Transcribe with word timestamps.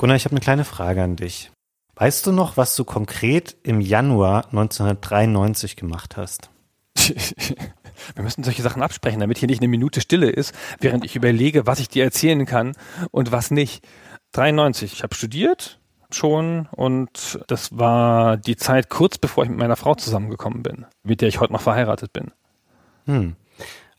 Gunnar, 0.00 0.16
ich 0.16 0.24
habe 0.24 0.32
eine 0.32 0.40
kleine 0.40 0.64
Frage 0.64 1.02
an 1.02 1.16
dich. 1.16 1.50
Weißt 1.94 2.26
du 2.26 2.32
noch, 2.32 2.56
was 2.56 2.74
du 2.74 2.84
konkret 2.84 3.54
im 3.62 3.82
Januar 3.82 4.46
1993 4.46 5.76
gemacht 5.76 6.16
hast? 6.16 6.48
Wir 6.96 8.22
müssen 8.22 8.42
solche 8.42 8.62
Sachen 8.62 8.80
absprechen, 8.82 9.20
damit 9.20 9.36
hier 9.36 9.48
nicht 9.48 9.60
eine 9.60 9.68
Minute 9.68 10.00
Stille 10.00 10.30
ist, 10.30 10.54
während 10.78 11.04
ich 11.04 11.16
überlege, 11.16 11.66
was 11.66 11.80
ich 11.80 11.90
dir 11.90 12.02
erzählen 12.02 12.46
kann 12.46 12.72
und 13.10 13.30
was 13.30 13.50
nicht. 13.50 13.86
93, 14.32 14.90
ich 14.94 15.02
habe 15.02 15.14
studiert 15.14 15.78
schon 16.10 16.66
und 16.70 17.38
das 17.48 17.76
war 17.76 18.38
die 18.38 18.56
Zeit 18.56 18.88
kurz 18.88 19.18
bevor 19.18 19.44
ich 19.44 19.50
mit 19.50 19.58
meiner 19.58 19.76
Frau 19.76 19.94
zusammengekommen 19.94 20.62
bin, 20.62 20.86
mit 21.02 21.20
der 21.20 21.28
ich 21.28 21.40
heute 21.40 21.52
noch 21.52 21.60
verheiratet 21.60 22.14
bin. 22.14 22.32
Hm. 23.04 23.36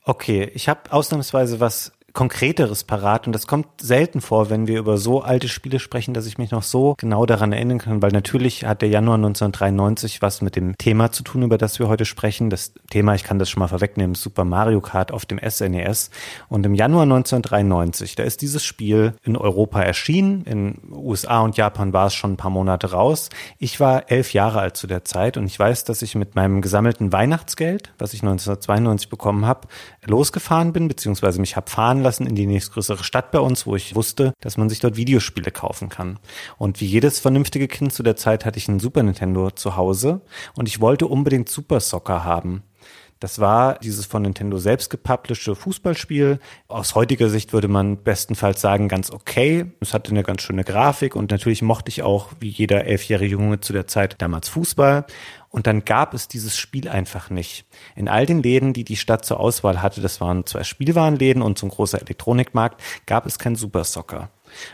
Okay, 0.03 0.49
ich 0.55 0.67
habe 0.67 0.91
ausnahmsweise 0.91 1.59
was 1.59 1.91
Konkreteres 2.13 2.83
parat 2.83 3.27
und 3.27 3.33
das 3.33 3.47
kommt 3.47 3.67
selten 3.81 4.21
vor, 4.21 4.49
wenn 4.49 4.67
wir 4.67 4.79
über 4.79 4.97
so 4.97 5.21
alte 5.21 5.47
Spiele 5.47 5.79
sprechen, 5.79 6.13
dass 6.13 6.25
ich 6.25 6.37
mich 6.37 6.51
noch 6.51 6.63
so 6.63 6.95
genau 6.97 7.25
daran 7.25 7.53
erinnern 7.53 7.79
kann, 7.79 8.01
weil 8.01 8.11
natürlich 8.11 8.65
hat 8.65 8.81
der 8.81 8.89
Januar 8.89 9.15
1993 9.15 10.21
was 10.21 10.41
mit 10.41 10.55
dem 10.55 10.77
Thema 10.77 11.11
zu 11.11 11.23
tun, 11.23 11.43
über 11.43 11.57
das 11.57 11.79
wir 11.79 11.87
heute 11.87 12.05
sprechen. 12.05 12.49
Das 12.49 12.73
Thema, 12.89 13.15
ich 13.15 13.23
kann 13.23 13.39
das 13.39 13.49
schon 13.49 13.61
mal 13.61 13.67
vorwegnehmen, 13.67 14.15
Super 14.15 14.43
Mario 14.43 14.81
Kart 14.81 15.11
auf 15.11 15.25
dem 15.25 15.39
SNES. 15.39 16.09
Und 16.49 16.65
im 16.65 16.75
Januar 16.75 17.03
1993, 17.03 18.15
da 18.15 18.23
ist 18.23 18.41
dieses 18.41 18.63
Spiel 18.63 19.13
in 19.23 19.37
Europa 19.37 19.81
erschienen. 19.81 20.43
In 20.43 20.77
USA 20.91 21.41
und 21.41 21.57
Japan 21.57 21.93
war 21.93 22.07
es 22.07 22.13
schon 22.13 22.33
ein 22.33 22.37
paar 22.37 22.51
Monate 22.51 22.91
raus. 22.91 23.29
Ich 23.57 23.79
war 23.79 24.11
elf 24.11 24.33
Jahre 24.33 24.59
alt 24.59 24.77
zu 24.77 24.87
der 24.87 25.05
Zeit 25.05 25.37
und 25.37 25.45
ich 25.45 25.57
weiß, 25.57 25.85
dass 25.85 26.01
ich 26.01 26.15
mit 26.15 26.35
meinem 26.35 26.61
gesammelten 26.61 27.11
Weihnachtsgeld, 27.11 27.93
was 27.97 28.13
ich 28.13 28.21
1992 28.21 29.09
bekommen 29.09 29.45
habe, 29.45 29.67
losgefahren 30.05 30.73
bin, 30.73 30.87
beziehungsweise 30.87 31.39
mich 31.39 31.55
habe 31.55 31.69
fahren 31.69 32.00
lassen 32.01 32.27
in 32.27 32.35
die 32.35 32.47
nächstgrößere 32.47 33.03
Stadt 33.03 33.31
bei 33.31 33.39
uns, 33.39 33.65
wo 33.65 33.75
ich 33.75 33.95
wusste, 33.95 34.33
dass 34.41 34.57
man 34.57 34.69
sich 34.69 34.79
dort 34.79 34.97
Videospiele 34.97 35.51
kaufen 35.51 35.89
kann. 35.89 36.19
Und 36.57 36.81
wie 36.81 36.85
jedes 36.85 37.19
vernünftige 37.19 37.67
Kind 37.67 37.93
zu 37.93 38.03
der 38.03 38.15
Zeit 38.15 38.45
hatte 38.45 38.57
ich 38.57 38.67
einen 38.67 38.79
Super 38.79 39.03
Nintendo 39.03 39.51
zu 39.51 39.75
Hause 39.75 40.21
und 40.55 40.67
ich 40.67 40.81
wollte 40.81 41.07
unbedingt 41.07 41.49
Super 41.49 41.79
Soccer 41.79 42.23
haben. 42.23 42.63
Das 43.21 43.37
war 43.37 43.77
dieses 43.77 44.07
von 44.07 44.23
Nintendo 44.23 44.57
selbst 44.57 44.89
gepublischte 44.89 45.55
Fußballspiel. 45.55 46.39
Aus 46.67 46.95
heutiger 46.95 47.29
Sicht 47.29 47.53
würde 47.53 47.67
man 47.67 48.01
bestenfalls 48.01 48.61
sagen, 48.61 48.87
ganz 48.87 49.11
okay. 49.11 49.67
Es 49.79 49.93
hatte 49.93 50.09
eine 50.09 50.23
ganz 50.23 50.41
schöne 50.41 50.63
Grafik 50.63 51.15
und 51.15 51.29
natürlich 51.29 51.61
mochte 51.61 51.89
ich 51.89 52.01
auch, 52.01 52.29
wie 52.39 52.49
jeder 52.49 52.85
elfjährige 52.85 53.33
Junge 53.33 53.59
zu 53.59 53.73
der 53.73 53.85
Zeit, 53.85 54.15
damals 54.23 54.49
Fußball. 54.49 55.05
Und 55.51 55.67
dann 55.67 55.83
gab 55.83 56.13
es 56.13 56.29
dieses 56.29 56.57
Spiel 56.57 56.87
einfach 56.87 57.29
nicht. 57.29 57.65
In 57.95 58.07
all 58.07 58.25
den 58.25 58.41
Läden, 58.41 58.71
die 58.71 58.85
die 58.85 58.95
Stadt 58.95 59.25
zur 59.25 59.39
Auswahl 59.39 59.81
hatte, 59.81 59.99
das 59.99 60.21
waren 60.21 60.45
zwei 60.45 60.63
Spielwarenläden 60.63 61.41
und 61.41 61.59
so 61.59 61.67
ein 61.67 61.71
großer 61.71 62.01
Elektronikmarkt, 62.01 62.81
gab 63.05 63.25
es 63.25 63.37
kein 63.37 63.55
Super 63.55 63.83
Soccer. 63.83 64.29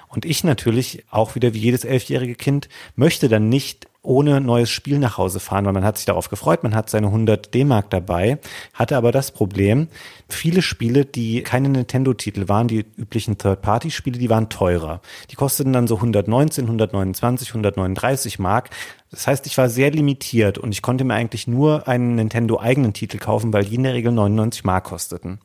Und 0.07 0.23
ich 0.23 0.43
natürlich, 0.43 1.03
auch 1.09 1.33
wieder 1.33 1.55
wie 1.55 1.59
jedes 1.59 1.83
elfjährige 1.83 2.35
Kind, 2.35 2.69
möchte 2.95 3.27
dann 3.27 3.49
nicht 3.49 3.87
ohne 4.07 4.39
neues 4.39 4.69
Spiel 4.69 4.99
nach 4.99 5.17
Hause 5.17 5.41
fahren, 5.41 5.65
weil 5.65 5.73
man 5.73 5.83
hat 5.83 5.97
sich 5.97 6.05
darauf 6.05 6.29
gefreut, 6.29 6.63
man 6.63 6.73
hat 6.73 6.89
seine 6.89 7.07
100 7.07 7.53
D-Mark 7.53 7.89
dabei, 7.89 8.39
hatte 8.73 8.95
aber 8.95 9.11
das 9.11 9.31
Problem, 9.31 9.89
viele 10.29 10.61
Spiele, 10.61 11.03
die 11.03 11.43
keine 11.43 11.67
Nintendo-Titel 11.67 12.47
waren, 12.47 12.69
die 12.69 12.85
üblichen 12.97 13.37
Third-Party-Spiele, 13.37 14.17
die 14.17 14.29
waren 14.29 14.47
teurer. 14.47 15.01
Die 15.29 15.35
kosteten 15.35 15.73
dann 15.73 15.87
so 15.87 15.95
119, 15.95 16.63
129, 16.63 17.49
139 17.49 18.39
Mark. 18.39 18.69
Das 19.11 19.27
heißt, 19.27 19.45
ich 19.45 19.57
war 19.57 19.69
sehr 19.69 19.91
limitiert 19.91 20.57
und 20.57 20.71
ich 20.71 20.81
konnte 20.81 21.03
mir 21.03 21.13
eigentlich 21.13 21.45
nur 21.47 21.87
einen 21.89 22.15
Nintendo-eigenen 22.15 22.93
Titel 22.93 23.17
kaufen, 23.17 23.51
weil 23.51 23.65
die 23.65 23.75
in 23.75 23.83
der 23.83 23.93
Regel 23.93 24.13
99 24.13 24.63
Mark 24.63 24.85
kosteten. 24.85 25.39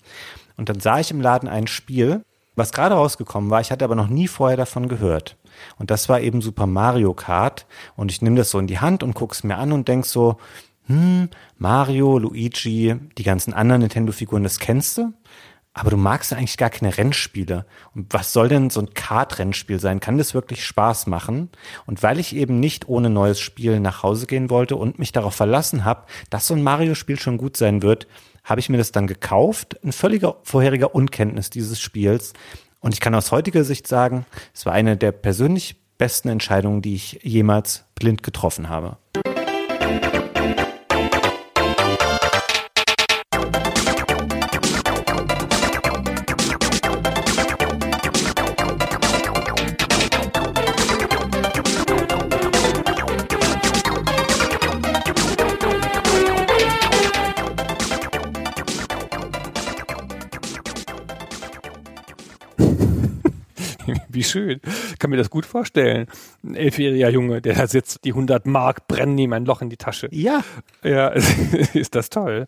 Und 0.57 0.69
dann 0.69 0.79
sah 0.79 1.01
ich 1.01 1.11
im 1.11 1.21
Laden 1.21 1.49
ein 1.49 1.67
Spiel, 1.67 2.23
was 2.55 2.73
gerade 2.73 2.95
rausgekommen 2.95 3.51
war, 3.51 3.61
ich 3.61 3.73
hatte 3.73 3.85
aber 3.85 3.97
noch 3.97 4.09
nie 4.09 4.29
vorher 4.29 4.57
davon 4.57 4.87
gehört. 4.87 5.37
Und 5.79 5.91
das 5.91 6.09
war 6.09 6.21
eben 6.21 6.41
Super 6.41 6.67
Mario 6.67 7.15
Kart. 7.15 7.67
Und 7.97 8.11
ich 8.11 8.23
nehme 8.23 8.37
das 8.37 8.51
so 8.51 8.59
in 8.59 8.67
die 8.67 8.81
Hand 8.81 9.03
und 9.03 9.15
gucke 9.15 9.35
es 9.35 9.45
mir 9.45 9.57
an 9.57 9.73
und 9.73 9.89
denk 9.89 10.07
so, 10.07 10.39
hm, 10.87 11.29
Mario, 11.59 12.19
Luigi, 12.19 12.97
die 13.17 13.23
ganzen 13.23 13.53
anderen 13.53 13.83
Nintendo-Figuren, 13.83 14.43
das 14.43 14.59
kennst 14.59 14.99
du? 14.99 15.13
Aber 15.75 15.91
du 15.91 15.97
magst 15.97 16.31
ja 16.31 16.37
eigentlich 16.37 16.59
gar 16.59 16.69
keine 16.69 16.99
Rennspiele. 16.99 17.65
Und 17.95 18.13
was 18.13 18.35
soll 18.35 18.49
denn 18.49 18.69
so 18.69 18.81
ein 18.81 18.93
Kart-Rennspiel 18.93 19.81
sein? 19.81 20.01
Kann 20.01 20.19
das 20.19 20.35
wirklich 20.35 20.67
Spaß 20.67 21.07
machen? 21.07 21.49
Und 21.87 22.03
weil 22.03 22.19
ich 22.19 22.37
eben 22.37 22.61
nicht 22.61 22.89
ohne 22.89 23.09
neues 23.09 23.41
Spiel 23.41 23.81
nach 23.81 24.03
Hause 24.03 24.27
gehen 24.27 24.51
wollte 24.51 24.77
und 24.77 24.99
mich 24.99 25.13
darauf 25.13 25.35
verlassen 25.35 25.87
habe, 25.87 26.05
dass 26.29 26.47
so 26.47 26.55
ein 26.55 26.63
Mario-Spiel 26.63 27.19
schon 27.19 27.39
gut 27.39 27.57
sein 27.57 27.81
wird, 27.81 28.07
habe 28.45 28.61
ich 28.61 28.69
mir 28.69 28.77
das 28.77 28.93
dann 28.93 29.07
gekauft. 29.07 29.83
Ein 29.83 29.93
völliger 29.93 30.37
vorheriger 30.43 30.95
Unkenntnis 30.95 31.49
dieses 31.49 31.81
Spiels. 31.81 32.35
Und 32.83 32.95
ich 32.95 33.01
kann 33.01 33.15
aus 33.15 33.31
heutiger 33.31 33.65
Sicht 33.65 33.87
sagen, 33.87 34.27
es 34.53 34.67
war 34.67 34.73
eine 34.73 34.97
der 34.97 35.13
persönlich 35.13 35.77
besten 35.99 36.29
Entscheidungen, 36.29 36.83
die 36.83 36.97
ich 36.97 37.21
jemals 37.23 37.85
blind 37.95 38.25
getroffen 38.25 38.69
habe. 38.69 38.99
Schön. 64.33 64.61
Ich 64.91 64.99
kann 64.99 65.11
mir 65.11 65.17
das 65.17 65.31
gut 65.31 65.47
vorstellen. 65.47 66.07
Ein 66.43 66.57
elfjähriger 66.57 67.11
Junge, 67.11 67.41
der 67.41 67.55
da 67.55 67.67
sitzt, 67.67 68.05
die 68.05 68.11
100 68.11 68.47
Mark 68.47 68.89
brennen 68.89 69.17
ihm 69.19 69.33
ein 69.33 69.45
Loch 69.45 69.63
in 69.63 69.71
die 69.71 69.77
Tasche. 69.77 70.09
Ja. 70.11 70.43
Ja, 70.83 71.09
ist 71.75 71.95
das 71.95 72.11
toll. 72.11 72.47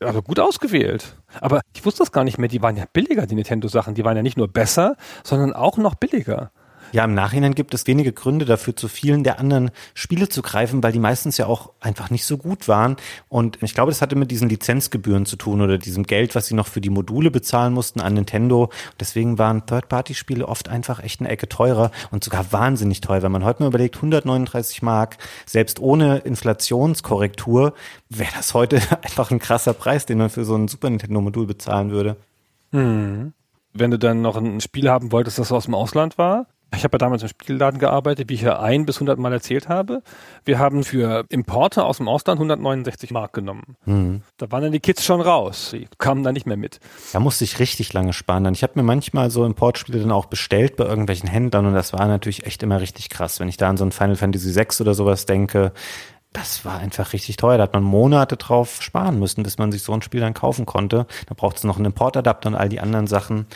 Also 0.00 0.22
gut 0.22 0.40
ausgewählt. 0.40 1.14
Aber 1.40 1.60
ich 1.74 1.84
wusste 1.84 2.02
das 2.02 2.12
gar 2.12 2.24
nicht 2.24 2.38
mehr. 2.38 2.48
Die 2.48 2.62
waren 2.62 2.76
ja 2.76 2.84
billiger, 2.90 3.26
die 3.26 3.34
Nintendo-Sachen. 3.34 3.94
Die 3.94 4.04
waren 4.04 4.16
ja 4.16 4.22
nicht 4.22 4.38
nur 4.38 4.48
besser, 4.48 4.96
sondern 5.22 5.52
auch 5.52 5.76
noch 5.76 5.94
billiger. 5.94 6.50
Ja, 6.92 7.04
im 7.04 7.14
Nachhinein 7.14 7.54
gibt 7.54 7.74
es 7.74 7.86
wenige 7.86 8.12
Gründe 8.12 8.44
dafür, 8.44 8.74
zu 8.74 8.88
vielen 8.88 9.22
der 9.22 9.38
anderen 9.38 9.70
Spiele 9.94 10.28
zu 10.28 10.42
greifen, 10.42 10.82
weil 10.82 10.92
die 10.92 10.98
meistens 10.98 11.36
ja 11.36 11.46
auch 11.46 11.72
einfach 11.80 12.10
nicht 12.10 12.24
so 12.24 12.36
gut 12.36 12.68
waren. 12.68 12.96
Und 13.28 13.62
ich 13.62 13.74
glaube, 13.74 13.90
das 13.92 14.02
hatte 14.02 14.16
mit 14.16 14.30
diesen 14.30 14.48
Lizenzgebühren 14.48 15.26
zu 15.26 15.36
tun 15.36 15.60
oder 15.60 15.78
diesem 15.78 16.04
Geld, 16.04 16.34
was 16.34 16.46
sie 16.46 16.54
noch 16.54 16.66
für 16.66 16.80
die 16.80 16.90
Module 16.90 17.30
bezahlen 17.30 17.72
mussten 17.72 18.00
an 18.00 18.14
Nintendo. 18.14 18.70
Deswegen 18.98 19.38
waren 19.38 19.66
Third-Party-Spiele 19.66 20.46
oft 20.46 20.68
einfach 20.68 21.02
echt 21.02 21.20
eine 21.20 21.28
Ecke 21.28 21.48
teurer 21.48 21.90
und 22.10 22.24
sogar 22.24 22.52
wahnsinnig 22.52 23.00
teuer. 23.00 23.22
Wenn 23.22 23.32
man 23.32 23.44
heute 23.44 23.62
mal 23.62 23.68
überlegt, 23.68 23.96
139 23.96 24.82
Mark, 24.82 25.18
selbst 25.46 25.78
ohne 25.80 26.18
Inflationskorrektur, 26.18 27.74
wäre 28.08 28.32
das 28.36 28.54
heute 28.54 28.80
einfach 29.02 29.30
ein 29.30 29.38
krasser 29.38 29.74
Preis, 29.74 30.06
den 30.06 30.18
man 30.18 30.30
für 30.30 30.44
so 30.44 30.56
ein 30.56 30.68
Super 30.68 30.90
Nintendo-Modul 30.90 31.46
bezahlen 31.46 31.90
würde. 31.90 32.16
Hm. 32.72 33.32
Wenn 33.72 33.90
du 33.90 33.98
dann 33.98 34.20
noch 34.20 34.36
ein 34.36 34.60
Spiel 34.60 34.90
haben 34.90 35.12
wolltest, 35.12 35.38
das 35.38 35.52
aus 35.52 35.66
dem 35.66 35.74
Ausland 35.74 36.18
war, 36.18 36.46
ich 36.76 36.84
habe 36.84 36.94
ja 36.94 36.98
damals 36.98 37.22
im 37.22 37.28
Spielladen 37.28 37.80
gearbeitet, 37.80 38.28
wie 38.28 38.34
ich 38.34 38.42
ja 38.42 38.60
ein 38.60 38.86
bis 38.86 38.96
100 38.96 39.18
Mal 39.18 39.32
erzählt 39.32 39.68
habe. 39.68 40.02
Wir 40.44 40.58
haben 40.58 40.84
für 40.84 41.24
Importe 41.28 41.84
aus 41.84 41.96
dem 41.96 42.08
Ausland 42.08 42.38
169 42.38 43.10
Mark 43.10 43.32
genommen. 43.32 43.76
Mhm. 43.86 44.22
Da 44.36 44.50
waren 44.52 44.62
dann 44.62 44.72
die 44.72 44.80
Kids 44.80 45.04
schon 45.04 45.20
raus. 45.20 45.70
Die 45.72 45.88
kamen 45.98 46.22
dann 46.22 46.34
nicht 46.34 46.46
mehr 46.46 46.56
mit. 46.56 46.80
Da 47.12 47.20
musste 47.20 47.44
ich 47.44 47.58
richtig 47.58 47.92
lange 47.92 48.12
sparen. 48.12 48.52
Ich 48.52 48.62
habe 48.62 48.74
mir 48.76 48.82
manchmal 48.82 49.30
so 49.30 49.44
Importspiele 49.44 50.00
dann 50.00 50.12
auch 50.12 50.26
bestellt 50.26 50.76
bei 50.76 50.84
irgendwelchen 50.84 51.28
Händlern 51.28 51.66
und 51.66 51.74
das 51.74 51.92
war 51.92 52.06
natürlich 52.06 52.46
echt 52.46 52.62
immer 52.62 52.80
richtig 52.80 53.08
krass. 53.08 53.40
Wenn 53.40 53.48
ich 53.48 53.56
da 53.56 53.68
an 53.68 53.76
so 53.76 53.84
ein 53.84 53.92
Final 53.92 54.16
Fantasy 54.16 54.54
VI 54.54 54.80
oder 54.80 54.94
sowas 54.94 55.26
denke, 55.26 55.72
das 56.32 56.64
war 56.64 56.78
einfach 56.78 57.12
richtig 57.12 57.36
teuer. 57.36 57.58
Da 57.58 57.64
hat 57.64 57.72
man 57.72 57.82
Monate 57.82 58.36
drauf 58.36 58.82
sparen 58.82 59.18
müssen, 59.18 59.42
bis 59.42 59.58
man 59.58 59.72
sich 59.72 59.82
so 59.82 59.92
ein 59.92 60.02
Spiel 60.02 60.20
dann 60.20 60.34
kaufen 60.34 60.66
konnte. 60.66 61.06
Da 61.26 61.34
braucht 61.34 61.56
es 61.56 61.64
noch 61.64 61.76
einen 61.76 61.86
Importadapter 61.86 62.48
und 62.48 62.54
all 62.54 62.68
die 62.68 62.80
anderen 62.80 63.06
Sachen. 63.08 63.46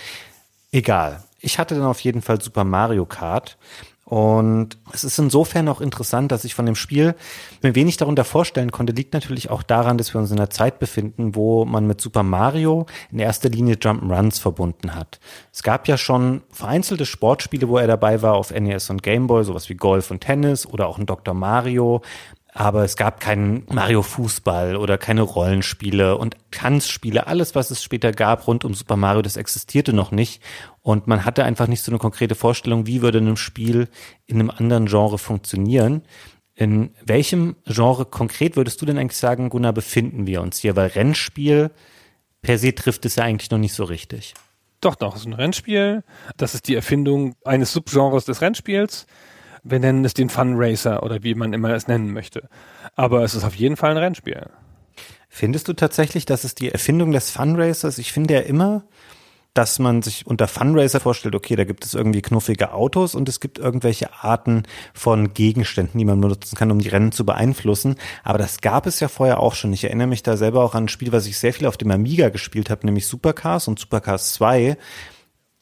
Egal. 0.73 1.23
Ich 1.45 1.59
hatte 1.59 1.75
dann 1.75 1.85
auf 1.85 2.01
jeden 2.01 2.23
Fall 2.23 2.41
Super 2.41 2.65
Mario 2.65 3.05
Kart 3.05 3.59
Und 4.05 4.77
es 4.93 5.03
ist 5.03 5.19
insofern 5.19 5.67
auch 5.69 5.81
interessant, 5.81 6.31
dass 6.31 6.45
ich 6.45 6.55
von 6.55 6.67
dem 6.67 6.75
Spiel 6.75 7.15
mir 7.63 7.75
wenig 7.75 7.97
darunter 7.97 8.25
vorstellen 8.25 8.71
konnte, 8.71 8.93
liegt 8.93 9.15
natürlich 9.15 9.49
auch 9.51 9.63
daran, 9.63 9.97
dass 9.97 10.15
wir 10.15 10.21
uns 10.21 10.31
in 10.31 10.39
einer 10.39 10.51
Zeit 10.51 10.79
befinden, 10.79 11.35
wo 11.35 11.65
man 11.65 11.87
mit 11.87 12.01
Super 12.01 12.23
Mario 12.23 12.87
in 13.11 13.19
erster 13.19 13.49
Linie 13.49 13.77
Jump'n'Runs 13.77 14.41
verbunden 14.41 14.95
hat. 14.95 15.21
Es 15.53 15.63
gab 15.63 15.89
ja 15.89 15.97
schon 15.97 16.43
vereinzelte 16.51 17.07
Sportspiele, 17.07 17.69
wo 17.69 17.79
er 17.79 17.87
dabei 17.87 18.21
war 18.21 18.35
auf 18.35 18.51
NES 18.51 18.91
und 18.91 19.03
Game 19.03 19.27
Boy, 19.27 19.43
sowas 19.45 19.69
wie 19.71 19.75
Golf 19.75 20.11
und 20.11 20.21
Tennis 20.21 20.67
oder 20.67 20.87
auch 20.87 20.99
ein 20.99 21.07
Dr. 21.07 21.35
Mario. 21.35 22.03
Aber 22.57 22.85
es 22.85 22.97
gab 22.97 23.19
keinen 23.19 23.65
Mario 23.69 24.03
Fußball 24.03 24.77
oder 24.77 24.97
keine 24.97 25.23
Rollenspiele 25.23 26.17
und 26.17 26.37
Tanzspiele. 26.53 27.27
Alles, 27.27 27.57
was 27.57 27.73
es 27.73 27.83
später 27.83 28.13
gab 28.13 28.47
rund 28.47 28.65
um 28.65 28.75
Super 28.75 28.97
Mario, 28.97 29.23
das 29.23 29.37
existierte 29.37 29.93
noch 29.93 30.13
nicht. 30.13 30.41
Und 30.81 31.09
man 31.09 31.25
hatte 31.25 31.43
einfach 31.43 31.67
nicht 31.67 31.83
so 31.83 31.91
eine 31.91 31.99
konkrete 31.99 32.37
Vorstellung, 32.37 32.87
wie 32.87 33.03
würde 33.03 33.19
ein 33.19 33.37
Spiel 33.37 33.89
in 34.27 34.39
einem 34.39 34.51
anderen 34.51 34.87
Genre 34.87 35.19
funktionieren. 35.19 36.03
In 36.55 36.95
welchem 37.05 37.57
Genre 37.67 38.05
konkret 38.05 38.55
würdest 38.55 38.81
du 38.81 38.87
denn 38.87 38.99
eigentlich 38.99 39.19
sagen, 39.19 39.51
Gunnar, 39.51 39.73
befinden 39.73 40.29
wir 40.29 40.41
uns 40.41 40.59
hier? 40.59 40.77
Weil 40.77 40.91
Rennspiel 40.91 41.73
per 42.41 42.59
se 42.59 42.73
trifft 42.73 43.05
es 43.05 43.17
ja 43.17 43.25
eigentlich 43.25 43.51
noch 43.51 43.59
nicht 43.59 43.75
so 43.75 43.83
richtig. 43.83 44.35
Doch, 44.81 44.95
doch, 44.95 45.17
es 45.17 45.23
ist 45.23 45.27
ein 45.27 45.33
Rennspiel. 45.33 46.05
Das 46.37 46.55
ist 46.55 46.69
die 46.69 46.77
Erfindung 46.77 47.35
eines 47.45 47.73
Subgenres 47.73 48.27
des 48.27 48.43
Rennspiels. 48.43 49.07
Wir 49.65 49.81
nennen 49.81 50.05
es 50.05 50.15
den 50.15 50.29
Fun 50.29 50.55
Racer 50.57 51.03
oder 51.03 51.23
wie 51.23 51.35
man 51.35 51.53
immer 51.53 51.71
es 51.71 51.89
nennen 51.89 52.13
möchte. 52.13 52.49
Aber 52.95 53.25
es 53.25 53.35
ist 53.35 53.45
auf 53.45 53.55
jeden 53.55 53.77
Fall 53.77 53.91
ein 53.91 53.97
Rennspiel. 53.97 54.47
Findest 55.29 55.67
du 55.67 55.73
tatsächlich, 55.73 56.27
dass 56.27 56.45
es 56.45 56.55
die 56.55 56.71
Erfindung 56.71 57.11
des 57.11 57.31
Fun 57.31 57.57
Racers? 57.57 57.99
Ich 57.99 58.13
finde 58.13 58.35
ja 58.35 58.41
immer, 58.41 58.85
dass 59.55 59.79
man 59.79 60.03
sich 60.03 60.27
unter 60.27 60.49
Funracer 60.49 61.01
vorstellt, 61.01 61.37
okay, 61.37 61.55
da 61.55 61.65
gibt 61.65 61.85
es 61.85 61.95
irgendwie 61.95 62.23
knuffige 62.23 62.73
Autos 62.73 63.15
und 63.15 63.29
es 63.29 63.39
gibt 63.39 63.59
irgendwelche 63.59 64.13
Arten 64.13 64.65
von 64.93 65.33
Gegenständen, 65.33 65.99
die 65.99 66.05
man 66.05 66.21
benutzen 66.21 66.57
kann, 66.57 66.73
um 66.73 66.81
die 66.81 66.89
Rennen 66.89 67.13
zu 67.13 67.25
beeinflussen. 67.25 67.95
Aber 68.25 68.39
das 68.39 68.61
gab 68.61 68.87
es 68.87 68.99
ja 68.99 69.07
vorher 69.07 69.39
auch 69.39 69.55
schon. 69.55 69.73
Ich 69.73 69.85
erinnere 69.85 70.09
mich 70.09 70.25
da 70.25 70.37
selber 70.37 70.65
auch 70.65 70.75
an 70.75 70.85
ein 70.85 70.89
Spiel, 70.89 71.13
was 71.13 71.27
ich 71.27 71.39
sehr 71.39 71.55
viel 71.55 71.69
auf 71.69 71.77
dem 71.77 71.93
Amiga 71.93 72.31
gespielt 72.31 72.69
habe, 72.69 72.85
nämlich 72.85 73.07
Supercars 73.07 73.69
und 73.69 73.79
Supercars 73.79 74.35
2 74.35 74.77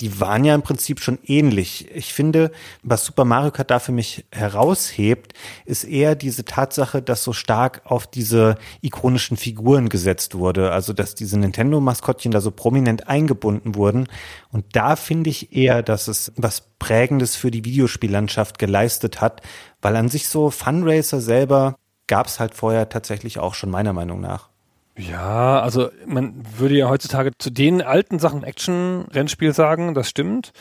die 0.02 0.18
waren 0.20 0.44
ja 0.44 0.52
im 0.56 0.62
Prinzip 0.62 0.98
schon 0.98 1.20
ähnlich. 1.24 1.88
Ich 1.94 2.12
finde, 2.12 2.50
was 2.82 3.04
Super 3.04 3.24
Mario 3.24 3.52
Kart 3.52 3.70
da 3.70 3.78
für 3.78 3.92
mich 3.92 4.24
heraushebt, 4.32 5.32
ist 5.64 5.84
eher 5.84 6.16
diese 6.16 6.44
Tatsache, 6.44 7.00
dass 7.00 7.22
so 7.22 7.32
stark 7.32 7.82
auf 7.84 8.08
diese 8.08 8.56
ikonischen 8.80 9.36
Figuren 9.36 9.88
gesetzt 9.88 10.34
wurde. 10.34 10.72
Also, 10.72 10.92
dass 10.92 11.14
diese 11.14 11.38
Nintendo-Maskottchen 11.38 12.32
da 12.32 12.40
so 12.40 12.50
prominent 12.50 13.06
eingebunden 13.06 13.76
wurden. 13.76 14.08
Und 14.50 14.64
da 14.72 14.96
finde 14.96 15.30
ich 15.30 15.54
eher, 15.54 15.84
dass 15.84 16.08
es 16.08 16.32
was 16.34 16.62
Prägendes 16.80 17.36
für 17.36 17.52
die 17.52 17.64
Videospiellandschaft 17.64 18.58
geleistet 18.58 19.20
hat, 19.20 19.40
weil 19.82 19.94
an 19.94 20.08
sich 20.08 20.26
so 20.26 20.50
Funracer 20.50 21.20
selber 21.20 21.76
gab 22.08 22.26
es 22.26 22.40
halt 22.40 22.54
vorher 22.54 22.88
tatsächlich 22.88 23.38
auch 23.38 23.54
schon 23.54 23.70
meiner 23.70 23.92
Meinung 23.92 24.20
nach. 24.20 24.51
Ja, 24.96 25.60
also 25.60 25.88
man 26.06 26.42
würde 26.58 26.76
ja 26.76 26.88
heutzutage 26.88 27.30
zu 27.38 27.50
den 27.50 27.80
alten 27.80 28.18
Sachen 28.18 28.44
Action-Rennspiel 28.44 29.54
sagen, 29.54 29.94
das 29.94 30.08
stimmt. 30.08 30.52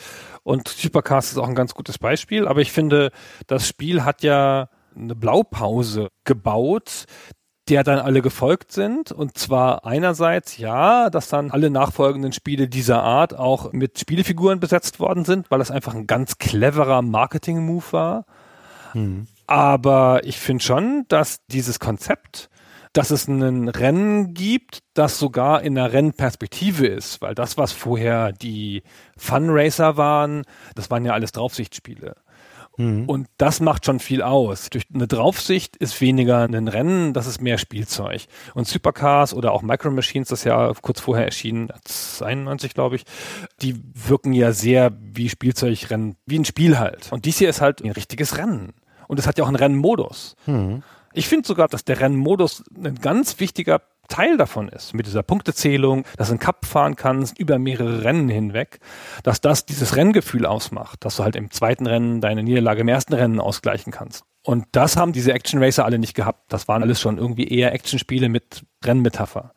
Und 0.42 0.68
Supercast 0.68 1.32
ist 1.32 1.38
auch 1.38 1.48
ein 1.48 1.54
ganz 1.54 1.74
gutes 1.74 1.98
Beispiel. 1.98 2.48
Aber 2.48 2.60
ich 2.60 2.72
finde, 2.72 3.10
das 3.46 3.68
Spiel 3.68 4.04
hat 4.04 4.22
ja 4.22 4.68
eine 4.96 5.14
Blaupause 5.14 6.08
gebaut, 6.24 7.04
der 7.68 7.84
dann 7.84 7.98
alle 7.98 8.22
gefolgt 8.22 8.72
sind. 8.72 9.12
Und 9.12 9.36
zwar 9.36 9.84
einerseits, 9.84 10.56
ja, 10.56 11.10
dass 11.10 11.28
dann 11.28 11.50
alle 11.50 11.68
nachfolgenden 11.68 12.32
Spiele 12.32 12.68
dieser 12.68 13.02
Art 13.02 13.38
auch 13.38 13.72
mit 13.72 13.98
Spielefiguren 13.98 14.60
besetzt 14.60 14.98
worden 14.98 15.26
sind, 15.26 15.50
weil 15.50 15.58
das 15.58 15.70
einfach 15.70 15.94
ein 15.94 16.06
ganz 16.06 16.38
cleverer 16.38 17.02
Marketing-Move 17.02 17.84
war. 17.90 18.24
Hm. 18.92 19.26
Aber 19.46 20.24
ich 20.24 20.38
finde 20.38 20.64
schon, 20.64 21.04
dass 21.08 21.44
dieses 21.46 21.78
Konzept 21.78 22.48
dass 22.92 23.10
es 23.10 23.26
ein 23.26 23.68
Rennen 23.68 24.34
gibt, 24.34 24.80
das 24.94 25.18
sogar 25.18 25.62
in 25.62 25.74
der 25.74 25.92
Rennperspektive 25.92 26.86
ist, 26.86 27.22
weil 27.22 27.34
das, 27.34 27.56
was 27.56 27.72
vorher 27.72 28.32
die 28.32 28.82
Fun 29.16 29.46
Racer 29.48 29.96
waren, 29.96 30.44
das 30.74 30.90
waren 30.90 31.04
ja 31.04 31.12
alles 31.12 31.32
Draufsichtspiele. 31.32 32.16
Mhm. 32.76 33.04
Und 33.06 33.28
das 33.36 33.60
macht 33.60 33.86
schon 33.86 33.98
viel 33.98 34.22
aus. 34.22 34.70
Durch 34.70 34.84
eine 34.92 35.06
Draufsicht 35.06 35.76
ist 35.76 36.00
weniger 36.00 36.44
ein 36.44 36.68
Rennen, 36.68 37.12
das 37.12 37.26
ist 37.26 37.40
mehr 37.40 37.58
Spielzeug. 37.58 38.26
Und 38.54 38.66
Supercars 38.66 39.34
oder 39.34 39.52
auch 39.52 39.62
Micro 39.62 39.90
Machines, 39.90 40.28
das 40.28 40.44
ja 40.44 40.72
kurz 40.80 41.00
vorher 41.00 41.24
erschienen, 41.24 41.68
91 42.20 42.74
glaube 42.74 42.96
ich, 42.96 43.04
die 43.60 43.80
wirken 43.94 44.32
ja 44.32 44.52
sehr 44.52 44.92
wie 44.98 45.28
Spielzeugrennen, 45.28 46.16
wie 46.26 46.38
ein 46.38 46.44
Spiel 46.44 46.78
halt. 46.78 47.10
Und 47.12 47.24
dies 47.24 47.38
hier 47.38 47.50
ist 47.50 47.60
halt 47.60 47.82
ein 47.82 47.90
richtiges 47.90 48.38
Rennen. 48.38 48.72
Und 49.08 49.18
es 49.18 49.26
hat 49.26 49.36
ja 49.36 49.44
auch 49.44 49.48
einen 49.48 49.56
Rennmodus. 49.56 50.36
Mhm. 50.46 50.82
Ich 51.14 51.28
finde 51.28 51.46
sogar, 51.46 51.68
dass 51.68 51.84
der 51.84 52.00
Rennmodus 52.00 52.64
ein 52.76 52.96
ganz 52.96 53.38
wichtiger 53.40 53.82
Teil 54.08 54.36
davon 54.36 54.68
ist, 54.68 54.94
mit 54.94 55.06
dieser 55.06 55.22
Punktezählung, 55.22 56.04
dass 56.16 56.28
du 56.28 56.32
einen 56.32 56.40
Cup 56.40 56.66
fahren 56.66 56.96
kannst 56.96 57.38
über 57.38 57.58
mehrere 57.58 58.04
Rennen 58.04 58.28
hinweg, 58.28 58.80
dass 59.22 59.40
das 59.40 59.64
dieses 59.64 59.96
Renngefühl 59.96 60.44
ausmacht, 60.44 61.04
dass 61.04 61.16
du 61.16 61.24
halt 61.24 61.36
im 61.36 61.50
zweiten 61.50 61.86
Rennen 61.86 62.20
deine 62.20 62.42
Niederlage 62.42 62.82
im 62.82 62.88
ersten 62.88 63.14
Rennen 63.14 63.40
ausgleichen 63.40 63.92
kannst. 63.92 64.24
Und 64.44 64.66
das 64.72 64.96
haben 64.96 65.12
diese 65.12 65.32
Action 65.32 65.62
Racer 65.62 65.84
alle 65.84 65.98
nicht 65.98 66.14
gehabt. 66.14 66.52
Das 66.52 66.66
waren 66.68 66.82
alles 66.82 67.00
schon 67.00 67.16
irgendwie 67.16 67.46
eher 67.46 67.72
Actionspiele 67.72 68.28
mit 68.28 68.64
Rennmetapher. 68.84 69.52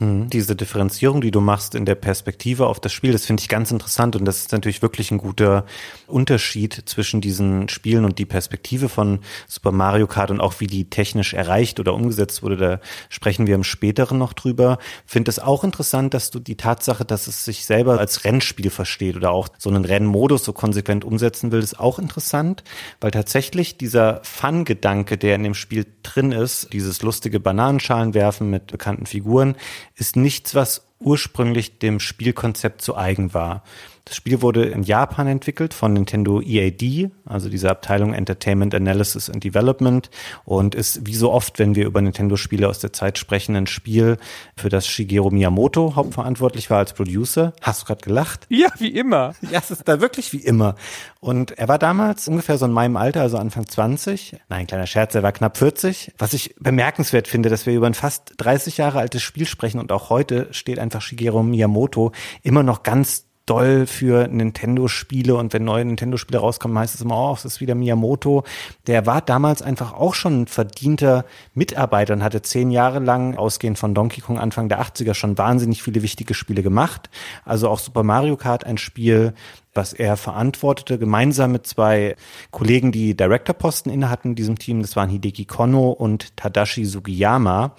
Mhm. 0.00 0.30
Diese 0.30 0.56
Differenzierung, 0.56 1.20
die 1.20 1.30
du 1.30 1.40
machst 1.40 1.74
in 1.74 1.84
der 1.84 1.94
Perspektive 1.94 2.66
auf 2.66 2.80
das 2.80 2.92
Spiel, 2.92 3.12
das 3.12 3.26
finde 3.26 3.42
ich 3.42 3.48
ganz 3.48 3.70
interessant 3.70 4.16
und 4.16 4.24
das 4.24 4.38
ist 4.38 4.52
natürlich 4.52 4.80
wirklich 4.80 5.10
ein 5.10 5.18
guter 5.18 5.66
Unterschied 6.06 6.82
zwischen 6.86 7.20
diesen 7.20 7.68
Spielen 7.68 8.06
und 8.06 8.18
die 8.18 8.24
Perspektive 8.24 8.88
von 8.88 9.20
Super 9.46 9.72
Mario 9.72 10.06
Kart 10.06 10.30
und 10.30 10.40
auch 10.40 10.54
wie 10.58 10.66
die 10.66 10.88
technisch 10.88 11.34
erreicht 11.34 11.78
oder 11.80 11.92
umgesetzt 11.92 12.42
wurde. 12.42 12.56
Da 12.56 12.80
sprechen 13.10 13.46
wir 13.46 13.54
im 13.54 13.62
späteren 13.62 14.16
noch 14.16 14.32
drüber. 14.32 14.78
Finde 15.04 15.30
es 15.30 15.38
auch 15.38 15.64
interessant, 15.64 16.14
dass 16.14 16.30
du 16.30 16.38
die 16.38 16.56
Tatsache, 16.56 17.04
dass 17.04 17.26
es 17.26 17.44
sich 17.44 17.66
selber 17.66 17.98
als 17.98 18.24
Rennspiel 18.24 18.70
versteht 18.70 19.16
oder 19.16 19.32
auch 19.32 19.48
so 19.58 19.68
einen 19.68 19.84
Rennmodus 19.84 20.44
so 20.44 20.54
konsequent 20.54 21.04
umsetzen 21.04 21.52
will, 21.52 21.60
ist 21.60 21.78
auch 21.78 21.98
interessant, 21.98 22.64
weil 23.02 23.10
tatsächlich 23.10 23.76
dieser 23.76 24.20
Fun-Gedanke, 24.24 25.18
der 25.18 25.34
in 25.34 25.42
dem 25.42 25.54
Spiel 25.54 25.84
drin 26.02 26.32
ist, 26.32 26.72
dieses 26.72 27.02
lustige 27.02 27.38
Bananenschalenwerfen 27.38 28.48
mit 28.48 28.68
bekannten 28.68 29.04
Figuren, 29.04 29.56
ist 29.94 30.16
nichts, 30.16 30.54
was 30.54 30.86
ursprünglich 30.98 31.78
dem 31.78 31.98
Spielkonzept 32.00 32.82
zu 32.82 32.96
eigen 32.96 33.32
war. 33.34 33.64
Das 34.04 34.16
Spiel 34.16 34.42
wurde 34.42 34.64
in 34.64 34.82
Japan 34.82 35.26
entwickelt 35.26 35.74
von 35.74 35.92
Nintendo 35.92 36.40
EAD, 36.40 37.10
also 37.24 37.48
dieser 37.48 37.70
Abteilung 37.70 38.12
Entertainment 38.12 38.74
Analysis 38.74 39.30
and 39.30 39.44
Development 39.44 40.10
und 40.44 40.74
ist 40.74 41.06
wie 41.06 41.14
so 41.14 41.30
oft, 41.30 41.58
wenn 41.58 41.74
wir 41.74 41.86
über 41.86 42.00
Nintendo-Spiele 42.00 42.68
aus 42.68 42.78
der 42.78 42.92
Zeit 42.92 43.18
sprechen, 43.18 43.56
ein 43.56 43.66
Spiel, 43.66 44.16
für 44.56 44.68
das 44.68 44.86
Shigeru 44.86 45.30
Miyamoto 45.30 45.94
hauptverantwortlich 45.96 46.70
war 46.70 46.78
als 46.78 46.92
Producer. 46.92 47.52
Hast 47.60 47.82
du 47.82 47.86
gerade 47.86 48.02
gelacht? 48.02 48.46
Ja, 48.48 48.68
wie 48.78 48.88
immer. 48.88 49.34
Ja, 49.50 49.58
es 49.58 49.70
ist 49.70 49.86
da 49.86 50.00
wirklich 50.00 50.32
wie 50.32 50.38
immer. 50.38 50.74
Und 51.20 51.52
er 51.58 51.68
war 51.68 51.78
damals 51.78 52.28
ungefähr 52.28 52.58
so 52.58 52.66
in 52.66 52.72
meinem 52.72 52.96
Alter, 52.96 53.22
also 53.22 53.36
Anfang 53.36 53.66
20. 53.66 54.36
Nein, 54.48 54.66
kleiner 54.66 54.86
Scherz, 54.86 55.14
er 55.14 55.22
war 55.22 55.32
knapp 55.32 55.56
40. 55.56 56.12
Was 56.18 56.32
ich 56.32 56.54
bemerkenswert 56.58 57.28
finde, 57.28 57.48
dass 57.48 57.66
wir 57.66 57.74
über 57.74 57.86
ein 57.86 57.94
fast 57.94 58.32
30 58.38 58.78
Jahre 58.78 58.98
altes 58.98 59.22
Spiel 59.22 59.46
sprechen 59.46 59.78
und 59.78 59.92
auch 59.92 60.10
heute 60.10 60.48
steht 60.52 60.78
einfach 60.78 61.02
Shigeru 61.02 61.42
Miyamoto 61.42 62.12
immer 62.42 62.62
noch 62.62 62.82
ganz 62.82 63.29
doll 63.46 63.86
für 63.86 64.28
Nintendo-Spiele 64.28 65.34
und 65.34 65.52
wenn 65.52 65.64
neue 65.64 65.84
Nintendo-Spiele 65.84 66.38
rauskommen, 66.38 66.78
heißt 66.78 66.94
es 66.94 67.00
immer, 67.00 67.16
oh, 67.16 67.34
es 67.34 67.44
ist 67.44 67.60
wieder 67.60 67.74
Miyamoto. 67.74 68.44
Der 68.86 69.06
war 69.06 69.20
damals 69.20 69.62
einfach 69.62 69.92
auch 69.92 70.14
schon 70.14 70.42
ein 70.42 70.46
verdienter 70.46 71.24
Mitarbeiter 71.54 72.14
und 72.14 72.22
hatte 72.22 72.42
zehn 72.42 72.70
Jahre 72.70 73.00
lang, 73.00 73.36
ausgehend 73.36 73.78
von 73.78 73.94
Donkey 73.94 74.20
Kong 74.20 74.38
Anfang 74.38 74.68
der 74.68 74.80
80er, 74.80 75.14
schon 75.14 75.36
wahnsinnig 75.36 75.82
viele 75.82 76.02
wichtige 76.02 76.34
Spiele 76.34 76.62
gemacht. 76.62 77.10
Also 77.44 77.68
auch 77.68 77.78
Super 77.78 78.02
Mario 78.02 78.36
Kart, 78.36 78.64
ein 78.64 78.78
Spiel, 78.78 79.34
was 79.74 79.92
er 79.92 80.16
verantwortete, 80.16 80.98
gemeinsam 80.98 81.52
mit 81.52 81.66
zwei 81.66 82.16
Kollegen, 82.50 82.92
die 82.92 83.16
Director-Posten 83.16 83.90
innehatten 83.90 84.30
in 84.30 84.34
diesem 84.34 84.58
Team. 84.58 84.82
Das 84.82 84.96
waren 84.96 85.10
Hideki 85.10 85.44
Kono 85.44 85.90
und 85.90 86.36
Tadashi 86.36 86.84
Sugiyama. 86.84 87.74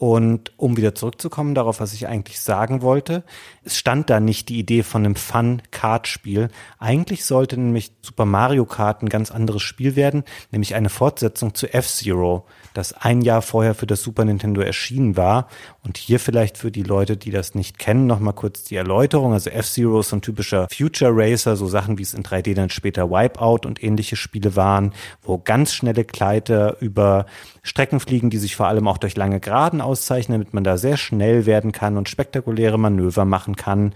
Und 0.00 0.52
um 0.56 0.78
wieder 0.78 0.94
zurückzukommen 0.94 1.54
darauf, 1.54 1.78
was 1.80 1.92
ich 1.92 2.08
eigentlich 2.08 2.40
sagen 2.40 2.80
wollte, 2.80 3.22
es 3.64 3.76
stand 3.76 4.08
da 4.08 4.18
nicht 4.18 4.48
die 4.48 4.58
Idee 4.58 4.82
von 4.82 5.04
einem 5.04 5.14
Fun-Kart-Spiel. 5.14 6.48
Eigentlich 6.78 7.26
sollte 7.26 7.60
nämlich 7.60 7.92
Super 8.00 8.24
Mario 8.24 8.64
Kart 8.64 9.02
ein 9.02 9.10
ganz 9.10 9.30
anderes 9.30 9.60
Spiel 9.60 9.96
werden, 9.96 10.24
nämlich 10.52 10.74
eine 10.74 10.88
Fortsetzung 10.88 11.52
zu 11.52 11.70
F-Zero, 11.70 12.46
das 12.72 12.94
ein 12.94 13.20
Jahr 13.20 13.42
vorher 13.42 13.74
für 13.74 13.86
das 13.86 14.00
Super 14.00 14.24
Nintendo 14.24 14.62
erschienen 14.62 15.18
war. 15.18 15.48
Und 15.84 15.98
hier 15.98 16.18
vielleicht 16.18 16.56
für 16.56 16.70
die 16.70 16.82
Leute, 16.82 17.18
die 17.18 17.30
das 17.30 17.54
nicht 17.54 17.78
kennen, 17.78 18.06
nochmal 18.06 18.32
kurz 18.32 18.64
die 18.64 18.76
Erläuterung. 18.76 19.34
Also 19.34 19.50
F-Zero 19.50 20.00
ist 20.00 20.08
so 20.08 20.16
ein 20.16 20.22
typischer 20.22 20.66
Future 20.74 21.12
Racer, 21.14 21.56
so 21.56 21.66
Sachen 21.66 21.98
wie 21.98 22.04
es 22.04 22.14
in 22.14 22.22
3D 22.22 22.54
dann 22.54 22.70
später 22.70 23.10
Wipeout 23.10 23.66
und 23.66 23.84
ähnliche 23.84 24.16
Spiele 24.16 24.56
waren, 24.56 24.94
wo 25.20 25.36
ganz 25.36 25.74
schnelle 25.74 26.06
Gleiter 26.06 26.80
über 26.80 27.26
Strecken 27.62 28.00
fliegen, 28.00 28.30
die 28.30 28.38
sich 28.38 28.56
vor 28.56 28.66
allem 28.66 28.88
auch 28.88 28.98
durch 28.98 29.16
lange 29.16 29.40
Geraden 29.40 29.80
auszeichnen, 29.80 30.38
damit 30.38 30.54
man 30.54 30.64
da 30.64 30.76
sehr 30.76 30.96
schnell 30.96 31.46
werden 31.46 31.72
kann 31.72 31.96
und 31.96 32.08
spektakuläre 32.08 32.78
Manöver 32.78 33.24
machen 33.24 33.56
kann. 33.56 33.92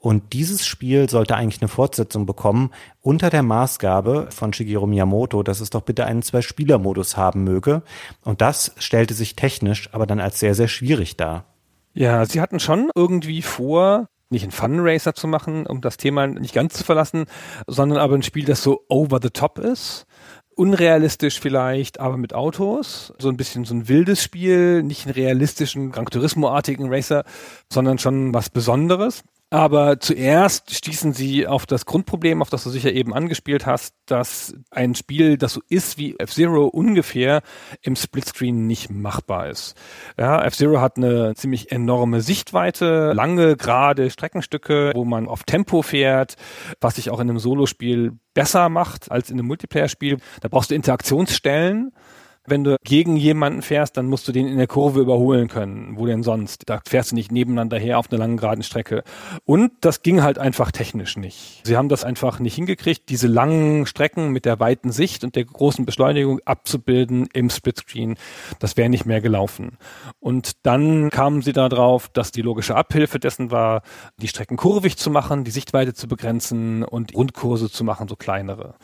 Und 0.00 0.32
dieses 0.32 0.64
Spiel 0.64 1.10
sollte 1.10 1.34
eigentlich 1.34 1.60
eine 1.60 1.68
Fortsetzung 1.68 2.24
bekommen 2.24 2.70
unter 3.00 3.30
der 3.30 3.42
Maßgabe 3.42 4.28
von 4.30 4.52
Shigeru 4.52 4.86
Miyamoto, 4.86 5.42
dass 5.42 5.60
es 5.60 5.70
doch 5.70 5.82
bitte 5.82 6.06
einen 6.06 6.22
Zwei-Spieler-Modus 6.22 7.16
haben 7.16 7.42
möge. 7.42 7.82
Und 8.22 8.40
das 8.40 8.72
stellte 8.78 9.14
sich 9.14 9.34
technisch 9.34 9.88
aber 9.92 10.06
dann 10.06 10.20
als 10.20 10.38
sehr, 10.38 10.54
sehr 10.54 10.68
schwierig 10.68 11.16
dar. 11.16 11.44
Ja, 11.94 12.24
sie 12.26 12.40
hatten 12.40 12.60
schon 12.60 12.90
irgendwie 12.94 13.42
vor, 13.42 14.06
nicht 14.30 14.44
einen 14.44 14.52
Fun 14.52 14.78
Racer 14.78 15.14
zu 15.14 15.26
machen, 15.26 15.66
um 15.66 15.80
das 15.80 15.96
Thema 15.96 16.28
nicht 16.28 16.54
ganz 16.54 16.74
zu 16.74 16.84
verlassen, 16.84 17.24
sondern 17.66 17.98
aber 17.98 18.14
ein 18.14 18.22
Spiel, 18.22 18.44
das 18.44 18.62
so 18.62 18.84
over 18.88 19.18
the 19.20 19.30
top 19.30 19.58
ist. 19.58 20.06
Unrealistisch 20.58 21.38
vielleicht, 21.38 22.00
aber 22.00 22.16
mit 22.16 22.34
Autos. 22.34 23.12
So 23.20 23.28
ein 23.28 23.36
bisschen 23.36 23.64
so 23.64 23.74
ein 23.74 23.86
wildes 23.86 24.24
Spiel, 24.24 24.82
nicht 24.82 25.06
einen 25.06 25.14
realistischen 25.14 25.92
Gran 25.92 26.06
Turismo-artigen 26.06 26.92
Racer, 26.92 27.22
sondern 27.72 27.98
schon 27.98 28.34
was 28.34 28.50
Besonderes. 28.50 29.22
Aber 29.50 29.98
zuerst 29.98 30.74
stießen 30.74 31.14
sie 31.14 31.46
auf 31.46 31.64
das 31.64 31.86
Grundproblem, 31.86 32.42
auf 32.42 32.50
das 32.50 32.64
du 32.64 32.70
sicher 32.70 32.92
eben 32.92 33.14
angespielt 33.14 33.64
hast, 33.64 33.94
dass 34.04 34.54
ein 34.70 34.94
Spiel, 34.94 35.38
das 35.38 35.54
so 35.54 35.62
ist 35.70 35.96
wie 35.96 36.16
F-Zero 36.18 36.66
ungefähr, 36.66 37.40
im 37.80 37.96
Splitscreen 37.96 38.66
nicht 38.66 38.90
machbar 38.90 39.48
ist. 39.48 39.74
Ja, 40.18 40.44
F-Zero 40.44 40.82
hat 40.82 40.98
eine 40.98 41.34
ziemlich 41.34 41.72
enorme 41.72 42.20
Sichtweite, 42.20 43.12
lange, 43.14 43.56
gerade 43.56 44.10
Streckenstücke, 44.10 44.92
wo 44.94 45.06
man 45.06 45.26
auf 45.26 45.44
Tempo 45.44 45.80
fährt, 45.80 46.36
was 46.82 46.96
sich 46.96 47.08
auch 47.08 47.20
in 47.20 47.30
einem 47.30 47.38
Solospiel 47.38 48.18
besser 48.34 48.68
macht 48.68 49.10
als 49.10 49.30
in 49.30 49.38
einem 49.38 49.48
Multiplayer-Spiel. 49.48 50.18
Da 50.42 50.48
brauchst 50.48 50.70
du 50.70 50.74
Interaktionsstellen 50.74 51.92
wenn 52.50 52.64
du 52.64 52.76
gegen 52.84 53.16
jemanden 53.16 53.62
fährst, 53.62 53.96
dann 53.96 54.06
musst 54.06 54.26
du 54.28 54.32
den 54.32 54.46
in 54.46 54.58
der 54.58 54.66
Kurve 54.66 55.00
überholen 55.00 55.48
können. 55.48 55.96
Wo 55.96 56.06
denn 56.06 56.22
sonst? 56.22 56.62
Da 56.66 56.80
fährst 56.86 57.12
du 57.12 57.14
nicht 57.14 57.32
nebeneinander 57.32 57.78
her 57.78 57.98
auf 57.98 58.10
einer 58.10 58.18
langen 58.18 58.36
geraden 58.36 58.62
Strecke. 58.62 59.02
Und 59.44 59.72
das 59.80 60.02
ging 60.02 60.22
halt 60.22 60.38
einfach 60.38 60.72
technisch 60.72 61.16
nicht. 61.16 61.62
Sie 61.64 61.76
haben 61.76 61.88
das 61.88 62.04
einfach 62.04 62.38
nicht 62.40 62.54
hingekriegt, 62.54 63.08
diese 63.08 63.26
langen 63.26 63.86
Strecken 63.86 64.30
mit 64.30 64.44
der 64.44 64.60
weiten 64.60 64.92
Sicht 64.92 65.24
und 65.24 65.36
der 65.36 65.44
großen 65.44 65.86
Beschleunigung 65.86 66.40
abzubilden 66.44 67.28
im 67.32 67.50
Splitscreen. 67.50 68.16
Das 68.58 68.76
wäre 68.76 68.88
nicht 68.88 69.06
mehr 69.06 69.20
gelaufen. 69.20 69.78
Und 70.20 70.52
dann 70.64 71.10
kamen 71.10 71.42
sie 71.42 71.52
darauf, 71.52 72.08
dass 72.08 72.32
die 72.32 72.42
logische 72.42 72.76
Abhilfe 72.76 73.18
dessen 73.18 73.50
war, 73.50 73.82
die 74.18 74.28
Strecken 74.28 74.56
kurvig 74.56 74.96
zu 74.96 75.10
machen, 75.10 75.44
die 75.44 75.50
Sichtweite 75.50 75.94
zu 75.94 76.08
begrenzen 76.08 76.84
und 76.84 77.14
Rundkurse 77.14 77.70
zu 77.70 77.84
machen, 77.84 78.08
so 78.08 78.16
kleinere. 78.16 78.74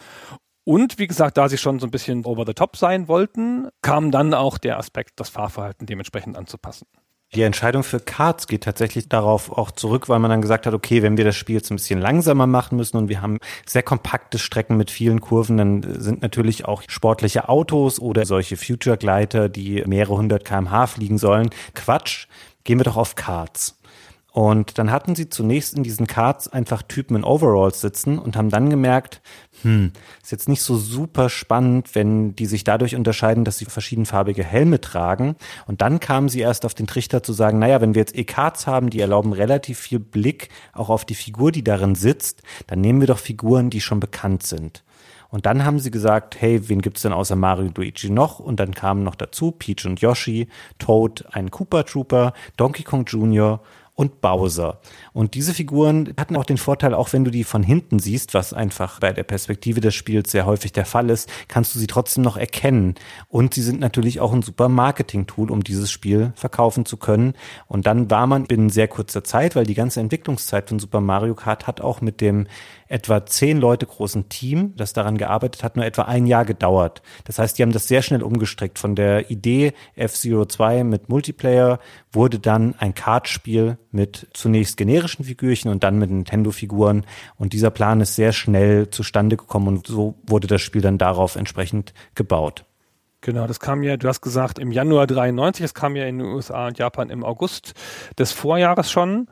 Und 0.65 0.99
wie 0.99 1.07
gesagt, 1.07 1.37
da 1.37 1.49
sie 1.49 1.59
schon 1.59 1.79
so 1.79 1.87
ein 1.87 1.91
bisschen 1.91 2.25
over 2.25 2.45
the 2.47 2.55
top 2.55 2.77
sein 2.77 3.07
wollten, 3.07 3.69
kam 3.83 4.11
dann 4.11 4.33
auch 4.33 4.57
der 4.59 4.79
Aspekt, 4.79 5.21
das 5.21 5.29
Fahrverhalten 5.29 5.87
dementsprechend 5.87 6.37
anzupassen. 6.37 6.87
Die 7.35 7.43
Entscheidung 7.43 7.83
für 7.83 7.99
Karts 7.99 8.47
geht 8.47 8.63
tatsächlich 8.63 9.09
darauf 9.09 9.51
auch 9.51 9.73
zurück, 9.73 10.09
weil 10.09 10.21
man 10.21 10.31
dann 10.31 10.41
gesagt 10.41 10.67
hat, 10.67 10.75
okay, 10.75 11.03
wenn 11.03 11.17
wir 11.17 11.25
das 11.25 11.35
Spiel 11.35 11.57
jetzt 11.57 11.71
ein 11.71 11.77
bisschen 11.77 12.01
langsamer 12.01 12.47
machen 12.47 12.77
müssen 12.77 12.97
und 12.97 13.09
wir 13.09 13.21
haben 13.21 13.39
sehr 13.67 13.83
kompakte 13.83 14.39
Strecken 14.39 14.77
mit 14.77 14.91
vielen 14.91 15.21
Kurven, 15.21 15.57
dann 15.57 16.01
sind 16.01 16.23
natürlich 16.23 16.65
auch 16.65 16.83
sportliche 16.87 17.49
Autos 17.49 17.99
oder 17.99 18.25
solche 18.25 18.57
Future 18.57 18.97
Gleiter, 18.97 19.49
die 19.49 19.83
mehrere 19.85 20.17
hundert 20.17 20.45
kmh 20.45 20.87
fliegen 20.87 21.19
sollen, 21.19 21.51
Quatsch. 21.75 22.29
Gehen 22.63 22.79
wir 22.79 22.85
doch 22.85 22.97
auf 22.97 23.17
Karts. 23.17 23.79
Und 24.35 24.79
dann 24.79 24.91
hatten 24.91 25.15
sie 25.15 25.29
zunächst 25.29 25.75
in 25.75 25.85
diesen 25.85 26.09
Cards 26.09 26.49
einfach 26.49 26.83
Typen 26.83 27.15
in 27.15 27.23
Overalls 27.23 27.81
sitzen 27.81 28.19
und 28.19 28.37
haben 28.37 28.51
dann 28.51 28.69
gemerkt, 28.69 29.23
hm, 29.63 29.93
ist 30.21 30.33
jetzt 30.33 30.49
nicht 30.49 30.63
so 30.63 30.77
super 30.77 31.29
spannend, 31.29 31.95
wenn 31.95 32.35
die 32.35 32.47
sich 32.47 32.65
dadurch 32.65 32.97
unterscheiden, 32.97 33.45
dass 33.45 33.59
sie 33.59 33.65
verschiedenfarbige 33.67 34.43
Helme 34.43 34.81
tragen. 34.81 35.37
Und 35.69 35.83
dann 35.83 36.01
kamen 36.01 36.29
sie 36.29 36.41
erst 36.41 36.65
auf 36.65 36.75
den 36.75 36.89
Trichter 36.89 37.23
zu 37.23 37.33
sagen, 37.33 37.61
naja, 37.61 37.81
wenn 37.81 37.95
wir 37.95 38.01
jetzt 38.01 38.19
E-Cards 38.19 38.67
haben, 38.67 38.91
die 38.91 38.99
erlauben 38.99 39.33
relativ 39.33 39.79
viel 39.79 40.01
Blick 40.01 40.49
auch 40.73 40.91
auf 40.91 41.05
die 41.05 41.15
Figur, 41.15 41.53
die 41.53 41.63
darin 41.63 41.95
sitzt, 41.95 42.43
dann 42.67 42.81
nehmen 42.81 42.99
wir 42.99 43.07
doch 43.07 43.21
Figuren, 43.21 43.71
die 43.71 43.81
schon 43.81 44.01
bekannt 44.01 44.43
sind. 44.43 44.83
Und 45.29 45.47
dann 45.47 45.65
haben 45.65 45.79
sie 45.79 45.93
gesagt, 45.93 46.41
hey, 46.41 46.69
wen 46.69 46.81
gibt's 46.81 47.03
denn 47.03 47.13
außer 47.13 47.37
Mario 47.37 47.67
und 47.67 47.79
Luigi 47.79 48.11
noch? 48.11 48.41
Und 48.41 48.59
dann 48.59 48.75
kamen 48.75 49.05
noch 49.05 49.15
dazu 49.15 49.53
Peach 49.53 49.87
und 49.87 50.01
Yoshi, 50.01 50.49
Toad, 50.81 51.25
ein 51.31 51.53
Koopa 51.53 51.85
Trooper, 51.85 52.33
Donkey 52.57 52.83
Kong 52.83 53.05
Jr 53.05 53.61
und 53.95 54.21
Bowser. 54.21 54.81
Und 55.13 55.35
diese 55.35 55.55
Figuren 55.55 56.15
hatten 56.19 56.37
auch 56.37 56.45
den 56.45 56.57
Vorteil, 56.57 56.95
auch 56.95 57.13
wenn 57.13 57.25
du 57.25 57.31
die 57.31 57.45
von 57.45 57.63
hinten 57.63 58.01
siehst, 58.01 58.35
was 58.35 58.53
einfach 58.53 58.99
bei 58.99 59.13
der 59.13 59.23
Perspektive 59.23 59.81
des 59.81 59.95
Spiels 59.95 60.33
sehr 60.33 60.47
häufig 60.47 60.73
der 60.73 60.85
Fall 60.85 61.11
ist, 61.11 61.31
kannst 61.47 61.75
du 61.75 61.79
sie 61.79 61.87
trotzdem 61.87 62.25
noch 62.25 62.37
erkennen. 62.37 62.97
Und 63.29 63.55
sie 63.55 63.63
sind 63.63 63.79
natürlich 63.79 64.21
auch 64.21 64.33
ein 64.33 64.43
super 64.43 64.69
Marketing-Tool, 64.69 65.51
um 65.51 65.63
dieses 65.63 65.91
Spiel 65.93 66.33
verkaufen 66.35 66.87
zu 66.87 66.97
können. 66.97 67.35
Und 67.69 67.87
dann 67.87 68.11
war 68.11 68.27
man 68.27 68.47
binnen 68.47 68.69
sehr 68.71 68.89
kurzer 68.89 69.23
Zeit, 69.23 69.55
weil 69.55 69.65
die 69.65 69.75
ganze 69.75 70.01
Entwicklungszeit 70.01 70.69
von 70.69 70.81
Super 70.81 71.01
Mario 71.01 71.35
Kart 71.35 71.67
hat 71.67 71.81
auch 71.81 72.01
mit 72.01 72.21
dem 72.21 72.49
etwa 72.95 73.27
zehn 73.27 73.59
Leute 73.59 73.87
großen 73.87 74.29
Team, 74.29 74.73
das 74.77 74.93
daran 74.93 75.19
gearbeitet 75.19 75.65
hat, 75.65 75.75
nur 75.75 75.85
etwa 75.85 76.03
ein 76.03 76.27
Jahr 76.27 76.45
gedauert. 76.45 77.03
Das 77.25 77.41
heißt, 77.41 77.59
die 77.59 77.63
haben 77.63 77.73
das 77.73 77.89
sehr 77.89 78.03
schnell 78.03 78.23
umgestreckt. 78.23 78.79
Von 78.79 78.95
der 78.95 79.33
Idee 79.33 79.73
F-Zero 79.97 80.45
2 80.45 80.85
mit 80.85 81.09
Multiplayer 81.09 81.81
wurde 82.13 82.39
dann 82.39 82.77
ein 82.79 82.95
Kartspiel 82.95 83.79
mit 83.91 84.29
zunächst 84.33 84.77
generischen 84.77 85.25
Figürchen 85.25 85.73
und 85.73 85.83
dann 85.83 85.99
mit 85.99 86.09
Nintendo-Figuren. 86.09 87.05
Und 87.37 87.53
dieser 87.53 87.73
Plan 87.73 88.01
ist 88.01 88.15
sehr 88.15 88.33
schnell 88.33 88.89
zustande 88.91 89.37
gekommen 89.37 89.67
und 89.67 89.89
so 89.89 90.15
wurde 90.25 90.47
das 90.47 90.63
Spiel 90.63 90.81
dann 90.81 90.97
darauf 90.97 91.35
entsprechend 91.35 91.95
gebaut. 92.15 92.65
Genau, 93.23 93.49
das 93.49 93.59
kam 93.59 93.83
ja, 93.83 93.97
du 93.97 94.07
hast 94.07 94.21
gesagt, 94.21 94.61
im 94.61 94.71
Januar 94.71 95.09
93, 95.09 95.65
es 95.65 95.75
kam 95.75 95.97
ja 95.97 96.05
in 96.05 96.19
den 96.19 96.29
USA 96.29 96.69
und 96.69 96.79
Japan 96.79 97.11
im 97.11 97.25
August 97.25 97.75
des 98.21 98.31
Vorjahres 98.31 98.89
schon. 98.89 99.27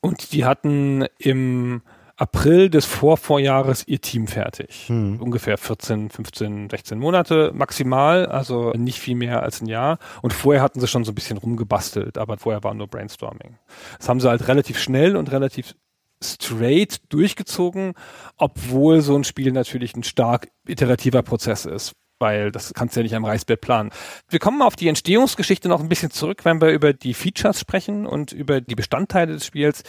Und 0.00 0.32
die 0.32 0.46
hatten 0.46 1.04
im 1.18 1.82
April 2.16 2.70
des 2.70 2.84
Vorvorjahres 2.84 3.86
ihr 3.86 4.00
Team 4.00 4.26
fertig. 4.26 4.84
Hm. 4.88 5.20
Ungefähr 5.20 5.58
14, 5.58 6.10
15, 6.10 6.70
16 6.70 6.98
Monate 6.98 7.52
maximal, 7.54 8.26
also 8.26 8.72
nicht 8.72 8.98
viel 8.98 9.16
mehr 9.16 9.42
als 9.42 9.60
ein 9.60 9.66
Jahr. 9.66 9.98
Und 10.20 10.32
vorher 10.32 10.62
hatten 10.62 10.80
sie 10.80 10.88
schon 10.88 11.04
so 11.04 11.12
ein 11.12 11.14
bisschen 11.14 11.38
rumgebastelt, 11.38 12.18
aber 12.18 12.38
vorher 12.38 12.62
war 12.62 12.74
nur 12.74 12.86
Brainstorming. 12.86 13.58
Das 13.98 14.08
haben 14.08 14.20
sie 14.20 14.28
halt 14.28 14.48
relativ 14.48 14.78
schnell 14.78 15.16
und 15.16 15.30
relativ 15.32 15.74
straight 16.22 17.00
durchgezogen, 17.08 17.94
obwohl 18.36 19.00
so 19.00 19.16
ein 19.16 19.24
Spiel 19.24 19.50
natürlich 19.52 19.96
ein 19.96 20.04
stark 20.04 20.48
iterativer 20.66 21.22
Prozess 21.22 21.64
ist 21.64 21.94
weil 22.22 22.52
das 22.52 22.72
kannst 22.72 22.96
du 22.96 23.00
ja 23.00 23.02
nicht 23.02 23.14
am 23.14 23.26
Reißbrett 23.26 23.60
planen. 23.60 23.90
Wir 24.30 24.38
kommen 24.38 24.62
auf 24.62 24.76
die 24.76 24.88
Entstehungsgeschichte 24.88 25.68
noch 25.68 25.80
ein 25.80 25.88
bisschen 25.88 26.10
zurück, 26.10 26.44
wenn 26.44 26.62
wir 26.62 26.70
über 26.70 26.94
die 26.94 27.12
Features 27.12 27.60
sprechen 27.60 28.06
und 28.06 28.32
über 28.32 28.62
die 28.62 28.74
Bestandteile 28.74 29.34
des 29.34 29.44
Spiels. 29.44 29.82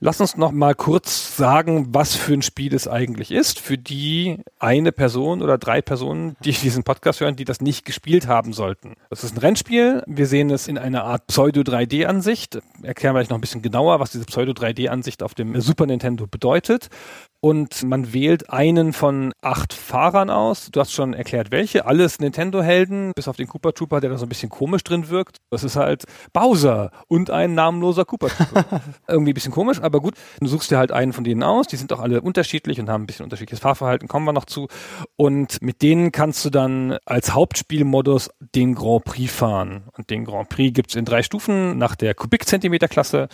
Lass 0.00 0.20
uns 0.20 0.36
noch 0.36 0.52
mal 0.52 0.74
kurz 0.74 1.36
sagen, 1.36 1.86
was 1.94 2.14
für 2.14 2.34
ein 2.34 2.42
Spiel 2.42 2.74
es 2.74 2.88
eigentlich 2.88 3.30
ist, 3.30 3.60
für 3.60 3.78
die 3.78 4.40
eine 4.58 4.92
Person 4.92 5.42
oder 5.42 5.56
drei 5.56 5.80
Personen, 5.80 6.36
die 6.44 6.52
diesen 6.52 6.82
Podcast 6.82 7.20
hören, 7.20 7.36
die 7.36 7.44
das 7.44 7.60
nicht 7.60 7.84
gespielt 7.84 8.26
haben 8.26 8.52
sollten. 8.52 8.94
Das 9.08 9.22
ist 9.22 9.34
ein 9.34 9.38
Rennspiel. 9.38 10.02
Wir 10.06 10.26
sehen 10.26 10.50
es 10.50 10.66
in 10.66 10.78
einer 10.78 11.04
Art 11.04 11.28
Pseudo-3D-Ansicht. 11.28 12.58
Erklären 12.82 13.14
wir 13.14 13.20
euch 13.20 13.30
noch 13.30 13.38
ein 13.38 13.40
bisschen 13.40 13.62
genauer, 13.62 14.00
was 14.00 14.10
diese 14.10 14.24
Pseudo-3D-Ansicht 14.24 15.22
auf 15.22 15.34
dem 15.34 15.60
Super 15.60 15.86
Nintendo 15.86 16.26
bedeutet 16.26 16.90
und 17.40 17.82
man 17.84 18.12
wählt 18.12 18.50
einen 18.50 18.92
von 18.92 19.32
acht 19.42 19.72
Fahrern 19.72 20.30
aus. 20.30 20.70
Du 20.70 20.80
hast 20.80 20.92
schon 20.92 21.14
erklärt, 21.14 21.50
welche. 21.50 21.86
Alles 21.86 22.18
Nintendo-Helden, 22.18 23.12
bis 23.14 23.28
auf 23.28 23.36
den 23.36 23.46
Koopa 23.46 23.72
Trooper, 23.72 24.00
der 24.00 24.10
da 24.10 24.18
so 24.18 24.26
ein 24.26 24.28
bisschen 24.28 24.48
komisch 24.48 24.84
drin 24.84 25.08
wirkt. 25.08 25.36
Das 25.50 25.64
ist 25.64 25.76
halt 25.76 26.04
Bowser 26.32 26.90
und 27.08 27.30
ein 27.30 27.54
namenloser 27.54 28.04
Koopa 28.04 28.28
Trooper. 28.28 28.80
Irgendwie 29.08 29.32
ein 29.32 29.34
bisschen 29.34 29.52
komisch, 29.52 29.80
aber 29.80 30.00
gut. 30.00 30.14
Du 30.40 30.46
suchst 30.46 30.70
dir 30.70 30.78
halt 30.78 30.92
einen 30.92 31.12
von 31.12 31.24
denen 31.24 31.42
aus. 31.42 31.66
Die 31.66 31.76
sind 31.76 31.92
auch 31.92 32.00
alle 32.00 32.20
unterschiedlich 32.20 32.80
und 32.80 32.88
haben 32.88 33.04
ein 33.04 33.06
bisschen 33.06 33.24
unterschiedliches 33.24 33.60
Fahrverhalten. 33.60 34.08
Kommen 34.08 34.24
wir 34.24 34.32
noch 34.32 34.46
zu. 34.46 34.68
Und 35.16 35.60
mit 35.62 35.82
denen 35.82 36.12
kannst 36.12 36.44
du 36.44 36.50
dann 36.50 36.96
als 37.04 37.34
Hauptspielmodus 37.34 38.30
den 38.54 38.74
Grand 38.74 39.04
Prix 39.04 39.32
fahren. 39.32 39.84
Und 39.96 40.10
den 40.10 40.24
Grand 40.24 40.48
Prix 40.48 40.74
gibt's 40.74 40.94
in 40.94 41.04
drei 41.04 41.22
Stufen 41.22 41.78
nach 41.78 41.96
der 41.96 42.14
Kubikzentimeter-Klasse. 42.14 43.28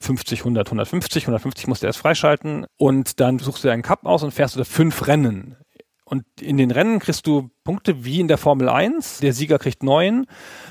50, 0.00 0.40
100, 0.40 0.66
150. 0.68 1.24
150 1.24 1.66
musst 1.66 1.82
du 1.82 1.86
erst 1.86 1.98
freischalten. 1.98 2.66
Und 2.76 3.20
dann 3.20 3.38
suchst 3.44 3.64
du 3.64 3.68
einen 3.68 3.82
Cup 3.82 4.06
aus 4.06 4.22
und 4.22 4.32
fährst 4.32 4.56
du 4.56 4.64
fünf 4.64 5.06
Rennen. 5.06 5.56
Und 6.06 6.24
in 6.40 6.58
den 6.58 6.70
Rennen 6.70 6.98
kriegst 6.98 7.26
du 7.26 7.50
Punkte 7.64 8.04
wie 8.04 8.20
in 8.20 8.28
der 8.28 8.36
Formel 8.36 8.68
1. 8.68 9.20
Der 9.20 9.32
Sieger 9.32 9.58
kriegt 9.58 9.82
neun, 9.82 10.26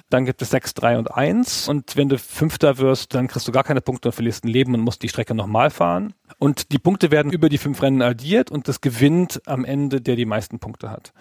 dann 0.09 0.25
gibt 0.25 0.41
es 0.43 0.51
sechs, 0.51 0.75
drei 0.75 0.97
und 0.97 1.11
eins. 1.11 1.67
Und 1.67 1.97
wenn 1.97 2.07
du 2.07 2.19
Fünfter 2.19 2.77
wirst, 2.77 3.15
dann 3.15 3.27
kriegst 3.27 3.47
du 3.47 3.51
gar 3.51 3.63
keine 3.63 3.81
Punkte 3.81 4.09
und 4.09 4.13
verlierst 4.13 4.45
ein 4.45 4.49
Leben 4.49 4.75
und 4.75 4.81
musst 4.81 5.01
die 5.01 5.09
Strecke 5.09 5.33
nochmal 5.33 5.71
fahren. 5.71 6.13
Und 6.37 6.71
die 6.71 6.77
Punkte 6.77 7.09
werden 7.09 7.31
über 7.31 7.49
die 7.49 7.57
fünf 7.57 7.81
Rennen 7.81 8.03
addiert 8.03 8.51
und 8.51 8.67
das 8.67 8.79
gewinnt 8.79 9.41
am 9.47 9.65
Ende, 9.65 10.01
der 10.01 10.15
die 10.15 10.25
meisten 10.25 10.59
Punkte 10.59 10.91
hat. 10.91 11.13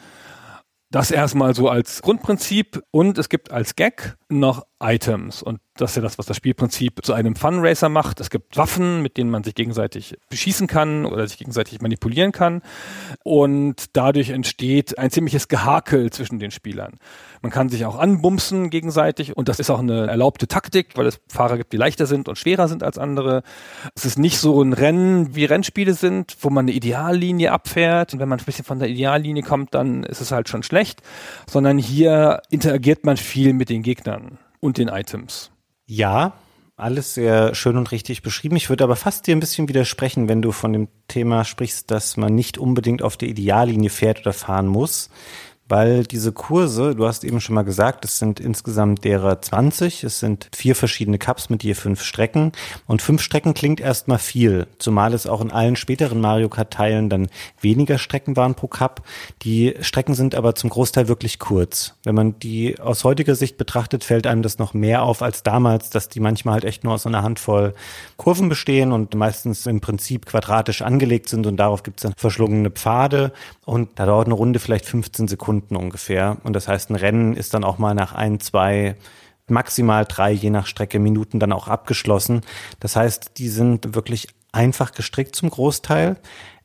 Das 0.91 1.11
erstmal 1.11 1.55
so 1.55 1.71
als 1.71 2.03
Grundprinzip 2.03 2.83
und 2.91 3.17
es 3.17 3.31
gibt 3.31 3.51
als 3.51 3.77
Gag 3.77 4.19
noch 4.29 4.67
Items 4.79 5.43
und 5.43 5.59
Das 5.77 5.93
ist 5.93 5.97
ja 5.97 6.03
das, 6.03 6.19
was 6.19 6.27
das 6.27 6.37
Spielprinzip 6.37 7.03
zu 7.03 7.15
einem 7.15 7.35
Fun-Racer 7.35 7.89
macht. 7.89 8.21
Es 8.21 8.29
gibt 8.29 8.59
Waffen, 8.59 9.01
mit 9.01 9.17
denen 9.17 9.31
man 9.31 9.43
sich 9.43 9.55
gegenseitig 9.55 10.19
beschießen 10.29 10.67
kann 10.67 11.07
oder 11.07 11.27
sich 11.27 11.39
gegenseitig 11.39 11.81
manipulieren 11.81 12.31
kann. 12.31 12.61
Und 13.25 13.97
dadurch 13.97 14.31
entsteht 14.31 14.99
ein 14.99 15.11
ziemliches 15.11 15.49
Gehakel 15.49 16.11
zwischen 16.11 16.39
den 16.39 16.51
Spielern. 16.51 16.99
Man 17.41 17.51
kann 17.51 17.71
sich 17.71 17.87
auch 17.87 17.99
anbumsen 17.99 18.69
gegenseitig 18.69 19.35
und 19.35 19.49
das 19.49 19.61
ist 19.61 19.71
auch 19.71 19.79
eine 19.79 20.09
erlaubte 20.09 20.47
Taktik, 20.47 20.91
weil 20.97 21.07
es 21.07 21.21
Fahrer 21.29 21.57
gibt, 21.57 21.73
die 21.73 21.79
leichter 21.79 22.05
sind 22.05 22.29
und 22.29 22.37
schwerer 22.37 22.69
sind 22.69 22.83
als 22.83 22.99
andere. 22.99 23.43
Es 23.95 24.05
ist 24.05 24.19
nicht 24.19 24.39
so 24.39 24.61
ein 24.61 24.75
Rennen, 24.75 25.35
wie 25.35 25.47
Rennspiele 25.47 25.95
sind, 25.95 26.37
wo 26.43 26.51
man 26.51 26.67
eine 26.67 26.73
Ideallinie 26.73 27.51
abfährt 27.51 28.13
und 28.13 28.21
wenn 28.21 28.29
man 28.29 28.39
ein 28.39 28.45
bisschen 28.45 28.67
von 28.67 28.79
der 28.79 28.91
Ideallinie 28.91 29.43
kommt, 29.43 29.75
dann 29.75 30.05
ist 30.05 30.21
es 30.21 30.33
halt 30.33 30.51
schon 30.51 30.63
schlecht, 30.63 31.01
sondern 31.47 31.79
hier 31.79 32.43
interagiert 32.51 33.07
man 33.07 33.17
viel 33.17 33.55
mit 33.55 33.71
den 33.71 33.83
Gegnern 33.83 34.39
und 34.61 34.77
den 34.77 34.89
Items. 34.89 35.52
Ja, 35.87 36.35
alles 36.77 37.15
sehr 37.15 37.55
schön 37.55 37.77
und 37.77 37.93
richtig 37.93 38.23
beschrieben. 38.23 38.57
Ich 38.57 38.69
würde 38.69 38.85
aber 38.85 38.97
fast 38.97 39.27
dir 39.27 39.37
ein 39.37 39.41
bisschen 39.41 39.69
widersprechen, 39.69 40.29
wenn 40.29 40.43
du 40.43 40.53
von 40.53 40.73
dem 40.73 40.89
Thema 41.07 41.45
sprichst, 41.45 41.91
dass 41.91 42.17
man 42.17 42.35
nicht 42.35 42.59
unbedingt 42.59 43.03
auf 43.03 43.17
der 43.17 43.29
Ideallinie 43.29 43.91
fährt 43.91 44.21
oder 44.21 44.33
fahren 44.33 44.67
muss 44.67 45.11
weil 45.73 46.05
diese 46.05 46.33
Kurse, 46.33 46.95
du 46.95 47.07
hast 47.07 47.25
eben 47.25 47.41
schon 47.41 47.55
mal 47.55 47.63
gesagt, 47.63 48.05
es 48.05 48.19
sind 48.19 48.41
insgesamt 48.41 49.05
derer 49.05 49.41
20, 49.41 50.05
es 50.05 50.21
sind 50.21 50.51
vier 50.55 50.77
verschiedene 50.77 51.17
Cups 51.17 51.49
mit 51.49 51.65
je 51.65 51.73
fünf 51.73 52.03
Strecken. 52.03 52.53
Und 52.87 53.01
fünf 53.01 53.23
Strecken 53.23 53.55
klingt 53.55 53.81
erstmal 53.81 54.19
viel, 54.19 54.67
zumal 54.77 55.15
es 55.15 55.27
auch 55.27 55.41
in 55.41 55.51
allen 55.51 55.77
späteren 55.77 56.21
Mario 56.21 56.51
Kart 56.51 56.75
Teilen 56.75 57.09
dann 57.09 57.29
weniger 57.63 57.97
Strecken 57.97 58.37
waren 58.37 58.55
pro 58.55 58.67
Cup. 58.67 59.01
Die 59.45 59.75
Strecken 59.81 60.13
sind 60.13 60.35
aber 60.35 60.55
zum 60.55 60.69
Großteil 60.69 61.09
wirklich 61.09 61.39
kurz. 61.39 61.95
Wenn 62.05 62.17
man 62.17 62.39
die 62.39 62.79
aus 62.79 63.05
heutiger 63.05 63.35
Sicht 63.35 63.57
betrachtet, 63.57 64.05
fällt 64.05 64.27
einem 64.27 64.43
das 64.43 64.59
noch 64.59 64.75
mehr 64.75 65.03
auf 65.03 65.23
als 65.23 65.43
damals, 65.43 65.89
dass 65.89 66.11
die 66.11 66.21
manchmal 66.21 66.53
halt 66.53 66.65
echt 66.65 66.85
nur 66.85 66.93
aus 66.93 67.07
einer 67.07 67.23
Handvoll 67.23 67.73
Kurven 68.19 68.51
bestehen 68.51 68.93
und 68.93 69.15
meistens 69.15 69.65
im 69.65 69.81
Prinzip 69.81 70.27
quadratisch 70.27 70.83
angelegt 70.83 71.31
sind 71.31 71.47
und 71.47 71.57
darauf 71.57 71.83
gibt 71.83 72.01
es 72.01 72.03
dann 72.03 72.13
verschlungene 72.15 72.71
Pfade. 72.71 73.33
Und 73.65 73.89
da 73.95 74.05
dauert 74.05 74.27
eine 74.27 74.35
Runde 74.35 74.59
vielleicht 74.59 74.85
15 74.85 75.29
Sekunden 75.29 75.62
Minuten 75.63 75.77
ungefähr. 75.77 76.39
Und 76.45 76.55
das 76.55 76.69
heißt, 76.69 76.91
ein 76.91 76.97
Rennen 76.97 77.35
ist 77.35 77.55
dann 77.55 77.65
auch 77.65 77.79
mal 77.79 77.95
nach 77.95 78.13
ein, 78.15 78.41
zwei, 78.41 78.97
maximal 79.49 80.05
drei, 80.05 80.33
je 80.33 80.51
nach 80.51 80.67
Strecke, 80.67 80.99
Minuten 80.99 81.39
dann 81.39 81.53
auch 81.53 81.69
abgeschlossen. 81.69 82.43
Das 82.81 82.97
heißt, 82.97 83.33
die 83.39 83.49
sind 83.49 83.95
wirklich 83.95 84.29
einfach 84.53 84.93
gestrickt 84.93 85.37
zum 85.37 85.51
Großteil, 85.51 86.17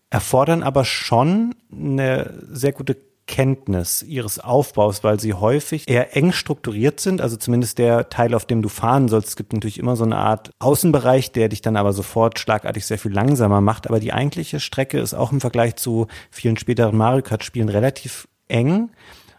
erfordern 0.09 0.63
aber 0.63 0.85
schon 0.85 1.55
eine 1.71 2.41
sehr 2.49 2.71
gute 2.71 2.97
Kenntnis 3.27 4.03
ihres 4.03 4.39
Aufbaus, 4.39 5.03
weil 5.03 5.19
sie 5.19 5.33
häufig 5.33 5.87
eher 5.89 6.15
eng 6.15 6.31
strukturiert 6.31 7.01
sind, 7.01 7.19
also 7.19 7.35
zumindest 7.35 7.77
der 7.77 8.07
Teil, 8.09 8.33
auf 8.33 8.45
dem 8.45 8.61
du 8.61 8.69
fahren 8.69 9.09
sollst. 9.09 9.35
Gibt 9.35 9.51
natürlich 9.51 9.79
immer 9.79 9.97
so 9.97 10.05
eine 10.05 10.15
Art 10.15 10.51
Außenbereich, 10.59 11.33
der 11.33 11.49
dich 11.49 11.61
dann 11.61 11.75
aber 11.75 11.91
sofort 11.91 12.39
schlagartig 12.39 12.85
sehr 12.85 12.97
viel 12.97 13.11
langsamer 13.11 13.59
macht. 13.59 13.87
Aber 13.87 13.99
die 13.99 14.13
eigentliche 14.13 14.61
Strecke 14.61 14.99
ist 14.99 15.13
auch 15.13 15.33
im 15.33 15.41
Vergleich 15.41 15.75
zu 15.75 16.07
vielen 16.31 16.57
späteren 16.57 16.95
Mario 16.95 17.21
Kart 17.21 17.43
Spielen 17.43 17.67
relativ 17.67 18.29
eng. 18.47 18.89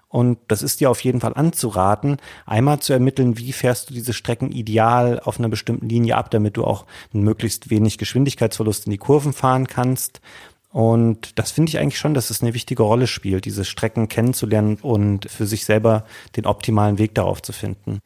Und 0.08 0.38
das 0.48 0.62
ist 0.62 0.80
dir 0.80 0.90
auf 0.90 1.00
jeden 1.04 1.20
Fall 1.20 1.34
anzuraten, 1.34 2.16
einmal 2.46 2.80
zu 2.80 2.94
ermitteln, 2.94 3.36
wie 3.36 3.52
fährst 3.52 3.90
du 3.90 3.94
diese 3.94 4.14
Strecken 4.14 4.52
ideal 4.52 5.20
auf 5.20 5.38
einer 5.38 5.50
bestimmten 5.50 5.88
Linie 5.88 6.16
ab, 6.16 6.30
damit 6.30 6.56
du 6.56 6.64
auch 6.64 6.86
möglichst 7.12 7.68
wenig 7.68 7.98
Geschwindigkeitsverlust 7.98 8.86
in 8.86 8.92
die 8.92 8.98
Kurven 8.98 9.34
fahren 9.34 9.66
kannst. 9.66 10.22
Und 10.70 11.38
das 11.38 11.50
finde 11.50 11.70
ich 11.70 11.78
eigentlich 11.78 11.98
schon, 11.98 12.14
dass 12.14 12.30
es 12.30 12.42
eine 12.42 12.54
wichtige 12.54 12.82
Rolle 12.82 13.06
spielt, 13.06 13.44
diese 13.44 13.64
Strecken 13.64 14.08
kennenzulernen 14.08 14.78
und 14.80 15.30
für 15.30 15.46
sich 15.46 15.64
selber 15.64 16.04
den 16.36 16.46
optimalen 16.46 16.98
Weg 16.98 17.14
darauf 17.14 17.42
zu 17.42 17.52
finden. 17.52 18.00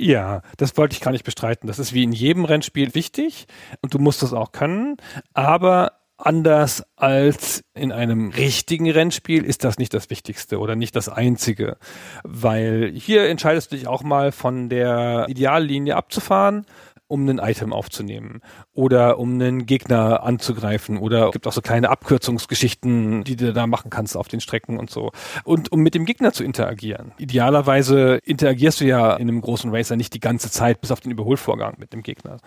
Ja, 0.00 0.42
das 0.56 0.76
wollte 0.76 0.94
ich 0.94 1.00
gar 1.00 1.10
nicht 1.10 1.24
bestreiten. 1.24 1.66
Das 1.66 1.80
ist 1.80 1.92
wie 1.92 2.04
in 2.04 2.12
jedem 2.12 2.44
Rennspiel 2.44 2.94
wichtig 2.94 3.46
und 3.82 3.94
du 3.94 3.98
musst 3.98 4.22
das 4.22 4.32
auch 4.32 4.52
können. 4.52 4.96
Aber 5.34 5.92
anders 6.18 6.84
als 6.96 7.62
in 7.74 7.92
einem 7.92 8.30
richtigen 8.30 8.90
Rennspiel 8.90 9.44
ist 9.44 9.64
das 9.64 9.78
nicht 9.78 9.94
das 9.94 10.10
Wichtigste 10.10 10.58
oder 10.58 10.74
nicht 10.74 10.96
das 10.96 11.08
Einzige, 11.08 11.78
weil 12.24 12.92
hier 12.94 13.28
entscheidest 13.28 13.70
du 13.70 13.76
dich 13.76 13.86
auch 13.86 14.02
mal 14.02 14.32
von 14.32 14.68
der 14.68 15.26
Ideallinie 15.28 15.96
abzufahren 15.96 16.66
um 17.08 17.28
ein 17.28 17.38
Item 17.38 17.72
aufzunehmen 17.72 18.40
oder 18.72 19.18
um 19.18 19.32
einen 19.34 19.66
Gegner 19.66 20.22
anzugreifen 20.22 20.98
oder 20.98 21.26
es 21.26 21.32
gibt 21.32 21.46
auch 21.46 21.52
so 21.52 21.62
kleine 21.62 21.88
Abkürzungsgeschichten, 21.90 23.24
die 23.24 23.36
du 23.36 23.52
da 23.52 23.66
machen 23.66 23.90
kannst 23.90 24.16
auf 24.16 24.28
den 24.28 24.40
Strecken 24.40 24.78
und 24.78 24.90
so. 24.90 25.10
Und 25.44 25.72
um 25.72 25.80
mit 25.80 25.94
dem 25.94 26.04
Gegner 26.04 26.32
zu 26.32 26.44
interagieren. 26.44 27.12
Idealerweise 27.18 28.20
interagierst 28.24 28.80
du 28.80 28.84
ja 28.84 29.14
in 29.14 29.28
einem 29.28 29.40
großen 29.40 29.74
Racer 29.74 29.96
nicht 29.96 30.14
die 30.14 30.20
ganze 30.20 30.50
Zeit 30.50 30.80
bis 30.80 30.90
auf 30.90 31.00
den 31.00 31.10
Überholvorgang 31.10 31.76
mit 31.78 31.92
dem 31.92 32.02
Gegner. 32.02 32.38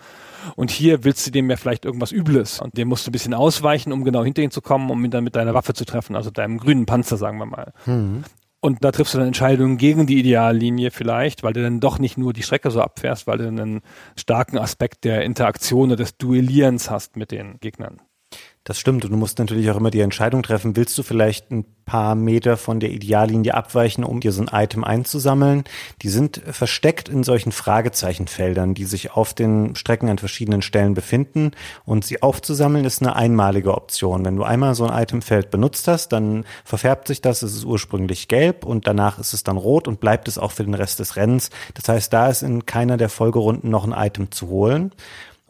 Und 0.54 0.70
hier 0.70 1.04
willst 1.04 1.26
du 1.26 1.30
dem 1.30 1.50
ja 1.50 1.56
vielleicht 1.56 1.84
irgendwas 1.84 2.12
Übles 2.12 2.60
und 2.60 2.76
dem 2.76 2.88
musst 2.88 3.06
du 3.06 3.10
ein 3.10 3.12
bisschen 3.12 3.34
ausweichen, 3.34 3.92
um 3.92 4.04
genau 4.04 4.24
hinter 4.24 4.42
ihn 4.42 4.50
zu 4.50 4.60
kommen, 4.62 4.90
um 4.90 5.04
ihn 5.04 5.10
dann 5.10 5.24
mit 5.24 5.36
deiner 5.36 5.54
Waffe 5.54 5.74
zu 5.74 5.84
treffen, 5.84 6.16
also 6.16 6.30
deinem 6.30 6.58
grünen 6.58 6.86
Panzer, 6.86 7.16
sagen 7.16 7.38
wir 7.38 7.46
mal. 7.46 7.72
Mhm. 7.86 8.24
Und 8.64 8.84
da 8.84 8.92
triffst 8.92 9.12
du 9.14 9.18
dann 9.18 9.26
Entscheidungen 9.26 9.76
gegen 9.76 10.06
die 10.06 10.20
Ideallinie 10.20 10.92
vielleicht, 10.92 11.42
weil 11.42 11.52
du 11.52 11.62
dann 11.62 11.80
doch 11.80 11.98
nicht 11.98 12.16
nur 12.16 12.32
die 12.32 12.44
Strecke 12.44 12.70
so 12.70 12.80
abfährst, 12.80 13.26
weil 13.26 13.38
du 13.38 13.48
einen 13.48 13.80
starken 14.16 14.56
Aspekt 14.56 15.02
der 15.02 15.24
Interaktion 15.24 15.88
oder 15.88 15.96
des 15.96 16.16
Duellierens 16.16 16.88
hast 16.88 17.16
mit 17.16 17.32
den 17.32 17.58
Gegnern. 17.58 18.00
Das 18.64 18.78
stimmt. 18.78 19.04
Und 19.04 19.10
du 19.10 19.16
musst 19.16 19.40
natürlich 19.40 19.68
auch 19.70 19.76
immer 19.76 19.90
die 19.90 20.00
Entscheidung 20.00 20.44
treffen, 20.44 20.76
willst 20.76 20.96
du 20.96 21.02
vielleicht 21.02 21.50
ein 21.50 21.64
paar 21.84 22.14
Meter 22.14 22.56
von 22.56 22.78
der 22.78 22.90
Ideallinie 22.90 23.54
abweichen, 23.54 24.04
um 24.04 24.20
dir 24.20 24.30
so 24.30 24.40
ein 24.40 24.50
Item 24.52 24.84
einzusammeln? 24.84 25.64
Die 26.02 26.08
sind 26.08 26.40
versteckt 26.46 27.08
in 27.08 27.24
solchen 27.24 27.50
Fragezeichenfeldern, 27.50 28.74
die 28.74 28.84
sich 28.84 29.12
auf 29.12 29.34
den 29.34 29.74
Strecken 29.74 30.08
an 30.08 30.18
verschiedenen 30.18 30.62
Stellen 30.62 30.94
befinden. 30.94 31.50
Und 31.84 32.04
sie 32.04 32.22
aufzusammeln 32.22 32.84
ist 32.84 33.02
eine 33.02 33.16
einmalige 33.16 33.74
Option. 33.74 34.24
Wenn 34.24 34.36
du 34.36 34.44
einmal 34.44 34.76
so 34.76 34.86
ein 34.86 35.02
Itemfeld 35.02 35.50
benutzt 35.50 35.88
hast, 35.88 36.12
dann 36.12 36.44
verfärbt 36.64 37.08
sich 37.08 37.20
das. 37.20 37.42
Es 37.42 37.56
ist 37.56 37.64
ursprünglich 37.64 38.28
gelb 38.28 38.64
und 38.64 38.86
danach 38.86 39.18
ist 39.18 39.32
es 39.32 39.42
dann 39.42 39.56
rot 39.56 39.88
und 39.88 39.98
bleibt 39.98 40.28
es 40.28 40.38
auch 40.38 40.52
für 40.52 40.62
den 40.62 40.74
Rest 40.74 41.00
des 41.00 41.16
Rennens. 41.16 41.50
Das 41.74 41.88
heißt, 41.88 42.12
da 42.12 42.28
ist 42.28 42.42
in 42.42 42.64
keiner 42.64 42.96
der 42.96 43.08
Folgerunden 43.08 43.70
noch 43.70 43.84
ein 43.84 43.92
Item 43.92 44.30
zu 44.30 44.46
holen. 44.46 44.92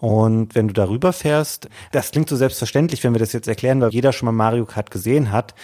Und 0.02 0.56
wenn 0.56 0.66
du 0.66 0.74
darüber 0.74 1.12
fährst, 1.12 1.68
das 1.92 2.10
klingt 2.10 2.28
so 2.28 2.34
selbstverständlich, 2.34 3.04
wenn 3.04 3.14
wir 3.14 3.20
das 3.20 3.32
jetzt 3.32 3.46
erklären, 3.46 3.80
weil 3.80 3.90
jeder 3.90 4.12
schon 4.12 4.26
mal 4.26 4.32
Mario 4.32 4.64
Kart 4.66 4.90
gesehen 4.90 5.30
hat. 5.30 5.54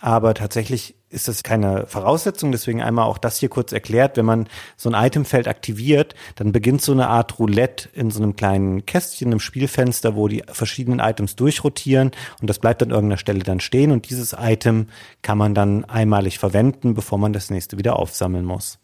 Aber 0.00 0.34
tatsächlich 0.34 0.96
ist 1.10 1.28
das 1.28 1.44
keine 1.44 1.86
Voraussetzung. 1.86 2.50
Deswegen 2.50 2.82
einmal 2.82 3.04
auch 3.04 3.18
das 3.18 3.38
hier 3.38 3.48
kurz 3.48 3.70
erklärt. 3.72 4.16
Wenn 4.16 4.24
man 4.24 4.48
so 4.76 4.90
ein 4.90 5.06
Itemfeld 5.06 5.46
aktiviert, 5.46 6.16
dann 6.34 6.50
beginnt 6.50 6.82
so 6.82 6.90
eine 6.90 7.06
Art 7.06 7.38
Roulette 7.38 7.88
in 7.92 8.10
so 8.10 8.20
einem 8.20 8.34
kleinen 8.34 8.84
Kästchen 8.84 9.30
im 9.30 9.38
Spielfenster, 9.38 10.16
wo 10.16 10.26
die 10.26 10.42
verschiedenen 10.48 10.98
Items 10.98 11.36
durchrotieren 11.36 12.10
und 12.40 12.50
das 12.50 12.58
bleibt 12.58 12.82
an 12.82 12.90
irgendeiner 12.90 13.18
Stelle 13.18 13.44
dann 13.44 13.60
stehen 13.60 13.92
und 13.92 14.10
dieses 14.10 14.34
Item 14.36 14.88
kann 15.22 15.38
man 15.38 15.54
dann 15.54 15.84
einmalig 15.84 16.40
verwenden, 16.40 16.94
bevor 16.94 17.18
man 17.18 17.32
das 17.32 17.48
nächste 17.48 17.78
wieder 17.78 17.96
aufsammeln 17.96 18.44
muss. 18.44 18.80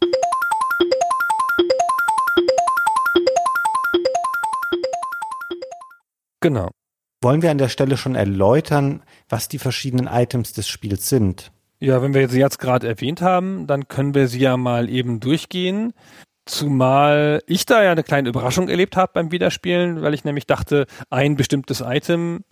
Genau. 6.41 6.69
Wollen 7.23 7.43
wir 7.43 7.51
an 7.51 7.59
der 7.59 7.69
Stelle 7.69 7.97
schon 7.97 8.15
erläutern, 8.15 9.03
was 9.29 9.47
die 9.47 9.59
verschiedenen 9.59 10.07
Items 10.07 10.53
des 10.53 10.67
Spiels 10.67 11.07
sind? 11.07 11.51
Ja, 11.79 12.01
wenn 12.01 12.13
wir 12.13 12.27
sie 12.29 12.39
jetzt 12.39 12.59
gerade 12.59 12.87
erwähnt 12.87 13.21
haben, 13.21 13.67
dann 13.67 13.87
können 13.87 14.13
wir 14.15 14.27
sie 14.27 14.39
ja 14.39 14.57
mal 14.57 14.89
eben 14.89 15.19
durchgehen. 15.19 15.93
Zumal 16.45 17.43
ich 17.45 17.67
da 17.67 17.83
ja 17.83 17.91
eine 17.91 18.03
kleine 18.03 18.29
Überraschung 18.29 18.67
erlebt 18.67 18.97
habe 18.97 19.11
beim 19.13 19.31
Wiederspielen, 19.31 20.01
weil 20.01 20.15
ich 20.15 20.23
nämlich 20.23 20.47
dachte, 20.47 20.87
ein 21.11 21.35
bestimmtes 21.35 21.81
Item, 21.85 22.43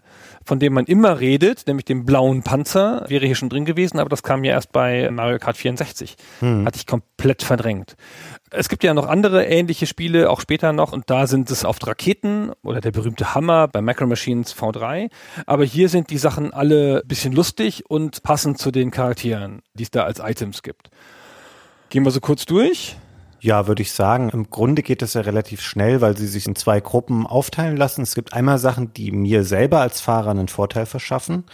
von 0.45 0.59
dem 0.59 0.73
man 0.73 0.85
immer 0.85 1.19
redet, 1.19 1.65
nämlich 1.65 1.85
dem 1.85 2.05
blauen 2.05 2.43
Panzer, 2.43 3.05
wäre 3.07 3.25
hier 3.25 3.35
schon 3.35 3.49
drin 3.49 3.65
gewesen, 3.65 3.97
aber 3.97 4.09
das 4.09 4.21
kam 4.21 4.43
ja 4.43 4.53
erst 4.53 4.71
bei 4.71 5.09
Mario 5.09 5.39
Kart 5.39 5.57
64. 5.57 6.17
Hm. 6.39 6.65
Hatte 6.67 6.77
ich 6.77 6.85
komplett 6.85 7.41
verdrängt. 7.41 7.95
Es 8.51 8.69
gibt 8.69 8.83
ja 8.83 8.93
noch 8.93 9.07
andere 9.07 9.45
ähnliche 9.45 9.87
Spiele, 9.87 10.29
auch 10.29 10.41
später 10.41 10.71
noch, 10.71 10.93
und 10.93 11.09
da 11.09 11.25
sind 11.25 11.49
es 11.49 11.65
oft 11.65 11.85
Raketen 11.87 12.51
oder 12.63 12.81
der 12.81 12.91
berühmte 12.91 13.33
Hammer 13.33 13.67
bei 13.67 13.81
Macro 13.81 14.05
Machines 14.05 14.55
V3. 14.55 15.09
Aber 15.47 15.65
hier 15.65 15.89
sind 15.89 16.11
die 16.11 16.19
Sachen 16.19 16.53
alle 16.53 17.01
bisschen 17.05 17.33
lustig 17.33 17.89
und 17.89 18.21
passend 18.21 18.59
zu 18.59 18.69
den 18.69 18.91
Charakteren, 18.91 19.63
die 19.73 19.83
es 19.83 19.91
da 19.91 20.03
als 20.03 20.19
Items 20.19 20.61
gibt. 20.61 20.91
Gehen 21.89 22.03
wir 22.05 22.11
so 22.11 22.19
kurz 22.19 22.45
durch. 22.45 22.95
Ja, 23.41 23.67
würde 23.67 23.81
ich 23.81 23.93
sagen. 23.93 24.29
Im 24.29 24.49
Grunde 24.49 24.83
geht 24.83 25.01
es 25.01 25.13
ja 25.13 25.21
relativ 25.21 25.61
schnell, 25.61 26.01
weil 26.01 26.17
sie 26.17 26.27
sich 26.27 26.45
in 26.45 26.55
zwei 26.55 26.81
Gruppen 26.81 27.25
aufteilen 27.25 27.77
lassen. 27.77 28.01
Es 28.01 28.15
gibt 28.15 28.33
einmal 28.33 28.57
Sachen, 28.57 28.93
die 28.93 29.11
mir 29.11 29.43
selber 29.43 29.79
als 29.79 30.01
Fahrer 30.01 30.31
einen 30.31 30.49
Vorteil 30.49 30.85
verschaffen. 30.85 31.45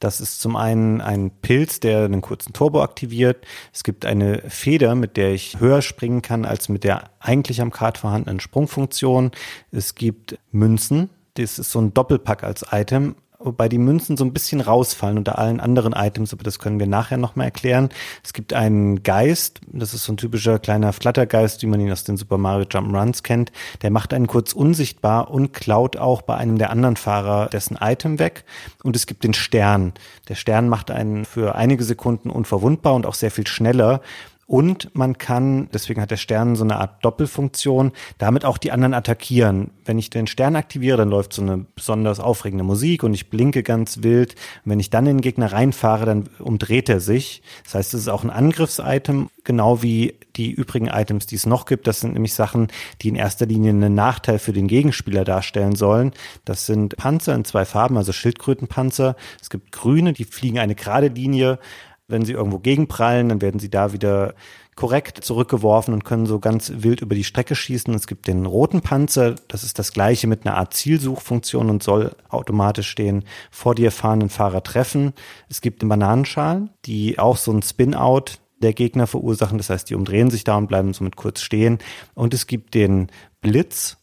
Das 0.00 0.20
ist 0.20 0.40
zum 0.40 0.56
einen 0.56 1.00
ein 1.00 1.30
Pilz, 1.30 1.80
der 1.80 2.04
einen 2.04 2.20
kurzen 2.20 2.52
Turbo 2.52 2.82
aktiviert. 2.82 3.46
Es 3.72 3.84
gibt 3.84 4.04
eine 4.04 4.42
Feder, 4.48 4.94
mit 4.94 5.16
der 5.16 5.32
ich 5.32 5.58
höher 5.60 5.82
springen 5.82 6.20
kann 6.20 6.44
als 6.44 6.68
mit 6.68 6.84
der 6.84 7.10
eigentlich 7.20 7.60
am 7.60 7.70
Kart 7.70 7.98
vorhandenen 7.98 8.40
Sprungfunktion. 8.40 9.30
Es 9.70 9.94
gibt 9.94 10.38
Münzen. 10.50 11.10
Das 11.34 11.58
ist 11.58 11.70
so 11.70 11.80
ein 11.80 11.94
Doppelpack 11.94 12.44
als 12.44 12.66
Item 12.70 13.16
wobei 13.44 13.68
die 13.68 13.78
Münzen 13.78 14.16
so 14.16 14.24
ein 14.24 14.32
bisschen 14.32 14.60
rausfallen 14.60 15.18
unter 15.18 15.38
allen 15.38 15.60
anderen 15.60 15.92
Items, 15.92 16.32
aber 16.32 16.42
das 16.42 16.58
können 16.58 16.78
wir 16.78 16.86
nachher 16.86 17.16
nochmal 17.16 17.46
erklären. 17.46 17.88
Es 18.22 18.32
gibt 18.32 18.52
einen 18.52 19.02
Geist, 19.02 19.60
das 19.66 19.94
ist 19.94 20.04
so 20.04 20.12
ein 20.12 20.16
typischer 20.16 20.58
kleiner 20.58 20.92
Flattergeist, 20.92 21.62
wie 21.62 21.66
man 21.66 21.80
ihn 21.80 21.92
aus 21.92 22.04
den 22.04 22.16
Super 22.16 22.38
Mario 22.38 22.66
Jump'n'Runs 22.66 23.22
kennt. 23.22 23.52
Der 23.82 23.90
macht 23.90 24.14
einen 24.14 24.26
kurz 24.26 24.52
unsichtbar 24.52 25.30
und 25.30 25.52
klaut 25.52 25.96
auch 25.96 26.22
bei 26.22 26.36
einem 26.36 26.58
der 26.58 26.70
anderen 26.70 26.96
Fahrer 26.96 27.48
dessen 27.48 27.76
Item 27.80 28.18
weg. 28.18 28.44
Und 28.82 28.96
es 28.96 29.06
gibt 29.06 29.24
den 29.24 29.34
Stern. 29.34 29.92
Der 30.28 30.34
Stern 30.34 30.68
macht 30.68 30.90
einen 30.90 31.24
für 31.24 31.54
einige 31.54 31.84
Sekunden 31.84 32.30
unverwundbar 32.30 32.94
und 32.94 33.06
auch 33.06 33.14
sehr 33.14 33.30
viel 33.30 33.46
schneller. 33.46 34.00
Und 34.46 34.94
man 34.94 35.16
kann, 35.16 35.68
deswegen 35.72 36.00
hat 36.00 36.10
der 36.10 36.16
Stern 36.16 36.56
so 36.56 36.64
eine 36.64 36.76
Art 36.76 37.04
Doppelfunktion, 37.04 37.92
damit 38.18 38.44
auch 38.44 38.58
die 38.58 38.72
anderen 38.72 38.94
attackieren. 38.94 39.70
Wenn 39.84 39.98
ich 39.98 40.10
den 40.10 40.26
Stern 40.26 40.56
aktiviere, 40.56 40.98
dann 40.98 41.10
läuft 41.10 41.32
so 41.32 41.42
eine 41.42 41.64
besonders 41.74 42.20
aufregende 42.20 42.64
Musik 42.64 43.02
und 43.02 43.14
ich 43.14 43.30
blinke 43.30 43.62
ganz 43.62 44.02
wild. 44.02 44.34
Und 44.64 44.72
wenn 44.72 44.80
ich 44.80 44.90
dann 44.90 45.06
in 45.06 45.16
den 45.16 45.22
Gegner 45.22 45.52
reinfahre, 45.52 46.04
dann 46.04 46.28
umdreht 46.38 46.88
er 46.88 47.00
sich. 47.00 47.42
Das 47.64 47.74
heißt, 47.74 47.94
es 47.94 48.00
ist 48.02 48.08
auch 48.08 48.24
ein 48.24 48.30
Angriffsitem, 48.30 49.30
genau 49.44 49.82
wie 49.82 50.14
die 50.36 50.50
übrigen 50.50 50.88
Items, 50.88 51.26
die 51.26 51.36
es 51.36 51.46
noch 51.46 51.64
gibt. 51.64 51.86
Das 51.86 52.00
sind 52.00 52.14
nämlich 52.14 52.34
Sachen, 52.34 52.68
die 53.02 53.08
in 53.08 53.16
erster 53.16 53.46
Linie 53.46 53.70
einen 53.70 53.94
Nachteil 53.94 54.38
für 54.38 54.52
den 54.52 54.68
Gegenspieler 54.68 55.24
darstellen 55.24 55.76
sollen. 55.76 56.12
Das 56.44 56.66
sind 56.66 56.96
Panzer 56.96 57.34
in 57.34 57.44
zwei 57.44 57.64
Farben, 57.64 57.96
also 57.96 58.12
Schildkrötenpanzer. 58.12 59.16
Es 59.40 59.48
gibt 59.48 59.72
grüne, 59.72 60.12
die 60.12 60.24
fliegen 60.24 60.58
eine 60.58 60.74
gerade 60.74 61.08
Linie 61.08 61.58
wenn 62.08 62.24
sie 62.24 62.32
irgendwo 62.32 62.58
gegenprallen, 62.58 63.28
dann 63.28 63.40
werden 63.40 63.60
sie 63.60 63.70
da 63.70 63.92
wieder 63.92 64.34
korrekt 64.76 65.24
zurückgeworfen 65.24 65.94
und 65.94 66.04
können 66.04 66.26
so 66.26 66.40
ganz 66.40 66.72
wild 66.76 67.00
über 67.00 67.14
die 67.14 67.24
Strecke 67.24 67.54
schießen. 67.54 67.94
Es 67.94 68.06
gibt 68.06 68.26
den 68.26 68.44
roten 68.44 68.80
Panzer, 68.80 69.36
das 69.48 69.62
ist 69.62 69.78
das 69.78 69.92
gleiche 69.92 70.26
mit 70.26 70.46
einer 70.46 70.56
Art 70.56 70.74
Zielsuchfunktion 70.74 71.70
und 71.70 71.82
soll 71.82 72.14
automatisch 72.28 72.94
den 72.94 73.24
vor 73.50 73.74
dir 73.74 73.92
fahrenden 73.92 74.30
Fahrer 74.30 74.62
treffen. 74.62 75.12
Es 75.48 75.60
gibt 75.60 75.82
den 75.82 75.88
Bananenschalen, 75.88 76.70
die 76.84 77.18
auch 77.18 77.36
so 77.36 77.52
ein 77.52 77.62
Spin-out 77.62 78.40
der 78.60 78.72
Gegner 78.72 79.06
verursachen. 79.06 79.58
Das 79.58 79.70
heißt, 79.70 79.88
die 79.88 79.94
umdrehen 79.94 80.30
sich 80.30 80.44
da 80.44 80.56
und 80.56 80.66
bleiben 80.66 80.92
somit 80.92 81.16
kurz 81.16 81.40
stehen. 81.40 81.78
Und 82.14 82.34
es 82.34 82.46
gibt 82.46 82.74
den 82.74 83.08
Blitz, 83.40 83.98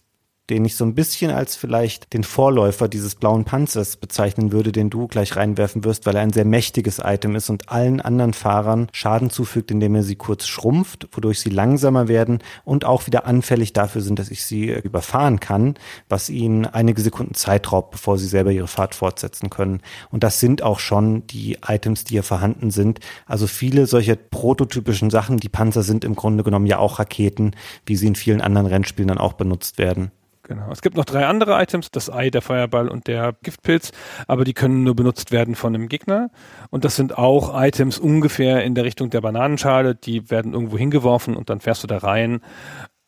den 0.51 0.65
ich 0.65 0.75
so 0.75 0.83
ein 0.83 0.95
bisschen 0.95 1.31
als 1.31 1.55
vielleicht 1.55 2.11
den 2.13 2.25
Vorläufer 2.25 2.89
dieses 2.89 3.15
blauen 3.15 3.45
Panzers 3.45 3.95
bezeichnen 3.95 4.51
würde, 4.51 4.73
den 4.73 4.89
du 4.89 5.07
gleich 5.07 5.37
reinwerfen 5.37 5.85
wirst, 5.85 6.05
weil 6.05 6.15
er 6.15 6.21
ein 6.21 6.33
sehr 6.33 6.43
mächtiges 6.43 6.99
Item 6.99 7.37
ist 7.37 7.49
und 7.49 7.69
allen 7.69 8.01
anderen 8.01 8.33
Fahrern 8.33 8.89
Schaden 8.91 9.29
zufügt, 9.29 9.71
indem 9.71 9.95
er 9.95 10.03
sie 10.03 10.17
kurz 10.17 10.47
schrumpft, 10.47 11.07
wodurch 11.13 11.39
sie 11.39 11.49
langsamer 11.49 12.09
werden 12.09 12.39
und 12.65 12.83
auch 12.83 13.07
wieder 13.07 13.25
anfällig 13.25 13.71
dafür 13.71 14.01
sind, 14.01 14.19
dass 14.19 14.29
ich 14.29 14.43
sie 14.43 14.69
überfahren 14.71 15.39
kann, 15.39 15.75
was 16.09 16.29
ihnen 16.29 16.65
einige 16.65 17.01
Sekunden 17.01 17.33
Zeit 17.33 17.71
raubt, 17.71 17.91
bevor 17.91 18.17
sie 18.17 18.27
selber 18.27 18.51
ihre 18.51 18.67
Fahrt 18.67 18.93
fortsetzen 18.93 19.49
können. 19.49 19.79
Und 20.09 20.23
das 20.23 20.41
sind 20.41 20.63
auch 20.63 20.79
schon 20.79 21.25
die 21.27 21.59
Items, 21.65 22.03
die 22.03 22.15
hier 22.15 22.23
vorhanden 22.23 22.71
sind. 22.71 22.99
Also 23.25 23.47
viele 23.47 23.87
solcher 23.87 24.17
prototypischen 24.17 25.09
Sachen, 25.09 25.37
die 25.37 25.49
Panzer 25.49 25.83
sind 25.83 26.03
im 26.03 26.15
Grunde 26.15 26.43
genommen 26.43 26.65
ja 26.65 26.77
auch 26.77 26.99
Raketen, 26.99 27.51
wie 27.85 27.95
sie 27.95 28.07
in 28.07 28.15
vielen 28.15 28.41
anderen 28.41 28.67
Rennspielen 28.67 29.07
dann 29.07 29.17
auch 29.17 29.33
benutzt 29.33 29.77
werden. 29.77 30.11
Genau. 30.43 30.71
Es 30.71 30.81
gibt 30.81 30.97
noch 30.97 31.05
drei 31.05 31.25
andere 31.25 31.61
Items, 31.61 31.91
das 31.91 32.09
Ei, 32.09 32.29
der 32.29 32.41
Feuerball 32.41 32.87
und 32.87 33.07
der 33.07 33.33
Giftpilz, 33.43 33.91
aber 34.27 34.43
die 34.43 34.53
können 34.53 34.83
nur 34.83 34.95
benutzt 34.95 35.31
werden 35.31 35.55
von 35.55 35.75
einem 35.75 35.87
Gegner. 35.87 36.29
Und 36.69 36.83
das 36.83 36.95
sind 36.95 37.17
auch 37.17 37.59
Items 37.61 37.99
ungefähr 37.99 38.63
in 38.63 38.73
der 38.73 38.83
Richtung 38.83 39.09
der 39.11 39.21
Bananenschale, 39.21 39.95
die 39.95 40.29
werden 40.31 40.53
irgendwo 40.53 40.77
hingeworfen 40.77 41.35
und 41.35 41.49
dann 41.49 41.59
fährst 41.59 41.83
du 41.83 41.87
da 41.87 41.99
rein 41.99 42.41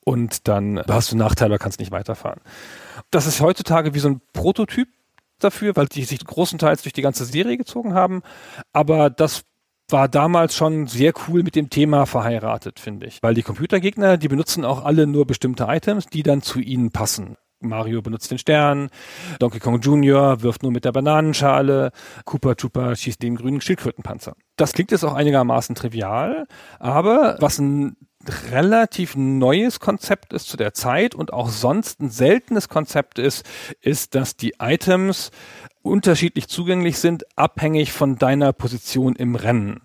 und 0.05 0.47
dann 0.47 0.81
hast 0.87 1.11
du 1.11 1.17
Nachteile, 1.17 1.57
kannst 1.57 1.79
nicht 1.79 1.91
weiterfahren. 1.91 2.41
Das 3.09 3.25
ist 3.25 3.41
heutzutage 3.41 3.93
wie 3.93 3.99
so 3.99 4.09
ein 4.09 4.21
Prototyp 4.33 4.87
dafür, 5.39 5.75
weil 5.75 5.87
die 5.87 6.03
sich 6.03 6.23
großenteils 6.23 6.83
durch 6.83 6.93
die 6.93 7.01
ganze 7.01 7.25
Serie 7.25 7.57
gezogen 7.57 7.93
haben. 7.93 8.21
Aber 8.71 9.09
das 9.09 9.43
war 9.89 10.07
damals 10.07 10.55
schon 10.55 10.87
sehr 10.87 11.13
cool 11.27 11.43
mit 11.43 11.55
dem 11.55 11.69
Thema 11.69 12.05
verheiratet, 12.05 12.79
finde 12.79 13.07
ich. 13.07 13.21
Weil 13.21 13.33
die 13.33 13.43
Computergegner, 13.43 14.17
die 14.17 14.27
benutzen 14.27 14.65
auch 14.65 14.83
alle 14.83 15.07
nur 15.07 15.27
bestimmte 15.27 15.65
Items, 15.65 16.07
die 16.07 16.23
dann 16.23 16.41
zu 16.41 16.59
ihnen 16.59 16.91
passen. 16.91 17.37
Mario 17.63 18.01
benutzt 18.01 18.29
den 18.29 18.37
Stern, 18.37 18.89
Donkey 19.39 19.59
Kong 19.59 19.79
Jr. 19.79 20.41
wirft 20.41 20.63
nur 20.63 20.71
mit 20.71 20.85
der 20.85 20.91
Bananenschale, 20.91 21.91
Cooper 22.25 22.55
Trooper 22.55 22.95
schießt 22.95 23.23
den 23.23 23.35
grünen 23.35 23.61
Schildkrötenpanzer. 23.61 24.35
Das 24.57 24.73
klingt 24.73 24.91
jetzt 24.91 25.03
auch 25.03 25.13
einigermaßen 25.13 25.75
trivial, 25.75 26.45
aber 26.79 27.37
was 27.39 27.59
ein 27.59 27.95
relativ 28.51 29.15
neues 29.15 29.79
Konzept 29.79 30.33
ist 30.33 30.47
zu 30.47 30.57
der 30.57 30.73
Zeit 30.73 31.15
und 31.15 31.33
auch 31.33 31.49
sonst 31.49 31.99
ein 32.01 32.09
seltenes 32.09 32.69
Konzept 32.69 33.19
ist, 33.19 33.45
ist, 33.81 34.15
dass 34.15 34.37
die 34.37 34.55
Items 34.59 35.31
unterschiedlich 35.83 36.47
zugänglich 36.47 36.97
sind, 36.97 37.25
abhängig 37.37 37.91
von 37.91 38.17
deiner 38.17 38.53
Position 38.53 39.15
im 39.15 39.35
Rennen. 39.35 39.81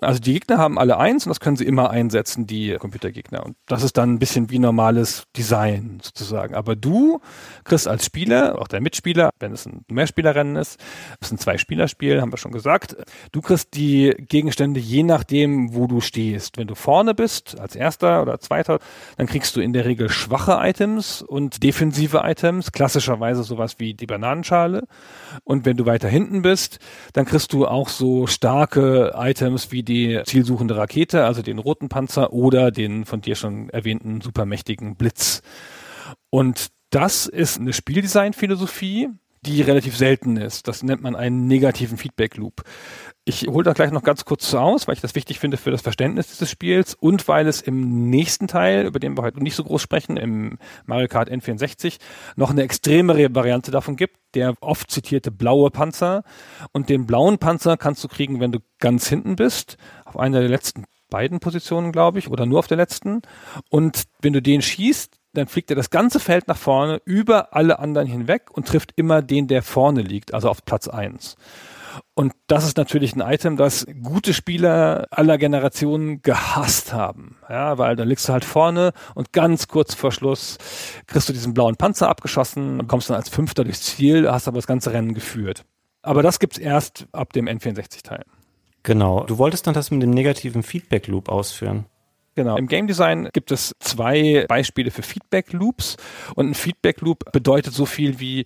Also 0.00 0.20
die 0.20 0.34
Gegner 0.34 0.58
haben 0.58 0.78
alle 0.78 0.98
eins 0.98 1.24
und 1.24 1.30
das 1.30 1.40
können 1.40 1.56
sie 1.56 1.64
immer 1.64 1.88
einsetzen, 1.88 2.46
die 2.46 2.76
Computergegner. 2.78 3.46
Und 3.46 3.56
das 3.66 3.82
ist 3.82 3.96
dann 3.96 4.14
ein 4.14 4.18
bisschen 4.18 4.50
wie 4.50 4.58
normales 4.58 5.24
Design 5.34 6.00
sozusagen. 6.02 6.54
Aber 6.54 6.76
du 6.76 7.20
kriegst 7.64 7.88
als 7.88 8.04
Spieler, 8.04 8.60
auch 8.60 8.68
der 8.68 8.82
Mitspieler, 8.82 9.30
wenn 9.40 9.52
es 9.52 9.64
ein 9.64 9.86
Mehrspielerrennen 9.88 10.56
ist, 10.56 10.78
es 11.20 11.28
ist 11.28 11.32
ein 11.32 11.38
Zwei-Spieler-Spiel, 11.38 12.20
haben 12.20 12.30
wir 12.30 12.36
schon 12.36 12.52
gesagt, 12.52 12.94
du 13.32 13.40
kriegst 13.40 13.74
die 13.74 14.14
Gegenstände 14.18 14.80
je 14.80 15.02
nachdem, 15.02 15.74
wo 15.74 15.86
du 15.86 16.02
stehst. 16.02 16.58
Wenn 16.58 16.66
du 16.66 16.74
vorne 16.74 17.14
bist, 17.14 17.58
als 17.58 17.74
Erster 17.74 18.20
oder 18.20 18.38
Zweiter, 18.38 18.80
dann 19.16 19.26
kriegst 19.26 19.56
du 19.56 19.60
in 19.60 19.72
der 19.72 19.86
Regel 19.86 20.10
schwache 20.10 20.58
Items 20.60 21.22
und 21.22 21.62
defensive 21.62 22.20
Items, 22.22 22.70
klassischerweise 22.70 23.44
sowas 23.44 23.76
wie 23.78 23.94
die 23.94 24.06
Bananenschale. 24.06 24.86
Und 25.44 25.64
wenn 25.64 25.78
du 25.78 25.86
weiter 25.86 26.08
hinten 26.08 26.42
bist, 26.42 26.80
dann 27.14 27.24
kriegst 27.24 27.54
du 27.54 27.66
auch 27.66 27.88
so 27.88 28.26
starke 28.26 29.14
Items 29.16 29.72
wie 29.72 29.85
die 29.86 30.20
zielsuchende 30.24 30.76
Rakete, 30.76 31.24
also 31.24 31.40
den 31.40 31.58
roten 31.58 31.88
Panzer 31.88 32.32
oder 32.32 32.70
den 32.70 33.06
von 33.06 33.22
dir 33.22 33.36
schon 33.36 33.70
erwähnten 33.70 34.20
supermächtigen 34.20 34.96
Blitz. 34.96 35.40
Und 36.30 36.68
das 36.90 37.26
ist 37.26 37.58
eine 37.58 37.72
Spieldesign-Philosophie, 37.72 39.08
die 39.46 39.62
relativ 39.62 39.96
selten 39.96 40.36
ist. 40.36 40.68
Das 40.68 40.82
nennt 40.82 41.02
man 41.02 41.16
einen 41.16 41.46
negativen 41.46 41.96
Feedback-Loop. 41.96 42.62
Ich 43.24 43.46
hole 43.48 43.64
da 43.64 43.72
gleich 43.72 43.90
noch 43.90 44.02
ganz 44.02 44.24
kurz 44.24 44.52
aus, 44.54 44.86
weil 44.86 44.94
ich 44.94 45.00
das 45.00 45.14
wichtig 45.14 45.38
finde 45.38 45.56
für 45.56 45.70
das 45.70 45.82
Verständnis 45.82 46.28
dieses 46.28 46.50
Spiels 46.50 46.94
und 46.94 47.26
weil 47.28 47.48
es 47.48 47.60
im 47.60 48.08
nächsten 48.10 48.46
Teil, 48.46 48.86
über 48.86 49.00
den 49.00 49.16
wir 49.16 49.22
heute 49.22 49.42
nicht 49.42 49.56
so 49.56 49.64
groß 49.64 49.82
sprechen, 49.82 50.16
im 50.16 50.58
Mario 50.84 51.08
Kart 51.08 51.30
N64, 51.30 51.98
noch 52.36 52.50
eine 52.50 52.62
extremere 52.62 53.34
Variante 53.34 53.70
davon 53.70 53.96
gibt, 53.96 54.16
der 54.34 54.54
oft 54.60 54.90
zitierte 54.90 55.30
blaue 55.30 55.70
Panzer. 55.70 56.22
Und 56.72 56.88
den 56.88 57.06
blauen 57.06 57.38
Panzer 57.38 57.76
kannst 57.76 58.04
du 58.04 58.08
kriegen, 58.08 58.40
wenn 58.40 58.52
du 58.52 58.60
ganz 58.78 59.08
hinten 59.08 59.36
bist, 59.36 59.76
auf 60.04 60.16
einer 60.18 60.40
der 60.40 60.48
letzten 60.48 60.84
beiden 61.08 61.40
Positionen, 61.40 61.92
glaube 61.92 62.18
ich, 62.18 62.28
oder 62.28 62.46
nur 62.46 62.58
auf 62.58 62.66
der 62.66 62.76
letzten. 62.76 63.22
Und 63.70 64.04
wenn 64.20 64.32
du 64.32 64.42
den 64.42 64.62
schießt, 64.62 65.15
dann 65.36 65.46
fliegt 65.46 65.70
er 65.70 65.76
das 65.76 65.90
ganze 65.90 66.20
Feld 66.20 66.48
nach 66.48 66.56
vorne 66.56 67.00
über 67.04 67.54
alle 67.54 67.78
anderen 67.78 68.08
hinweg 68.08 68.50
und 68.50 68.66
trifft 68.66 68.92
immer 68.96 69.22
den, 69.22 69.48
der 69.48 69.62
vorne 69.62 70.02
liegt, 70.02 70.34
also 70.34 70.48
auf 70.48 70.64
Platz 70.64 70.88
eins. 70.88 71.36
Und 72.14 72.32
das 72.46 72.64
ist 72.64 72.76
natürlich 72.76 73.14
ein 73.14 73.20
Item, 73.20 73.56
das 73.56 73.86
gute 74.02 74.34
Spieler 74.34 75.06
aller 75.10 75.38
Generationen 75.38 76.22
gehasst 76.22 76.92
haben. 76.92 77.36
Ja, 77.48 77.78
weil 77.78 77.96
da 77.96 78.04
liegst 78.04 78.28
du 78.28 78.32
halt 78.32 78.44
vorne 78.44 78.92
und 79.14 79.32
ganz 79.32 79.68
kurz 79.68 79.94
vor 79.94 80.12
Schluss 80.12 80.58
kriegst 81.06 81.28
du 81.28 81.32
diesen 81.32 81.54
blauen 81.54 81.76
Panzer 81.76 82.08
abgeschossen 82.08 82.80
und 82.80 82.88
kommst 82.88 83.10
dann 83.10 83.16
als 83.16 83.28
Fünfter 83.28 83.64
durchs 83.64 83.82
Ziel, 83.82 84.30
hast 84.30 84.48
aber 84.48 84.56
das 84.58 84.66
ganze 84.66 84.92
Rennen 84.92 85.14
geführt. 85.14 85.64
Aber 86.02 86.22
das 86.22 86.38
gibt's 86.38 86.58
erst 86.58 87.06
ab 87.12 87.32
dem 87.32 87.46
N64-Teil. 87.48 88.24
Genau. 88.82 89.24
Du 89.24 89.38
wolltest 89.38 89.66
dann 89.66 89.74
das 89.74 89.90
mit 89.90 90.02
dem 90.02 90.10
negativen 90.10 90.62
Feedback 90.62 91.08
Loop 91.08 91.28
ausführen. 91.28 91.86
Genau. 92.36 92.56
Im 92.56 92.68
Game 92.68 92.86
Design 92.86 93.30
gibt 93.32 93.50
es 93.50 93.74
zwei 93.80 94.44
Beispiele 94.46 94.90
für 94.90 95.02
Feedback 95.02 95.52
Loops 95.52 95.96
und 96.34 96.50
ein 96.50 96.54
Feedback 96.54 97.00
Loop 97.00 97.32
bedeutet 97.32 97.72
so 97.72 97.86
viel 97.86 98.20
wie 98.20 98.44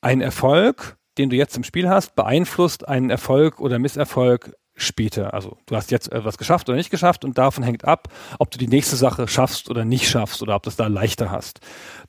ein 0.00 0.22
Erfolg, 0.22 0.96
den 1.18 1.28
du 1.28 1.36
jetzt 1.36 1.56
im 1.56 1.62
Spiel 1.62 1.88
hast, 1.88 2.16
beeinflusst 2.16 2.88
einen 2.88 3.10
Erfolg 3.10 3.60
oder 3.60 3.78
Misserfolg 3.78 4.52
später. 4.76 5.34
Also 5.34 5.56
du 5.66 5.74
hast 5.74 5.90
jetzt 5.90 6.12
etwas 6.12 6.38
geschafft 6.38 6.68
oder 6.68 6.76
nicht 6.76 6.90
geschafft 6.90 7.24
und 7.24 7.38
davon 7.38 7.64
hängt 7.64 7.84
ab, 7.84 8.08
ob 8.38 8.50
du 8.50 8.58
die 8.58 8.68
nächste 8.68 8.96
Sache 8.96 9.26
schaffst 9.26 9.70
oder 9.70 9.84
nicht 9.84 10.08
schaffst 10.08 10.42
oder 10.42 10.54
ob 10.54 10.62
du 10.62 10.70
es 10.70 10.76
da 10.76 10.86
leichter 10.86 11.30
hast. 11.30 11.60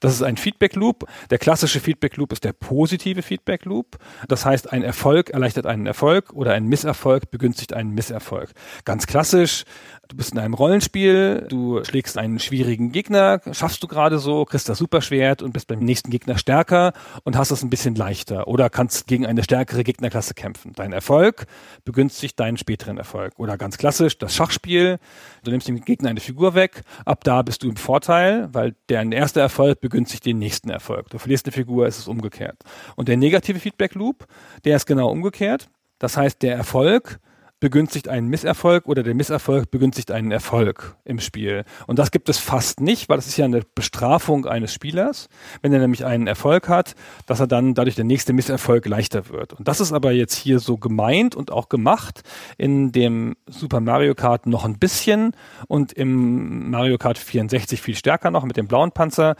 Das 0.02 0.14
ist 0.14 0.22
ein 0.22 0.38
Feedback 0.38 0.76
Loop. 0.76 1.06
Der 1.30 1.38
klassische 1.38 1.80
Feedback 1.80 2.18
Loop 2.18 2.34
ist 2.34 2.44
der 2.44 2.54
positive 2.54 3.22
Feedback 3.22 3.66
Loop. 3.66 3.98
Das 4.28 4.46
heißt, 4.46 4.72
ein 4.72 4.84
Erfolg 4.84 5.30
erleichtert 5.30 5.66
einen 5.66 5.88
Erfolg 5.88 6.34
oder 6.34 6.54
ein 6.54 6.66
Misserfolg 6.66 7.32
begünstigt 7.32 7.74
einen 7.74 7.92
Misserfolg. 7.92 8.52
Ganz 8.84 9.08
klassisch 9.08 9.64
Du 10.08 10.16
bist 10.16 10.32
in 10.32 10.40
einem 10.40 10.54
Rollenspiel, 10.54 11.48
du 11.50 11.84
schlägst 11.84 12.18
einen 12.18 12.40
schwierigen 12.40 12.94
Gegner, 12.94 13.42
schaffst 13.52 13.84
du 13.84 13.88
gerade 13.88 14.20
so, 14.20 14.46
kriegst 14.46 14.70
das 14.70 14.78
Superschwert 14.78 15.42
und 15.42 15.52
bist 15.52 15.68
beim 15.68 15.80
nächsten 15.80 16.12
Gegner 16.12 16.38
stärker 16.38 16.94
und 17.24 17.36
hast 17.36 17.52
es 17.52 17.62
ein 17.62 17.70
bisschen 17.70 17.94
leichter 17.96 18.48
oder 18.48 18.70
kannst 18.70 19.08
gegen 19.08 19.26
eine 19.26 19.44
stärkere 19.44 19.84
Gegnerklasse 19.84 20.34
kämpfen. 20.34 20.72
Dein 20.76 20.94
Erfolg 20.94 21.46
begünstigt 21.84 22.40
deinen 22.40 22.56
späteren 22.56 22.98
Erfolg. 22.98 23.34
Oder 23.38 23.58
ganz 23.58 23.78
klassisch, 23.78 24.18
das 24.18 24.34
Schachspiel, 24.34 24.98
du 25.44 25.52
nimmst 25.52 25.68
dem 25.68 25.82
Gegner 25.82 26.10
eine 26.10 26.22
Figur 26.22 26.56
weg, 26.56 26.84
ab 27.04 27.26
da 27.26 27.42
bist 27.42 27.64
du 27.64 27.70
im 27.70 27.76
Vorteil, 27.76 28.48
weil 28.54 28.76
der 28.88 29.04
erste 29.12 29.42
Erfolg 29.42 29.82
begünstigt 29.82 30.26
den 30.26 30.40
nächsten 30.40 30.70
Erfolg. 30.70 31.10
Du 31.10 31.18
verlierst 31.18 31.46
eine 31.48 31.52
Figur, 31.52 31.86
ist 31.86 32.00
es 32.00 32.08
umgekehrt. 32.08 32.58
Und 32.96 33.10
der 33.10 33.18
negative 33.18 33.60
Feedback 33.60 33.94
Loop, 33.96 34.26
der 34.64 34.78
ist 34.78 34.86
genau 34.86 35.10
umgekehrt. 35.10 35.70
Das 36.00 36.16
heißt, 36.16 36.44
der 36.44 36.56
Erfolg 36.56 37.20
begünstigt 37.60 38.08
einen 38.08 38.28
Misserfolg 38.28 38.86
oder 38.86 39.02
der 39.02 39.16
Misserfolg 39.16 39.72
begünstigt 39.72 40.12
einen 40.12 40.32
Erfolg 40.32 40.96
im 41.06 41.20
Spiel. 41.20 41.64
Und 41.88 41.98
das 41.98 42.12
gibt 42.12 42.30
es 42.30 42.38
fast 42.38 42.82
nicht, 42.82 43.10
weil 43.10 43.18
das 43.18 43.28
ist 43.28 43.38
ja 43.38 43.46
eine 43.46 43.62
Bestrafung 43.74 44.46
eines 44.46 44.74
Spielers, 44.74 45.28
wenn 45.62 45.74
er 45.74 45.80
nämlich 45.80 46.06
einen 46.06 46.28
Erfolg 46.28 46.70
hat, 46.70 46.94
dass 47.26 47.40
er 47.40 47.48
dann 47.48 47.74
dadurch 47.74 47.96
der 47.96 48.06
nächste 48.06 48.34
Misserfolg 48.34 48.86
leichter 48.86 49.30
wird. 49.30 49.54
Und 49.54 49.68
das 49.68 49.80
ist 49.80 49.92
aber 49.92 50.12
jetzt 50.12 50.36
hier 50.36 50.60
so 50.60 50.78
gemeint 50.78 51.36
und 51.36 51.52
auch 51.52 51.68
gemacht 51.68 52.22
in 52.58 52.92
dem 52.92 53.36
Super 53.48 53.80
Mario 53.80 54.14
Kart 54.14 54.46
noch 54.46 54.64
ein 54.64 54.78
bisschen 54.78 55.36
und 55.68 55.94
im 55.94 56.70
Mario 56.70 56.98
Kart 57.00 57.18
64 57.18 57.82
viel 57.82 57.96
stärker 57.96 58.30
noch 58.30 58.46
mit 58.46 58.58
dem 58.58 58.68
blauen 58.68 58.92
Panzer. 58.92 59.36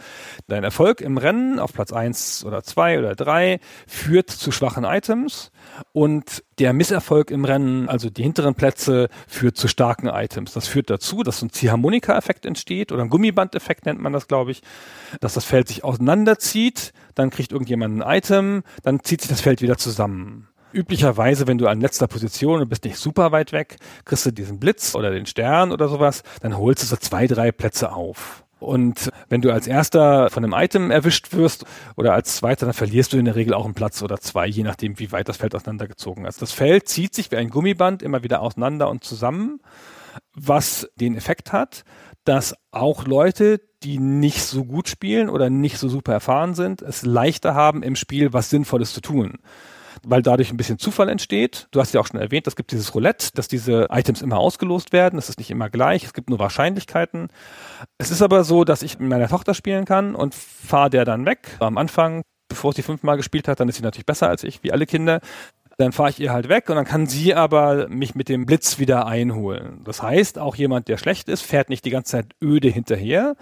Dein 0.48 0.64
Erfolg 0.64 1.00
im 1.00 1.18
Rennen 1.18 1.60
auf 1.60 1.72
Platz 1.72 1.92
eins 1.92 2.44
oder 2.44 2.64
zwei 2.64 2.98
oder 2.98 3.14
drei 3.14 3.60
führt 3.86 4.30
zu 4.30 4.50
schwachen 4.50 4.84
Items 4.84 5.52
und 5.92 6.42
der 6.58 6.72
Misserfolg 6.72 7.30
im 7.30 7.44
Rennen, 7.44 7.88
also 7.88 8.10
die 8.10 8.22
hinteren 8.22 8.54
Plätze, 8.54 9.08
führt 9.26 9.56
zu 9.56 9.68
starken 9.68 10.08
Items. 10.08 10.52
Das 10.52 10.66
führt 10.66 10.90
dazu, 10.90 11.22
dass 11.22 11.40
so 11.40 11.46
ein 11.46 11.50
Ziehharmonika-Effekt 11.50 12.46
entsteht 12.46 12.92
oder 12.92 13.02
ein 13.02 13.10
Gummiband-Effekt 13.10 13.86
nennt 13.86 14.00
man 14.00 14.12
das, 14.12 14.28
glaube 14.28 14.50
ich, 14.50 14.62
dass 15.20 15.34
das 15.34 15.44
Feld 15.44 15.68
sich 15.68 15.84
auseinanderzieht, 15.84 16.92
dann 17.14 17.30
kriegt 17.30 17.52
irgendjemand 17.52 18.02
ein 18.02 18.16
Item, 18.18 18.62
dann 18.82 19.02
zieht 19.02 19.20
sich 19.22 19.30
das 19.30 19.40
Feld 19.40 19.62
wieder 19.62 19.76
zusammen. 19.76 20.48
Üblicherweise, 20.72 21.46
wenn 21.46 21.58
du 21.58 21.66
an 21.66 21.80
letzter 21.80 22.06
Position 22.06 22.60
und 22.60 22.68
bist 22.68 22.84
nicht 22.84 22.98
super 22.98 23.32
weit 23.32 23.52
weg, 23.52 23.76
kriegst 24.04 24.26
du 24.26 24.32
diesen 24.32 24.58
Blitz 24.58 24.94
oder 24.94 25.10
den 25.10 25.24
Stern 25.24 25.72
oder 25.72 25.88
sowas, 25.88 26.22
dann 26.42 26.58
holst 26.58 26.82
du 26.82 26.86
so 26.86 26.96
zwei, 26.96 27.26
drei 27.26 27.52
Plätze 27.52 27.92
auf. 27.92 28.44
Und 28.60 29.10
wenn 29.28 29.40
du 29.40 29.52
als 29.52 29.66
erster 29.66 30.30
von 30.30 30.44
einem 30.44 30.54
Item 30.54 30.90
erwischt 30.90 31.32
wirst 31.32 31.64
oder 31.96 32.14
als 32.14 32.36
zweiter, 32.36 32.66
dann 32.66 32.74
verlierst 32.74 33.12
du 33.12 33.18
in 33.18 33.24
der 33.24 33.36
Regel 33.36 33.54
auch 33.54 33.64
einen 33.64 33.74
Platz 33.74 34.02
oder 34.02 34.18
zwei, 34.18 34.46
je 34.46 34.62
nachdem, 34.62 34.98
wie 34.98 35.12
weit 35.12 35.28
das 35.28 35.36
Feld 35.36 35.54
auseinandergezogen 35.54 36.24
ist. 36.24 36.42
Das 36.42 36.52
Feld 36.52 36.88
zieht 36.88 37.14
sich 37.14 37.30
wie 37.30 37.36
ein 37.36 37.50
Gummiband 37.50 38.02
immer 38.02 38.22
wieder 38.22 38.40
auseinander 38.40 38.88
und 38.88 39.04
zusammen, 39.04 39.60
was 40.34 40.90
den 40.96 41.16
Effekt 41.16 41.52
hat, 41.52 41.84
dass 42.24 42.54
auch 42.72 43.06
Leute, 43.06 43.60
die 43.82 43.98
nicht 43.98 44.42
so 44.42 44.64
gut 44.64 44.88
spielen 44.88 45.28
oder 45.28 45.50
nicht 45.50 45.78
so 45.78 45.88
super 45.88 46.12
erfahren 46.12 46.54
sind, 46.54 46.82
es 46.82 47.02
leichter 47.02 47.54
haben, 47.54 47.82
im 47.82 47.96
Spiel 47.96 48.32
was 48.32 48.50
Sinnvolles 48.50 48.92
zu 48.92 49.00
tun 49.00 49.38
weil 50.08 50.22
dadurch 50.22 50.50
ein 50.50 50.56
bisschen 50.56 50.78
Zufall 50.78 51.08
entsteht. 51.08 51.68
Du 51.70 51.80
hast 51.80 51.92
ja 51.92 52.00
auch 52.00 52.06
schon 52.06 52.20
erwähnt, 52.20 52.46
es 52.46 52.56
gibt 52.56 52.72
dieses 52.72 52.94
Roulette, 52.94 53.28
dass 53.34 53.48
diese 53.48 53.88
Items 53.90 54.22
immer 54.22 54.38
ausgelost 54.38 54.92
werden. 54.92 55.18
Es 55.18 55.28
ist 55.28 55.38
nicht 55.38 55.50
immer 55.50 55.70
gleich, 55.70 56.04
es 56.04 56.14
gibt 56.14 56.30
nur 56.30 56.38
Wahrscheinlichkeiten. 56.38 57.28
Es 57.98 58.10
ist 58.10 58.22
aber 58.22 58.44
so, 58.44 58.64
dass 58.64 58.82
ich 58.82 58.98
mit 58.98 59.08
meiner 59.08 59.28
Tochter 59.28 59.54
spielen 59.54 59.84
kann 59.84 60.14
und 60.14 60.34
fahre 60.34 60.90
der 60.90 61.04
dann 61.04 61.26
weg. 61.26 61.56
Am 61.60 61.78
Anfang, 61.78 62.22
bevor 62.48 62.72
sie 62.72 62.82
fünfmal 62.82 63.16
gespielt 63.16 63.48
hat, 63.48 63.60
dann 63.60 63.68
ist 63.68 63.76
sie 63.76 63.82
natürlich 63.82 64.06
besser 64.06 64.28
als 64.28 64.44
ich, 64.44 64.62
wie 64.62 64.72
alle 64.72 64.86
Kinder 64.86 65.20
dann 65.78 65.92
fahre 65.92 66.10
ich 66.10 66.18
ihr 66.18 66.32
halt 66.32 66.48
weg 66.48 66.68
und 66.68 66.74
dann 66.74 66.84
kann 66.84 67.06
sie 67.06 67.34
aber 67.34 67.88
mich 67.88 68.16
mit 68.16 68.28
dem 68.28 68.46
Blitz 68.46 68.80
wieder 68.80 69.06
einholen. 69.06 69.80
Das 69.84 70.02
heißt, 70.02 70.38
auch 70.40 70.56
jemand, 70.56 70.88
der 70.88 70.96
schlecht 70.96 71.28
ist, 71.28 71.42
fährt 71.42 71.68
nicht 71.68 71.84
die 71.84 71.90
ganze 71.90 72.10
Zeit 72.10 72.26
öde 72.42 72.68
hinterher, 72.68 73.36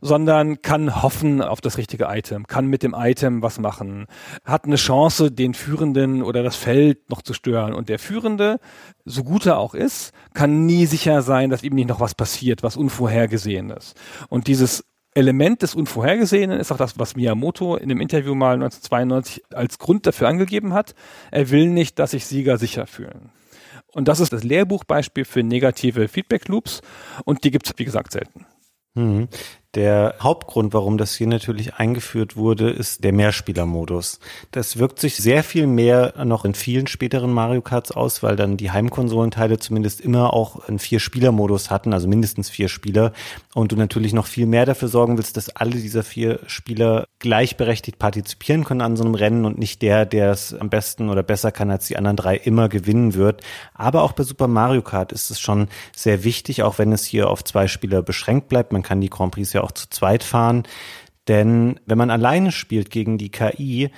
sondern 0.00 0.62
kann 0.62 1.02
hoffen 1.02 1.42
auf 1.42 1.60
das 1.60 1.78
richtige 1.78 2.04
Item, 2.08 2.46
kann 2.46 2.66
mit 2.66 2.82
dem 2.82 2.94
Item 2.96 3.42
was 3.42 3.58
machen, 3.58 4.06
hat 4.44 4.64
eine 4.64 4.76
Chance, 4.76 5.30
den 5.30 5.54
Führenden 5.54 6.22
oder 6.22 6.42
das 6.42 6.56
Feld 6.56 7.10
noch 7.10 7.22
zu 7.22 7.34
stören. 7.34 7.74
Und 7.74 7.88
der 7.88 7.98
Führende, 7.98 8.58
so 9.04 9.24
gut 9.24 9.46
er 9.46 9.58
auch 9.58 9.74
ist, 9.74 10.12
kann 10.34 10.66
nie 10.66 10.86
sicher 10.86 11.22
sein, 11.22 11.50
dass 11.50 11.62
ihm 11.62 11.74
nicht 11.74 11.88
noch 11.88 12.00
was 12.00 12.14
passiert, 12.14 12.62
was 12.62 12.76
Unvorhergesehenes. 12.76 13.94
Und 14.28 14.46
dieses 14.46 14.84
Element 15.14 15.62
des 15.62 15.74
Unvorhergesehenen 15.74 16.60
ist 16.60 16.70
auch 16.70 16.76
das, 16.76 16.98
was 16.98 17.16
Miyamoto 17.16 17.76
in 17.76 17.88
dem 17.88 18.00
Interview 18.00 18.34
mal 18.34 18.54
1992 18.54 19.42
als 19.52 19.78
Grund 19.78 20.06
dafür 20.06 20.28
angegeben 20.28 20.72
hat. 20.72 20.94
Er 21.30 21.50
will 21.50 21.66
nicht, 21.66 21.98
dass 21.98 22.12
sich 22.12 22.26
Sieger 22.26 22.58
sicher 22.58 22.86
fühlen. 22.86 23.32
Und 23.92 24.06
das 24.06 24.20
ist 24.20 24.32
das 24.32 24.44
Lehrbuchbeispiel 24.44 25.24
für 25.24 25.42
negative 25.42 26.06
Feedback 26.06 26.46
Loops 26.46 26.80
und 27.24 27.42
die 27.42 27.50
gibt 27.50 27.66
es, 27.66 27.72
wie 27.76 27.84
gesagt, 27.84 28.12
selten. 28.12 28.46
Mhm. 28.94 29.28
Der 29.76 30.16
Hauptgrund, 30.18 30.74
warum 30.74 30.98
das 30.98 31.14
hier 31.14 31.28
natürlich 31.28 31.74
eingeführt 31.74 32.34
wurde, 32.34 32.70
ist 32.70 33.04
der 33.04 33.12
Mehrspielermodus. 33.12 34.18
Das 34.50 34.78
wirkt 34.78 34.98
sich 34.98 35.14
sehr 35.14 35.44
viel 35.44 35.68
mehr 35.68 36.12
noch 36.24 36.44
in 36.44 36.54
vielen 36.54 36.88
späteren 36.88 37.32
Mario 37.32 37.62
Karts 37.62 37.92
aus, 37.92 38.20
weil 38.24 38.34
dann 38.34 38.56
die 38.56 38.72
Heimkonsolenteile 38.72 39.60
zumindest 39.60 40.00
immer 40.00 40.34
auch 40.34 40.66
einen 40.66 40.80
Vier-Spieler-Modus 40.80 41.70
hatten, 41.70 41.92
also 41.92 42.08
mindestens 42.08 42.50
vier 42.50 42.68
Spieler. 42.68 43.12
Und 43.54 43.70
du 43.70 43.76
natürlich 43.76 44.12
noch 44.12 44.26
viel 44.26 44.46
mehr 44.46 44.66
dafür 44.66 44.88
sorgen 44.88 45.16
willst, 45.18 45.36
dass 45.36 45.50
alle 45.50 45.76
dieser 45.76 46.02
vier 46.02 46.40
Spieler 46.48 47.06
gleichberechtigt 47.20 48.00
partizipieren 48.00 48.64
können 48.64 48.80
an 48.80 48.96
so 48.96 49.04
einem 49.04 49.14
Rennen 49.14 49.44
und 49.44 49.56
nicht 49.56 49.82
der, 49.82 50.04
der 50.04 50.32
es 50.32 50.52
am 50.52 50.68
besten 50.68 51.08
oder 51.10 51.22
besser 51.22 51.52
kann 51.52 51.70
als 51.70 51.86
die 51.86 51.96
anderen 51.96 52.16
drei, 52.16 52.36
immer 52.36 52.68
gewinnen 52.68 53.14
wird. 53.14 53.42
Aber 53.74 54.02
auch 54.02 54.12
bei 54.12 54.24
Super 54.24 54.48
Mario 54.48 54.82
Kart 54.82 55.12
ist 55.12 55.30
es 55.30 55.38
schon 55.38 55.68
sehr 55.94 56.24
wichtig, 56.24 56.64
auch 56.64 56.78
wenn 56.78 56.92
es 56.92 57.04
hier 57.04 57.30
auf 57.30 57.44
zwei 57.44 57.68
Spieler 57.68 58.02
beschränkt 58.02 58.48
bleibt. 58.48 58.72
Man 58.72 58.82
kann 58.82 59.00
die 59.00 59.10
Grand 59.10 59.32
Prix 59.32 59.52
ja 59.52 59.59
auch 59.60 59.72
zu 59.72 59.88
zweit 59.90 60.24
fahren. 60.24 60.64
Denn 61.28 61.78
wenn 61.86 61.98
man 61.98 62.10
alleine 62.10 62.52
spielt 62.52 62.90
gegen 62.90 63.18
die 63.18 63.30
KI, 63.30 63.90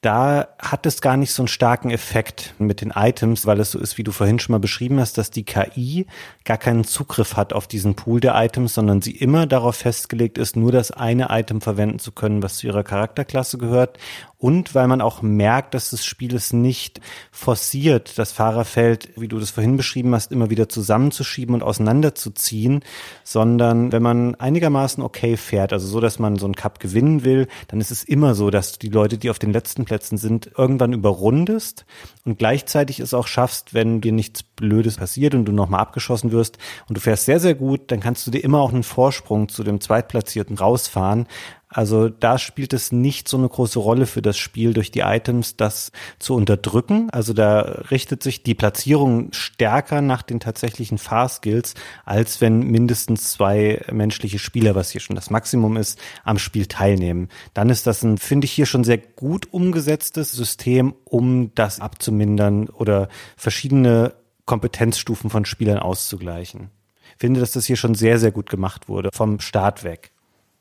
da 0.00 0.46
hat 0.60 0.86
es 0.86 1.00
gar 1.00 1.16
nicht 1.16 1.32
so 1.32 1.42
einen 1.42 1.48
starken 1.48 1.90
Effekt 1.90 2.54
mit 2.58 2.82
den 2.82 2.92
Items, 2.94 3.46
weil 3.46 3.58
es 3.58 3.72
so 3.72 3.80
ist, 3.80 3.98
wie 3.98 4.04
du 4.04 4.12
vorhin 4.12 4.38
schon 4.38 4.52
mal 4.52 4.60
beschrieben 4.60 5.00
hast, 5.00 5.18
dass 5.18 5.32
die 5.32 5.42
KI 5.42 6.06
gar 6.44 6.56
keinen 6.56 6.84
Zugriff 6.84 7.36
hat 7.36 7.52
auf 7.52 7.66
diesen 7.66 7.96
Pool 7.96 8.20
der 8.20 8.36
Items, 8.36 8.74
sondern 8.74 9.02
sie 9.02 9.10
immer 9.10 9.46
darauf 9.46 9.74
festgelegt 9.74 10.38
ist, 10.38 10.54
nur 10.54 10.70
das 10.70 10.92
eine 10.92 11.28
Item 11.30 11.60
verwenden 11.60 11.98
zu 11.98 12.12
können, 12.12 12.44
was 12.44 12.58
zu 12.58 12.68
ihrer 12.68 12.84
Charakterklasse 12.84 13.58
gehört 13.58 13.98
und 14.38 14.76
weil 14.76 14.86
man 14.86 15.00
auch 15.00 15.20
merkt, 15.20 15.74
dass 15.74 15.90
das 15.90 16.04
Spiel 16.04 16.34
es 16.34 16.52
nicht 16.52 17.00
forciert, 17.32 18.18
das 18.18 18.30
Fahrerfeld, 18.30 19.10
wie 19.16 19.26
du 19.26 19.40
das 19.40 19.50
vorhin 19.50 19.76
beschrieben 19.76 20.14
hast, 20.14 20.30
immer 20.30 20.48
wieder 20.48 20.68
zusammenzuschieben 20.68 21.56
und 21.56 21.64
auseinanderzuziehen, 21.64 22.84
sondern 23.24 23.90
wenn 23.90 24.02
man 24.02 24.36
einigermaßen 24.36 25.02
okay 25.02 25.36
fährt, 25.36 25.72
also 25.72 25.88
so, 25.88 26.00
dass 26.00 26.20
man 26.20 26.36
so 26.36 26.46
einen 26.46 26.54
Cup 26.54 26.78
gewinnen 26.78 27.24
will, 27.24 27.48
dann 27.66 27.80
ist 27.80 27.90
es 27.90 28.04
immer 28.04 28.36
so, 28.36 28.50
dass 28.50 28.78
die 28.78 28.90
Leute, 28.90 29.18
die 29.18 29.30
auf 29.30 29.40
den 29.40 29.52
letzten 29.52 29.84
Plätzen 29.84 30.18
sind, 30.18 30.52
irgendwann 30.56 30.92
überrundest 30.92 31.84
und 32.24 32.38
gleichzeitig 32.38 33.00
es 33.00 33.14
auch 33.14 33.26
schaffst, 33.26 33.74
wenn 33.74 34.00
dir 34.00 34.12
nichts 34.12 34.44
Blödes 34.44 34.98
passiert 34.98 35.34
und 35.34 35.46
du 35.46 35.52
nochmal 35.52 35.80
abgeschossen 35.80 36.30
wirst 36.30 36.58
und 36.88 36.96
du 36.96 37.00
fährst 37.00 37.24
sehr, 37.24 37.40
sehr 37.40 37.54
gut, 37.56 37.90
dann 37.90 37.98
kannst 38.00 38.24
du 38.26 38.30
dir 38.30 38.44
immer 38.44 38.60
auch 38.60 38.72
einen 38.72 38.84
Vorsprung 38.84 39.48
zu 39.48 39.64
dem 39.64 39.80
Zweitplatzierten 39.80 40.58
rausfahren. 40.58 41.26
Also 41.68 42.08
da 42.08 42.38
spielt 42.38 42.72
es 42.72 42.92
nicht 42.92 43.28
so 43.28 43.36
eine 43.36 43.48
große 43.48 43.78
Rolle 43.78 44.06
für 44.06 44.22
das 44.22 44.38
Spiel 44.38 44.72
durch 44.72 44.90
die 44.90 45.00
Items, 45.00 45.56
das 45.56 45.92
zu 46.18 46.34
unterdrücken. 46.34 47.10
Also 47.10 47.34
da 47.34 47.60
richtet 47.90 48.22
sich 48.22 48.42
die 48.42 48.54
Platzierung 48.54 49.32
stärker 49.32 50.00
nach 50.00 50.22
den 50.22 50.40
tatsächlichen 50.40 50.96
Fahrskills, 50.96 51.74
als 52.06 52.40
wenn 52.40 52.60
mindestens 52.60 53.32
zwei 53.32 53.84
menschliche 53.92 54.38
Spieler, 54.38 54.74
was 54.74 54.90
hier 54.90 55.02
schon 55.02 55.16
das 55.16 55.30
Maximum 55.30 55.76
ist, 55.76 55.98
am 56.24 56.38
Spiel 56.38 56.66
teilnehmen. 56.66 57.28
Dann 57.52 57.68
ist 57.68 57.86
das 57.86 58.02
ein, 58.02 58.16
finde 58.16 58.46
ich, 58.46 58.52
hier 58.52 58.66
schon 58.66 58.84
sehr 58.84 58.98
gut 58.98 59.52
umgesetztes 59.52 60.32
System, 60.32 60.94
um 61.04 61.54
das 61.54 61.80
abzumindern 61.80 62.68
oder 62.70 63.08
verschiedene 63.36 64.14
Kompetenzstufen 64.46 65.28
von 65.28 65.44
Spielern 65.44 65.78
auszugleichen. 65.78 66.70
Ich 67.12 67.20
finde, 67.20 67.40
dass 67.40 67.52
das 67.52 67.66
hier 67.66 67.76
schon 67.76 67.94
sehr, 67.94 68.18
sehr 68.18 68.32
gut 68.32 68.48
gemacht 68.48 68.88
wurde, 68.88 69.10
vom 69.12 69.40
Start 69.40 69.84
weg. 69.84 70.12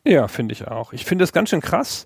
Ja, 0.08 0.30
finde 0.30 0.54
ich 0.54 0.66
auch. 0.66 0.94
Ich 0.94 1.04
finde 1.04 1.26
es 1.26 1.34
ganz 1.34 1.50
schön 1.50 1.60
krass, 1.60 2.06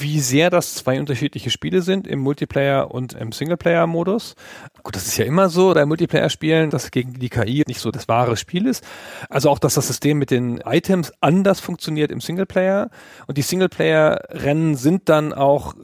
wie 0.00 0.18
sehr 0.18 0.50
das 0.50 0.74
zwei 0.74 0.98
unterschiedliche 0.98 1.50
Spiele 1.50 1.80
sind 1.80 2.08
im 2.08 2.18
Multiplayer 2.18 2.90
und 2.90 3.12
im 3.14 3.30
Singleplayer-Modus. 3.30 4.34
Gut, 4.82 4.96
das 4.96 5.06
ist 5.06 5.16
ja 5.16 5.24
immer 5.24 5.48
so 5.48 5.72
bei 5.72 5.86
Multiplayer-Spielen, 5.86 6.70
dass 6.70 6.90
gegen 6.90 7.14
die 7.14 7.28
KI 7.28 7.62
nicht 7.68 7.78
so 7.78 7.92
das 7.92 8.08
wahre 8.08 8.36
Spiel 8.36 8.66
ist. 8.66 8.84
Also 9.30 9.48
auch, 9.48 9.60
dass 9.60 9.74
das 9.74 9.86
System 9.86 10.18
mit 10.18 10.32
den 10.32 10.58
Items 10.58 11.12
anders 11.20 11.60
funktioniert 11.60 12.10
im 12.10 12.20
Singleplayer. 12.20 12.90
Und 13.28 13.38
die 13.38 13.42
Singleplayer-Rennen 13.42 14.74
sind 14.74 15.08
dann 15.08 15.32
auch 15.32 15.74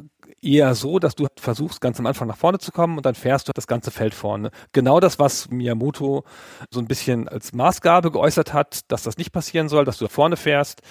eher 0.42 0.74
so, 0.74 0.98
dass 0.98 1.14
du 1.14 1.26
versuchst, 1.38 1.80
ganz 1.80 1.98
am 1.98 2.06
Anfang 2.06 2.28
nach 2.28 2.36
vorne 2.36 2.58
zu 2.58 2.72
kommen 2.72 2.96
und 2.96 3.06
dann 3.06 3.14
fährst 3.14 3.48
du 3.48 3.52
das 3.54 3.66
ganze 3.66 3.90
Feld 3.90 4.14
vorne. 4.14 4.50
Genau 4.72 5.00
das, 5.00 5.18
was 5.18 5.50
Miyamoto 5.50 6.24
so 6.70 6.80
ein 6.80 6.86
bisschen 6.86 7.28
als 7.28 7.52
Maßgabe 7.52 8.10
geäußert 8.10 8.52
hat, 8.52 8.80
dass 8.88 9.02
das 9.04 9.16
nicht 9.16 9.32
passieren 9.32 9.68
soll, 9.68 9.84
dass 9.84 9.98
du 9.98 10.08
vorne 10.08 10.36
fährst 10.36 10.82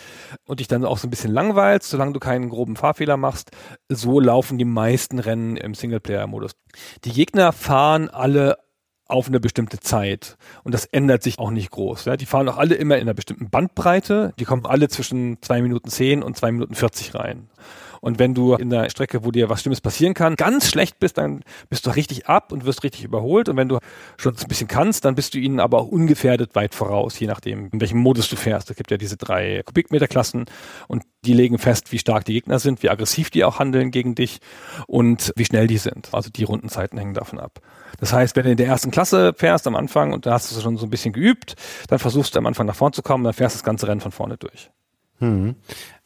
und 0.45 0.59
dich 0.59 0.67
dann 0.67 0.85
auch 0.85 0.97
so 0.97 1.07
ein 1.07 1.11
bisschen 1.11 1.31
langweilst, 1.33 1.89
solange 1.89 2.13
du 2.13 2.19
keinen 2.19 2.49
groben 2.49 2.75
Fahrfehler 2.75 3.17
machst. 3.17 3.51
So 3.89 4.19
laufen 4.19 4.57
die 4.57 4.65
meisten 4.65 5.19
Rennen 5.19 5.57
im 5.57 5.73
Singleplayer-Modus. 5.73 6.51
Die 7.03 7.11
Gegner 7.11 7.51
fahren 7.51 8.09
alle 8.09 8.57
auf 9.11 9.27
eine 9.27 9.41
bestimmte 9.41 9.79
Zeit. 9.79 10.37
Und 10.63 10.73
das 10.73 10.85
ändert 10.85 11.21
sich 11.21 11.37
auch 11.37 11.51
nicht 11.51 11.69
groß. 11.69 12.05
Ja. 12.05 12.15
Die 12.15 12.25
fahren 12.25 12.47
auch 12.47 12.57
alle 12.57 12.75
immer 12.75 12.95
in 12.95 13.01
einer 13.01 13.13
bestimmten 13.13 13.49
Bandbreite. 13.49 14.33
Die 14.39 14.45
kommen 14.45 14.65
alle 14.65 14.87
zwischen 14.87 15.41
zwei 15.41 15.61
Minuten 15.61 15.89
zehn 15.89 16.23
und 16.23 16.37
zwei 16.37 16.51
Minuten 16.51 16.75
vierzig 16.75 17.13
rein. 17.13 17.49
Und 18.01 18.19
wenn 18.19 18.33
du 18.33 18.55
in 18.55 18.69
der 18.69 18.89
Strecke, 18.89 19.23
wo 19.23 19.31
dir 19.31 19.49
was 19.49 19.61
Schlimmes 19.61 19.79
passieren 19.79 20.13
kann, 20.13 20.35
ganz 20.35 20.67
schlecht 20.67 20.99
bist, 20.99 21.17
dann 21.17 21.43
bist 21.69 21.85
du 21.85 21.91
richtig 21.91 22.27
ab 22.27 22.51
und 22.51 22.65
wirst 22.65 22.83
richtig 22.83 23.03
überholt. 23.03 23.47
Und 23.47 23.57
wenn 23.57 23.69
du 23.69 23.77
schon 24.17 24.35
ein 24.35 24.47
bisschen 24.47 24.67
kannst, 24.67 25.05
dann 25.05 25.15
bist 25.15 25.33
du 25.35 25.37
ihnen 25.37 25.59
aber 25.59 25.79
auch 25.79 25.87
ungefährdet 25.87 26.55
weit 26.55 26.73
voraus, 26.73 27.17
je 27.19 27.27
nachdem, 27.27 27.69
in 27.71 27.79
welchem 27.79 27.99
Modus 27.99 28.27
du 28.27 28.35
fährst. 28.35 28.71
Es 28.71 28.75
gibt 28.75 28.89
ja 28.89 28.97
diese 28.97 29.17
drei 29.17 29.61
Kubikmeterklassen 29.63 30.45
und 30.87 31.03
die 31.23 31.33
legen 31.33 31.59
fest, 31.59 31.91
wie 31.91 31.99
stark 31.99 32.25
die 32.25 32.33
Gegner 32.33 32.57
sind, 32.57 32.81
wie 32.81 32.89
aggressiv 32.89 33.29
die 33.29 33.43
auch 33.43 33.59
handeln 33.59 33.91
gegen 33.91 34.15
dich 34.15 34.39
und 34.87 35.31
wie 35.35 35.45
schnell 35.45 35.67
die 35.67 35.77
sind. 35.77 36.09
Also 36.11 36.31
die 36.31 36.43
Rundenzeiten 36.43 36.97
hängen 36.97 37.13
davon 37.13 37.39
ab. 37.39 37.59
Das 37.99 38.13
heißt, 38.13 38.35
wenn 38.35 38.45
du 38.45 38.51
in 38.51 38.57
der 38.57 38.67
ersten 38.67 38.89
Klasse 38.89 39.33
fährst 39.37 39.67
am 39.67 39.75
Anfang 39.75 40.11
und 40.11 40.25
da 40.25 40.33
hast 40.33 40.55
du 40.55 40.59
schon 40.59 40.77
so 40.77 40.87
ein 40.87 40.89
bisschen 40.89 41.13
geübt, 41.13 41.55
dann 41.87 41.99
versuchst 41.99 42.33
du 42.33 42.39
am 42.39 42.47
Anfang 42.47 42.65
nach 42.65 42.75
vorne 42.75 42.93
zu 42.93 43.03
kommen, 43.03 43.23
dann 43.23 43.33
fährst 43.33 43.55
du 43.55 43.57
das 43.59 43.63
ganze 43.63 43.87
Rennen 43.87 44.01
von 44.01 44.11
vorne 44.11 44.37
durch. 44.37 44.71
Hm. 45.19 45.55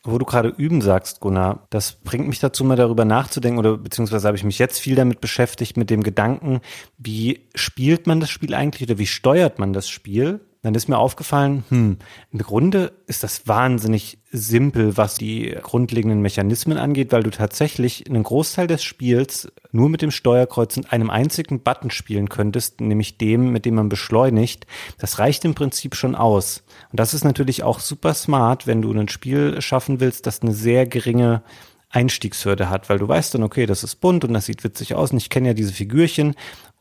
Wo 0.05 0.19
du 0.19 0.25
gerade 0.25 0.49
üben 0.49 0.81
sagst, 0.81 1.19
Gunnar, 1.19 1.65
das 1.71 1.93
bringt 1.93 2.27
mich 2.27 2.39
dazu, 2.39 2.63
mal 2.63 2.75
darüber 2.75 3.05
nachzudenken 3.05 3.57
oder 3.57 3.77
beziehungsweise 3.77 4.27
habe 4.27 4.37
ich 4.37 4.43
mich 4.43 4.59
jetzt 4.59 4.79
viel 4.79 4.95
damit 4.95 5.19
beschäftigt, 5.19 5.77
mit 5.77 5.89
dem 5.89 6.03
Gedanken, 6.03 6.61
wie 6.97 7.47
spielt 7.55 8.05
man 8.05 8.19
das 8.19 8.29
Spiel 8.29 8.53
eigentlich 8.53 8.87
oder 8.87 8.99
wie 8.99 9.07
steuert 9.07 9.57
man 9.57 9.73
das 9.73 9.89
Spiel? 9.89 10.41
Dann 10.65 10.73
ist 10.73 10.89
mir 10.89 10.97
aufgefallen, 10.97 11.63
hm, 11.69 11.97
im 12.31 12.39
Grunde 12.39 12.93
ist 13.05 13.23
das 13.23 13.47
wahnsinnig 13.47 14.17
simpel, 14.31 14.97
was 14.97 15.15
die 15.15 15.55
grundlegenden 15.61 16.21
Mechanismen 16.21 16.79
angeht, 16.79 17.11
weil 17.11 17.21
du 17.21 17.29
tatsächlich 17.29 18.09
einen 18.09 18.23
Großteil 18.23 18.65
des 18.65 18.83
Spiels 18.83 19.51
nur 19.71 19.89
mit 19.89 20.01
dem 20.01 20.09
Steuerkreuz 20.09 20.75
und 20.77 20.91
einem 20.91 21.11
einzigen 21.11 21.59
Button 21.59 21.91
spielen 21.91 22.29
könntest, 22.29 22.81
nämlich 22.81 23.19
dem, 23.19 23.51
mit 23.51 23.65
dem 23.65 23.75
man 23.75 23.89
beschleunigt. 23.89 24.65
Das 24.97 25.19
reicht 25.19 25.45
im 25.45 25.53
Prinzip 25.53 25.95
schon 25.95 26.15
aus. 26.15 26.63
Und 26.91 26.99
das 26.99 27.13
ist 27.13 27.23
natürlich 27.23 27.61
auch 27.61 27.79
super 27.79 28.15
smart, 28.15 28.65
wenn 28.65 28.81
du 28.81 28.91
ein 28.91 29.07
Spiel 29.07 29.61
schaffen 29.61 29.99
willst, 29.99 30.25
das 30.25 30.41
eine 30.41 30.53
sehr 30.53 30.87
geringe 30.87 31.43
Einstiegshürde 31.91 32.69
hat, 32.69 32.89
weil 32.89 32.97
du 32.97 33.07
weißt 33.07 33.35
dann, 33.35 33.43
okay, 33.43 33.65
das 33.67 33.83
ist 33.83 33.97
bunt 33.97 34.25
und 34.25 34.33
das 34.33 34.47
sieht 34.47 34.63
witzig 34.63 34.95
aus 34.95 35.11
und 35.11 35.17
ich 35.17 35.29
kenne 35.29 35.49
ja 35.49 35.53
diese 35.53 35.71
Figürchen 35.71 36.35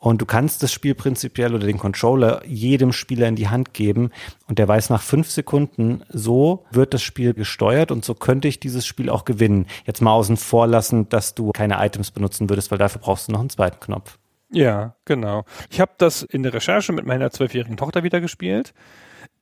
und 0.05 0.21
du 0.21 0.27
kannst 0.27 0.63
das 0.63 0.71
Spiel 0.71 0.95
prinzipiell 0.95 1.55
oder 1.55 1.67
den 1.67 1.79
Controller 1.79 2.43
jedem 2.45 2.93
Spieler 2.93 3.27
in 3.27 3.37
die 3.37 3.49
Hand 3.49 3.73
geben 3.73 4.11
und 4.47 4.59
der 4.59 4.69
weiß 4.69 4.91
nach 4.91 5.01
fünf 5.01 5.31
Sekunden, 5.31 6.03
so 6.11 6.67
wird 6.71 6.93
das 6.93 7.01
Spiel 7.03 7.33
gesteuert 7.33 7.91
und 7.91 8.05
so 8.05 8.15
könnte 8.15 8.47
ich 8.47 8.61
dieses 8.61 8.85
Spiel 8.85 9.09
auch 9.09 9.25
gewinnen. 9.25 9.67
Jetzt 9.87 10.03
mal 10.03 10.13
außen 10.13 10.37
vor 10.37 10.67
lassen, 10.67 11.09
dass 11.09 11.35
du 11.35 11.53
keine 11.53 11.83
Items 11.83 12.11
benutzen 12.11 12.51
würdest, 12.51 12.71
weil 12.71 12.77
dafür 12.77 13.01
brauchst 13.01 13.29
du 13.29 13.33
noch 13.33 13.41
einen 13.41 13.49
zweiten 13.49 13.81
Knopf. 13.81 14.19
Ja, 14.51 14.95
genau. 15.07 15.47
Ich 15.71 15.81
habe 15.81 15.93
das 15.97 16.23
in 16.23 16.43
der 16.43 16.53
Recherche 16.53 16.93
mit 16.93 17.07
meiner 17.07 17.31
zwölfjährigen 17.31 17.79
Tochter 17.79 18.03
wieder 18.03 18.21
gespielt 18.21 18.75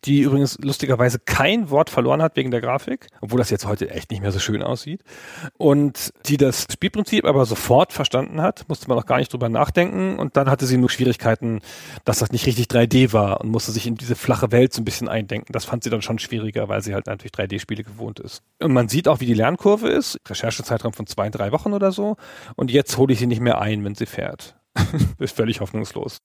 die 0.05 0.23
übrigens 0.23 0.59
lustigerweise 0.61 1.19
kein 1.19 1.71
Wort 1.71 1.89
verloren 1.89 2.23
hat 2.23 2.37
wegen 2.37 2.51
der 2.51 2.61
Grafik, 2.61 3.07
obwohl 3.21 3.39
das 3.39 3.51
jetzt 3.51 3.67
heute 3.67 3.91
echt 3.91 4.11
nicht 4.11 4.21
mehr 4.21 4.33
so 4.33 4.41
schön 4.41 4.63
aussieht. 4.63 5.03
Und 5.59 6.13
die 6.27 6.37
das 6.37 6.67
Spielprinzip 6.73 7.25
aber 7.25 7.47
sofort 7.47 7.93
verstanden 7.93 8.43
hat, 8.43 8.69
musste 8.69 8.89
man 8.89 8.99
auch 8.99 9.07
gar 9.07 9.19
nicht 9.19 9.33
drüber 9.33 9.49
nachdenken. 9.49 10.19
Und 10.19 10.37
dann 10.37 10.51
hatte 10.51 10.67
sie 10.67 10.77
nur 10.77 10.91
Schwierigkeiten, 10.91 11.61
dass 12.05 12.19
das 12.19 12.33
nicht 12.33 12.47
richtig 12.47 12.67
3D 12.67 13.13
war 13.13 13.41
und 13.41 13.51
musste 13.51 13.71
sich 13.71 13.87
in 13.87 13.95
diese 13.95 14.17
flache 14.17 14.51
Welt 14.51 14.73
so 14.73 14.83
ein 14.83 14.85
bisschen 14.85 15.09
eindenken. 15.09 15.53
Das 15.53 15.65
fand 15.65 15.85
sie 15.85 15.91
dann 15.91 16.03
schon 16.03 16.19
schwieriger, 16.19 16.69
weil 16.69 16.83
sie 16.83 16.95
halt 16.95 17.07
natürlich 17.07 17.33
3D-Spiele 17.33 17.85
gewohnt 17.85 18.19
ist. 18.19 18.43
Und 18.61 18.73
man 18.73 18.89
sieht 18.89 19.07
auch, 19.07 19.21
wie 19.21 19.27
die 19.27 19.35
Lernkurve 19.35 19.89
ist. 19.89 20.19
Recherchezeitraum 20.29 20.93
von 20.93 21.07
zwei, 21.07 21.31
drei 21.31 21.53
Wochen 21.53 21.73
oder 21.73 21.93
so. 21.93 22.17
Und 22.57 22.71
jetzt 22.71 22.97
hole 22.97 23.13
ich 23.13 23.21
sie 23.21 23.27
nicht 23.27 23.41
mehr 23.41 23.61
ein, 23.61 23.85
wenn 23.85 23.95
sie 23.95 24.07
fährt. 24.07 24.57
ist 25.19 25.37
völlig 25.37 25.61
hoffnungslos 25.61 26.19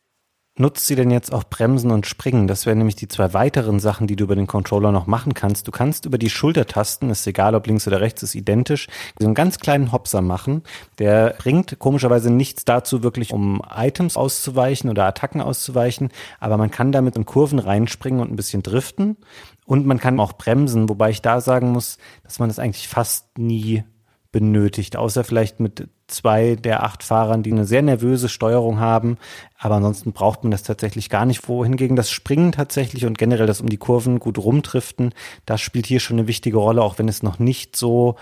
nutzt 0.60 0.88
sie 0.88 0.96
denn 0.96 1.12
jetzt 1.12 1.34
auch 1.34 1.44
Bremsen 1.44 1.92
und 1.92 2.06
Springen? 2.06 2.48
Das 2.48 2.66
wären 2.66 2.78
nämlich 2.78 2.96
die 2.96 3.08
zwei 3.08 3.34
weiteren 3.34 3.80
Sachen, 3.80 4.08
die 4.08 4.16
du 4.16 4.26
über 4.26 4.36
den 4.36 4.48
Controller 4.48 4.92
noch 4.92 5.08
machen 5.08 5.34
kannst. 5.34 5.68
Du 5.68 5.72
kannst 5.72 6.06
über 6.06 6.18
die 6.18 6.30
Schultertasten, 6.30 7.10
ist 7.10 7.26
egal 7.28 7.56
ob 7.56 7.68
links 7.68 7.88
oder 7.88 8.02
rechts, 8.02 8.24
ist 8.24 8.36
identisch, 8.36 8.88
so 9.20 9.26
einen 9.26 9.36
ganz 9.36 9.60
kleinen 9.60 9.92
Hopser 9.92 10.22
machen. 10.22 10.64
Der 11.00 11.36
bringt 11.38 11.80
komischerweise 11.80 12.32
nichts 12.32 12.66
dazu, 12.66 13.04
wirklich 13.04 13.34
um 13.34 13.62
Items 13.76 14.18
auszuweichen 14.18 14.90
oder 14.90 15.06
Attacken 15.06 15.42
auszuweichen, 15.42 16.10
aber 16.40 16.58
man 16.58 16.72
kann 16.72 16.92
damit 16.92 17.16
in 17.16 17.26
Kurven 17.26 17.60
reinspringen 17.60 18.22
und 18.22 18.32
ein 18.32 18.36
bisschen 18.36 18.64
driften. 18.64 19.18
Und 19.66 19.86
man 19.86 20.00
kann 20.00 20.20
auch 20.20 20.34
bremsen, 20.34 20.88
wobei 20.88 21.10
ich 21.10 21.22
da 21.22 21.42
sagen 21.42 21.72
muss, 21.72 21.98
dass 22.24 22.40
man 22.40 22.48
das 22.48 22.58
eigentlich 22.58 22.88
fast 22.88 23.38
nie 23.38 23.84
benötigt, 24.32 24.96
außer 24.96 25.24
vielleicht 25.24 25.60
mit 25.60 25.90
zwei 26.08 26.56
der 26.56 26.84
acht 26.84 27.04
Fahrern, 27.04 27.44
die 27.44 27.52
eine 27.52 27.66
sehr 27.66 27.82
nervöse 27.82 28.30
Steuerung 28.30 28.80
haben. 28.80 29.18
Aber 29.58 29.76
ansonsten 29.76 30.14
braucht 30.14 30.44
man 30.44 30.52
das 30.52 30.64
tatsächlich 30.64 31.10
gar 31.10 31.26
nicht. 31.26 31.48
Wohingegen 31.48 31.96
das 31.96 32.10
Springen 32.10 32.52
tatsächlich 32.52 33.06
und 33.06 33.18
generell 33.18 33.48
das 33.48 33.62
um 33.62 33.70
die 33.70 33.78
Kurven 33.78 34.20
gut 34.20 34.38
rumdriften, 34.38 35.14
das 35.46 35.62
spielt 35.62 35.86
hier 35.86 36.00
schon 36.00 36.18
eine 36.18 36.28
wichtige 36.28 36.58
Rolle, 36.58 36.82
auch 36.82 36.98
wenn 37.00 37.08
es 37.08 37.24
noch 37.24 37.40
nicht 37.40 37.76
so 37.76 38.16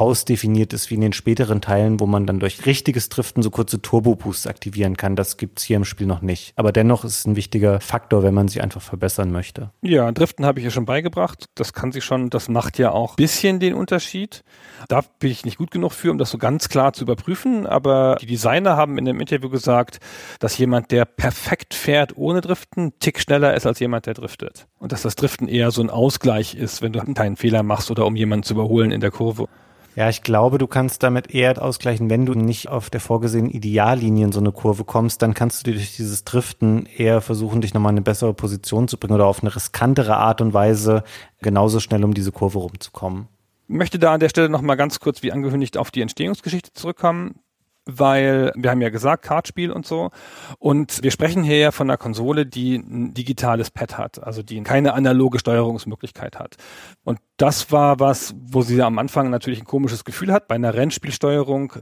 ausdefiniert 0.00 0.72
ist 0.72 0.90
wie 0.90 0.94
in 0.94 1.00
den 1.00 1.12
späteren 1.12 1.60
Teilen, 1.60 2.00
wo 2.00 2.06
man 2.06 2.26
dann 2.26 2.40
durch 2.40 2.66
richtiges 2.66 3.08
Driften 3.08 3.42
so 3.42 3.50
kurze 3.50 3.80
Turbo-Boosts 3.80 4.46
aktivieren 4.46 4.96
kann. 4.96 5.16
Das 5.16 5.36
gibt's 5.36 5.62
hier 5.62 5.76
im 5.76 5.84
Spiel 5.84 6.06
noch 6.06 6.22
nicht. 6.22 6.52
Aber 6.56 6.72
dennoch 6.72 7.04
ist 7.04 7.20
es 7.20 7.26
ein 7.26 7.36
wichtiger 7.36 7.80
Faktor, 7.80 8.22
wenn 8.22 8.34
man 8.34 8.48
sie 8.48 8.60
einfach 8.60 8.82
verbessern 8.82 9.30
möchte. 9.30 9.70
Ja, 9.82 10.10
Driften 10.12 10.44
habe 10.44 10.60
ich 10.60 10.64
ja 10.64 10.70
schon 10.70 10.84
beigebracht. 10.84 11.46
Das 11.54 11.72
kann 11.72 11.92
sie 11.92 12.00
schon, 12.00 12.30
das 12.30 12.48
macht 12.48 12.78
ja 12.78 12.92
auch 12.92 13.16
bisschen 13.16 13.60
den 13.60 13.74
Unterschied. 13.74 14.44
Da 14.88 15.02
bin 15.18 15.30
ich 15.30 15.44
nicht 15.44 15.58
gut 15.58 15.70
genug 15.70 15.92
für, 15.92 16.10
um 16.10 16.18
das 16.18 16.30
so 16.30 16.38
ganz 16.38 16.68
klar 16.68 16.92
zu 16.92 17.04
überprüfen. 17.04 17.66
Aber 17.66 18.16
die 18.20 18.26
Designer 18.26 18.76
haben 18.76 18.98
in 18.98 19.04
dem 19.04 19.20
Interview 19.20 19.48
gesagt, 19.48 19.98
dass 20.38 20.58
jemand, 20.58 20.90
der 20.90 21.04
perfekt 21.04 21.74
fährt 21.74 22.16
ohne 22.16 22.40
Driften, 22.40 22.92
Tick 23.00 23.20
schneller 23.20 23.54
ist 23.54 23.66
als 23.66 23.80
jemand, 23.80 24.06
der 24.06 24.14
driftet. 24.14 24.66
Und 24.78 24.92
dass 24.92 25.02
das 25.02 25.16
Driften 25.16 25.48
eher 25.48 25.70
so 25.70 25.82
ein 25.82 25.90
Ausgleich 25.90 26.54
ist, 26.54 26.82
wenn 26.82 26.92
du 26.92 27.00
keinen 27.14 27.36
Fehler 27.36 27.62
machst 27.62 27.90
oder 27.90 28.06
um 28.06 28.16
jemanden 28.16 28.44
zu 28.44 28.54
überholen 28.54 28.90
in 28.90 29.00
der 29.00 29.10
Kurve. 29.10 29.48
Ja, 29.96 30.08
ich 30.08 30.22
glaube, 30.22 30.58
du 30.58 30.66
kannst 30.66 31.02
damit 31.02 31.34
eher 31.34 31.60
ausgleichen, 31.60 32.08
wenn 32.08 32.24
du 32.24 32.34
nicht 32.34 32.68
auf 32.68 32.88
der 32.88 33.00
vorgesehenen 33.00 33.50
Ideallinie 33.50 34.26
in 34.26 34.32
so 34.32 34.38
eine 34.38 34.52
Kurve 34.52 34.84
kommst, 34.84 35.22
dann 35.22 35.34
kannst 35.34 35.60
du 35.60 35.70
dir 35.70 35.76
durch 35.76 35.96
dieses 35.96 36.24
Driften 36.24 36.86
eher 36.86 37.20
versuchen, 37.20 37.60
dich 37.60 37.74
nochmal 37.74 37.90
in 37.90 37.96
eine 37.96 38.04
bessere 38.04 38.32
Position 38.32 38.86
zu 38.86 38.96
bringen 38.96 39.14
oder 39.14 39.26
auf 39.26 39.42
eine 39.42 39.54
riskantere 39.54 40.16
Art 40.16 40.40
und 40.40 40.54
Weise 40.54 41.02
genauso 41.42 41.80
schnell 41.80 42.04
um 42.04 42.14
diese 42.14 42.30
Kurve 42.30 42.58
rumzukommen. 42.58 43.28
Ich 43.66 43.74
möchte 43.74 43.98
da 43.98 44.14
an 44.14 44.20
der 44.20 44.28
Stelle 44.28 44.48
nochmal 44.48 44.76
ganz 44.76 45.00
kurz, 45.00 45.22
wie 45.22 45.32
angekündigt, 45.32 45.76
auf 45.76 45.90
die 45.90 46.00
Entstehungsgeschichte 46.00 46.72
zurückkommen 46.72 47.40
weil 47.88 48.52
wir 48.54 48.70
haben 48.70 48.82
ja 48.82 48.90
gesagt, 48.90 49.24
Kartspiel 49.24 49.72
und 49.72 49.86
so. 49.86 50.10
Und 50.58 51.02
wir 51.02 51.10
sprechen 51.10 51.42
hier 51.42 51.58
ja 51.58 51.70
von 51.72 51.88
einer 51.88 51.96
Konsole, 51.96 52.44
die 52.44 52.76
ein 52.76 53.14
digitales 53.14 53.70
Pad 53.70 53.96
hat, 53.96 54.22
also 54.22 54.42
die 54.42 54.62
keine 54.62 54.92
analoge 54.92 55.38
Steuerungsmöglichkeit 55.38 56.38
hat. 56.38 56.56
Und 57.02 57.18
das 57.38 57.72
war 57.72 58.00
was, 58.00 58.34
wo 58.36 58.62
sie 58.62 58.82
am 58.82 58.98
Anfang 58.98 59.30
natürlich 59.30 59.60
ein 59.60 59.64
komisches 59.64 60.04
Gefühl 60.04 60.32
hat. 60.32 60.48
Bei 60.48 60.56
einer 60.56 60.74
Rennspielsteuerung 60.74 61.72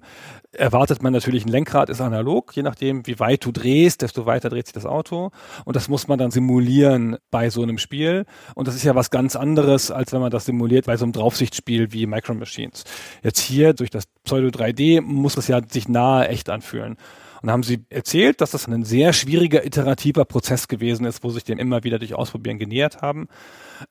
erwartet 0.52 1.02
man 1.02 1.14
natürlich, 1.14 1.46
ein 1.46 1.50
Lenkrad 1.50 1.88
ist 1.88 2.00
analog, 2.00 2.54
je 2.54 2.62
nachdem, 2.62 3.06
wie 3.06 3.18
weit 3.18 3.44
du 3.44 3.52
drehst, 3.52 4.02
desto 4.02 4.26
weiter 4.26 4.50
dreht 4.50 4.66
sich 4.66 4.74
das 4.74 4.86
Auto. 4.86 5.30
Und 5.64 5.74
das 5.74 5.88
muss 5.88 6.08
man 6.08 6.18
dann 6.18 6.30
simulieren 6.30 7.16
bei 7.30 7.50
so 7.50 7.62
einem 7.62 7.78
Spiel. 7.78 8.26
Und 8.54 8.68
das 8.68 8.74
ist 8.74 8.84
ja 8.84 8.94
was 8.94 9.10
ganz 9.10 9.34
anderes, 9.34 9.90
als 9.90 10.12
wenn 10.12 10.20
man 10.20 10.30
das 10.30 10.44
simuliert 10.44 10.86
bei 10.86 10.96
so 10.98 11.04
einem 11.04 11.12
Draufsichtspiel 11.12 11.92
wie 11.92 12.06
Micro 12.06 12.34
Machines. 12.34 12.84
Jetzt 13.22 13.40
hier 13.40 13.72
durch 13.72 13.90
das 13.90 14.04
Pseudo 14.24 14.48
3D 14.48 15.00
muss 15.00 15.38
es 15.38 15.48
ja 15.48 15.60
sich 15.66 15.88
nahe 15.96 16.28
echt 16.28 16.50
anfühlen. 16.50 16.96
Und 17.42 17.50
haben 17.50 17.62
sie 17.62 17.84
erzählt, 17.90 18.40
dass 18.40 18.50
das 18.50 18.66
ein 18.66 18.84
sehr 18.84 19.12
schwieriger 19.12 19.64
iterativer 19.64 20.24
Prozess 20.24 20.68
gewesen 20.68 21.06
ist, 21.06 21.22
wo 21.22 21.30
sich 21.30 21.44
dem 21.44 21.58
immer 21.58 21.84
wieder 21.84 21.98
durch 21.98 22.14
Ausprobieren 22.14 22.58
genähert 22.58 23.02
haben. 23.02 23.28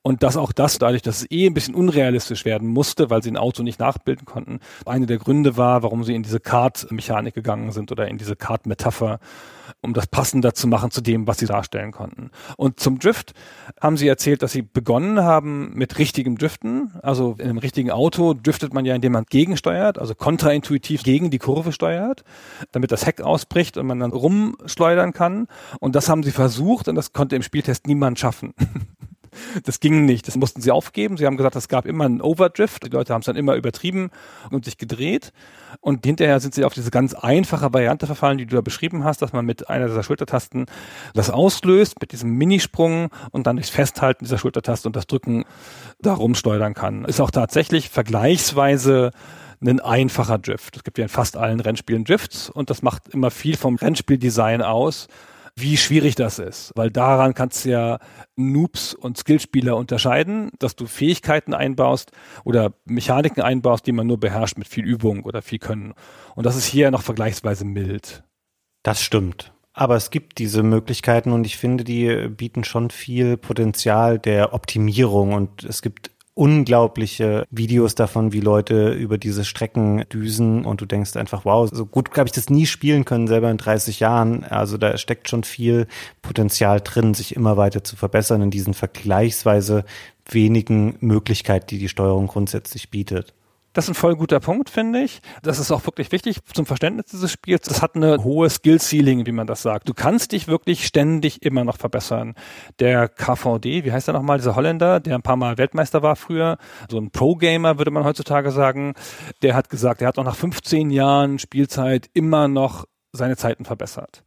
Und 0.02 0.22
dass 0.22 0.36
auch 0.36 0.52
das, 0.52 0.78
dadurch, 0.78 1.02
dass 1.02 1.22
es 1.22 1.30
eh 1.30 1.46
ein 1.46 1.54
bisschen 1.54 1.74
unrealistisch 1.74 2.44
werden 2.44 2.68
musste, 2.68 3.08
weil 3.08 3.22
sie 3.22 3.30
ein 3.30 3.36
Auto 3.36 3.62
nicht 3.62 3.78
nachbilden 3.78 4.24
konnten, 4.24 4.60
eine 4.84 5.06
der 5.06 5.18
Gründe 5.18 5.56
war, 5.56 5.82
warum 5.82 6.04
sie 6.04 6.14
in 6.14 6.22
diese 6.22 6.40
Kart-Mechanik 6.40 7.34
gegangen 7.34 7.70
sind 7.70 7.92
oder 7.92 8.08
in 8.08 8.18
diese 8.18 8.36
Kart-Metapher, 8.36 9.20
um 9.80 9.94
das 9.94 10.06
passender 10.06 10.54
zu 10.54 10.66
machen 10.66 10.90
zu 10.90 11.00
dem, 11.00 11.26
was 11.26 11.38
sie 11.38 11.46
darstellen 11.46 11.92
konnten. 11.92 12.30
Und 12.56 12.80
zum 12.80 12.98
Drift 12.98 13.32
haben 13.80 13.96
sie 13.96 14.08
erzählt, 14.08 14.42
dass 14.42 14.52
sie 14.52 14.62
begonnen 14.62 15.22
haben 15.22 15.72
mit 15.74 15.98
richtigem 15.98 16.38
Driften. 16.38 16.92
Also 17.02 17.36
in 17.38 17.48
einem 17.48 17.58
richtigen 17.58 17.90
Auto 17.90 18.34
driftet 18.34 18.72
man 18.72 18.84
ja, 18.84 18.94
indem 18.94 19.12
man 19.12 19.24
gegensteuert, 19.28 19.98
also 19.98 20.14
kontraintuitiv 20.14 21.02
gegen 21.02 21.30
die 21.30 21.38
Kurve 21.38 21.72
steuert, 21.72 22.24
damit 22.72 22.92
das 22.92 23.06
Heck 23.06 23.20
ausbricht 23.20 23.76
und 23.76 23.86
man 23.86 24.00
dann 24.00 24.12
rumschleudern 24.12 25.12
kann. 25.12 25.46
Und 25.80 25.94
das 25.94 26.08
haben 26.08 26.22
sie 26.22 26.32
versucht 26.32 26.88
und 26.88 26.94
das 26.94 27.12
konnte 27.12 27.36
im 27.36 27.42
Spieltest 27.42 27.86
niemand 27.86 28.18
schaffen. 28.18 28.54
Das 29.64 29.80
ging 29.80 30.04
nicht. 30.04 30.26
Das 30.28 30.36
mussten 30.36 30.60
sie 30.60 30.70
aufgeben. 30.70 31.16
Sie 31.16 31.26
haben 31.26 31.36
gesagt, 31.36 31.56
es 31.56 31.68
gab 31.68 31.86
immer 31.86 32.04
einen 32.04 32.20
Overdrift. 32.20 32.84
Die 32.84 32.90
Leute 32.90 33.12
haben 33.12 33.20
es 33.20 33.26
dann 33.26 33.36
immer 33.36 33.54
übertrieben 33.54 34.10
und 34.50 34.64
sich 34.64 34.78
gedreht. 34.78 35.32
Und 35.80 36.04
hinterher 36.04 36.40
sind 36.40 36.54
sie 36.54 36.64
auf 36.64 36.74
diese 36.74 36.90
ganz 36.90 37.14
einfache 37.14 37.72
Variante 37.72 38.06
verfallen, 38.06 38.38
die 38.38 38.46
du 38.46 38.56
da 38.56 38.62
beschrieben 38.62 39.04
hast, 39.04 39.22
dass 39.22 39.32
man 39.32 39.44
mit 39.44 39.68
einer 39.68 39.86
dieser 39.86 40.02
Schultertasten 40.02 40.66
das 41.14 41.30
auslöst, 41.30 42.00
mit 42.00 42.12
diesem 42.12 42.30
Minisprung 42.30 43.10
und 43.30 43.46
dann 43.46 43.56
durchs 43.56 43.70
Festhalten 43.70 44.24
dieser 44.24 44.38
Schultertaste 44.38 44.88
und 44.88 44.96
das 44.96 45.06
Drücken 45.06 45.44
da 46.00 46.14
rumsteuern 46.14 46.74
kann. 46.74 47.04
Ist 47.04 47.20
auch 47.20 47.30
tatsächlich 47.30 47.90
vergleichsweise 47.90 49.10
ein 49.60 49.80
einfacher 49.80 50.38
Drift. 50.38 50.76
Es 50.76 50.84
gibt 50.84 50.98
ja 50.98 51.04
in 51.04 51.08
fast 51.08 51.36
allen 51.36 51.60
Rennspielen 51.60 52.04
Drifts 52.04 52.50
und 52.50 52.70
das 52.70 52.82
macht 52.82 53.08
immer 53.08 53.30
viel 53.30 53.56
vom 53.56 53.76
Rennspieldesign 53.76 54.62
aus 54.62 55.08
wie 55.58 55.76
schwierig 55.76 56.14
das 56.14 56.38
ist. 56.38 56.72
Weil 56.74 56.90
daran 56.90 57.34
kannst 57.34 57.64
du 57.64 57.70
ja 57.70 57.98
Noobs 58.36 58.94
und 58.94 59.16
Skillspieler 59.18 59.76
unterscheiden, 59.76 60.50
dass 60.58 60.76
du 60.76 60.86
Fähigkeiten 60.86 61.54
einbaust 61.54 62.12
oder 62.44 62.74
Mechaniken 62.84 63.42
einbaust, 63.42 63.86
die 63.86 63.92
man 63.92 64.06
nur 64.06 64.20
beherrscht 64.20 64.58
mit 64.58 64.68
viel 64.68 64.84
Übung 64.84 65.24
oder 65.24 65.42
viel 65.42 65.58
Können. 65.58 65.94
Und 66.34 66.44
das 66.44 66.56
ist 66.56 66.66
hier 66.66 66.90
noch 66.90 67.02
vergleichsweise 67.02 67.64
mild. 67.64 68.22
Das 68.82 69.02
stimmt. 69.02 69.52
Aber 69.72 69.96
es 69.96 70.10
gibt 70.10 70.38
diese 70.38 70.62
Möglichkeiten 70.62 71.32
und 71.32 71.44
ich 71.44 71.58
finde, 71.58 71.84
die 71.84 72.28
bieten 72.28 72.64
schon 72.64 72.90
viel 72.90 73.36
Potenzial 73.36 74.18
der 74.18 74.54
Optimierung 74.54 75.34
und 75.34 75.64
es 75.64 75.82
gibt 75.82 76.10
unglaubliche 76.36 77.46
Videos 77.50 77.94
davon, 77.94 78.32
wie 78.34 78.40
Leute 78.40 78.92
über 78.92 79.16
diese 79.16 79.42
Strecken 79.42 80.04
düsen 80.12 80.66
und 80.66 80.82
du 80.82 80.86
denkst 80.86 81.16
einfach, 81.16 81.46
wow, 81.46 81.68
so 81.72 81.86
gut 81.86 82.10
habe 82.16 82.28
ich 82.28 82.32
das 82.32 82.50
nie 82.50 82.66
spielen 82.66 83.06
können, 83.06 83.26
selber 83.26 83.50
in 83.50 83.56
30 83.56 84.00
Jahren. 84.00 84.44
Also 84.44 84.76
da 84.76 84.98
steckt 84.98 85.30
schon 85.30 85.44
viel 85.44 85.86
Potenzial 86.20 86.82
drin, 86.82 87.14
sich 87.14 87.34
immer 87.34 87.56
weiter 87.56 87.82
zu 87.82 87.96
verbessern 87.96 88.42
in 88.42 88.50
diesen 88.50 88.74
vergleichsweise 88.74 89.84
wenigen 90.30 90.96
Möglichkeiten, 91.00 91.68
die 91.68 91.78
die 91.78 91.88
Steuerung 91.88 92.26
grundsätzlich 92.26 92.90
bietet. 92.90 93.32
Das 93.76 93.84
ist 93.84 93.90
ein 93.90 93.94
voll 93.94 94.16
guter 94.16 94.40
Punkt, 94.40 94.70
finde 94.70 95.02
ich. 95.02 95.20
Das 95.42 95.58
ist 95.58 95.70
auch 95.70 95.84
wirklich 95.84 96.10
wichtig 96.10 96.38
zum 96.54 96.64
Verständnis 96.64 97.06
dieses 97.12 97.30
Spiels. 97.30 97.68
Das 97.68 97.82
hat 97.82 97.94
eine 97.94 98.24
hohe 98.24 98.48
Skill-Ceiling, 98.48 99.26
wie 99.26 99.32
man 99.32 99.46
das 99.46 99.60
sagt. 99.60 99.86
Du 99.86 99.92
kannst 99.92 100.32
dich 100.32 100.48
wirklich 100.48 100.86
ständig 100.86 101.42
immer 101.42 101.62
noch 101.62 101.76
verbessern. 101.76 102.32
Der 102.78 103.06
KVD, 103.06 103.84
wie 103.84 103.92
heißt 103.92 104.08
er 104.08 104.14
nochmal, 104.14 104.38
dieser 104.38 104.56
Holländer, 104.56 104.98
der 104.98 105.16
ein 105.16 105.22
paar 105.22 105.36
Mal 105.36 105.58
Weltmeister 105.58 106.02
war 106.02 106.16
früher, 106.16 106.56
so 106.90 106.96
ein 106.96 107.10
Pro-Gamer, 107.10 107.76
würde 107.76 107.90
man 107.90 108.04
heutzutage 108.04 108.50
sagen, 108.50 108.94
der 109.42 109.54
hat 109.54 109.68
gesagt, 109.68 110.00
er 110.00 110.08
hat 110.08 110.18
auch 110.18 110.24
nach 110.24 110.36
15 110.36 110.88
Jahren 110.88 111.38
Spielzeit 111.38 112.08
immer 112.14 112.48
noch 112.48 112.86
seine 113.12 113.36
Zeiten 113.36 113.66
verbessert. 113.66 114.24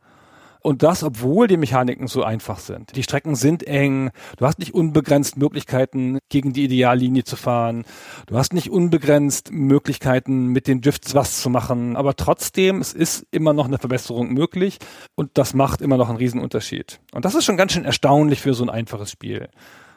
Und 0.62 0.84
das, 0.84 1.04
obwohl 1.04 1.48
die 1.48 1.58
Mechaniken 1.58 2.08
so 2.08 2.24
einfach 2.24 2.60
sind. 2.60 2.96
Die 2.96 3.04
Strecken 3.04 3.36
sind 3.36 3.66
eng. 3.66 4.12
Du 4.38 4.46
hast 4.46 4.60
nicht 4.60 4.74
unbegrenzt 4.74 5.38
Möglichkeiten, 5.38 6.20
gegen 6.30 6.52
die 6.52 6.66
Ideallinie 6.66 7.24
zu 7.24 7.36
fahren. 7.36 7.86
Du 8.28 8.38
hast 8.38 8.54
nicht 8.54 8.70
unbegrenzt 8.70 9.52
Möglichkeiten, 9.52 10.48
mit 10.48 10.68
den 10.68 10.82
Drifts 10.82 11.16
was 11.16 11.42
zu 11.42 11.50
machen. 11.50 11.96
Aber 11.96 12.16
trotzdem, 12.16 12.82
es 12.82 12.94
ist 12.94 13.26
immer 13.32 13.54
noch 13.54 13.66
eine 13.66 13.78
Verbesserung 13.78 14.34
möglich. 14.34 14.80
Und 15.16 15.38
das 15.38 15.54
macht 15.54 15.82
immer 15.82 15.98
noch 15.98 16.10
einen 16.10 16.18
Riesenunterschied. 16.18 17.00
Und 17.14 17.24
das 17.24 17.36
ist 17.36 17.46
schon 17.46 17.58
ganz 17.58 17.72
schön 17.72 17.86
erstaunlich 17.86 18.42
für 18.42 18.54
so 18.54 18.64
ein 18.64 18.70
einfaches 18.70 19.12
Spiel. 19.12 19.50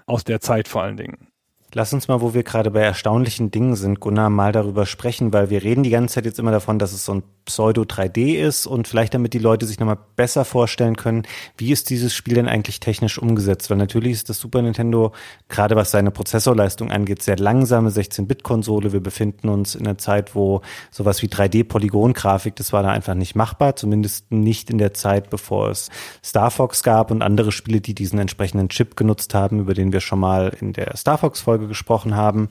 Aus 0.07 0.25
der 0.25 0.41
Zeit 0.41 0.69
vor 0.69 0.83
allen 0.83 0.97
Dingen. 0.97 1.32
Lass 1.75 1.95
uns 1.95 2.07
mal, 2.07 2.21
wo 2.21 2.35
wir 2.35 2.43
gerade 2.43 2.71
bei 2.71 2.81
erstaunlichen 2.81 3.51
Dingen 3.51 3.77
sind, 3.77 3.99
Gunnar, 3.99 4.29
mal 4.29 4.53
darüber 4.53 4.85
sprechen, 4.85 5.33
weil 5.33 5.49
wir 5.49 5.63
reden 5.63 5.83
die 5.83 5.89
ganze 5.89 6.17
Zeit 6.17 6.27
jetzt 6.27 6.39
immer 6.39 6.51
davon, 6.51 6.79
dass 6.79 6.93
es 6.93 7.07
so 7.07 7.15
ein 7.15 7.23
Pseudo 7.47 7.83
3D 7.83 8.39
ist 8.47 8.67
und 8.67 8.87
vielleicht 8.87 9.15
damit 9.15 9.33
die 9.33 9.39
Leute 9.39 9.65
sich 9.67 9.81
nochmal 9.81 9.99
besser 10.15 10.45
vorstellen 10.45 10.97
können, 10.97 11.23
wie 11.57 11.73
ist 11.73 11.89
dieses 11.89 12.15
Spiel 12.15 12.35
denn 12.35 12.47
eigentlich 12.47 12.79
technisch 12.79 13.19
umgesetzt? 13.19 13.71
Weil 13.71 13.79
natürlich 13.79 14.13
ist 14.13 14.29
das 14.29 14.39
Super 14.39 14.61
Nintendo, 14.61 15.13
gerade 15.49 15.75
was 15.75 15.91
seine 15.91 16.11
Prozessorleistung 16.11 16.93
angeht, 16.93 17.23
sehr 17.23 17.39
langsame 17.39 17.89
16-Bit-Konsole. 17.89 18.93
Wir 18.93 19.01
befinden 19.01 19.49
uns 19.49 19.75
in 19.75 19.87
einer 19.87 19.97
Zeit, 19.97 20.35
wo 20.35 20.61
sowas 20.91 21.23
wie 21.23 21.29
3D-Polygon-Grafik, 21.29 22.55
das 22.55 22.75
war 22.75 22.83
da 22.83 22.91
einfach 22.91 23.15
nicht 23.15 23.35
machbar, 23.35 23.77
zumindest 23.77 24.31
nicht 24.31 24.69
in 24.69 24.77
der 24.77 24.93
Zeit, 24.93 25.31
bevor 25.31 25.71
es 25.71 25.89
Star 26.23 26.51
Fox 26.51 26.83
gab 26.83 27.11
und 27.11 27.23
andere 27.23 27.51
Spiele, 27.51 27.81
die 27.81 27.95
diesen 27.95 28.19
entsprechenden 28.19 28.69
Chip 28.69 28.95
genutzt 28.95 29.35
haben, 29.35 29.59
über 29.59 29.73
den 29.73 29.93
wir 29.93 30.01
schon 30.01 30.21
mal 30.21 30.55
in 30.61 30.75
der 30.75 30.97
Star 30.99 31.17
Fox-Folge 31.17 31.62
Folge 31.63 31.69
gesprochen 31.69 32.17
haben, 32.17 32.49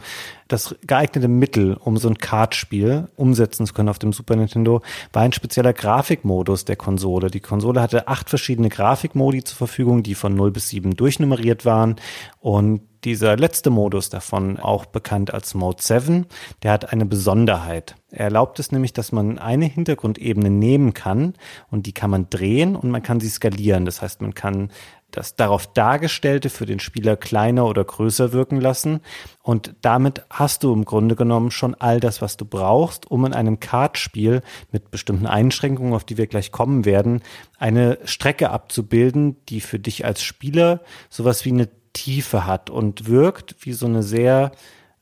das 0.47 0.75
geeignete 0.85 1.27
Mittel, 1.27 1.75
um 1.75 1.97
so 1.97 2.07
ein 2.07 2.17
Kartspiel 2.17 3.09
umsetzen 3.15 3.65
zu 3.65 3.73
können 3.73 3.89
auf 3.89 3.99
dem 3.99 4.13
Super 4.13 4.35
Nintendo, 4.35 4.81
war 5.11 5.23
ein 5.23 5.33
spezieller 5.33 5.73
Grafikmodus 5.73 6.65
der 6.65 6.75
Konsole. 6.77 7.29
Die 7.29 7.39
Konsole 7.39 7.81
hatte 7.81 8.07
acht 8.07 8.29
verschiedene 8.29 8.69
Grafikmodi 8.69 9.43
zur 9.43 9.57
Verfügung, 9.57 10.03
die 10.03 10.15
von 10.15 10.35
0 10.35 10.51
bis 10.51 10.69
7 10.69 10.95
durchnummeriert 10.95 11.65
waren 11.65 11.97
und 12.39 12.81
dieser 13.03 13.35
letzte 13.35 13.71
Modus 13.71 14.09
davon, 14.09 14.59
auch 14.59 14.85
bekannt 14.85 15.33
als 15.33 15.55
Mode 15.55 15.81
7, 15.81 16.27
der 16.61 16.71
hat 16.71 16.93
eine 16.93 17.05
Besonderheit. 17.05 17.95
Er 18.11 18.25
erlaubt 18.25 18.59
es 18.59 18.71
nämlich, 18.71 18.93
dass 18.93 19.11
man 19.11 19.39
eine 19.39 19.65
Hintergrundebene 19.65 20.51
nehmen 20.51 20.93
kann 20.93 21.33
und 21.71 21.87
die 21.87 21.93
kann 21.93 22.11
man 22.11 22.29
drehen 22.29 22.75
und 22.75 22.91
man 22.91 23.01
kann 23.01 23.19
sie 23.19 23.29
skalieren. 23.29 23.85
Das 23.85 24.03
heißt, 24.03 24.21
man 24.21 24.35
kann 24.35 24.69
das 25.11 25.35
darauf 25.35 25.67
Dargestellte 25.67 26.49
für 26.49 26.65
den 26.65 26.79
Spieler 26.79 27.15
kleiner 27.15 27.65
oder 27.65 27.83
größer 27.83 28.31
wirken 28.31 28.59
lassen. 28.59 29.01
Und 29.41 29.75
damit 29.81 30.23
hast 30.29 30.63
du 30.63 30.73
im 30.73 30.85
Grunde 30.85 31.15
genommen 31.15 31.51
schon 31.51 31.75
all 31.75 31.99
das, 31.99 32.21
was 32.21 32.37
du 32.37 32.45
brauchst, 32.45 33.09
um 33.09 33.25
in 33.25 33.33
einem 33.33 33.59
Kartspiel 33.59 34.41
mit 34.71 34.91
bestimmten 34.91 35.27
Einschränkungen, 35.27 35.93
auf 35.93 36.03
die 36.03 36.17
wir 36.17 36.27
gleich 36.27 36.51
kommen 36.51 36.85
werden, 36.85 37.21
eine 37.57 37.99
Strecke 38.05 38.49
abzubilden, 38.49 39.37
die 39.49 39.61
für 39.61 39.79
dich 39.79 40.05
als 40.05 40.21
Spieler 40.21 40.81
sowas 41.09 41.45
wie 41.45 41.51
eine 41.51 41.69
Tiefe 41.93 42.45
hat 42.45 42.69
und 42.69 43.07
wirkt 43.07 43.55
wie 43.61 43.73
so 43.73 43.85
eine 43.85 44.03
sehr 44.03 44.51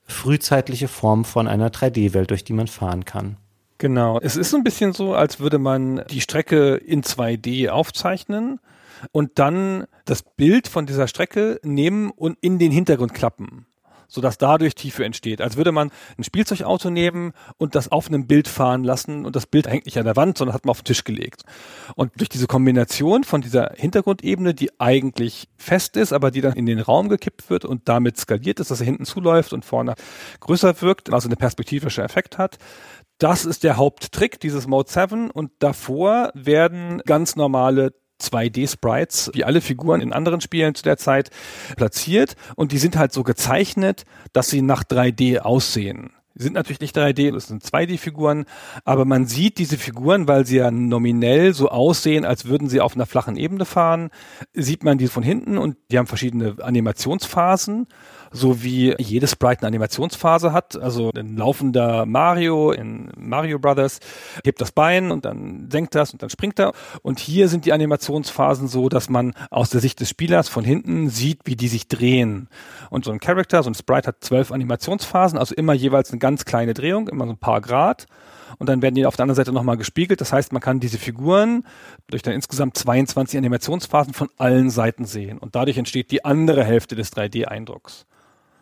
frühzeitliche 0.05 0.87
Form 0.87 1.23
von 1.23 1.47
einer 1.47 1.69
3D-Welt, 1.69 2.31
durch 2.31 2.43
die 2.43 2.53
man 2.53 2.67
fahren 2.67 3.05
kann. 3.05 3.37
Genau. 3.77 4.19
Es 4.21 4.35
ist 4.35 4.49
so 4.49 4.57
ein 4.57 4.63
bisschen 4.63 4.91
so, 4.93 5.13
als 5.13 5.39
würde 5.39 5.57
man 5.57 6.03
die 6.09 6.21
Strecke 6.21 6.75
in 6.75 7.01
2D 7.01 7.69
aufzeichnen 7.69 8.59
und 9.11 9.39
dann 9.39 9.85
das 10.05 10.23
Bild 10.23 10.67
von 10.67 10.85
dieser 10.85 11.07
Strecke 11.07 11.59
nehmen 11.63 12.11
und 12.11 12.37
in 12.41 12.59
den 12.59 12.71
Hintergrund 12.71 13.13
klappen 13.13 13.65
sodass 14.09 14.37
dadurch 14.37 14.75
Tiefe 14.75 15.05
entsteht. 15.05 15.39
Als 15.39 15.55
würde 15.55 15.71
man 15.71 15.91
ein 16.17 16.23
Spielzeugauto 16.23 16.89
nehmen 16.89 17.31
und 17.57 17.75
das 17.75 17.91
auf 17.91 18.07
einem 18.07 18.27
Bild 18.27 18.47
fahren 18.47 18.83
lassen 18.83 19.25
und 19.25 19.35
das 19.35 19.45
Bild 19.45 19.67
hängt 19.67 19.85
nicht 19.85 19.97
an 19.97 20.05
der 20.05 20.15
Wand, 20.15 20.37
sondern 20.37 20.55
hat 20.55 20.65
man 20.65 20.71
auf 20.71 20.81
den 20.81 20.85
Tisch 20.85 21.03
gelegt. 21.03 21.43
Und 21.95 22.11
durch 22.17 22.27
diese 22.27 22.47
Kombination 22.47 23.23
von 23.23 23.41
dieser 23.41 23.71
Hintergrundebene, 23.75 24.53
die 24.53 24.71
eigentlich 24.79 25.47
fest 25.57 25.95
ist, 25.95 26.11
aber 26.11 26.31
die 26.31 26.41
dann 26.41 26.53
in 26.53 26.65
den 26.65 26.79
Raum 26.79 27.07
gekippt 27.07 27.49
wird 27.49 27.63
und 27.65 27.87
damit 27.87 28.17
skaliert 28.17 28.59
ist, 28.59 28.71
dass 28.71 28.81
er 28.81 28.85
hinten 28.85 29.05
zuläuft 29.05 29.53
und 29.53 29.63
vorne 29.63 29.93
größer 30.39 30.81
wirkt, 30.81 31.13
also 31.13 31.29
eine 31.29 31.35
perspektivische 31.35 32.01
Effekt 32.01 32.39
hat, 32.39 32.57
das 33.19 33.45
ist 33.45 33.63
der 33.63 33.75
Haupttrick 33.75 34.39
dieses 34.39 34.65
Mode 34.65 34.89
7 34.89 35.29
und 35.29 35.51
davor 35.59 36.31
werden 36.33 37.01
ganz 37.05 37.35
normale 37.35 37.93
2D-Sprites, 38.21 39.31
wie 39.33 39.43
alle 39.43 39.61
Figuren 39.61 40.01
in 40.01 40.13
anderen 40.13 40.41
Spielen 40.41 40.75
zu 40.75 40.83
der 40.83 40.97
Zeit, 40.97 41.29
platziert. 41.75 42.35
Und 42.55 42.71
die 42.71 42.77
sind 42.77 42.97
halt 42.97 43.13
so 43.13 43.23
gezeichnet, 43.23 44.05
dass 44.33 44.49
sie 44.49 44.61
nach 44.61 44.83
3D 44.83 45.39
aussehen. 45.39 46.11
Die 46.35 46.43
sind 46.43 46.53
natürlich 46.53 46.79
nicht 46.79 46.95
3D, 46.95 47.33
das 47.33 47.47
sind 47.47 47.63
2D-Figuren, 47.63 48.45
aber 48.85 49.03
man 49.03 49.25
sieht 49.25 49.57
diese 49.57 49.77
Figuren, 49.77 50.27
weil 50.27 50.45
sie 50.45 50.57
ja 50.57 50.71
nominell 50.71 51.53
so 51.53 51.67
aussehen, 51.67 52.23
als 52.23 52.45
würden 52.45 52.69
sie 52.69 52.79
auf 52.79 52.95
einer 52.95 53.05
flachen 53.05 53.35
Ebene 53.35 53.65
fahren, 53.65 54.09
sieht 54.53 54.85
man 54.85 54.97
die 54.97 55.07
von 55.07 55.21
hinten 55.21 55.57
und 55.57 55.75
die 55.91 55.97
haben 55.97 56.07
verschiedene 56.07 56.55
Animationsphasen 56.61 57.87
so 58.31 58.63
wie 58.63 58.95
jede 58.99 59.27
Sprite 59.27 59.61
eine 59.61 59.67
Animationsphase 59.67 60.53
hat. 60.53 60.75
Also 60.75 61.11
ein 61.15 61.35
laufender 61.37 62.05
Mario 62.05 62.71
in 62.71 63.11
Mario 63.17 63.59
Brothers 63.59 63.99
hebt 64.43 64.61
das 64.61 64.71
Bein 64.71 65.11
und 65.11 65.25
dann 65.25 65.69
senkt 65.71 65.95
das 65.95 66.13
und 66.13 66.21
dann 66.21 66.29
springt 66.29 66.59
er. 66.59 66.73
Und 67.01 67.19
hier 67.19 67.47
sind 67.47 67.65
die 67.65 67.73
Animationsphasen 67.73 68.67
so, 68.67 68.89
dass 68.89 69.09
man 69.09 69.33
aus 69.49 69.69
der 69.69 69.81
Sicht 69.81 69.99
des 69.99 70.09
Spielers 70.09 70.49
von 70.49 70.63
hinten 70.63 71.09
sieht, 71.09 71.41
wie 71.45 71.55
die 71.55 71.67
sich 71.67 71.87
drehen. 71.87 72.49
Und 72.89 73.05
so 73.05 73.11
ein 73.11 73.19
Character, 73.19 73.63
so 73.63 73.69
ein 73.69 73.75
Sprite 73.75 74.07
hat 74.07 74.17
zwölf 74.21 74.51
Animationsphasen, 74.51 75.37
also 75.37 75.55
immer 75.55 75.73
jeweils 75.73 76.11
eine 76.11 76.19
ganz 76.19 76.45
kleine 76.45 76.73
Drehung, 76.73 77.07
immer 77.07 77.25
so 77.25 77.31
ein 77.31 77.37
paar 77.37 77.61
Grad 77.61 78.07
und 78.57 78.67
dann 78.67 78.81
werden 78.81 78.95
die 78.95 79.05
auf 79.05 79.15
der 79.15 79.23
anderen 79.23 79.35
Seite 79.35 79.51
nochmal 79.51 79.77
gespiegelt. 79.77 80.21
Das 80.21 80.33
heißt, 80.33 80.51
man 80.51 80.61
kann 80.61 80.79
diese 80.79 80.97
Figuren 80.97 81.65
durch 82.07 82.21
dann 82.21 82.33
insgesamt 82.33 82.77
22 82.77 83.37
Animationsphasen 83.37 84.13
von 84.13 84.29
allen 84.37 84.69
Seiten 84.69 85.05
sehen 85.05 85.37
und 85.37 85.55
dadurch 85.55 85.77
entsteht 85.77 86.11
die 86.11 86.25
andere 86.25 86.63
Hälfte 86.63 86.95
des 86.95 87.13
3D-Eindrucks. 87.13 88.05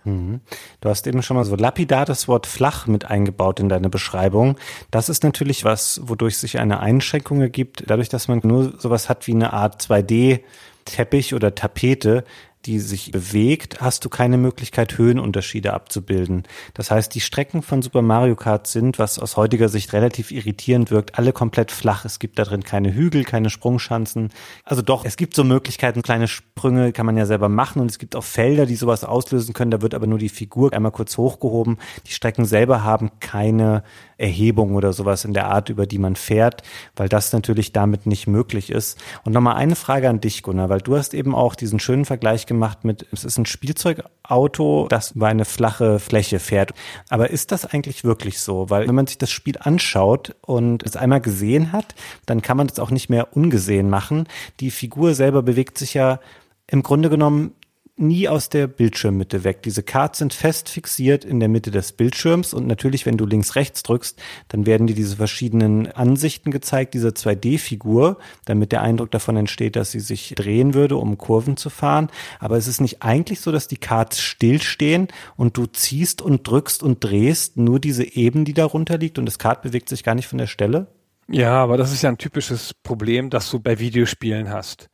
Mhm. 0.08 0.42
Du 0.82 0.90
hast 0.90 1.06
eben 1.06 1.22
schon 1.22 1.38
mal 1.38 1.44
so 1.44 1.56
lapidar 1.56 2.06
das 2.06 2.28
Wort 2.28 2.48
flach 2.48 2.88
mit 2.88 3.06
eingebaut 3.06 3.60
in 3.60 3.70
deine 3.70 3.90
Beschreibung. 3.90 4.58
Das 4.90 5.10
ist 5.10 5.24
natürlich 5.24 5.66
was, 5.66 6.02
wodurch 6.04 6.38
sich 6.38 6.60
eine 6.60 6.80
Einschränkung 6.80 7.42
ergibt, 7.42 7.84
dadurch, 7.88 8.10
dass 8.10 8.28
man 8.28 8.40
nur 8.44 8.80
sowas 8.80 9.10
hat 9.10 9.28
wie 9.28 9.34
eine 9.34 9.54
Art 9.54 9.82
2D 9.82 10.40
Teppich 10.86 11.34
oder 11.34 11.54
Tapete, 11.54 12.24
die 12.68 12.80
sich 12.80 13.12
bewegt, 13.12 13.80
hast 13.80 14.04
du 14.04 14.10
keine 14.10 14.38
Möglichkeit, 14.38 14.98
Höhenunterschiede 14.98 15.74
abzubilden. 15.74 16.44
Das 16.74 16.92
heißt, 16.92 17.16
die 17.16 17.22
Strecken 17.22 17.62
von 17.62 17.82
Super 17.82 18.02
Mario 18.02 18.36
Kart 18.36 18.68
sind, 18.68 19.00
was 19.00 19.20
aus 19.20 19.38
heutiger 19.38 19.70
Sicht 19.70 19.94
relativ 19.94 20.32
irritierend 20.32 20.92
wirkt, 20.92 21.18
alle 21.18 21.32
komplett 21.32 21.72
flach. 21.72 22.04
Es 22.04 22.20
gibt 22.20 22.38
da 22.38 22.44
drin 22.44 22.64
keine 22.64 22.94
Hügel, 22.94 23.24
keine 23.24 23.50
Sprungschanzen. 23.50 24.30
Also 24.66 24.82
doch, 24.82 25.06
es 25.06 25.16
gibt 25.16 25.34
so 25.34 25.46
Möglichkeiten, 25.46 26.02
kleine 26.02 26.28
Sprünge 26.28 26.92
kann 26.92 27.06
man 27.06 27.16
ja 27.16 27.26
selber 27.26 27.48
machen 27.48 27.82
und 27.82 27.90
es 27.90 28.00
gibt 28.00 28.16
auch 28.18 28.24
Felder, 28.24 28.66
die 28.66 28.76
sowas 28.76 29.06
auslösen 29.06 29.54
können. 29.54 29.72
Da 29.72 29.82
wird 29.82 29.96
aber 29.96 30.08
nur 30.08 30.20
die 30.20 30.30
Figur 30.30 30.74
einmal 30.74 30.92
kurz 30.92 31.18
hochgehoben. 31.18 31.78
Die 32.06 32.12
Strecken 32.12 32.44
selber 32.44 32.84
haben 32.84 33.12
keine 33.22 33.84
Erhebung 34.18 34.76
oder 34.76 34.94
sowas 34.94 35.26
in 35.26 35.34
der 35.34 35.48
Art, 35.48 35.70
über 35.70 35.86
die 35.86 36.00
man 36.00 36.16
fährt, 36.16 36.64
weil 36.96 37.10
das 37.10 37.34
natürlich 37.34 37.72
damit 37.72 38.06
nicht 38.06 38.28
möglich 38.28 38.70
ist. 38.70 39.00
Und 39.24 39.34
nochmal 39.34 39.56
eine 39.56 39.76
Frage 39.76 40.10
an 40.10 40.22
dich, 40.22 40.44
Gunnar, 40.44 40.70
weil 40.70 40.82
du 40.82 40.98
hast 40.98 41.14
eben 41.14 41.36
auch 41.36 41.56
diesen 41.56 41.80
schönen 41.80 42.06
Vergleich 42.06 42.46
gemacht 42.46 42.84
mit, 42.84 43.06
es 43.12 43.24
ist 43.24 43.38
ein 43.38 43.46
Spielzeugauto, 43.46 44.88
das 44.90 45.12
über 45.12 45.28
eine 45.28 45.46
flache 45.46 46.00
Fläche 46.00 46.40
fährt. 46.40 46.74
Aber 47.10 47.30
ist 47.30 47.52
das 47.52 47.66
eigentlich 47.66 48.04
wirklich 48.04 48.40
so? 48.40 48.70
Weil 48.70 48.88
wenn 48.88 48.96
man 48.96 49.08
sich 49.08 49.18
das 49.18 49.32
Spiel 49.32 49.58
anschaut 49.60 50.36
und 50.42 50.84
es 50.84 50.96
einmal 50.96 51.22
gesehen 51.22 51.72
hat, 51.72 51.96
dann 52.26 52.42
kann 52.42 52.58
man 52.58 52.68
es 52.68 52.80
auch 52.80 52.92
nicht 52.92 53.10
mehr 53.10 53.36
ungesehen 53.36 53.90
machen. 53.90 54.28
Die 54.60 54.72
Figur 54.72 55.14
selber 55.14 55.44
bewegt 55.44 55.78
sich 55.78 55.94
ja 55.94 56.20
im 56.68 56.84
Grunde 56.84 57.10
genommen 57.10 57.54
nie 57.98 58.30
aus 58.30 58.50
der 58.50 58.68
Bildschirmmitte 58.68 59.44
weg. 59.44 59.64
Diese 59.64 59.84
Cards 59.84 60.20
sind 60.20 60.34
fest 60.34 60.70
fixiert 60.70 61.26
in 61.26 61.40
der 61.40 61.50
Mitte 61.50 61.72
des 61.72 61.92
Bildschirms 61.92 62.54
und 62.54 62.68
natürlich, 62.68 63.06
wenn 63.06 63.18
du 63.18 63.26
links 63.26 63.56
rechts 63.56 63.84
drückst, 63.84 64.20
dann 64.50 64.66
werden 64.66 64.88
dir 64.88 64.96
diese 64.96 65.18
verschiedenen 65.18 65.92
Ansichten 65.92 66.52
gezeigt, 66.52 66.94
dieser 66.94 67.10
2D-Figur, 67.10 68.18
damit 68.46 68.72
der 68.72 68.82
Eindruck 68.84 69.12
davon 69.12 69.36
entsteht, 69.36 69.76
dass 69.76 69.92
sie 69.92 70.00
sich 70.00 70.34
drehen 70.36 70.74
würde, 70.74 70.98
um 70.98 71.18
Kurven 71.18 71.58
zu 71.58 71.70
fahren. 71.70 72.10
Aber 72.40 72.58
es 72.58 72.68
ist 72.68 72.82
nicht 72.82 73.02
eigentlich 73.02 73.42
so, 73.42 73.52
dass 73.52 73.68
die 73.68 73.78
Cards 73.78 74.22
stillstehen 74.22 75.08
und 75.36 75.58
du 75.58 75.66
ziehst 75.66 76.22
und 76.22 76.48
drückst 76.48 76.84
und 76.84 77.04
drehst 77.04 77.58
nur 77.58 77.80
diese 77.80 78.04
Eben, 78.04 78.46
die 78.46 78.54
darunter 78.54 78.98
liegt 78.98 79.18
und 79.18 79.26
das 79.26 79.40
Card 79.40 79.62
bewegt 79.64 79.90
sich 79.90 80.04
gar 80.04 80.16
nicht 80.16 80.28
von 80.28 80.38
der 80.38 80.48
Stelle? 80.48 80.88
Ja, 81.30 81.62
aber 81.62 81.78
das 81.78 81.92
ist 81.92 82.04
ja 82.04 82.10
ein 82.10 82.18
typisches 82.18 82.74
Problem, 82.74 83.30
das 83.30 83.50
du 83.50 83.60
bei 83.60 83.80
Videospielen 83.80 84.50
hast. 84.50 84.90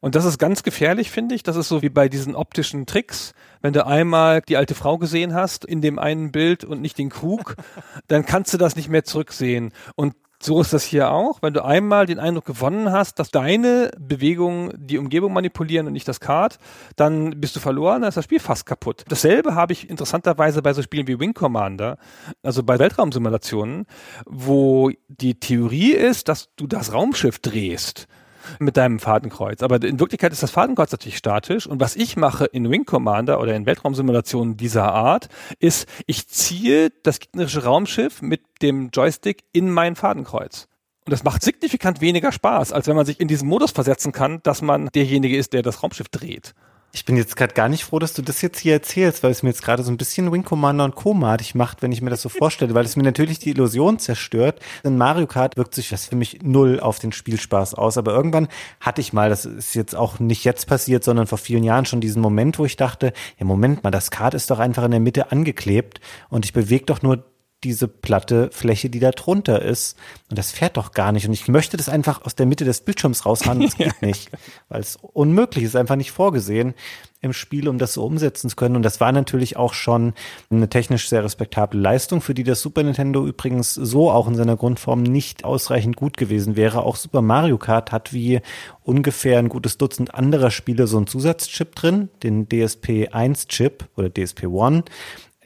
Und 0.00 0.14
das 0.14 0.24
ist 0.24 0.38
ganz 0.38 0.62
gefährlich, 0.62 1.10
finde 1.10 1.34
ich. 1.34 1.42
Das 1.42 1.56
ist 1.56 1.68
so 1.68 1.82
wie 1.82 1.88
bei 1.88 2.08
diesen 2.08 2.34
optischen 2.34 2.86
Tricks. 2.86 3.34
Wenn 3.60 3.72
du 3.72 3.86
einmal 3.86 4.42
die 4.42 4.56
alte 4.56 4.74
Frau 4.74 4.98
gesehen 4.98 5.34
hast 5.34 5.64
in 5.64 5.80
dem 5.80 5.98
einen 5.98 6.32
Bild 6.32 6.64
und 6.64 6.80
nicht 6.80 6.98
den 6.98 7.10
Krug, 7.10 7.56
dann 8.08 8.24
kannst 8.26 8.52
du 8.52 8.58
das 8.58 8.76
nicht 8.76 8.88
mehr 8.88 9.04
zurücksehen. 9.04 9.72
Und 9.94 10.14
so 10.38 10.60
ist 10.60 10.72
das 10.72 10.84
hier 10.84 11.10
auch. 11.10 11.40
Wenn 11.42 11.54
du 11.54 11.64
einmal 11.64 12.06
den 12.06 12.18
Eindruck 12.18 12.44
gewonnen 12.44 12.92
hast, 12.92 13.18
dass 13.18 13.30
deine 13.30 13.90
Bewegungen 13.98 14.72
die 14.76 14.98
Umgebung 14.98 15.32
manipulieren 15.32 15.86
und 15.86 15.94
nicht 15.94 16.08
das 16.08 16.20
Kart, 16.20 16.58
dann 16.94 17.40
bist 17.40 17.56
du 17.56 17.60
verloren, 17.60 18.02
dann 18.02 18.10
ist 18.10 18.16
das 18.16 18.24
Spiel 18.24 18.40
fast 18.40 18.66
kaputt. 18.66 19.04
Dasselbe 19.08 19.54
habe 19.54 19.72
ich 19.72 19.88
interessanterweise 19.88 20.62
bei 20.62 20.72
so 20.72 20.82
Spielen 20.82 21.06
wie 21.06 21.18
Wing 21.18 21.32
Commander, 21.32 21.98
also 22.42 22.62
bei 22.62 22.78
Weltraumsimulationen, 22.78 23.86
wo 24.26 24.90
die 25.08 25.40
Theorie 25.40 25.92
ist, 25.92 26.28
dass 26.28 26.54
du 26.56 26.66
das 26.66 26.92
Raumschiff 26.92 27.38
drehst 27.38 28.06
mit 28.58 28.76
deinem 28.76 28.98
Fadenkreuz. 28.98 29.62
Aber 29.62 29.82
in 29.82 30.00
Wirklichkeit 30.00 30.32
ist 30.32 30.42
das 30.42 30.50
Fadenkreuz 30.50 30.92
natürlich 30.92 31.16
statisch. 31.18 31.66
Und 31.66 31.80
was 31.80 31.96
ich 31.96 32.16
mache 32.16 32.46
in 32.46 32.70
Wing 32.70 32.84
Commander 32.84 33.40
oder 33.40 33.54
in 33.54 33.66
Weltraumsimulationen 33.66 34.56
dieser 34.56 34.92
Art, 34.92 35.28
ist, 35.58 35.88
ich 36.06 36.28
ziehe 36.28 36.90
das 37.02 37.20
gegnerische 37.20 37.64
Raumschiff 37.64 38.22
mit 38.22 38.42
dem 38.62 38.90
Joystick 38.90 39.44
in 39.52 39.70
mein 39.70 39.96
Fadenkreuz. 39.96 40.68
Und 41.04 41.12
das 41.12 41.22
macht 41.22 41.42
signifikant 41.42 42.00
weniger 42.00 42.32
Spaß, 42.32 42.72
als 42.72 42.88
wenn 42.88 42.96
man 42.96 43.06
sich 43.06 43.20
in 43.20 43.28
diesen 43.28 43.48
Modus 43.48 43.70
versetzen 43.70 44.10
kann, 44.10 44.40
dass 44.42 44.60
man 44.60 44.88
derjenige 44.94 45.36
ist, 45.36 45.52
der 45.52 45.62
das 45.62 45.82
Raumschiff 45.82 46.08
dreht. 46.08 46.54
Ich 46.96 47.04
bin 47.04 47.18
jetzt 47.18 47.36
gerade 47.36 47.52
gar 47.52 47.68
nicht 47.68 47.84
froh, 47.84 47.98
dass 47.98 48.14
du 48.14 48.22
das 48.22 48.40
jetzt 48.40 48.58
hier 48.58 48.72
erzählst, 48.72 49.22
weil 49.22 49.30
es 49.30 49.42
mir 49.42 49.50
jetzt 49.50 49.62
gerade 49.62 49.82
so 49.82 49.92
ein 49.92 49.98
bisschen 49.98 50.32
Wing 50.32 50.44
Commander 50.44 50.84
und 50.84 50.94
Co-matig 50.94 51.54
macht, 51.54 51.82
wenn 51.82 51.92
ich 51.92 52.00
mir 52.00 52.08
das 52.08 52.22
so 52.22 52.30
vorstelle, 52.30 52.72
weil 52.72 52.86
es 52.86 52.96
mir 52.96 53.02
natürlich 53.02 53.38
die 53.38 53.50
Illusion 53.50 53.98
zerstört. 53.98 54.60
In 54.82 54.96
Mario 54.96 55.26
Kart 55.26 55.58
wirkt 55.58 55.74
sich 55.74 55.90
das 55.90 56.06
für 56.06 56.16
mich 56.16 56.38
null 56.42 56.80
auf 56.80 56.98
den 56.98 57.12
Spielspaß 57.12 57.74
aus. 57.74 57.98
Aber 57.98 58.14
irgendwann 58.14 58.48
hatte 58.80 59.02
ich 59.02 59.12
mal, 59.12 59.28
das 59.28 59.44
ist 59.44 59.74
jetzt 59.74 59.94
auch 59.94 60.20
nicht 60.20 60.44
jetzt 60.44 60.68
passiert, 60.68 61.04
sondern 61.04 61.26
vor 61.26 61.36
vielen 61.36 61.64
Jahren 61.64 61.84
schon 61.84 62.00
diesen 62.00 62.22
Moment, 62.22 62.58
wo 62.58 62.64
ich 62.64 62.76
dachte, 62.76 63.12
ja 63.38 63.44
Moment 63.44 63.84
mal, 63.84 63.90
das 63.90 64.10
Kart 64.10 64.32
ist 64.32 64.50
doch 64.50 64.58
einfach 64.58 64.84
in 64.84 64.92
der 64.92 65.00
Mitte 65.00 65.30
angeklebt 65.30 66.00
und 66.30 66.46
ich 66.46 66.54
bewege 66.54 66.86
doch 66.86 67.02
nur 67.02 67.24
diese 67.64 67.88
platte 67.88 68.50
Fläche, 68.52 68.90
die 68.90 69.00
da 69.00 69.10
drunter 69.10 69.62
ist. 69.62 69.96
Und 70.30 70.38
das 70.38 70.52
fährt 70.52 70.76
doch 70.76 70.92
gar 70.92 71.12
nicht. 71.12 71.26
Und 71.26 71.32
ich 71.32 71.48
möchte 71.48 71.76
das 71.76 71.88
einfach 71.88 72.22
aus 72.22 72.34
der 72.34 72.46
Mitte 72.46 72.64
des 72.64 72.82
Bildschirms 72.82 73.26
raushauen. 73.26 73.60
Das 73.60 73.76
geht 73.78 74.02
nicht, 74.02 74.30
weil 74.68 74.80
es 74.80 74.96
unmöglich 74.96 75.64
ist, 75.64 75.76
einfach 75.76 75.96
nicht 75.96 76.12
vorgesehen 76.12 76.74
im 77.22 77.32
Spiel, 77.32 77.68
um 77.68 77.78
das 77.78 77.94
so 77.94 78.04
umsetzen 78.04 78.50
zu 78.50 78.56
können. 78.56 78.76
Und 78.76 78.82
das 78.82 79.00
war 79.00 79.10
natürlich 79.10 79.56
auch 79.56 79.74
schon 79.74 80.14
eine 80.50 80.68
technisch 80.68 81.08
sehr 81.08 81.24
respektable 81.24 81.80
Leistung, 81.80 82.20
für 82.20 82.34
die 82.34 82.44
das 82.44 82.60
Super 82.60 82.82
Nintendo 82.82 83.26
übrigens 83.26 83.74
so 83.74 84.10
auch 84.10 84.28
in 84.28 84.34
seiner 84.34 84.56
Grundform 84.56 85.02
nicht 85.02 85.44
ausreichend 85.44 85.96
gut 85.96 86.16
gewesen 86.16 86.56
wäre. 86.56 86.82
Auch 86.82 86.96
Super 86.96 87.22
Mario 87.22 87.58
Kart 87.58 87.90
hat 87.90 88.12
wie 88.12 88.40
ungefähr 88.82 89.38
ein 89.38 89.48
gutes 89.48 89.78
Dutzend 89.78 90.14
anderer 90.14 90.50
Spiele 90.50 90.86
so 90.86 90.98
einen 90.98 91.06
Zusatzchip 91.06 91.74
drin, 91.74 92.10
den 92.22 92.48
DSP 92.48 93.08
1 93.10 93.48
Chip 93.48 93.88
oder 93.96 94.12
DSP 94.12 94.44
1 94.44 94.84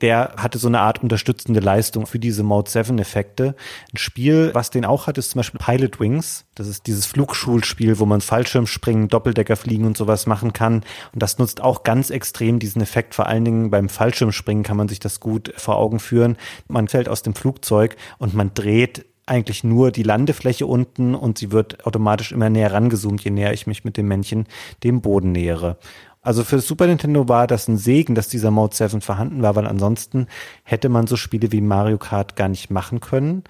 der 0.01 0.35
hatte 0.37 0.59
so 0.59 0.69
eine 0.69 0.81
Art 0.81 1.03
unterstützende 1.03 1.61
Leistung 1.61 2.07
für 2.07 2.19
diese 2.19 2.43
Mode 2.43 2.71
7 2.71 2.99
Effekte. 2.99 3.55
Ein 3.93 3.99
Spiel, 3.99 4.51
was 4.55 4.71
den 4.71 4.85
auch 4.85 5.07
hat, 5.07 5.19
ist 5.19 5.31
zum 5.31 5.41
Beispiel 5.41 5.61
Pilot 5.61 6.01
Wings. 6.01 6.47
Das 6.55 6.67
ist 6.67 6.87
dieses 6.87 7.07
Flugschulspiel, 7.07 7.99
wo 7.99 8.07
man 8.07 8.21
Fallschirmspringen, 8.21 9.09
Doppeldecker 9.09 9.57
fliegen 9.57 9.87
und 9.87 9.97
sowas 9.97 10.27
machen 10.27 10.53
kann. 10.53 10.85
Und 11.13 11.23
das 11.23 11.39
nutzt 11.39 11.61
auch 11.61 11.83
ganz 11.83 12.11
extrem 12.11 12.59
diesen 12.59 12.83
Effekt. 12.83 13.15
Vor 13.15 13.27
allen 13.27 13.45
Dingen 13.45 13.71
beim 13.71 13.89
Fallschirmspringen 13.89 14.65
kann 14.65 14.77
man 14.77 14.89
sich 14.89 15.01
das 15.01 15.21
gut 15.21 15.53
vor 15.57 15.77
Augen 15.77 16.01
führen. 16.01 16.37
Man 16.69 16.89
fällt 16.89 17.09
aus 17.09 17.23
dem 17.23 17.35
Flugzeug 17.35 17.97
und 18.19 18.35
man 18.35 18.53
dreht 18.55 19.07
eigentlich 19.31 19.63
nur 19.63 19.93
die 19.93 20.03
Landefläche 20.03 20.67
unten 20.67 21.15
und 21.15 21.39
sie 21.39 21.53
wird 21.53 21.87
automatisch 21.87 22.33
immer 22.33 22.51
näher 22.51 22.73
rangezoomt, 22.73 23.23
je 23.23 23.31
näher 23.31 23.53
ich 23.53 23.67
mich 23.67 23.85
mit 23.85 23.97
dem 23.97 24.09
Männchen 24.09 24.47
dem 24.83 25.01
Boden 25.01 25.31
nähere. 25.31 25.79
Also 26.23 26.45
für 26.45 26.61
Super 26.61 26.87
Nintendo 26.87 27.29
war 27.29 27.47
das 27.47 27.67
ein 27.67 27.79
Segen, 27.79 28.15
dass 28.15 28.29
dieser 28.29 28.51
Mode 28.51 28.77
7 28.77 29.01
vorhanden 29.01 29.43
war, 29.43 29.57
weil 29.57 29.67
ansonsten 29.67 30.27
hätte 30.65 30.89
man 30.91 31.07
so 31.07 31.17
Spiele 31.17 31.51
wie 31.53 31.63
Mario 31.63 31.97
Kart 31.99 32.37
gar 32.37 32.49
nicht 32.49 32.71
machen 32.71 33.01
können. 33.01 33.45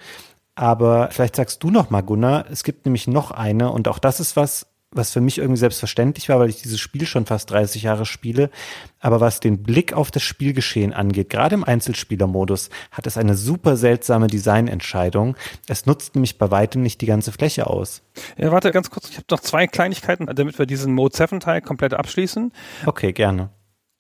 Aber 0.55 1.09
vielleicht 1.11 1.37
sagst 1.37 1.63
du 1.63 1.71
noch 1.71 1.91
mal, 1.91 2.03
Gunnar, 2.03 2.45
es 2.51 2.63
gibt 2.65 2.85
nämlich 2.85 3.07
noch 3.09 3.31
eine 3.31 3.73
und 3.73 3.89
auch 3.89 3.99
das 3.99 4.21
ist 4.21 4.37
was, 4.37 4.67
was 4.93 5.13
für 5.13 5.21
mich 5.21 5.39
irgendwie 5.39 5.59
selbstverständlich 5.59 6.29
war, 6.29 6.41
weil 6.41 6.49
ich 6.49 6.63
dieses 6.63 6.81
Spiel 6.81 7.07
schon 7.07 7.27
fast 7.27 7.51
30 7.51 7.83
Jahre 7.83 8.05
spiele. 8.05 8.51
Aber 8.99 9.21
was 9.21 9.41
den 9.41 9.63
Blick 9.63 9.93
auf 9.93 10.11
das 10.11 10.23
Spielgeschehen 10.23 10.93
angeht, 10.93 11.31
gerade 11.31 11.55
im 11.55 11.65
Einzelspielermodus, 11.65 12.71
hat 12.91 13.07
es 13.07 13.17
eine 13.17 13.37
super 13.37 13.77
seltsame 13.77 14.27
Designentscheidung. 14.27 15.37
Es 15.69 15.87
nutzt 15.87 16.15
nämlich 16.15 16.39
bei 16.39 16.51
weitem 16.51 16.83
nicht 16.83 17.01
die 17.01 17.07
ganze 17.07 17.31
Fläche 17.33 17.69
aus. 17.69 18.03
Ja, 18.37 18.51
warte 18.51 18.73
ganz 18.73 18.91
kurz. 18.91 19.11
Ich 19.11 19.17
habe 19.17 19.27
noch 19.31 19.41
zwei 19.41 19.67
Kleinigkeiten, 19.67 20.27
damit 20.27 20.59
wir 20.59 20.67
diesen 20.67 20.93
Mode 20.95 21.17
7 21.17 21.41
Teil 21.41 21.63
komplett 21.63 21.95
abschließen. 21.95 22.53
Okay, 22.87 23.13
gerne. 23.13 23.51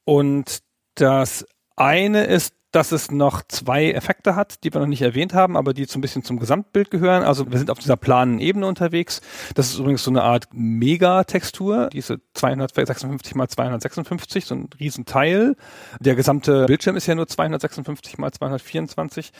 Und 0.04 0.60
das 0.96 1.46
eine 1.76 2.24
ist 2.24 2.54
dass 2.72 2.92
es 2.92 3.10
noch 3.10 3.42
zwei 3.48 3.90
Effekte 3.90 4.36
hat, 4.36 4.62
die 4.62 4.72
wir 4.72 4.80
noch 4.80 4.86
nicht 4.86 5.02
erwähnt 5.02 5.34
haben, 5.34 5.56
aber 5.56 5.74
die 5.74 5.84
so 5.84 5.98
ein 5.98 6.02
bisschen 6.02 6.22
zum 6.22 6.38
Gesamtbild 6.38 6.90
gehören. 6.90 7.24
Also 7.24 7.50
wir 7.50 7.58
sind 7.58 7.70
auf 7.70 7.78
dieser 7.78 7.96
planen 7.96 8.38
Ebene 8.38 8.66
unterwegs. 8.66 9.20
Das 9.54 9.70
ist 9.70 9.78
übrigens 9.78 10.04
so 10.04 10.10
eine 10.10 10.22
Art 10.22 10.48
Megatextur, 10.52 11.88
diese 11.92 12.20
256 12.34 13.34
mal 13.34 13.48
256, 13.48 14.44
so 14.44 14.54
ein 14.54 14.68
Riesenteil. 14.78 15.56
Der 15.98 16.14
gesamte 16.14 16.66
Bildschirm 16.66 16.96
ist 16.96 17.06
ja 17.06 17.14
nur 17.14 17.26
256 17.26 18.18
mal 18.18 18.30
224. 18.30 19.32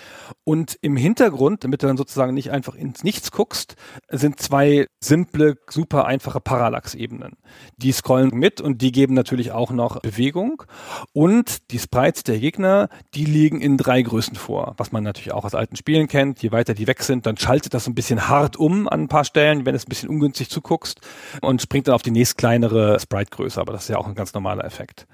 Und 0.45 0.77
im 0.83 0.97
Hintergrund, 0.97 1.65
damit 1.65 1.83
du 1.83 1.87
dann 1.87 1.97
sozusagen 1.97 2.35
nicht 2.35 2.51
einfach 2.51 2.75
ins 2.75 3.05
Nichts 3.05 3.31
guckst, 3.31 3.77
sind 4.09 4.41
zwei 4.41 4.87
simple, 5.01 5.57
super 5.69 6.07
einfache 6.07 6.41
Parallax-Ebenen. 6.41 7.37
Die 7.77 7.93
scrollen 7.93 8.31
mit 8.33 8.61
und 8.61 8.83
die 8.83 8.91
geben 8.93 9.15
natürlich 9.15 9.53
auch 9.53 9.71
noch 9.71 10.01
Bewegung. 10.01 10.65
Und 11.13 11.71
die 11.71 11.79
Sprites 11.79 12.25
der 12.25 12.39
Gegner, 12.41 12.89
die 13.15 13.20
die 13.21 13.27
liegen 13.27 13.61
in 13.61 13.77
drei 13.77 14.01
Größen 14.01 14.35
vor, 14.35 14.73
was 14.79 14.93
man 14.93 15.05
natürlich 15.05 15.33
auch 15.33 15.45
aus 15.45 15.55
alten 15.55 15.77
Spielen 15.77 16.09
kennt. 16.09 16.43
Je 16.43 16.53
weiter 16.53 16.73
die 16.73 16.87
weg 16.87 17.03
sind, 17.03 17.27
dann 17.27 17.37
schaltet 17.37 17.75
das 17.75 17.87
ein 17.87 17.95
bisschen 17.95 18.29
hart 18.29 18.57
um 18.57 18.89
an 18.89 19.03
ein 19.03 19.09
paar 19.09 19.27
Stellen, 19.27 19.67
wenn 19.67 19.75
du 19.75 19.77
es 19.77 19.85
ein 19.85 19.91
bisschen 19.91 20.09
ungünstig 20.09 20.49
zuguckst 20.49 21.03
und 21.43 21.61
springt 21.61 21.87
dann 21.87 21.95
auf 21.95 22.01
die 22.01 22.13
nächst 22.13 22.39
kleinere 22.39 22.99
Sprite-Größe, 22.99 23.61
aber 23.61 23.75
das 23.75 23.83
ist 23.83 23.89
ja 23.89 23.99
auch 23.99 24.07
ein 24.07 24.15
ganz 24.15 24.33
normaler 24.33 24.65
Effekt. 24.65 25.07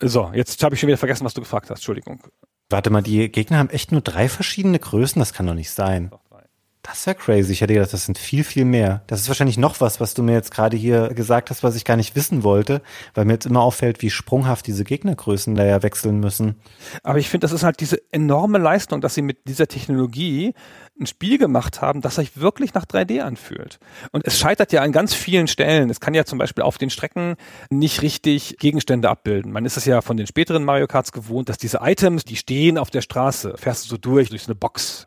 So, 0.00 0.30
jetzt 0.32 0.64
habe 0.64 0.74
ich 0.74 0.80
schon 0.80 0.86
wieder 0.86 0.96
vergessen, 0.96 1.26
was 1.26 1.34
du 1.34 1.42
gefragt 1.42 1.68
hast. 1.68 1.80
Entschuldigung. 1.80 2.22
Warte 2.70 2.88
mal, 2.88 3.02
die 3.02 3.30
Gegner 3.30 3.58
haben 3.58 3.68
echt 3.68 3.92
nur 3.92 4.00
drei 4.00 4.30
verschiedene 4.30 4.78
Größen? 4.78 5.20
Das 5.20 5.34
kann 5.34 5.46
doch 5.46 5.52
nicht 5.52 5.72
sein. 5.72 6.10
Das 6.86 7.06
wäre 7.06 7.16
crazy. 7.16 7.50
Ich 7.52 7.62
hätte 7.62 7.72
gedacht, 7.72 7.94
das 7.94 8.04
sind 8.04 8.18
viel, 8.18 8.44
viel 8.44 8.66
mehr. 8.66 9.02
Das 9.06 9.20
ist 9.20 9.28
wahrscheinlich 9.28 9.56
noch 9.56 9.80
was, 9.80 10.00
was 10.00 10.12
du 10.12 10.22
mir 10.22 10.32
jetzt 10.34 10.50
gerade 10.50 10.76
hier 10.76 11.08
gesagt 11.08 11.48
hast, 11.48 11.62
was 11.62 11.76
ich 11.76 11.86
gar 11.86 11.96
nicht 11.96 12.14
wissen 12.14 12.44
wollte, 12.44 12.82
weil 13.14 13.24
mir 13.24 13.32
jetzt 13.32 13.46
immer 13.46 13.62
auffällt, 13.62 14.02
wie 14.02 14.10
sprunghaft 14.10 14.66
diese 14.66 14.84
Gegnergrößen 14.84 15.54
da 15.54 15.64
ja 15.64 15.82
wechseln 15.82 16.20
müssen. 16.20 16.56
Aber 17.02 17.18
ich 17.18 17.30
finde, 17.30 17.46
das 17.46 17.52
ist 17.52 17.62
halt 17.62 17.80
diese 17.80 18.02
enorme 18.12 18.58
Leistung, 18.58 19.00
dass 19.00 19.14
sie 19.14 19.22
mit 19.22 19.48
dieser 19.48 19.66
Technologie 19.66 20.52
ein 20.98 21.06
Spiel 21.06 21.38
gemacht 21.38 21.80
haben, 21.82 22.00
das 22.00 22.16
sich 22.16 22.36
wirklich 22.36 22.72
nach 22.74 22.84
3D 22.84 23.20
anfühlt. 23.20 23.78
Und 24.12 24.26
es 24.26 24.38
scheitert 24.38 24.72
ja 24.72 24.82
an 24.82 24.92
ganz 24.92 25.12
vielen 25.12 25.48
Stellen. 25.48 25.90
Es 25.90 26.00
kann 26.00 26.14
ja 26.14 26.24
zum 26.24 26.38
Beispiel 26.38 26.62
auf 26.62 26.78
den 26.78 26.90
Strecken 26.90 27.36
nicht 27.68 28.02
richtig 28.02 28.56
Gegenstände 28.58 29.10
abbilden. 29.10 29.50
Man 29.50 29.64
ist 29.64 29.76
es 29.76 29.84
ja 29.86 30.02
von 30.02 30.16
den 30.16 30.26
späteren 30.26 30.64
Mario 30.64 30.86
Karts 30.86 31.10
gewohnt, 31.10 31.48
dass 31.48 31.58
diese 31.58 31.80
Items, 31.82 32.24
die 32.24 32.36
stehen 32.36 32.78
auf 32.78 32.90
der 32.90 33.00
Straße, 33.00 33.54
fährst 33.56 33.84
du 33.84 33.88
so 33.88 33.96
durch, 33.96 34.28
durch 34.28 34.42
so 34.42 34.48
eine 34.48 34.54
Box. 34.54 35.06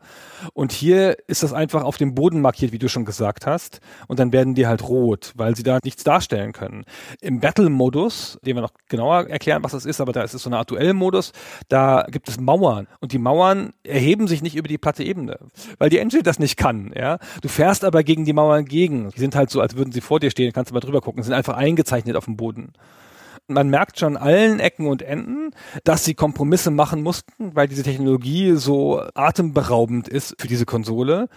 Und 0.52 0.72
hier 0.72 1.16
ist 1.26 1.42
das 1.42 1.52
einfach 1.52 1.82
auf 1.82 1.96
dem 1.96 2.14
Boden 2.14 2.40
markiert, 2.40 2.72
wie 2.72 2.78
du 2.78 2.88
schon 2.88 3.04
gesagt 3.04 3.46
hast. 3.46 3.80
Und 4.06 4.18
dann 4.18 4.32
werden 4.32 4.54
die 4.54 4.66
halt 4.66 4.82
rot, 4.82 5.32
weil 5.34 5.56
sie 5.56 5.62
da 5.62 5.78
nichts 5.82 6.04
darstellen 6.04 6.52
können. 6.52 6.84
Im 7.20 7.40
Battle-Modus, 7.40 8.38
den 8.42 8.56
wir 8.56 8.62
noch 8.62 8.72
genauer 8.88 9.28
erklären, 9.28 9.64
was 9.64 9.72
das 9.72 9.84
ist, 9.84 10.00
aber 10.00 10.12
da 10.12 10.22
ist 10.22 10.34
es 10.34 10.42
so 10.42 10.50
eine 10.50 10.58
Art 10.58 10.70
Duell-Modus, 10.70 11.32
da 11.68 12.06
gibt 12.10 12.28
es 12.28 12.38
Mauern. 12.38 12.86
Und 13.00 13.12
die 13.12 13.18
Mauern 13.18 13.72
erheben 13.82 14.28
sich 14.28 14.42
nicht 14.42 14.56
über 14.56 14.68
die 14.68 14.78
platte 14.78 15.02
Ebene, 15.02 15.38
weil 15.78 15.90
die 15.90 15.98
Engine 15.98 16.22
das 16.22 16.38
nicht 16.38 16.56
kann. 16.56 16.92
Ja, 16.94 17.18
Du 17.42 17.48
fährst 17.48 17.84
aber 17.84 18.02
gegen 18.02 18.24
die 18.24 18.32
Mauern 18.32 18.64
gegen. 18.64 19.10
Die 19.10 19.20
sind 19.20 19.34
halt 19.34 19.50
so, 19.50 19.60
als 19.60 19.76
würden 19.76 19.92
sie 19.92 20.00
vor 20.00 20.20
dir 20.20 20.30
stehen, 20.30 20.52
kannst 20.52 20.70
du 20.70 20.74
mal 20.74 20.80
drüber 20.80 21.00
gucken, 21.00 21.22
sind 21.22 21.34
einfach 21.34 21.56
eingezeichnet 21.56 22.16
auf 22.16 22.24
dem 22.26 22.36
Boden 22.36 22.72
man 23.48 23.70
merkt 23.70 23.98
schon 23.98 24.16
allen 24.16 24.60
Ecken 24.60 24.86
und 24.86 25.02
Enden, 25.02 25.50
dass 25.82 26.04
sie 26.04 26.14
Kompromisse 26.14 26.70
machen 26.70 27.02
mussten, 27.02 27.54
weil 27.54 27.66
diese 27.66 27.82
Technologie 27.82 28.52
so 28.52 29.02
atemberaubend 29.14 30.06
ist 30.06 30.36
für 30.38 30.48
diese 30.48 30.66
Konsole. 30.66 31.28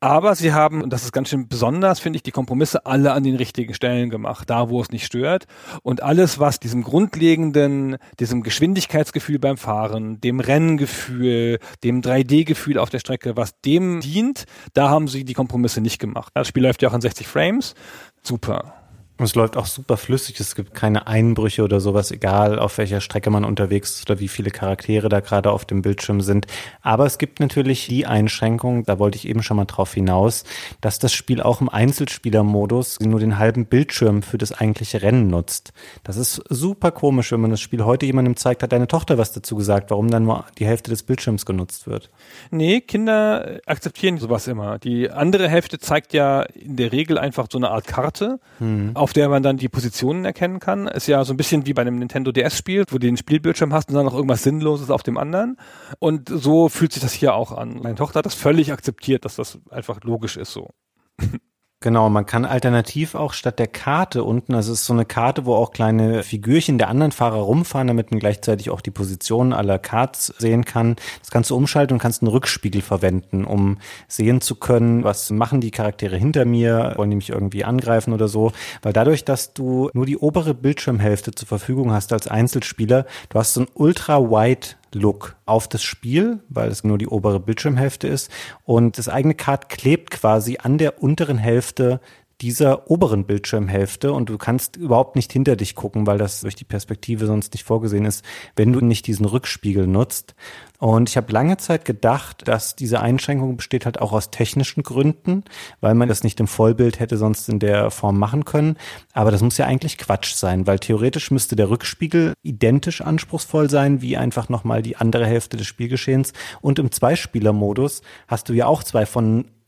Aber 0.00 0.34
sie 0.34 0.52
haben, 0.52 0.82
und 0.82 0.92
das 0.92 1.04
ist 1.04 1.12
ganz 1.12 1.28
schön 1.28 1.46
besonders, 1.46 2.00
finde 2.00 2.16
ich, 2.16 2.22
die 2.22 2.32
Kompromisse 2.32 2.86
alle 2.86 3.12
an 3.12 3.22
den 3.22 3.36
richtigen 3.36 3.74
Stellen 3.74 4.10
gemacht, 4.10 4.50
da 4.50 4.68
wo 4.68 4.80
es 4.80 4.90
nicht 4.90 5.04
stört. 5.04 5.46
Und 5.82 6.02
alles, 6.02 6.40
was 6.40 6.58
diesem 6.58 6.82
grundlegenden, 6.82 7.98
diesem 8.18 8.42
Geschwindigkeitsgefühl 8.42 9.38
beim 9.38 9.56
Fahren, 9.56 10.20
dem 10.20 10.40
Renngefühl, 10.40 11.58
dem 11.84 12.00
3D-Gefühl 12.00 12.78
auf 12.78 12.90
der 12.90 12.98
Strecke, 12.98 13.36
was 13.36 13.60
dem 13.60 14.00
dient, 14.00 14.44
da 14.72 14.88
haben 14.88 15.06
sie 15.06 15.24
die 15.24 15.34
Kompromisse 15.34 15.80
nicht 15.80 15.98
gemacht. 16.00 16.32
Das 16.34 16.48
Spiel 16.48 16.64
läuft 16.64 16.82
ja 16.82 16.88
auch 16.88 16.94
in 16.94 17.00
60 17.00 17.28
Frames. 17.28 17.74
Super. 18.22 18.79
Und 19.20 19.26
es 19.26 19.34
läuft 19.34 19.58
auch 19.58 19.66
super 19.66 19.98
flüssig. 19.98 20.40
Es 20.40 20.54
gibt 20.54 20.72
keine 20.72 21.06
Einbrüche 21.06 21.62
oder 21.62 21.78
sowas, 21.78 22.10
egal 22.10 22.58
auf 22.58 22.78
welcher 22.78 23.02
Strecke 23.02 23.28
man 23.28 23.44
unterwegs 23.44 23.96
ist 23.96 24.10
oder 24.10 24.18
wie 24.18 24.28
viele 24.28 24.50
Charaktere 24.50 25.10
da 25.10 25.20
gerade 25.20 25.50
auf 25.50 25.66
dem 25.66 25.82
Bildschirm 25.82 26.22
sind. 26.22 26.46
Aber 26.80 27.04
es 27.04 27.18
gibt 27.18 27.38
natürlich 27.38 27.86
die 27.86 28.06
Einschränkung, 28.06 28.84
da 28.86 28.98
wollte 28.98 29.16
ich 29.16 29.28
eben 29.28 29.42
schon 29.42 29.58
mal 29.58 29.66
drauf 29.66 29.92
hinaus, 29.92 30.44
dass 30.80 30.98
das 30.98 31.12
Spiel 31.12 31.42
auch 31.42 31.60
im 31.60 31.68
Einzelspielermodus 31.68 32.98
nur 33.00 33.20
den 33.20 33.36
halben 33.36 33.66
Bildschirm 33.66 34.22
für 34.22 34.38
das 34.38 34.52
eigentliche 34.52 35.02
Rennen 35.02 35.28
nutzt. 35.28 35.74
Das 36.02 36.16
ist 36.16 36.42
super 36.48 36.90
komisch, 36.90 37.30
wenn 37.30 37.42
man 37.42 37.50
das 37.50 37.60
Spiel 37.60 37.84
heute 37.84 38.06
jemandem 38.06 38.36
zeigt, 38.36 38.62
hat 38.62 38.72
deine 38.72 38.88
Tochter 38.88 39.18
was 39.18 39.32
dazu 39.32 39.54
gesagt, 39.54 39.90
warum 39.90 40.10
dann 40.10 40.24
nur 40.24 40.46
die 40.58 40.64
Hälfte 40.64 40.90
des 40.90 41.02
Bildschirms 41.02 41.44
genutzt 41.44 41.86
wird. 41.86 42.08
Nee, 42.50 42.80
Kinder 42.80 43.60
akzeptieren 43.66 44.16
sowas 44.16 44.46
immer. 44.48 44.78
Die 44.78 45.10
andere 45.10 45.46
Hälfte 45.46 45.78
zeigt 45.78 46.14
ja 46.14 46.40
in 46.40 46.76
der 46.76 46.90
Regel 46.90 47.18
einfach 47.18 47.48
so 47.52 47.58
eine 47.58 47.70
Art 47.70 47.86
Karte. 47.86 48.40
Hm 48.60 48.94
auf 49.09 49.09
der 49.12 49.28
man 49.28 49.42
dann 49.42 49.56
die 49.56 49.68
Positionen 49.68 50.24
erkennen 50.24 50.60
kann. 50.60 50.86
Ist 50.86 51.06
ja 51.06 51.24
so 51.24 51.32
ein 51.32 51.36
bisschen 51.36 51.66
wie 51.66 51.74
bei 51.74 51.82
einem 51.82 51.98
Nintendo 51.98 52.32
DS-Spiel, 52.32 52.84
wo 52.88 52.98
du 52.98 53.06
den 53.06 53.16
Spielbildschirm 53.16 53.72
hast 53.72 53.88
und 53.88 53.94
dann 53.94 54.04
noch 54.04 54.14
irgendwas 54.14 54.42
Sinnloses 54.42 54.90
auf 54.90 55.02
dem 55.02 55.18
anderen. 55.18 55.56
Und 55.98 56.28
so 56.28 56.68
fühlt 56.68 56.92
sich 56.92 57.02
das 57.02 57.12
hier 57.12 57.34
auch 57.34 57.52
an. 57.52 57.80
Meine 57.82 57.94
Tochter 57.94 58.18
hat 58.18 58.26
das 58.26 58.34
völlig 58.34 58.72
akzeptiert, 58.72 59.24
dass 59.24 59.36
das 59.36 59.58
einfach 59.70 60.02
logisch 60.04 60.36
ist 60.36 60.52
so. 60.52 60.70
Genau, 61.82 62.10
man 62.10 62.26
kann 62.26 62.44
alternativ 62.44 63.14
auch 63.14 63.32
statt 63.32 63.58
der 63.58 63.66
Karte 63.66 64.22
unten, 64.22 64.54
also 64.54 64.70
es 64.70 64.80
ist 64.80 64.86
so 64.86 64.92
eine 64.92 65.06
Karte, 65.06 65.46
wo 65.46 65.54
auch 65.54 65.70
kleine 65.72 66.22
Figürchen 66.22 66.76
der 66.76 66.90
anderen 66.90 67.10
Fahrer 67.10 67.38
rumfahren, 67.38 67.86
damit 67.86 68.10
man 68.10 68.20
gleichzeitig 68.20 68.68
auch 68.68 68.82
die 68.82 68.90
Positionen 68.90 69.54
aller 69.54 69.78
Karts 69.78 70.26
sehen 70.36 70.66
kann. 70.66 70.96
Das 71.20 71.30
kannst 71.30 71.48
du 71.48 71.56
umschalten 71.56 71.94
und 71.94 71.98
kannst 71.98 72.20
einen 72.20 72.30
Rückspiegel 72.30 72.82
verwenden, 72.82 73.46
um 73.46 73.78
sehen 74.08 74.42
zu 74.42 74.56
können, 74.56 75.04
was 75.04 75.30
machen 75.30 75.62
die 75.62 75.70
Charaktere 75.70 76.18
hinter 76.18 76.44
mir, 76.44 76.92
wollen 76.96 77.08
die 77.08 77.16
mich 77.16 77.30
irgendwie 77.30 77.64
angreifen 77.64 78.12
oder 78.12 78.28
so. 78.28 78.52
Weil 78.82 78.92
dadurch, 78.92 79.24
dass 79.24 79.54
du 79.54 79.88
nur 79.94 80.04
die 80.04 80.18
obere 80.18 80.52
Bildschirmhälfte 80.52 81.30
zur 81.30 81.48
Verfügung 81.48 81.92
hast 81.92 82.12
als 82.12 82.28
Einzelspieler, 82.28 83.06
du 83.30 83.38
hast 83.38 83.54
so 83.54 83.62
ein 83.62 83.68
ultra-wide 83.72 84.66
Look 84.94 85.36
auf 85.46 85.68
das 85.68 85.82
Spiel, 85.82 86.40
weil 86.48 86.68
es 86.70 86.84
nur 86.84 86.98
die 86.98 87.06
obere 87.06 87.40
Bildschirmhälfte 87.40 88.08
ist. 88.08 88.30
Und 88.64 88.98
das 88.98 89.08
eigene 89.08 89.34
Card 89.34 89.68
klebt 89.68 90.10
quasi 90.10 90.58
an 90.62 90.78
der 90.78 91.02
unteren 91.02 91.38
Hälfte 91.38 92.00
dieser 92.40 92.90
oberen 92.90 93.24
Bildschirmhälfte 93.24 94.12
und 94.12 94.28
du 94.28 94.38
kannst 94.38 94.76
überhaupt 94.76 95.16
nicht 95.16 95.32
hinter 95.32 95.56
dich 95.56 95.74
gucken, 95.74 96.06
weil 96.06 96.18
das 96.18 96.40
durch 96.40 96.54
die 96.54 96.64
Perspektive 96.64 97.26
sonst 97.26 97.52
nicht 97.52 97.64
vorgesehen 97.64 98.04
ist, 98.04 98.24
wenn 98.56 98.72
du 98.72 98.80
nicht 98.80 99.06
diesen 99.06 99.26
Rückspiegel 99.26 99.86
nutzt. 99.86 100.34
Und 100.78 101.10
ich 101.10 101.18
habe 101.18 101.30
lange 101.30 101.58
Zeit 101.58 101.84
gedacht, 101.84 102.48
dass 102.48 102.74
diese 102.74 103.00
Einschränkung 103.00 103.58
besteht 103.58 103.84
halt 103.84 104.00
auch 104.00 104.12
aus 104.12 104.30
technischen 104.30 104.82
Gründen, 104.82 105.44
weil 105.82 105.94
man 105.94 106.08
das 106.08 106.24
nicht 106.24 106.40
im 106.40 106.46
Vollbild 106.46 107.00
hätte 107.00 107.18
sonst 107.18 107.50
in 107.50 107.58
der 107.58 107.90
Form 107.90 108.18
machen 108.18 108.46
können. 108.46 108.76
Aber 109.12 109.30
das 109.30 109.42
muss 109.42 109.58
ja 109.58 109.66
eigentlich 109.66 109.98
Quatsch 109.98 110.32
sein, 110.32 110.66
weil 110.66 110.78
theoretisch 110.78 111.30
müsste 111.30 111.54
der 111.54 111.68
Rückspiegel 111.68 112.32
identisch 112.42 113.02
anspruchsvoll 113.02 113.68
sein 113.68 114.00
wie 114.00 114.16
einfach 114.16 114.48
nochmal 114.48 114.80
die 114.80 114.96
andere 114.96 115.26
Hälfte 115.26 115.58
des 115.58 115.66
Spielgeschehens. 115.66 116.32
Und 116.62 116.78
im 116.78 116.90
Zweispieler-Modus 116.90 118.00
hast 118.26 118.48
du 118.48 118.54
ja 118.54 118.64
auch 118.64 118.82
zwei 118.82 119.04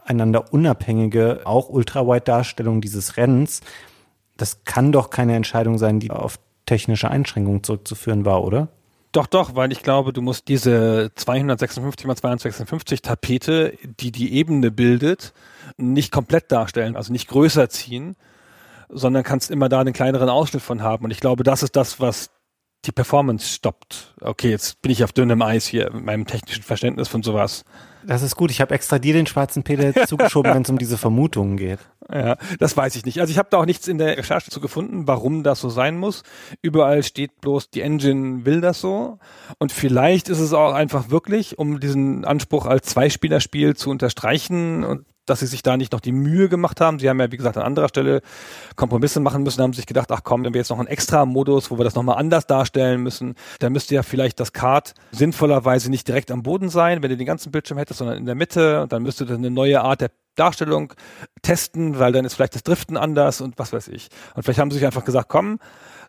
voneinander 0.05 0.53
unabhängige, 0.53 1.40
auch 1.44 1.68
Ultrawide-Darstellungen 1.68 2.80
dieses 2.80 3.16
Rennens. 3.16 3.61
Das 4.36 4.64
kann 4.64 4.92
doch 4.92 5.11
keine 5.11 5.36
Entscheidung 5.36 5.78
sein, 5.78 6.00
die 6.00 6.11
auf 6.11 6.38
technische 6.66 7.11
Einschränkungen 7.11 7.62
zurückzuführen 7.62 8.24
war, 8.24 8.44
oder? 8.44 8.68
Doch, 9.12 9.26
doch, 9.26 9.55
weil 9.55 9.72
ich 9.72 9.82
glaube, 9.82 10.14
du 10.14 10.22
musst 10.22 10.48
diese 10.48 11.12
256 11.14 12.07
mal 12.07 12.16
256 12.16 13.03
Tapete, 13.03 13.76
die 14.00 14.11
die 14.11 14.32
Ebene 14.32 14.70
bildet, 14.70 15.34
nicht 15.76 16.11
komplett 16.11 16.50
darstellen, 16.50 16.96
also 16.96 17.12
nicht 17.12 17.28
größer 17.28 17.68
ziehen, 17.68 18.16
sondern 18.88 19.22
kannst 19.22 19.50
immer 19.50 19.68
da 19.68 19.80
einen 19.80 19.92
kleineren 19.92 20.30
Ausschnitt 20.30 20.62
von 20.62 20.82
haben. 20.82 21.05
Und 21.05 21.11
ich 21.11 21.20
glaube, 21.20 21.42
das 21.44 21.62
ist 21.62 21.76
das, 21.76 22.00
was 22.00 22.30
die 22.86 22.92
Performance 22.92 23.48
stoppt. 23.48 24.14
Okay, 24.20 24.50
jetzt 24.50 24.80
bin 24.80 24.90
ich 24.90 25.05
auf 25.05 25.12
dünnem 25.12 25.42
Eis 25.42 25.66
hier 25.66 25.90
mit 25.92 26.05
meinem 26.05 26.26
technischen 26.26 26.62
Verständnis 26.62 27.09
von 27.09 27.22
sowas. 27.22 27.64
Das 28.07 28.22
ist 28.22 28.36
gut. 28.36 28.50
Ich 28.50 28.61
habe 28.61 28.74
extra 28.74 28.98
dir 28.98 29.14
den 29.14 29.26
schwarzen 29.26 29.62
Peter 29.62 30.07
zugeschoben, 30.07 30.55
wenn 30.55 30.62
es 30.62 30.70
um 30.70 30.78
diese 30.78 30.98
Vermutungen 30.98 31.57
geht. 31.57 31.78
Ja, 32.12 32.36
das 32.59 32.76
weiß 32.76 32.96
ich 32.96 33.05
nicht. 33.05 33.20
Also 33.20 33.30
ich 33.30 33.38
habe 33.38 33.48
da 33.50 33.59
auch 33.59 33.66
nichts 33.66 33.88
in 33.88 33.98
der 33.98 34.16
Recherche 34.16 34.50
zu 34.50 34.61
gefunden, 34.61 35.07
warum 35.07 35.42
das 35.42 35.61
so 35.61 35.68
sein 35.68 35.96
muss. 35.96 36.22
Überall 36.61 37.03
steht 37.03 37.40
bloß, 37.40 37.70
die 37.70 37.80
Engine 37.80 38.44
will 38.44 38.61
das 38.61 38.80
so. 38.80 39.18
Und 39.59 39.72
vielleicht 39.72 40.28
ist 40.28 40.40
es 40.40 40.53
auch 40.53 40.72
einfach 40.72 41.11
wirklich, 41.11 41.59
um 41.59 41.80
diesen 41.80 42.24
Anspruch 42.24 42.66
als 42.66 42.86
Zweispielerspiel 42.88 43.76
zu 43.76 43.90
unterstreichen 43.90 44.84
und 44.84 45.07
dass 45.26 45.40
sie 45.40 45.46
sich 45.46 45.62
da 45.62 45.76
nicht 45.76 45.92
noch 45.92 46.00
die 46.00 46.12
Mühe 46.12 46.48
gemacht 46.48 46.80
haben. 46.80 46.98
Sie 46.98 47.08
haben 47.08 47.20
ja, 47.20 47.30
wie 47.30 47.36
gesagt, 47.36 47.56
an 47.56 47.62
anderer 47.62 47.88
Stelle 47.88 48.22
Kompromisse 48.76 49.20
machen 49.20 49.42
müssen, 49.42 49.62
haben 49.62 49.72
sich 49.72 49.86
gedacht, 49.86 50.10
ach 50.10 50.22
komm, 50.24 50.44
wenn 50.44 50.54
wir 50.54 50.60
jetzt 50.60 50.70
noch 50.70 50.78
einen 50.78 50.88
extra 50.88 51.24
Modus, 51.26 51.70
wo 51.70 51.78
wir 51.78 51.84
das 51.84 51.94
nochmal 51.94 52.18
anders 52.18 52.46
darstellen 52.46 53.02
müssen, 53.02 53.34
dann 53.60 53.72
müsste 53.72 53.94
ja 53.94 54.02
vielleicht 54.02 54.40
das 54.40 54.52
Kart 54.52 54.94
sinnvollerweise 55.12 55.90
nicht 55.90 56.08
direkt 56.08 56.30
am 56.30 56.42
Boden 56.42 56.68
sein, 56.68 57.02
wenn 57.02 57.10
du 57.10 57.16
den 57.16 57.26
ganzen 57.26 57.52
Bildschirm 57.52 57.78
hättest, 57.78 57.98
sondern 57.98 58.16
in 58.16 58.26
der 58.26 58.34
Mitte. 58.34 58.82
Und 58.82 58.92
dann 58.92 59.02
müsste 59.02 59.24
das 59.24 59.38
eine 59.38 59.50
neue 59.50 59.80
Art 59.80 60.00
der 60.00 60.10
Darstellung 60.34 60.94
testen, 61.42 61.98
weil 61.98 62.12
dann 62.12 62.24
ist 62.24 62.34
vielleicht 62.34 62.54
das 62.54 62.62
Driften 62.62 62.96
anders 62.96 63.40
und 63.40 63.58
was 63.58 63.72
weiß 63.72 63.88
ich. 63.88 64.08
Und 64.34 64.42
vielleicht 64.42 64.58
haben 64.58 64.70
sie 64.70 64.78
sich 64.78 64.86
einfach 64.86 65.04
gesagt, 65.04 65.28
komm, 65.28 65.58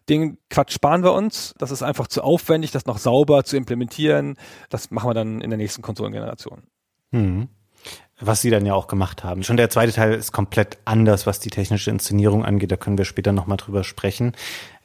den 0.09 0.37
Quatsch 0.49 0.73
sparen 0.73 1.03
wir 1.03 1.13
uns. 1.13 1.53
Das 1.57 1.71
ist 1.71 1.83
einfach 1.83 2.07
zu 2.07 2.23
aufwendig, 2.23 2.71
das 2.71 2.85
noch 2.85 2.97
sauber 2.97 3.43
zu 3.43 3.57
implementieren. 3.57 4.37
Das 4.69 4.91
machen 4.91 5.09
wir 5.09 5.13
dann 5.13 5.41
in 5.41 5.49
der 5.49 5.57
nächsten 5.57 5.81
Konsolengeneration. 5.81 6.63
Hm 7.11 7.49
was 8.19 8.41
sie 8.41 8.49
dann 8.49 8.65
ja 8.65 8.73
auch 8.73 8.87
gemacht 8.87 9.23
haben. 9.23 9.43
Schon 9.43 9.57
der 9.57 9.69
zweite 9.69 9.91
Teil 9.91 10.13
ist 10.13 10.31
komplett 10.31 10.77
anders, 10.85 11.25
was 11.25 11.39
die 11.39 11.49
technische 11.49 11.89
Inszenierung 11.89 12.45
angeht. 12.45 12.71
Da 12.71 12.77
können 12.77 12.97
wir 12.97 13.05
später 13.05 13.31
nochmal 13.31 13.57
drüber 13.57 13.83
sprechen. 13.83 14.33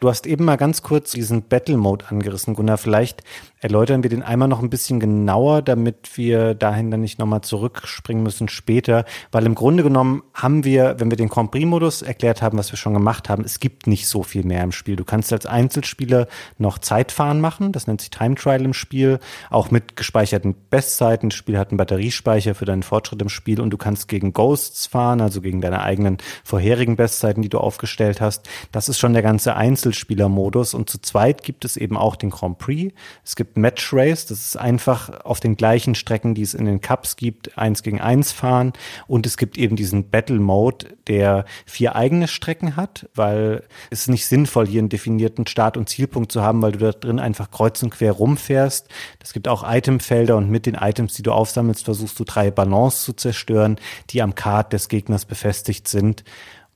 Du 0.00 0.08
hast 0.08 0.28
eben 0.28 0.44
mal 0.44 0.56
ganz 0.56 0.82
kurz 0.82 1.10
diesen 1.10 1.42
Battle 1.42 1.76
Mode 1.76 2.04
angerissen, 2.08 2.54
Gunnar. 2.54 2.78
Vielleicht 2.78 3.24
erläutern 3.58 4.04
wir 4.04 4.10
den 4.10 4.22
einmal 4.22 4.46
noch 4.46 4.62
ein 4.62 4.70
bisschen 4.70 5.00
genauer, 5.00 5.60
damit 5.60 6.16
wir 6.16 6.54
dahin 6.54 6.92
dann 6.92 7.00
nicht 7.00 7.18
nochmal 7.18 7.40
zurückspringen 7.40 8.22
müssen 8.22 8.48
später. 8.48 9.04
Weil 9.32 9.44
im 9.44 9.56
Grunde 9.56 9.82
genommen 9.82 10.22
haben 10.34 10.62
wir, 10.62 10.94
wenn 10.98 11.10
wir 11.10 11.16
den 11.16 11.28
Grand 11.28 11.50
Prix-Modus 11.50 12.02
erklärt 12.02 12.42
haben, 12.42 12.58
was 12.58 12.70
wir 12.70 12.76
schon 12.76 12.94
gemacht 12.94 13.28
haben, 13.28 13.42
es 13.44 13.58
gibt 13.58 13.88
nicht 13.88 14.06
so 14.06 14.22
viel 14.22 14.44
mehr 14.44 14.62
im 14.62 14.70
Spiel. 14.70 14.94
Du 14.94 15.04
kannst 15.04 15.32
als 15.32 15.46
Einzelspieler 15.46 16.28
noch 16.58 16.78
Zeitfahren 16.78 17.40
machen. 17.40 17.72
Das 17.72 17.88
nennt 17.88 18.00
sich 18.00 18.10
Time 18.10 18.36
Trial 18.36 18.64
im 18.64 18.74
Spiel. 18.74 19.18
Auch 19.50 19.72
mit 19.72 19.96
gespeicherten 19.96 20.54
Bestzeiten. 20.70 21.30
Das 21.30 21.36
Spiel 21.36 21.58
hat 21.58 21.70
einen 21.70 21.78
Batteriespeicher 21.78 22.54
für 22.54 22.66
deinen 22.66 22.84
Fortschritt 22.84 23.20
im 23.20 23.28
Spiel 23.28 23.60
und 23.60 23.70
du 23.70 23.76
kannst 23.76 24.06
gegen 24.06 24.32
Ghosts 24.32 24.86
fahren, 24.86 25.20
also 25.20 25.40
gegen 25.40 25.60
deine 25.60 25.82
eigenen 25.82 26.18
vorherigen 26.44 26.94
Bestzeiten, 26.94 27.42
die 27.42 27.48
du 27.48 27.58
aufgestellt 27.58 28.20
hast. 28.20 28.48
Das 28.70 28.88
ist 28.88 29.00
schon 29.00 29.12
der 29.12 29.22
ganze 29.22 29.56
Einzel 29.56 29.87
Einzelspielermodus 29.88 30.74
und 30.74 30.90
zu 30.90 31.00
zweit 31.00 31.42
gibt 31.42 31.64
es 31.64 31.76
eben 31.76 31.96
auch 31.96 32.16
den 32.16 32.30
Grand 32.30 32.58
Prix. 32.58 32.94
Es 33.24 33.36
gibt 33.36 33.56
Match 33.56 33.92
Race, 33.92 34.26
das 34.26 34.44
ist 34.44 34.56
einfach 34.56 35.24
auf 35.24 35.40
den 35.40 35.56
gleichen 35.56 35.94
Strecken, 35.94 36.34
die 36.34 36.42
es 36.42 36.54
in 36.54 36.66
den 36.66 36.80
Cups 36.80 37.16
gibt, 37.16 37.56
eins 37.56 37.82
gegen 37.82 38.00
eins 38.00 38.32
fahren 38.32 38.72
und 39.06 39.26
es 39.26 39.36
gibt 39.36 39.56
eben 39.56 39.76
diesen 39.76 40.10
Battle 40.10 40.38
Mode, 40.38 40.96
der 41.06 41.44
vier 41.64 41.96
eigene 41.96 42.28
Strecken 42.28 42.76
hat, 42.76 43.08
weil 43.14 43.64
es 43.90 44.02
ist 44.02 44.08
nicht 44.08 44.26
sinnvoll, 44.26 44.66
hier 44.66 44.80
einen 44.80 44.90
definierten 44.90 45.46
Start- 45.46 45.76
und 45.76 45.88
Zielpunkt 45.88 46.30
zu 46.30 46.42
haben, 46.42 46.60
weil 46.60 46.72
du 46.72 46.78
da 46.78 46.92
drin 46.92 47.18
einfach 47.18 47.50
kreuz 47.50 47.82
und 47.82 47.90
quer 47.90 48.12
rumfährst. 48.12 48.88
Es 49.22 49.32
gibt 49.32 49.48
auch 49.48 49.64
Itemfelder 49.68 50.36
und 50.36 50.50
mit 50.50 50.66
den 50.66 50.74
Items, 50.74 51.14
die 51.14 51.22
du 51.22 51.32
aufsammelst, 51.32 51.84
versuchst 51.84 52.18
du 52.20 52.24
drei 52.24 52.50
Ballons 52.50 53.02
zu 53.02 53.14
zerstören, 53.14 53.76
die 54.10 54.22
am 54.22 54.34
Kart 54.34 54.72
des 54.72 54.88
Gegners 54.88 55.24
befestigt 55.24 55.88
sind. 55.88 56.24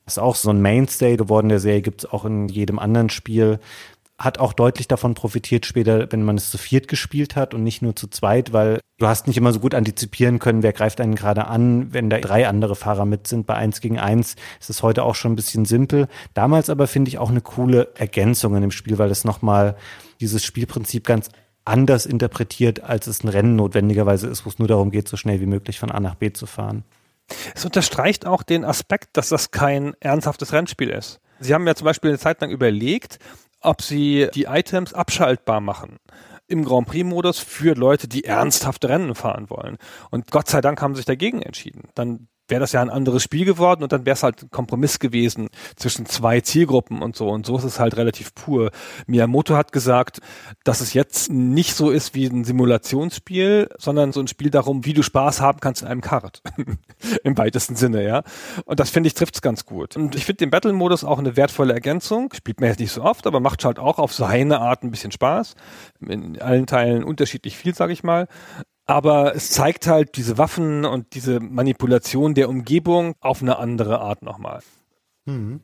Ist 0.07 0.19
auch 0.19 0.35
so 0.35 0.51
ein 0.51 0.61
Mainstay 0.61 1.17
geworden 1.17 1.49
der 1.49 1.61
Serie, 1.61 1.83
gibt 1.83 2.05
es 2.05 2.11
auch 2.11 2.25
in 2.25 2.49
jedem 2.49 2.79
anderen 2.79 3.09
Spiel. 3.09 3.61
Hat 4.19 4.39
auch 4.39 4.53
deutlich 4.53 4.89
davon 4.89 5.15
profitiert 5.15 5.67
später, 5.67 6.11
wenn 6.11 6.23
man 6.23 6.37
es 6.37 6.51
zu 6.51 6.59
viert 6.59 6.89
gespielt 6.89 7.35
hat 7.35 7.55
und 7.55 7.63
nicht 7.63 7.83
nur 7.83 7.97
zu 7.97 8.09
zweit, 8.09 8.53
weil 8.53 8.81
du 8.99 9.07
hast 9.07 9.27
nicht 9.27 9.37
immer 9.37 9.53
so 9.53 9.61
gut 9.61 9.75
antizipieren 9.75 10.39
können, 10.39 10.63
wer 10.63 10.73
greift 10.73 11.01
einen 11.01 11.15
gerade 11.15 11.47
an, 11.47 11.93
wenn 11.93 12.11
da 12.11 12.19
drei 12.19 12.47
andere 12.47 12.77
Fahrer 12.77 13.05
mit 13.05 13.27
sind. 13.27 13.47
Bei 13.47 13.55
eins 13.55 13.81
gegen 13.81 13.99
eins 13.99 14.37
ist 14.61 14.71
es 14.71 14.83
heute 14.83 15.03
auch 15.05 15.15
schon 15.15 15.33
ein 15.33 15.37
bisschen 15.37 15.65
simpel. 15.65 16.09
Damals 16.35 16.71
aber 16.71 16.87
finde 16.87 17.09
ich 17.09 17.19
auch 17.19 17.31
eine 17.31 17.41
coole 17.41 17.89
Ergänzung 17.97 18.55
in 18.55 18.63
dem 18.63 18.71
Spiel, 18.71 18.99
weil 18.99 19.11
es 19.11 19.25
nochmal 19.25 19.77
dieses 20.21 20.45
Spielprinzip 20.45 21.05
ganz 21.05 21.31
anders 21.65 22.07
interpretiert, 22.07 22.83
als 22.83 23.07
es 23.07 23.23
ein 23.23 23.29
Rennen 23.29 23.57
notwendigerweise 23.57 24.29
ist, 24.29 24.45
wo 24.45 24.51
es 24.51 24.59
nur 24.59 24.69
darum 24.69 24.91
geht, 24.91 25.09
so 25.09 25.17
schnell 25.17 25.41
wie 25.41 25.47
möglich 25.47 25.79
von 25.79 25.91
A 25.91 26.01
nach 26.01 26.17
B 26.17 26.33
zu 26.33 26.47
fahren. 26.47 26.85
Es 27.55 27.65
unterstreicht 27.65 28.27
auch 28.27 28.43
den 28.43 28.65
Aspekt, 28.65 29.17
dass 29.17 29.29
das 29.29 29.51
kein 29.51 29.95
ernsthaftes 30.01 30.53
Rennspiel 30.53 30.91
ist. 30.91 31.21
Sie 31.41 31.55
haben 31.55 31.67
ja 31.67 31.75
zum 31.75 31.87
Beispiel 31.87 32.11
eine 32.11 32.19
Zeit 32.19 32.41
lang 32.41 32.51
überlegt, 32.51 33.19
ob 33.61 33.83
sie 33.83 34.29
die 34.35 34.45
Items 34.45 34.95
abschaltbar 34.95 35.61
machen 35.61 35.99
im 36.49 36.65
Grand 36.65 36.87
Prix-Modus 36.87 37.39
für 37.39 37.75
Leute, 37.75 38.09
die 38.09 38.25
ernsthafte 38.25 38.89
Rennen 38.89 39.15
fahren 39.15 39.49
wollen. 39.49 39.79
Und 40.11 40.31
Gott 40.31 40.49
sei 40.49 40.61
Dank 40.61 40.83
haben 40.83 40.95
sie 40.95 40.99
sich 40.99 41.07
dagegen 41.07 41.41
entschieden. 41.41 41.89
Dann 41.95 42.29
wäre 42.53 42.61
das 42.61 42.73
ja 42.73 42.83
ein 42.83 42.91
anderes 42.91 43.23
Spiel 43.23 43.47
geworden 43.47 43.83
und 43.83 43.93
dann 43.93 44.05
wäre 44.05 44.13
es 44.13 44.23
halt 44.23 44.43
ein 44.43 44.51
Kompromiss 44.51 44.99
gewesen 44.99 45.49
zwischen 45.77 46.05
zwei 46.05 46.43
Zielgruppen 46.43 47.01
und 47.01 47.17
so. 47.17 47.31
Und 47.31 47.47
so 47.47 47.57
ist 47.57 47.65
es 47.65 47.81
halt 47.81 47.97
relativ 47.97 48.35
pur. 48.35 48.71
Miyamoto 49.07 49.57
hat 49.57 49.73
gesagt, 49.73 50.21
dass 50.63 50.83
es 50.83 50.93
jetzt 50.93 51.31
nicht 51.31 51.75
so 51.75 51.91
ist 51.91 52.15
wie 52.15 52.27
ein 52.27 52.45
Simulationsspiel, 52.45 53.71
sondern 53.79 54.13
so 54.13 54.21
ein 54.21 54.29
Spiel 54.29 54.51
darum, 54.51 54.85
wie 54.85 54.93
du 54.93 55.03
Spaß 55.03 55.41
haben 55.41 55.61
kannst 55.61 55.81
in 55.81 55.89
einem 55.89 56.03
Kart. 56.03 56.43
Im 57.25 57.39
weitesten 57.39 57.75
Sinne, 57.75 58.05
ja. 58.05 58.23
Und 58.67 58.81
das 58.81 58.91
finde 58.91 59.07
ich 59.07 59.15
trifft 59.15 59.37
es 59.37 59.41
ganz 59.41 59.65
gut. 59.65 59.97
Und 59.97 60.15
ich 60.15 60.27
finde 60.27 60.41
den 60.41 60.51
Battle-Modus 60.51 61.05
auch 61.05 61.19
eine 61.19 61.39
wertvolle 61.39 61.73
Ergänzung. 61.73 62.35
Spielt 62.35 62.61
man 62.61 62.69
jetzt 62.69 62.81
nicht 62.81 62.93
so 62.93 63.03
oft, 63.03 63.27
aber 63.27 63.41
macht 63.41 63.65
halt 63.65 63.79
auch 63.79 63.99
auf 63.99 64.13
seine 64.13 64.61
Art 64.61 64.83
ein 64.83 64.91
bisschen 64.91 65.11
Spaß. 65.11 65.55
In 66.07 66.39
allen 66.39 66.67
Teilen 66.67 67.03
unterschiedlich 67.03 67.57
viel, 67.57 67.75
sage 67.75 67.95
ich 67.95 68.05
mal 68.05 68.29
aber 68.87 69.35
es 69.35 69.51
zeigt 69.51 69.87
halt 69.87 70.17
diese 70.17 70.39
Waffen 70.39 70.85
und 70.85 71.15
diese 71.15 71.41
Manipulation 71.41 72.35
der 72.35 72.49
Umgebung 72.49 73.15
auf 73.21 73.43
eine 73.43 73.59
andere 73.59 74.01
Art 74.01 74.23
nochmal. 74.23 74.61
Mhm. 75.25 75.61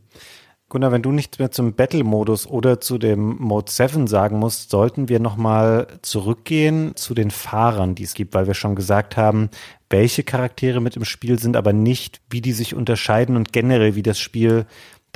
Gunnar, 0.71 0.93
wenn 0.93 1.01
du 1.01 1.13
nichts 1.13 1.39
mehr 1.39 1.51
zum 1.51 1.73
Battle-Modus 1.73 2.47
oder 2.47 2.79
zu 2.79 2.99
dem 2.99 3.39
Mode 3.39 3.73
7 3.73 4.07
sagen 4.07 4.39
musst, 4.39 4.69
sollten 4.69 5.09
wir 5.09 5.19
nochmal 5.19 5.87
zurückgehen 6.03 6.95
zu 6.95 7.15
den 7.15 7.31
Fahrern, 7.31 7.95
die 7.95 8.03
es 8.03 8.13
gibt, 8.13 8.35
weil 8.35 8.47
wir 8.47 8.53
schon 8.53 8.77
gesagt 8.77 9.17
haben, 9.17 9.49
welche 9.89 10.25
Charaktere 10.25 10.83
mit 10.83 10.95
im 10.97 11.07
Spiel 11.07 11.39
sind, 11.39 11.57
aber 11.57 11.73
nicht, 11.73 12.21
wie 12.29 12.43
die 12.43 12.53
sich 12.53 12.75
unterscheiden 12.75 13.37
und 13.37 13.55
generell, 13.55 13.95
wie 13.95 14.03
das 14.03 14.19
Spiel 14.19 14.67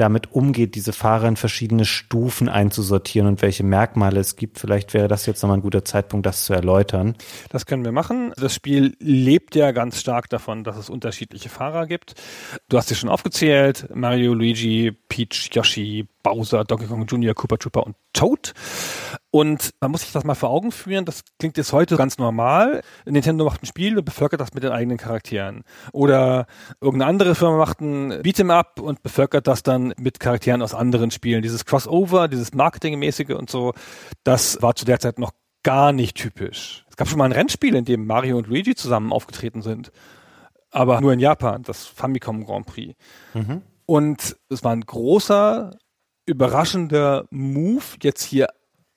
damit 0.03 0.32
umgeht, 0.32 0.74
diese 0.74 0.92
Fahrer 0.92 1.28
in 1.28 1.36
verschiedene 1.36 1.84
Stufen 1.84 2.48
einzusortieren 2.48 3.28
und 3.28 3.40
welche 3.40 3.62
Merkmale 3.62 4.18
es 4.18 4.34
gibt. 4.34 4.59
Vielleicht 4.59 4.94
wäre 4.94 5.07
das 5.07 5.26
jetzt 5.26 5.42
nochmal 5.42 5.59
ein 5.59 5.62
guter 5.62 5.84
Zeitpunkt, 5.84 6.26
das 6.26 6.44
zu 6.44 6.53
erläutern. 6.53 7.14
Das 7.50 7.66
können 7.66 7.84
wir 7.84 7.92
machen. 7.92 8.32
Das 8.36 8.53
Spiel 8.53 8.96
lebt 8.98 9.55
ja 9.55 9.70
ganz 9.70 10.00
stark 10.00 10.28
davon, 10.28 10.64
dass 10.64 10.76
es 10.76 10.90
unterschiedliche 10.90 11.48
Fahrer 11.48 11.86
gibt. 11.86 12.14
Du 12.68 12.78
hast 12.78 12.88
sie 12.88 12.96
schon 12.96 13.09
aufgezählt. 13.09 13.86
Mario, 13.94 14.34
Luigi, 14.34 14.90
Peach, 15.09 15.50
Yoshi, 15.53 16.09
Bowser, 16.22 16.64
Donkey 16.64 16.86
Kong 16.86 17.04
Jr., 17.06 17.34
Koopa 17.34 17.56
Troopa 17.56 17.80
und 17.80 17.96
Toad. 18.12 18.52
Und 19.30 19.70
man 19.80 19.90
muss 19.90 20.02
sich 20.02 20.12
das 20.12 20.24
mal 20.24 20.34
vor 20.34 20.50
Augen 20.50 20.72
führen, 20.72 21.04
das 21.04 21.22
klingt 21.38 21.56
jetzt 21.56 21.72
heute 21.72 21.96
ganz 21.96 22.18
normal. 22.18 22.82
Nintendo 23.06 23.44
macht 23.44 23.62
ein 23.62 23.66
Spiel 23.66 23.98
und 23.98 24.04
bevölkert 24.04 24.40
das 24.40 24.52
mit 24.52 24.62
den 24.62 24.72
eigenen 24.72 24.98
Charakteren. 24.98 25.64
Oder 25.92 26.46
irgendeine 26.80 27.08
andere 27.08 27.34
Firma 27.34 27.56
macht 27.56 27.80
ein 27.80 28.12
Beat'em 28.22 28.50
Up 28.50 28.78
und 28.80 29.02
bevölkert 29.02 29.46
das 29.46 29.62
dann 29.62 29.94
mit 29.98 30.20
Charakteren 30.20 30.62
aus 30.62 30.74
anderen 30.74 31.10
Spielen. 31.10 31.42
Dieses 31.42 31.64
Crossover, 31.64 32.28
dieses 32.28 32.52
Marketingmäßige 32.52 33.30
und 33.30 33.50
so, 33.50 33.72
das 34.24 34.60
war 34.60 34.74
zu 34.74 34.84
der 34.84 35.00
Zeit 35.00 35.18
noch 35.18 35.32
gar 35.62 35.92
nicht 35.92 36.16
typisch. 36.16 36.84
Es 36.90 36.96
gab 36.96 37.08
schon 37.08 37.18
mal 37.18 37.24
ein 37.24 37.32
Rennspiel, 37.32 37.74
in 37.74 37.84
dem 37.84 38.06
Mario 38.06 38.36
und 38.36 38.48
Luigi 38.48 38.74
zusammen 38.74 39.12
aufgetreten 39.12 39.62
sind. 39.62 39.92
Aber 40.70 41.00
nur 41.00 41.12
in 41.12 41.20
Japan, 41.20 41.62
das 41.62 41.86
Famicom 41.86 42.44
Grand 42.44 42.66
Prix. 42.66 42.94
Mhm. 43.34 43.62
Und 43.86 44.36
es 44.48 44.64
war 44.64 44.72
ein 44.72 44.80
großer 44.82 45.76
überraschender 46.26 47.26
Move, 47.30 47.84
jetzt 48.02 48.22
hier 48.22 48.48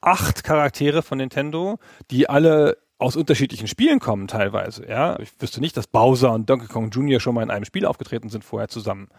acht 0.02 0.44
Charaktere 0.44 1.02
von 1.02 1.18
Nintendo, 1.18 1.80
die 2.12 2.30
alle 2.30 2.78
aus 2.98 3.16
unterschiedlichen 3.16 3.68
Spielen 3.68 4.00
kommen 4.00 4.28
teilweise. 4.28 4.88
Ja, 4.88 5.20
ich 5.20 5.30
wüsste 5.40 5.60
nicht, 5.60 5.76
dass 5.76 5.88
Bowser 5.88 6.32
und 6.32 6.50
Donkey 6.50 6.68
Kong 6.68 6.92
Jr. 6.92 7.20
schon 7.20 7.36
mal 7.36 7.44
in 7.44 7.52
einem 7.52 7.66
Spiel 7.66 7.86
aufgetreten 7.86 8.30
sind 8.30 8.46
vorher 8.46 8.70
zusammen. 8.70 9.10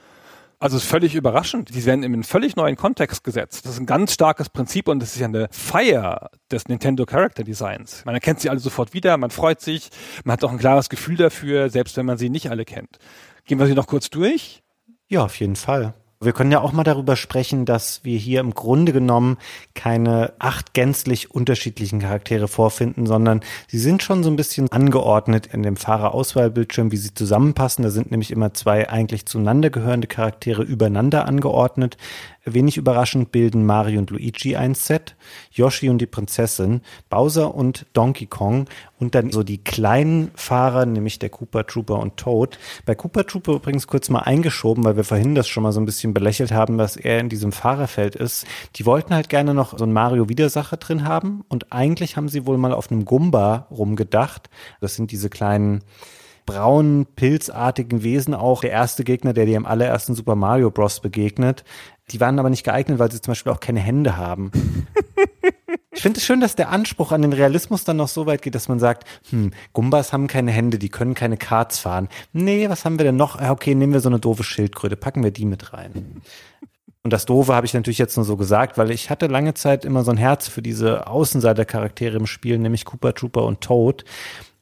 Also 0.58 0.78
es 0.78 0.84
ist 0.84 0.88
völlig 0.88 1.14
überraschend. 1.14 1.74
Die 1.74 1.84
werden 1.84 2.02
in 2.02 2.14
einen 2.14 2.24
völlig 2.24 2.56
neuen 2.56 2.76
Kontext 2.76 3.22
gesetzt. 3.24 3.66
Das 3.66 3.72
ist 3.72 3.78
ein 3.78 3.84
ganz 3.84 4.14
starkes 4.14 4.48
Prinzip 4.48 4.88
und 4.88 5.00
das 5.00 5.14
ist 5.14 5.20
ja 5.20 5.26
eine 5.26 5.48
Feier 5.50 6.30
des 6.50 6.66
Nintendo 6.68 7.04
Character 7.04 7.44
Designs. 7.44 8.04
Man 8.06 8.14
erkennt 8.14 8.40
sie 8.40 8.48
alle 8.48 8.60
sofort 8.60 8.94
wieder, 8.94 9.18
man 9.18 9.30
freut 9.30 9.60
sich, 9.60 9.90
man 10.24 10.32
hat 10.32 10.44
auch 10.44 10.52
ein 10.52 10.58
klares 10.58 10.88
Gefühl 10.88 11.16
dafür, 11.16 11.68
selbst 11.68 11.98
wenn 11.98 12.06
man 12.06 12.16
sie 12.16 12.30
nicht 12.30 12.50
alle 12.50 12.64
kennt. 12.64 12.96
Gehen 13.44 13.58
wir 13.58 13.66
sie 13.66 13.74
noch 13.74 13.86
kurz 13.86 14.08
durch? 14.08 14.62
Ja, 15.08 15.24
auf 15.24 15.38
jeden 15.38 15.56
Fall. 15.56 15.92
Wir 16.18 16.32
können 16.32 16.50
ja 16.50 16.60
auch 16.60 16.72
mal 16.72 16.82
darüber 16.82 17.14
sprechen, 17.14 17.66
dass 17.66 18.02
wir 18.02 18.16
hier 18.16 18.40
im 18.40 18.54
Grunde 18.54 18.94
genommen 18.94 19.36
keine 19.74 20.32
acht 20.38 20.72
gänzlich 20.72 21.30
unterschiedlichen 21.30 22.00
Charaktere 22.00 22.48
vorfinden, 22.48 23.06
sondern 23.06 23.42
sie 23.68 23.78
sind 23.78 24.02
schon 24.02 24.22
so 24.22 24.30
ein 24.30 24.36
bisschen 24.36 24.72
angeordnet 24.72 25.48
in 25.52 25.62
dem 25.62 25.76
Fahrerauswahlbildschirm, 25.76 26.90
wie 26.90 26.96
sie 26.96 27.12
zusammenpassen. 27.12 27.84
Da 27.84 27.90
sind 27.90 28.10
nämlich 28.10 28.30
immer 28.30 28.54
zwei 28.54 28.88
eigentlich 28.88 29.26
zueinander 29.26 29.68
gehörende 29.68 30.06
Charaktere 30.06 30.62
übereinander 30.62 31.26
angeordnet. 31.26 31.98
Wenig 32.46 32.76
überraschend 32.76 33.32
bilden 33.32 33.66
Mario 33.66 33.98
und 33.98 34.10
Luigi 34.10 34.54
ein 34.54 34.74
Set, 34.74 35.16
Yoshi 35.50 35.90
und 35.90 35.98
die 35.98 36.06
Prinzessin, 36.06 36.80
Bowser 37.10 37.54
und 37.54 37.86
Donkey 37.92 38.26
Kong 38.26 38.66
und 39.00 39.16
dann 39.16 39.32
so 39.32 39.42
die 39.42 39.58
kleinen 39.58 40.30
Fahrer, 40.36 40.86
nämlich 40.86 41.18
der 41.18 41.28
Koopa 41.28 41.64
Trooper 41.64 41.98
und 41.98 42.16
Toad. 42.16 42.58
Bei 42.84 42.94
Koopa 42.94 43.24
Trooper 43.24 43.54
übrigens 43.54 43.88
kurz 43.88 44.08
mal 44.08 44.20
eingeschoben, 44.20 44.84
weil 44.84 44.96
wir 44.96 45.04
vorhin 45.04 45.34
das 45.34 45.48
schon 45.48 45.64
mal 45.64 45.72
so 45.72 45.80
ein 45.80 45.86
bisschen 45.86 46.14
belächelt 46.14 46.52
haben, 46.52 46.78
dass 46.78 46.96
er 46.96 47.18
in 47.18 47.28
diesem 47.28 47.50
Fahrerfeld 47.50 48.14
ist. 48.14 48.46
Die 48.76 48.86
wollten 48.86 49.12
halt 49.12 49.28
gerne 49.28 49.52
noch 49.52 49.76
so 49.76 49.84
ein 49.84 49.92
Mario 49.92 50.28
Widersacher 50.28 50.76
drin 50.76 51.04
haben 51.04 51.44
und 51.48 51.72
eigentlich 51.72 52.16
haben 52.16 52.28
sie 52.28 52.46
wohl 52.46 52.58
mal 52.58 52.72
auf 52.72 52.90
einem 52.90 53.04
Gumba 53.04 53.66
rumgedacht. 53.70 54.48
Das 54.80 54.94
sind 54.94 55.10
diese 55.10 55.28
kleinen 55.28 55.82
braunen, 56.46 57.06
pilzartigen 57.06 58.02
Wesen 58.02 58.32
auch 58.32 58.60
der 58.60 58.70
erste 58.70 59.04
Gegner, 59.04 59.32
der 59.32 59.44
dir 59.44 59.56
im 59.56 59.66
allerersten 59.66 60.14
Super 60.14 60.36
Mario 60.36 60.70
Bros. 60.70 61.00
begegnet. 61.00 61.64
Die 62.10 62.20
waren 62.20 62.38
aber 62.38 62.50
nicht 62.50 62.64
geeignet, 62.64 62.98
weil 62.98 63.10
sie 63.10 63.20
zum 63.20 63.32
Beispiel 63.32 63.52
auch 63.52 63.60
keine 63.60 63.80
Hände 63.80 64.16
haben. 64.16 64.52
Ich 65.96 66.02
finde 66.02 66.18
es 66.18 66.26
schön, 66.26 66.40
dass 66.40 66.54
der 66.54 66.68
Anspruch 66.68 67.10
an 67.10 67.22
den 67.22 67.32
Realismus 67.32 67.84
dann 67.84 67.96
noch 67.96 68.08
so 68.08 68.26
weit 68.26 68.42
geht, 68.42 68.54
dass 68.54 68.68
man 68.68 68.78
sagt, 68.78 69.04
hm, 69.30 69.52
Gumbas 69.72 70.12
haben 70.12 70.26
keine 70.26 70.50
Hände, 70.50 70.78
die 70.78 70.90
können 70.90 71.14
keine 71.14 71.38
Karts 71.38 71.78
fahren. 71.78 72.10
Nee, 72.34 72.68
was 72.68 72.84
haben 72.84 72.98
wir 72.98 73.04
denn 73.04 73.16
noch? 73.16 73.40
Okay, 73.40 73.74
nehmen 73.74 73.94
wir 73.94 74.00
so 74.00 74.10
eine 74.10 74.20
doofe 74.20 74.44
Schildkröte, 74.44 74.96
packen 74.96 75.24
wir 75.24 75.30
die 75.30 75.46
mit 75.46 75.72
rein. 75.72 76.20
Und 77.02 77.12
das 77.12 77.24
Doofe 77.24 77.54
habe 77.54 77.64
ich 77.64 77.72
natürlich 77.72 77.98
jetzt 77.98 78.16
nur 78.16 78.26
so 78.26 78.36
gesagt, 78.36 78.76
weil 78.76 78.90
ich 78.90 79.08
hatte 79.08 79.26
lange 79.26 79.54
Zeit 79.54 79.86
immer 79.86 80.04
so 80.04 80.10
ein 80.10 80.16
Herz 80.18 80.48
für 80.48 80.60
diese 80.60 81.06
Außenseitercharaktere 81.06 82.16
im 82.16 82.26
Spiel, 82.26 82.58
nämlich 82.58 82.84
Cooper 82.84 83.14
Trooper 83.14 83.44
und 83.44 83.62
Toad. 83.62 84.04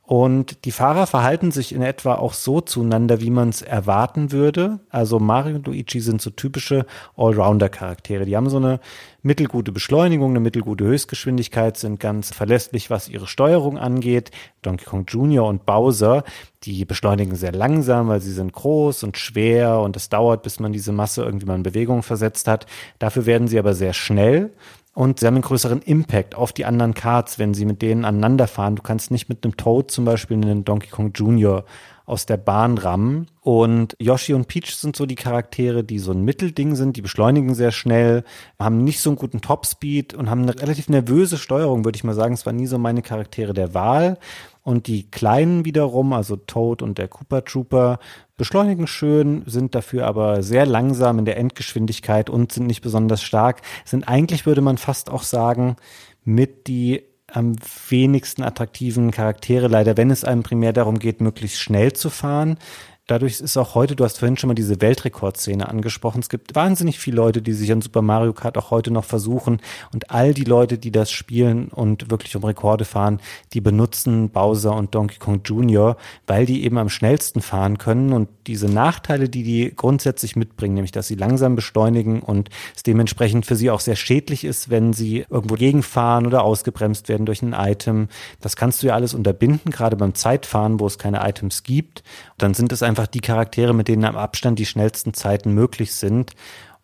Und 0.06 0.66
die 0.66 0.70
Fahrer 0.70 1.06
verhalten 1.06 1.50
sich 1.50 1.74
in 1.74 1.80
etwa 1.80 2.16
auch 2.16 2.34
so 2.34 2.60
zueinander, 2.60 3.22
wie 3.22 3.30
man 3.30 3.48
es 3.48 3.62
erwarten 3.62 4.32
würde. 4.32 4.80
Also 4.90 5.18
Mario 5.18 5.56
und 5.56 5.66
Luigi 5.66 6.00
sind 6.00 6.20
so 6.20 6.28
typische 6.28 6.84
Allrounder-Charaktere. 7.16 8.26
Die 8.26 8.36
haben 8.36 8.50
so 8.50 8.58
eine 8.58 8.80
mittelgute 9.22 9.72
Beschleunigung, 9.72 10.32
eine 10.32 10.40
mittelgute 10.40 10.84
Höchstgeschwindigkeit, 10.84 11.78
sind 11.78 12.00
ganz 12.00 12.34
verlässlich, 12.34 12.90
was 12.90 13.08
ihre 13.08 13.26
Steuerung 13.26 13.78
angeht. 13.78 14.30
Donkey 14.60 14.84
Kong 14.84 15.06
Jr. 15.08 15.46
und 15.46 15.64
Bowser, 15.64 16.24
die 16.64 16.84
beschleunigen 16.84 17.34
sehr 17.34 17.52
langsam, 17.52 18.08
weil 18.08 18.20
sie 18.20 18.32
sind 18.32 18.52
groß 18.52 19.04
und 19.04 19.16
schwer 19.16 19.80
und 19.80 19.96
es 19.96 20.10
dauert, 20.10 20.42
bis 20.42 20.60
man 20.60 20.72
diese 20.72 20.92
Masse 20.92 21.22
irgendwie 21.24 21.46
mal 21.46 21.54
in 21.54 21.62
Bewegung 21.62 22.02
versetzt 22.02 22.46
hat. 22.46 22.66
Dafür 22.98 23.24
werden 23.24 23.48
sie 23.48 23.58
aber 23.58 23.72
sehr 23.72 23.94
schnell 23.94 24.50
und 24.94 25.18
sie 25.18 25.26
haben 25.26 25.34
einen 25.34 25.42
größeren 25.42 25.82
Impact 25.82 26.36
auf 26.36 26.52
die 26.52 26.64
anderen 26.64 26.94
Cards, 26.94 27.40
wenn 27.40 27.52
sie 27.52 27.64
mit 27.64 27.82
denen 27.82 28.04
aneinander 28.04 28.46
fahren. 28.46 28.76
Du 28.76 28.82
kannst 28.82 29.10
nicht 29.10 29.28
mit 29.28 29.44
einem 29.44 29.56
Toad 29.56 29.90
zum 29.90 30.04
Beispiel 30.04 30.36
einen 30.36 30.64
Donkey 30.64 30.88
Kong 30.88 31.10
Jr. 31.12 31.64
aus 32.06 32.26
der 32.26 32.36
Bahn 32.36 32.78
rammen. 32.78 33.26
Und 33.40 33.96
Yoshi 33.98 34.34
und 34.34 34.46
Peach 34.46 34.76
sind 34.76 34.94
so 34.94 35.04
die 35.04 35.16
Charaktere, 35.16 35.82
die 35.82 35.98
so 35.98 36.12
ein 36.12 36.22
Mittelding 36.22 36.76
sind, 36.76 36.96
die 36.96 37.02
beschleunigen 37.02 37.56
sehr 37.56 37.72
schnell, 37.72 38.22
haben 38.56 38.84
nicht 38.84 39.00
so 39.00 39.10
einen 39.10 39.16
guten 39.16 39.40
Topspeed 39.40 40.14
und 40.14 40.30
haben 40.30 40.42
eine 40.42 40.60
relativ 40.60 40.88
nervöse 40.88 41.38
Steuerung, 41.38 41.84
würde 41.84 41.96
ich 41.96 42.04
mal 42.04 42.14
sagen. 42.14 42.34
Es 42.34 42.46
waren 42.46 42.56
nie 42.56 42.68
so 42.68 42.78
meine 42.78 43.02
Charaktere 43.02 43.52
der 43.52 43.74
Wahl. 43.74 44.18
Und 44.64 44.86
die 44.86 45.10
Kleinen 45.10 45.66
wiederum, 45.66 46.14
also 46.14 46.36
Toad 46.36 46.80
und 46.80 46.96
der 46.96 47.06
Cooper 47.06 47.44
Trooper, 47.44 47.98
beschleunigen 48.38 48.86
schön, 48.86 49.42
sind 49.46 49.74
dafür 49.74 50.06
aber 50.06 50.42
sehr 50.42 50.64
langsam 50.64 51.18
in 51.18 51.26
der 51.26 51.36
Endgeschwindigkeit 51.36 52.30
und 52.30 52.50
sind 52.50 52.66
nicht 52.66 52.80
besonders 52.80 53.22
stark. 53.22 53.60
Sind 53.84 54.08
eigentlich, 54.08 54.46
würde 54.46 54.62
man 54.62 54.78
fast 54.78 55.10
auch 55.10 55.22
sagen, 55.22 55.76
mit 56.24 56.66
die 56.66 57.02
am 57.30 57.56
wenigsten 57.88 58.42
attraktiven 58.42 59.10
Charaktere 59.10 59.68
leider, 59.68 59.96
wenn 59.96 60.10
es 60.10 60.24
einem 60.24 60.42
primär 60.42 60.72
darum 60.72 60.98
geht, 60.98 61.20
möglichst 61.20 61.58
schnell 61.58 61.92
zu 61.92 62.08
fahren. 62.08 62.58
Dadurch 63.06 63.42
ist 63.42 63.58
auch 63.58 63.74
heute, 63.74 63.96
du 63.96 64.04
hast 64.04 64.18
vorhin 64.18 64.38
schon 64.38 64.48
mal 64.48 64.54
diese 64.54 64.80
Weltrekordszene 64.80 65.68
angesprochen. 65.68 66.20
Es 66.20 66.30
gibt 66.30 66.54
wahnsinnig 66.54 66.98
viele 66.98 67.16
Leute, 67.16 67.42
die 67.42 67.52
sich 67.52 67.70
an 67.70 67.82
Super 67.82 68.00
Mario 68.00 68.32
Kart 68.32 68.56
auch 68.56 68.70
heute 68.70 68.90
noch 68.90 69.04
versuchen. 69.04 69.60
Und 69.92 70.10
all 70.10 70.32
die 70.32 70.44
Leute, 70.44 70.78
die 70.78 70.90
das 70.90 71.12
spielen 71.12 71.68
und 71.68 72.10
wirklich 72.10 72.34
um 72.34 72.44
Rekorde 72.44 72.86
fahren, 72.86 73.20
die 73.52 73.60
benutzen 73.60 74.30
Bowser 74.30 74.74
und 74.74 74.94
Donkey 74.94 75.18
Kong 75.18 75.42
Jr., 75.44 75.98
weil 76.26 76.46
die 76.46 76.64
eben 76.64 76.78
am 76.78 76.88
schnellsten 76.88 77.42
fahren 77.42 77.76
können. 77.76 78.14
Und 78.14 78.30
diese 78.46 78.70
Nachteile, 78.70 79.28
die 79.28 79.42
die 79.42 79.74
grundsätzlich 79.76 80.34
mitbringen, 80.34 80.72
nämlich 80.72 80.92
dass 80.92 81.06
sie 81.06 81.14
langsam 81.14 81.56
beschleunigen 81.56 82.22
und 82.22 82.48
es 82.74 82.84
dementsprechend 82.84 83.44
für 83.44 83.56
sie 83.56 83.70
auch 83.70 83.80
sehr 83.80 83.96
schädlich 83.96 84.44
ist, 84.44 84.70
wenn 84.70 84.94
sie 84.94 85.26
irgendwo 85.28 85.56
gegenfahren 85.56 86.26
oder 86.26 86.42
ausgebremst 86.42 87.10
werden 87.10 87.26
durch 87.26 87.42
ein 87.42 87.52
Item. 87.52 88.08
Das 88.40 88.56
kannst 88.56 88.82
du 88.82 88.86
ja 88.86 88.94
alles 88.94 89.12
unterbinden, 89.12 89.70
gerade 89.70 89.96
beim 89.96 90.14
Zeitfahren, 90.14 90.80
wo 90.80 90.86
es 90.86 90.96
keine 90.96 91.20
Items 91.28 91.64
gibt. 91.64 92.02
Dann 92.38 92.54
sind 92.54 92.72
es 92.72 92.82
einfach 92.82 92.93
einfach 92.94 93.08
die 93.08 93.20
Charaktere, 93.20 93.74
mit 93.74 93.88
denen 93.88 94.04
am 94.04 94.16
Abstand 94.16 94.60
die 94.60 94.66
schnellsten 94.66 95.14
Zeiten 95.14 95.52
möglich 95.52 95.92
sind. 95.94 96.34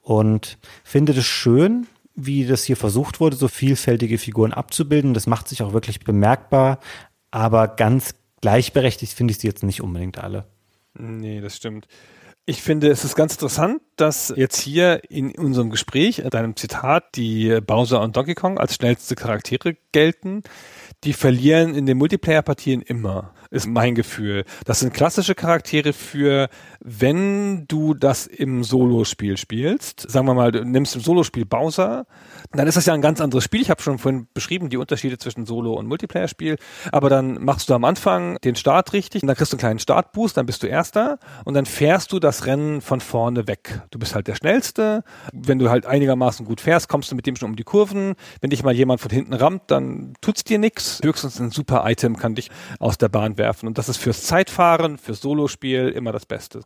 Und 0.02 0.58
finde 0.82 1.14
das 1.14 1.24
schön, 1.24 1.86
wie 2.16 2.44
das 2.44 2.64
hier 2.64 2.76
versucht 2.76 3.20
wurde, 3.20 3.36
so 3.36 3.46
vielfältige 3.46 4.18
Figuren 4.18 4.52
abzubilden. 4.52 5.14
Das 5.14 5.28
macht 5.28 5.46
sich 5.46 5.62
auch 5.62 5.72
wirklich 5.72 6.00
bemerkbar, 6.00 6.80
aber 7.30 7.68
ganz 7.68 8.16
gleichberechtigt 8.40 9.12
finde 9.12 9.30
ich 9.30 9.38
sie 9.38 9.46
jetzt 9.46 9.62
nicht 9.62 9.82
unbedingt 9.82 10.18
alle. 10.18 10.46
Nee, 10.98 11.40
das 11.40 11.56
stimmt. 11.56 11.86
Ich 12.44 12.60
finde, 12.60 12.90
es 12.90 13.04
ist 13.04 13.14
ganz 13.14 13.34
interessant, 13.34 13.80
dass 13.94 14.34
jetzt 14.36 14.58
hier 14.58 15.02
in 15.08 15.30
unserem 15.38 15.70
Gespräch, 15.70 16.20
deinem 16.28 16.56
Zitat, 16.56 17.14
die 17.14 17.60
Bowser 17.60 18.00
und 18.00 18.16
Donkey 18.16 18.34
Kong 18.34 18.58
als 18.58 18.74
schnellste 18.74 19.14
Charaktere 19.14 19.76
gelten. 19.92 20.42
Die 21.04 21.14
verlieren 21.14 21.74
in 21.74 21.86
den 21.86 21.96
Multiplayer-Partien 21.96 22.82
immer 22.82 23.32
ist 23.50 23.66
mein 23.66 23.94
Gefühl. 23.94 24.44
Das 24.66 24.80
sind 24.80 24.92
klassische 24.92 25.34
Charaktere 25.34 25.92
für, 25.92 26.48
wenn 26.82 27.66
du 27.68 27.94
das 27.94 28.26
im 28.26 28.64
Solospiel 28.64 29.36
spielst. 29.36 30.10
Sagen 30.10 30.26
wir 30.26 30.34
mal, 30.34 30.50
du 30.50 30.64
nimmst 30.64 30.96
im 30.96 31.02
Solospiel 31.02 31.44
Bowser, 31.44 32.06
dann 32.52 32.66
ist 32.66 32.76
das 32.76 32.86
ja 32.86 32.94
ein 32.94 33.02
ganz 33.02 33.20
anderes 33.20 33.44
Spiel. 33.44 33.60
Ich 33.60 33.70
habe 33.70 33.82
schon 33.82 33.98
vorhin 33.98 34.26
beschrieben, 34.32 34.70
die 34.70 34.78
Unterschiede 34.78 35.18
zwischen 35.18 35.44
Solo- 35.44 35.74
und 35.74 35.86
Multiplayer-Spiel. 35.86 36.56
Aber 36.90 37.10
dann 37.10 37.44
machst 37.44 37.68
du 37.68 37.74
am 37.74 37.84
Anfang 37.84 38.38
den 38.42 38.56
Start 38.56 38.92
richtig 38.94 39.22
und 39.22 39.26
dann 39.26 39.36
kriegst 39.36 39.52
du 39.52 39.56
einen 39.56 39.60
kleinen 39.60 39.78
Startboost, 39.78 40.36
dann 40.36 40.46
bist 40.46 40.62
du 40.62 40.66
Erster 40.66 41.18
und 41.44 41.54
dann 41.54 41.66
fährst 41.66 42.12
du 42.12 42.18
das 42.18 42.46
Rennen 42.46 42.80
von 42.80 43.00
vorne 43.00 43.46
weg. 43.46 43.82
Du 43.90 43.98
bist 43.98 44.14
halt 44.14 44.26
der 44.26 44.34
Schnellste. 44.34 45.04
Wenn 45.32 45.58
du 45.58 45.68
halt 45.68 45.84
einigermaßen 45.84 46.46
gut 46.46 46.62
fährst, 46.62 46.88
kommst 46.88 47.10
du 47.10 47.14
mit 47.14 47.26
dem 47.26 47.36
schon 47.36 47.50
um 47.50 47.56
die 47.56 47.64
Kurven. 47.64 48.14
Wenn 48.40 48.50
dich 48.50 48.62
mal 48.62 48.74
jemand 48.74 49.00
von 49.00 49.10
hinten 49.10 49.34
rammt, 49.34 49.70
dann 49.70 50.14
tut's 50.22 50.44
dir 50.44 50.58
nichts. 50.58 51.00
Höchstens 51.04 51.38
ein 51.40 51.50
super 51.50 51.84
Item 51.86 52.16
kann 52.16 52.34
dich 52.34 52.50
aus 52.78 52.96
der 52.96 53.10
Bahn 53.10 53.36
werfen. 53.36 53.66
Und 53.66 53.76
das 53.76 53.88
ist 53.88 53.98
fürs 53.98 54.22
Zeitfahren, 54.22 54.96
fürs 54.96 55.20
Solospiel 55.20 55.88
immer 55.88 56.12
das 56.12 56.24
Beste. 56.24 56.60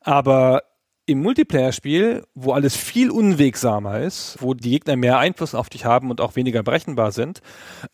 Aber 0.00 0.62
im 1.08 1.22
Multiplayer-Spiel, 1.22 2.26
wo 2.34 2.52
alles 2.52 2.76
viel 2.76 3.10
unwegsamer 3.10 4.00
ist, 4.00 4.36
wo 4.40 4.52
die 4.52 4.72
Gegner 4.72 4.94
mehr 4.94 5.18
Einfluss 5.18 5.54
auf 5.54 5.70
dich 5.70 5.86
haben 5.86 6.10
und 6.10 6.20
auch 6.20 6.36
weniger 6.36 6.62
berechenbar 6.62 7.12
sind, 7.12 7.40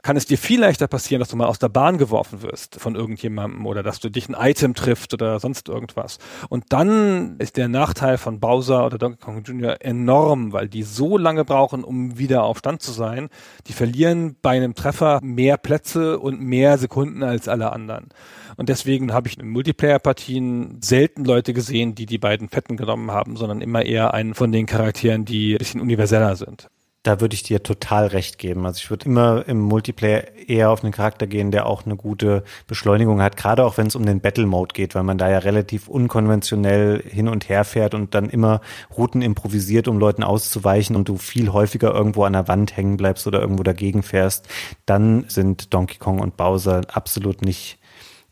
kann 0.02 0.16
es 0.16 0.26
dir 0.26 0.36
viel 0.36 0.60
leichter 0.60 0.88
passieren, 0.88 1.20
dass 1.20 1.28
du 1.28 1.36
mal 1.36 1.46
aus 1.46 1.60
der 1.60 1.68
Bahn 1.68 1.96
geworfen 1.96 2.42
wirst 2.42 2.80
von 2.80 2.96
irgendjemandem 2.96 3.66
oder 3.66 3.84
dass 3.84 4.00
du 4.00 4.10
dich 4.10 4.28
ein 4.28 4.34
Item 4.36 4.74
trifft 4.74 5.14
oder 5.14 5.38
sonst 5.38 5.68
irgendwas. 5.68 6.18
Und 6.48 6.72
dann 6.72 7.36
ist 7.38 7.56
der 7.56 7.68
Nachteil 7.68 8.18
von 8.18 8.40
Bowser 8.40 8.84
oder 8.84 8.98
Donkey 8.98 9.20
Kong 9.20 9.44
Jr. 9.44 9.76
enorm, 9.78 10.52
weil 10.52 10.68
die 10.68 10.82
so 10.82 11.16
lange 11.16 11.44
brauchen, 11.44 11.84
um 11.84 12.18
wieder 12.18 12.42
auf 12.42 12.58
Stand 12.58 12.82
zu 12.82 12.90
sein. 12.90 13.28
Die 13.68 13.74
verlieren 13.74 14.34
bei 14.42 14.56
einem 14.56 14.74
Treffer 14.74 15.20
mehr 15.22 15.56
Plätze 15.56 16.18
und 16.18 16.40
mehr 16.40 16.78
Sekunden 16.78 17.22
als 17.22 17.46
alle 17.46 17.72
anderen. 17.72 18.08
Und 18.56 18.68
deswegen 18.68 19.12
habe 19.12 19.28
ich 19.28 19.38
in 19.38 19.48
Multiplayer-Partien 19.48 20.78
selten 20.82 21.24
Leute 21.24 21.52
gesehen, 21.52 21.94
die 21.94 22.06
die 22.06 22.18
beiden 22.18 22.48
Fetten 22.48 22.76
genommen 22.76 23.10
haben, 23.10 23.36
sondern 23.36 23.60
immer 23.60 23.84
eher 23.84 24.14
einen 24.14 24.34
von 24.34 24.52
den 24.52 24.66
Charakteren, 24.66 25.24
die 25.24 25.54
ein 25.54 25.58
bisschen 25.58 25.80
universeller 25.80 26.36
sind. 26.36 26.68
Da 27.04 27.20
würde 27.20 27.34
ich 27.34 27.42
dir 27.42 27.62
total 27.62 28.06
recht 28.06 28.38
geben. 28.38 28.64
Also 28.64 28.78
ich 28.78 28.88
würde 28.88 29.04
immer 29.04 29.46
im 29.46 29.60
Multiplayer 29.60 30.24
eher 30.48 30.70
auf 30.70 30.82
einen 30.82 30.92
Charakter 30.92 31.26
gehen, 31.26 31.50
der 31.50 31.66
auch 31.66 31.84
eine 31.84 31.96
gute 31.96 32.44
Beschleunigung 32.66 33.20
hat, 33.20 33.36
gerade 33.36 33.62
auch 33.62 33.76
wenn 33.76 33.88
es 33.88 33.94
um 33.94 34.06
den 34.06 34.22
Battle 34.22 34.46
Mode 34.46 34.72
geht, 34.72 34.94
weil 34.94 35.02
man 35.02 35.18
da 35.18 35.28
ja 35.28 35.36
relativ 35.36 35.86
unkonventionell 35.88 37.02
hin 37.06 37.28
und 37.28 37.50
her 37.50 37.64
fährt 37.64 37.92
und 37.92 38.14
dann 38.14 38.30
immer 38.30 38.62
Routen 38.96 39.20
improvisiert, 39.20 39.86
um 39.86 39.98
Leuten 39.98 40.22
auszuweichen 40.22 40.96
und 40.96 41.06
du 41.10 41.18
viel 41.18 41.52
häufiger 41.52 41.92
irgendwo 41.92 42.24
an 42.24 42.32
der 42.32 42.48
Wand 42.48 42.74
hängen 42.74 42.96
bleibst 42.96 43.26
oder 43.26 43.38
irgendwo 43.42 43.64
dagegen 43.64 44.02
fährst, 44.02 44.48
dann 44.86 45.26
sind 45.28 45.74
Donkey 45.74 45.98
Kong 45.98 46.20
und 46.20 46.38
Bowser 46.38 46.80
absolut 46.90 47.42
nicht 47.42 47.78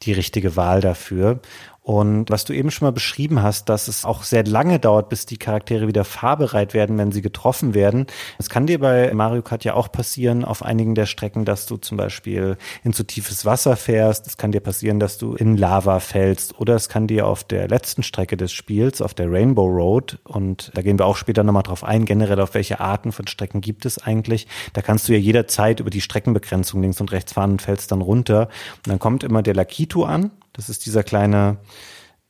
die 0.05 0.13
richtige 0.13 0.57
Wahl 0.57 0.81
dafür. 0.81 1.41
Und 1.83 2.31
was 2.31 2.45
du 2.45 2.53
eben 2.53 2.71
schon 2.71 2.87
mal 2.87 2.93
beschrieben 2.93 3.43
hast, 3.43 3.69
dass 3.69 3.89
es 3.89 4.05
auch 4.05 4.23
sehr 4.23 4.45
lange 4.45 4.79
dauert, 4.79 5.09
bis 5.09 5.27
die 5.27 5.37
Charaktere 5.37 5.89
wieder 5.89 6.05
fahrbereit 6.05 6.75
werden, 6.75 6.97
wenn 6.97 7.11
sie 7.11 7.23
getroffen 7.23 7.75
werden. 7.75 8.07
Es 8.39 8.49
kann 8.49 8.69
dir 8.69 8.79
bei 8.79 9.13
Mario 9.13 9.43
Kart 9.43 9.65
ja 9.65 9.75
auch 9.75 9.91
passieren 9.91 10.45
auf 10.45 10.65
einigen 10.65 10.95
der 10.95 11.07
Strecken, 11.07 11.45
dass 11.45 11.67
du 11.67 11.77
zum 11.77 11.97
Beispiel 11.97 12.57
in 12.85 12.93
zu 12.93 13.03
tiefes 13.03 13.45
Wasser 13.45 13.75
fährst. 13.75 14.29
Es 14.29 14.37
kann 14.37 14.53
dir 14.53 14.61
passieren, 14.61 15.01
dass 15.01 15.19
du 15.19 15.35
in 15.35 15.57
Lava 15.57 15.99
fällst. 15.99 16.59
Oder 16.61 16.77
es 16.77 16.89
kann 16.89 17.09
dir 17.09 17.27
auf 17.27 17.43
der 17.43 17.67
letzten 17.67 18.05
Strecke 18.05 18.37
des 18.37 18.53
Spiels, 18.53 19.03
auf 19.03 19.13
der 19.13 19.31
Rainbow 19.31 19.67
Road, 19.67 20.21
und 20.23 20.71
da 20.75 20.83
gehen 20.83 21.01
wir 21.01 21.07
auch 21.07 21.17
später 21.17 21.43
nochmal 21.43 21.65
drauf 21.65 21.83
ein, 21.83 22.05
generell 22.05 22.41
auf 22.41 22.55
welche 22.55 22.79
Arten 22.79 23.11
von 23.11 23.27
Strecken 23.27 23.61
gibt 23.61 23.87
es 23.87 23.99
eigentlich. 23.99 24.47
Da 24.73 24.83
kannst 24.83 25.09
du 25.09 25.15
ja 25.15 25.19
jederzeit 25.19 25.81
über 25.81 25.91
die 25.91 26.01
Streckenbegrenzung 26.01 26.81
links 26.81 27.01
und 27.01 27.11
rechts 27.11 27.33
fahren 27.33 27.53
und 27.53 27.63
fällst 27.63 27.91
dann 27.91 28.03
runter. 28.03 28.49
Und 28.77 28.89
dann 28.89 29.01
kommt 29.01 29.25
immer 29.25 29.43
der 29.43 29.55
Lakito 29.55 30.05
an 30.05 30.31
das 30.53 30.69
ist 30.69 30.87
dieser 30.87 31.03
kleine, 31.03 31.59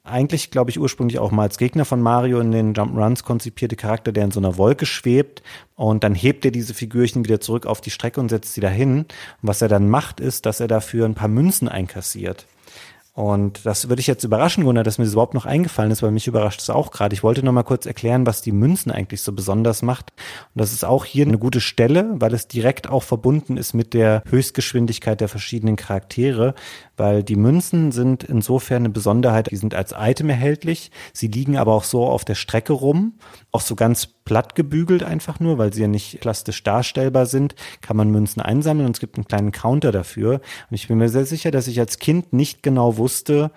eigentlich 0.05 0.51
glaube 0.51 0.70
ich 0.70 0.79
ursprünglich 0.79 1.18
auch 1.18 1.31
mal 1.31 1.43
als 1.43 1.59
Gegner 1.59 1.85
von 1.85 2.01
Mario 2.01 2.41
in 2.41 2.51
den 2.51 2.75
Jump'n'Runs 2.75 3.23
konzipierte 3.23 3.77
Charakter, 3.77 4.12
der 4.12 4.25
in 4.25 4.31
so 4.31 4.41
einer 4.41 4.57
Wolke 4.57 4.87
schwebt 4.87 5.43
und 5.75 6.05
dann 6.05 6.14
hebt 6.14 6.45
er 6.45 6.51
diese 6.51 6.75
Figürchen 6.75 7.25
wieder 7.25 7.41
zurück 7.41 7.66
auf 7.66 7.81
die 7.81 7.91
Strecke 7.91 8.20
und 8.20 8.29
setzt 8.29 8.55
sie 8.55 8.61
dahin. 8.61 8.99
Und 8.99 9.07
was 9.43 9.62
er 9.62 9.68
dann 9.68 9.89
macht, 9.89 10.20
ist, 10.20 10.47
dass 10.47 10.61
er 10.61 10.68
dafür 10.68 11.07
ein 11.07 11.14
paar 11.14 11.29
Münzen 11.29 11.68
einkassiert. 11.68 12.47
Und 13.15 13.67
das 13.67 13.91
würde 13.91 14.01
ich 14.01 14.07
jetzt 14.07 14.25
überraschen, 14.25 14.65
Gunnar, 14.65 14.85
dass 14.85 14.97
mir 14.97 15.05
das 15.05 15.13
überhaupt 15.13 15.35
noch 15.35 15.45
eingefallen 15.45 15.91
ist, 15.91 16.03
weil 16.03 16.13
mich 16.13 16.27
überrascht 16.27 16.63
es 16.63 16.71
auch 16.71 16.91
gerade. 16.91 17.15
Ich 17.15 17.23
wollte 17.23 17.45
noch 17.45 17.53
mal 17.53 17.63
kurz 17.63 17.85
erklären, 17.85 18.25
was 18.25 18.41
die 18.41 18.53
Münzen 18.53 18.91
eigentlich 18.91 19.21
so 19.21 19.33
besonders 19.33 19.83
macht. 19.83 20.13
Und 20.55 20.61
das 20.61 20.73
ist 20.73 20.83
auch 20.83 21.05
hier 21.05 21.27
eine 21.27 21.37
gute 21.37 21.61
Stelle, 21.61 22.11
weil 22.15 22.33
es 22.33 22.49
direkt 22.49 22.89
auch 22.89 23.03
verbunden 23.03 23.59
ist 23.59 23.75
mit 23.75 23.93
der 23.93 24.23
Höchstgeschwindigkeit 24.31 25.21
der 25.21 25.29
verschiedenen 25.29 25.77
Charaktere, 25.77 26.55
weil 26.97 27.23
die 27.23 27.37
Münzen 27.37 27.93
sind 27.93 28.25
insofern 28.25 28.83
eine 28.83 28.91
Besonderheit, 28.91 29.51
die 29.51 29.57
sind 29.57 29.75
als 29.75 29.95
Item 29.95 30.31
erhältlich, 30.31 30.91
sie 31.13 31.27
liegen 31.27 31.59
aber 31.59 31.75
auch 31.75 31.85
so 31.85 32.07
auf 32.07 32.25
der 32.25 32.35
Strecke 32.35 32.73
rum, 32.73 33.19
auch 33.51 33.61
so 33.61 33.77
ganz 33.77 34.09
platt 34.25 34.55
gebügelt 34.55 35.03
einfach 35.03 35.41
nur, 35.41 35.59
weil 35.59 35.73
sie 35.73 35.83
ja 35.83 35.89
nicht 35.89 36.20
plastisch 36.20 36.62
darstellbar 36.62 37.27
sind, 37.27 37.55
kann 37.81 37.97
man 37.97 38.11
Münzen 38.11 38.41
einsammeln 38.41 38.87
und 38.87 38.97
es 38.97 39.01
gibt 39.01 39.16
einen 39.16 39.27
kleinen 39.27 39.53
Counter 39.53 39.93
dafür. 39.93 40.35
Und 40.70 40.75
ich 40.75 40.89
bin 40.89 40.99
mir 40.99 41.09
sehr 41.09 41.27
sicher, 41.27 41.51
dass 41.51 41.66
ich 41.66 41.81
als 41.81 41.99
Kind 41.99 42.33
nicht 42.33 42.62
genau 42.62 42.97
wusste, 42.97 43.51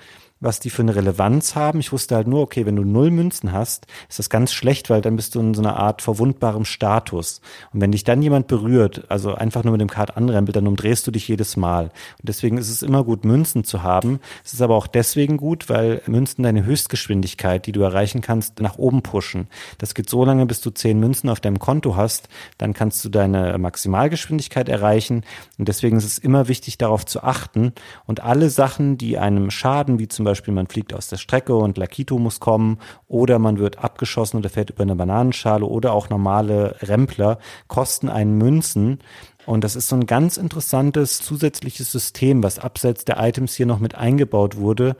was 0.45 0.59
die 0.59 0.69
für 0.69 0.81
eine 0.81 0.95
Relevanz 0.95 1.55
haben. 1.55 1.79
Ich 1.79 1.91
wusste 1.91 2.15
halt 2.15 2.27
nur, 2.27 2.41
okay, 2.41 2.65
wenn 2.65 2.75
du 2.75 2.83
null 2.83 3.11
Münzen 3.11 3.51
hast, 3.51 3.87
ist 4.09 4.19
das 4.19 4.29
ganz 4.29 4.53
schlecht, 4.53 4.89
weil 4.89 5.01
dann 5.01 5.15
bist 5.15 5.35
du 5.35 5.39
in 5.39 5.53
so 5.53 5.61
einer 5.61 5.77
Art 5.77 6.01
verwundbarem 6.01 6.65
Status. 6.65 7.41
Und 7.73 7.81
wenn 7.81 7.91
dich 7.91 8.03
dann 8.03 8.21
jemand 8.21 8.47
berührt, 8.47 9.05
also 9.09 9.33
einfach 9.33 9.63
nur 9.63 9.71
mit 9.71 9.81
dem 9.81 9.89
Kart 9.89 10.17
anrempelt, 10.17 10.55
dann 10.55 10.67
umdrehst 10.67 11.05
du 11.07 11.11
dich 11.11 11.27
jedes 11.27 11.57
Mal. 11.57 11.85
Und 11.85 12.29
deswegen 12.29 12.57
ist 12.57 12.69
es 12.69 12.83
immer 12.83 13.03
gut, 13.03 13.25
Münzen 13.25 13.63
zu 13.63 13.83
haben. 13.83 14.19
Es 14.43 14.53
ist 14.53 14.61
aber 14.61 14.75
auch 14.75 14.87
deswegen 14.87 15.37
gut, 15.37 15.69
weil 15.69 16.01
Münzen 16.05 16.43
deine 16.43 16.65
Höchstgeschwindigkeit, 16.65 17.65
die 17.65 17.71
du 17.71 17.81
erreichen 17.81 18.21
kannst, 18.21 18.59
nach 18.59 18.77
oben 18.77 19.01
pushen. 19.01 19.47
Das 19.77 19.95
geht 19.95 20.09
so 20.09 20.25
lange, 20.25 20.45
bis 20.45 20.61
du 20.61 20.69
zehn 20.69 20.99
Münzen 20.99 21.29
auf 21.29 21.39
deinem 21.39 21.59
Konto 21.59 21.95
hast. 21.95 22.29
Dann 22.57 22.73
kannst 22.73 23.03
du 23.05 23.09
deine 23.09 23.57
Maximalgeschwindigkeit 23.57 24.69
erreichen. 24.69 25.23
Und 25.57 25.67
deswegen 25.67 25.97
ist 25.97 26.05
es 26.05 26.17
immer 26.17 26.47
wichtig, 26.47 26.77
darauf 26.77 27.05
zu 27.05 27.23
achten. 27.23 27.73
Und 28.05 28.21
alle 28.21 28.49
Sachen, 28.49 28.97
die 28.97 29.17
einem 29.17 29.49
schaden, 29.49 29.97
wie 29.97 30.07
zum 30.07 30.25
zum 30.25 30.25
Beispiel 30.35 30.53
man 30.53 30.67
fliegt 30.67 30.93
aus 30.93 31.07
der 31.07 31.15
Strecke 31.15 31.55
und 31.55 31.77
Lakito 31.77 32.19
muss 32.19 32.41
kommen 32.41 32.79
oder 33.07 33.39
man 33.39 33.57
wird 33.57 33.79
abgeschossen 33.79 34.37
oder 34.37 34.49
fährt 34.49 34.69
über 34.69 34.83
eine 34.83 34.95
Bananenschale 34.95 35.65
oder 35.65 35.93
auch 35.93 36.09
normale 36.09 36.75
Rempler, 36.81 37.39
kosten 37.67 38.09
einen 38.09 38.37
Münzen. 38.37 38.99
Und 39.45 39.63
das 39.63 39.77
ist 39.77 39.87
so 39.87 39.95
ein 39.95 40.05
ganz 40.05 40.35
interessantes 40.35 41.19
zusätzliches 41.19 41.89
System, 41.89 42.43
was 42.43 42.59
abseits 42.59 43.05
der 43.05 43.17
Items 43.19 43.55
hier 43.55 43.65
noch 43.65 43.79
mit 43.79 43.95
eingebaut 43.95 44.57
wurde, 44.57 44.97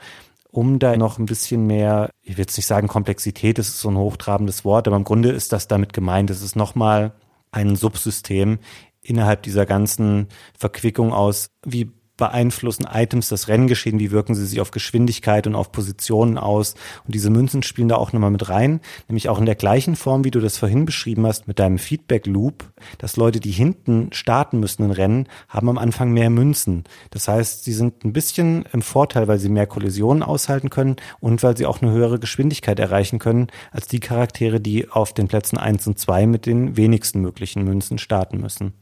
um 0.52 0.80
da 0.80 0.96
noch 0.96 1.20
ein 1.20 1.26
bisschen 1.26 1.68
mehr, 1.68 2.12
ich 2.22 2.38
will 2.38 2.44
jetzt 2.44 2.56
nicht 2.56 2.68
sagen 2.68 2.88
Komplexität, 2.88 3.58
das 3.58 3.68
ist 3.68 3.80
so 3.80 3.90
ein 3.90 3.98
hochtrabendes 3.98 4.64
Wort, 4.64 4.88
aber 4.88 4.96
im 4.96 5.04
Grunde 5.04 5.32
ist 5.32 5.52
das 5.52 5.68
damit 5.68 5.92
gemeint. 5.92 6.30
Es 6.30 6.42
ist 6.42 6.56
nochmal 6.56 7.12
ein 7.52 7.76
Subsystem 7.76 8.60
innerhalb 9.02 9.44
dieser 9.44 9.66
ganzen 9.66 10.28
Verquickung 10.58 11.12
aus, 11.12 11.50
wie 11.66 11.92
beeinflussen 12.18 12.88
Items 12.92 13.30
das 13.30 13.48
Renngeschehen, 13.48 14.00
wie 14.00 14.12
wirken 14.12 14.36
sie 14.36 14.46
sich 14.46 14.62
auf 14.62 14.72
Geschwindigkeit 14.72 15.48
und 15.48 15.56
auf 15.56 15.72
Positionen 15.72 16.38
aus. 16.38 16.76
Und 17.06 17.16
diese 17.16 17.30
Münzen 17.30 17.64
spielen 17.64 17.90
da 17.90 17.96
auch 17.96 18.14
nochmal 18.14 18.32
mit 18.32 18.50
rein, 18.50 18.80
nämlich 19.08 19.30
auch 19.30 19.40
in 19.40 19.46
der 19.46 19.56
gleichen 19.56 19.96
Form, 19.96 20.24
wie 20.24 20.32
du 20.32 20.40
das 20.40 20.58
vorhin 20.58 20.86
beschrieben 20.86 21.26
hast, 21.26 21.48
mit 21.48 21.60
deinem 21.60 21.78
Feedback-Loop, 21.78 22.72
dass 22.98 23.18
Leute, 23.18 23.40
die 23.40 23.52
hinten 23.52 24.10
starten 24.14 24.60
müssen 24.60 24.84
in 24.84 24.92
Rennen, 24.92 25.28
haben 25.50 25.70
am 25.70 25.78
Anfang 25.78 26.12
mehr 26.12 26.30
Münzen. 26.30 26.84
Das 27.10 27.28
heißt, 27.28 27.64
sie 27.64 27.74
sind 27.74 28.04
ein 28.06 28.14
bisschen 28.14 28.66
im 28.72 28.82
Vorteil, 28.82 29.28
weil 29.28 29.40
sie 29.40 29.50
mehr 29.50 29.68
Kollisionen 29.68 30.24
aushalten 30.24 30.70
können 30.70 30.96
und 31.20 31.44
weil 31.44 31.58
sie 31.58 31.66
auch 31.66 31.82
eine 31.82 31.92
höhere 31.92 32.20
Geschwindigkeit 32.20 32.80
erreichen 32.80 33.20
können, 33.20 33.48
als 33.72 33.88
die 33.88 34.00
Charaktere, 34.00 34.60
die 34.60 34.90
auf 34.90 35.14
den 35.14 35.28
Plätzen 35.28 35.58
eins 35.58 35.86
und 35.88 36.00
zwei 36.00 36.26
mit 36.26 36.46
den 36.46 36.78
wenigsten 36.78 37.22
möglichen 37.22 37.64
Münzen 37.64 37.98
starten 37.98 38.40
müssen. 38.40 38.74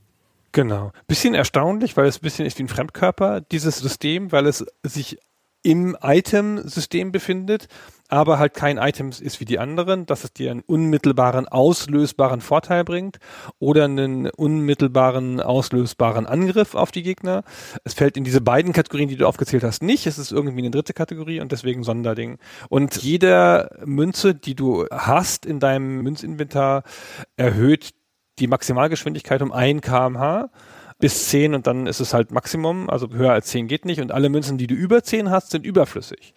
Genau. 0.53 0.91
Bisschen 1.07 1.33
erstaunlich, 1.33 1.97
weil 1.97 2.05
es 2.05 2.19
ein 2.19 2.21
bisschen 2.21 2.45
ist 2.45 2.59
wie 2.59 2.63
ein 2.63 2.69
Fremdkörper, 2.69 3.41
dieses 3.41 3.79
System, 3.79 4.31
weil 4.31 4.45
es 4.45 4.63
sich 4.83 5.17
im 5.63 5.97
Item-System 6.01 7.11
befindet, 7.11 7.67
aber 8.09 8.37
halt 8.37 8.53
kein 8.53 8.77
Item 8.77 9.09
ist 9.09 9.39
wie 9.39 9.45
die 9.45 9.59
anderen, 9.59 10.05
dass 10.05 10.25
es 10.25 10.33
dir 10.33 10.51
einen 10.51 10.59
unmittelbaren 10.59 11.47
auslösbaren 11.47 12.41
Vorteil 12.41 12.83
bringt 12.83 13.17
oder 13.59 13.85
einen 13.85 14.29
unmittelbaren 14.29 15.39
auslösbaren 15.39 16.27
Angriff 16.27 16.75
auf 16.75 16.91
die 16.91 17.01
Gegner. 17.01 17.43
Es 17.85 17.93
fällt 17.93 18.17
in 18.17 18.25
diese 18.25 18.41
beiden 18.41 18.73
Kategorien, 18.73 19.07
die 19.09 19.15
du 19.15 19.25
aufgezählt 19.25 19.63
hast, 19.63 19.81
nicht. 19.81 20.05
Es 20.05 20.19
ist 20.19 20.33
irgendwie 20.33 20.59
eine 20.59 20.71
dritte 20.71 20.93
Kategorie 20.93 21.39
und 21.39 21.51
deswegen 21.51 21.83
Sonderding. 21.83 22.37
Und 22.69 22.97
jede 22.97 23.69
Münze, 23.85 24.35
die 24.35 24.55
du 24.55 24.85
hast 24.91 25.45
in 25.45 25.59
deinem 25.59 26.01
Münzinventar, 26.01 26.83
erhöht 27.37 27.91
die 28.39 28.47
Maximalgeschwindigkeit 28.47 29.41
um 29.41 29.51
1 29.51 29.81
kmh 29.81 30.49
bis 30.99 31.29
10 31.29 31.53
und 31.53 31.67
dann 31.67 31.87
ist 31.87 31.99
es 31.99 32.13
halt 32.13 32.31
Maximum, 32.31 32.89
also 32.89 33.09
höher 33.09 33.33
als 33.33 33.47
10 33.47 33.67
geht 33.67 33.85
nicht 33.85 33.99
und 34.01 34.11
alle 34.11 34.29
Münzen, 34.29 34.57
die 34.57 34.67
du 34.67 34.75
über 34.75 35.03
10 35.03 35.29
hast, 35.29 35.51
sind 35.51 35.65
überflüssig. 35.65 36.33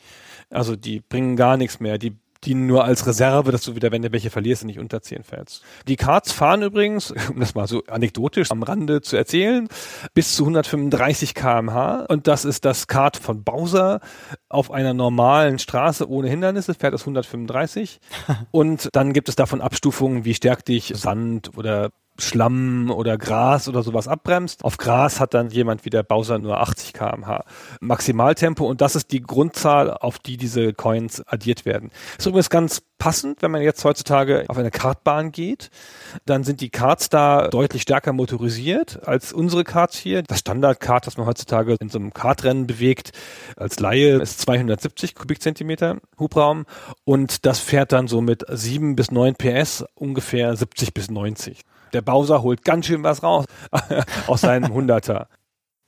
Also 0.50 0.76
die 0.76 1.00
bringen 1.00 1.36
gar 1.36 1.56
nichts 1.56 1.80
mehr. 1.80 1.98
Die 1.98 2.16
dienen 2.44 2.66
nur 2.66 2.84
als 2.84 3.06
Reserve, 3.06 3.52
dass 3.52 3.62
du 3.62 3.74
wieder, 3.74 3.92
wenn 3.92 4.02
du 4.02 4.12
welche 4.12 4.30
verlierst, 4.30 4.64
nicht 4.64 4.78
unter 4.78 5.02
10 5.02 5.22
fällst. 5.22 5.62
Die 5.88 5.96
Cards 5.96 6.32
fahren 6.32 6.62
übrigens, 6.62 7.10
um 7.30 7.40
das 7.40 7.54
mal 7.54 7.66
so 7.66 7.82
anekdotisch 7.88 8.50
am 8.50 8.62
Rande 8.62 9.00
zu 9.00 9.16
erzählen, 9.16 9.68
bis 10.14 10.34
zu 10.34 10.44
135 10.44 11.34
kmh 11.34 12.06
und 12.08 12.26
das 12.26 12.44
ist 12.44 12.64
das 12.64 12.86
Kart 12.86 13.16
von 13.16 13.42
Bowser 13.42 14.00
auf 14.48 14.70
einer 14.70 14.94
normalen 14.94 15.58
Straße 15.58 16.08
ohne 16.08 16.28
Hindernisse, 16.28 16.74
fährt 16.74 16.94
es 16.94 17.02
135 17.02 18.00
und 18.50 18.88
dann 18.92 19.12
gibt 19.12 19.28
es 19.28 19.36
davon 19.36 19.60
Abstufungen, 19.60 20.24
wie 20.24 20.34
stärkt 20.34 20.68
dich 20.68 20.92
Sand 20.96 21.56
oder 21.56 21.90
Schlamm 22.18 22.90
oder 22.90 23.18
Gras 23.18 23.68
oder 23.68 23.82
sowas 23.82 24.08
abbremst. 24.08 24.64
Auf 24.64 24.76
Gras 24.76 25.20
hat 25.20 25.34
dann 25.34 25.50
jemand 25.50 25.84
wie 25.84 25.90
der 25.90 26.02
Bowser 26.02 26.38
nur 26.38 26.60
80 26.60 26.92
kmh 26.92 27.44
Maximaltempo 27.80 28.66
und 28.66 28.80
das 28.80 28.96
ist 28.96 29.12
die 29.12 29.22
Grundzahl, 29.22 29.90
auf 29.90 30.18
die 30.18 30.36
diese 30.36 30.72
Coins 30.72 31.22
addiert 31.26 31.64
werden. 31.64 31.90
ist 32.18 32.26
übrigens 32.26 32.50
ganz 32.50 32.82
passend, 32.98 33.42
wenn 33.42 33.50
man 33.50 33.62
jetzt 33.62 33.84
heutzutage 33.84 34.44
auf 34.48 34.56
eine 34.56 34.70
Kartbahn 34.70 35.32
geht, 35.32 35.70
dann 36.24 36.44
sind 36.44 36.60
die 36.60 36.70
Karts 36.70 37.08
da 37.08 37.48
deutlich 37.48 37.82
stärker 37.82 38.12
motorisiert 38.12 39.06
als 39.06 39.32
unsere 39.32 39.64
Karts 39.64 39.96
hier. 39.96 40.22
Das 40.22 40.38
Standardkart, 40.38 41.06
das 41.06 41.16
man 41.16 41.26
heutzutage 41.26 41.76
in 41.80 41.88
so 41.88 41.98
einem 41.98 42.12
Kartrennen 42.12 42.66
bewegt, 42.66 43.12
als 43.56 43.78
Laie 43.80 44.18
ist 44.20 44.40
270 44.40 45.14
Kubikzentimeter 45.14 45.98
Hubraum 46.18 46.64
und 47.04 47.44
das 47.46 47.58
fährt 47.58 47.92
dann 47.92 48.08
so 48.08 48.20
mit 48.20 48.44
7 48.48 48.96
bis 48.96 49.10
9 49.10 49.34
PS 49.34 49.84
ungefähr 49.94 50.56
70 50.56 50.94
bis 50.94 51.10
90 51.10 51.64
der 51.92 52.02
Bowser 52.02 52.42
holt 52.42 52.64
ganz 52.64 52.86
schön 52.86 53.02
was 53.02 53.22
raus 53.22 53.44
aus 54.26 54.40
seinem 54.40 54.72
Hunderter. 54.72 55.28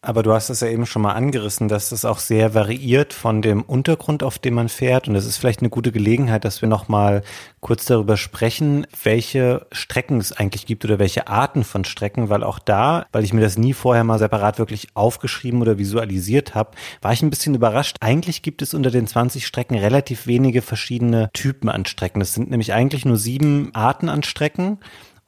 Aber 0.00 0.22
du 0.22 0.32
hast 0.32 0.48
es 0.48 0.60
ja 0.60 0.68
eben 0.68 0.86
schon 0.86 1.02
mal 1.02 1.14
angerissen, 1.14 1.66
dass 1.66 1.90
es 1.90 2.04
auch 2.04 2.20
sehr 2.20 2.54
variiert 2.54 3.12
von 3.12 3.42
dem 3.42 3.62
Untergrund, 3.62 4.22
auf 4.22 4.38
dem 4.38 4.54
man 4.54 4.68
fährt. 4.68 5.08
Und 5.08 5.16
es 5.16 5.26
ist 5.26 5.38
vielleicht 5.38 5.58
eine 5.58 5.70
gute 5.70 5.90
Gelegenheit, 5.90 6.44
dass 6.44 6.62
wir 6.62 6.68
noch 6.68 6.86
mal 6.86 7.22
kurz 7.58 7.84
darüber 7.84 8.16
sprechen, 8.16 8.86
welche 9.02 9.66
Strecken 9.72 10.18
es 10.18 10.30
eigentlich 10.30 10.66
gibt 10.66 10.84
oder 10.84 11.00
welche 11.00 11.26
Arten 11.26 11.64
von 11.64 11.84
Strecken, 11.84 12.28
weil 12.28 12.44
auch 12.44 12.60
da, 12.60 13.06
weil 13.10 13.24
ich 13.24 13.32
mir 13.32 13.40
das 13.40 13.58
nie 13.58 13.72
vorher 13.72 14.04
mal 14.04 14.20
separat 14.20 14.60
wirklich 14.60 14.86
aufgeschrieben 14.94 15.62
oder 15.62 15.78
visualisiert 15.78 16.54
habe, 16.54 16.76
war 17.02 17.12
ich 17.12 17.22
ein 17.22 17.30
bisschen 17.30 17.56
überrascht. 17.56 17.96
Eigentlich 17.98 18.42
gibt 18.42 18.62
es 18.62 18.74
unter 18.74 18.92
den 18.92 19.08
20 19.08 19.44
Strecken 19.44 19.76
relativ 19.76 20.28
wenige 20.28 20.62
verschiedene 20.62 21.28
Typen 21.32 21.68
an 21.68 21.86
Strecken. 21.86 22.20
Es 22.20 22.34
sind 22.34 22.50
nämlich 22.50 22.72
eigentlich 22.72 23.04
nur 23.04 23.16
sieben 23.16 23.74
Arten 23.74 24.08
an 24.08 24.22
Strecken. 24.22 24.78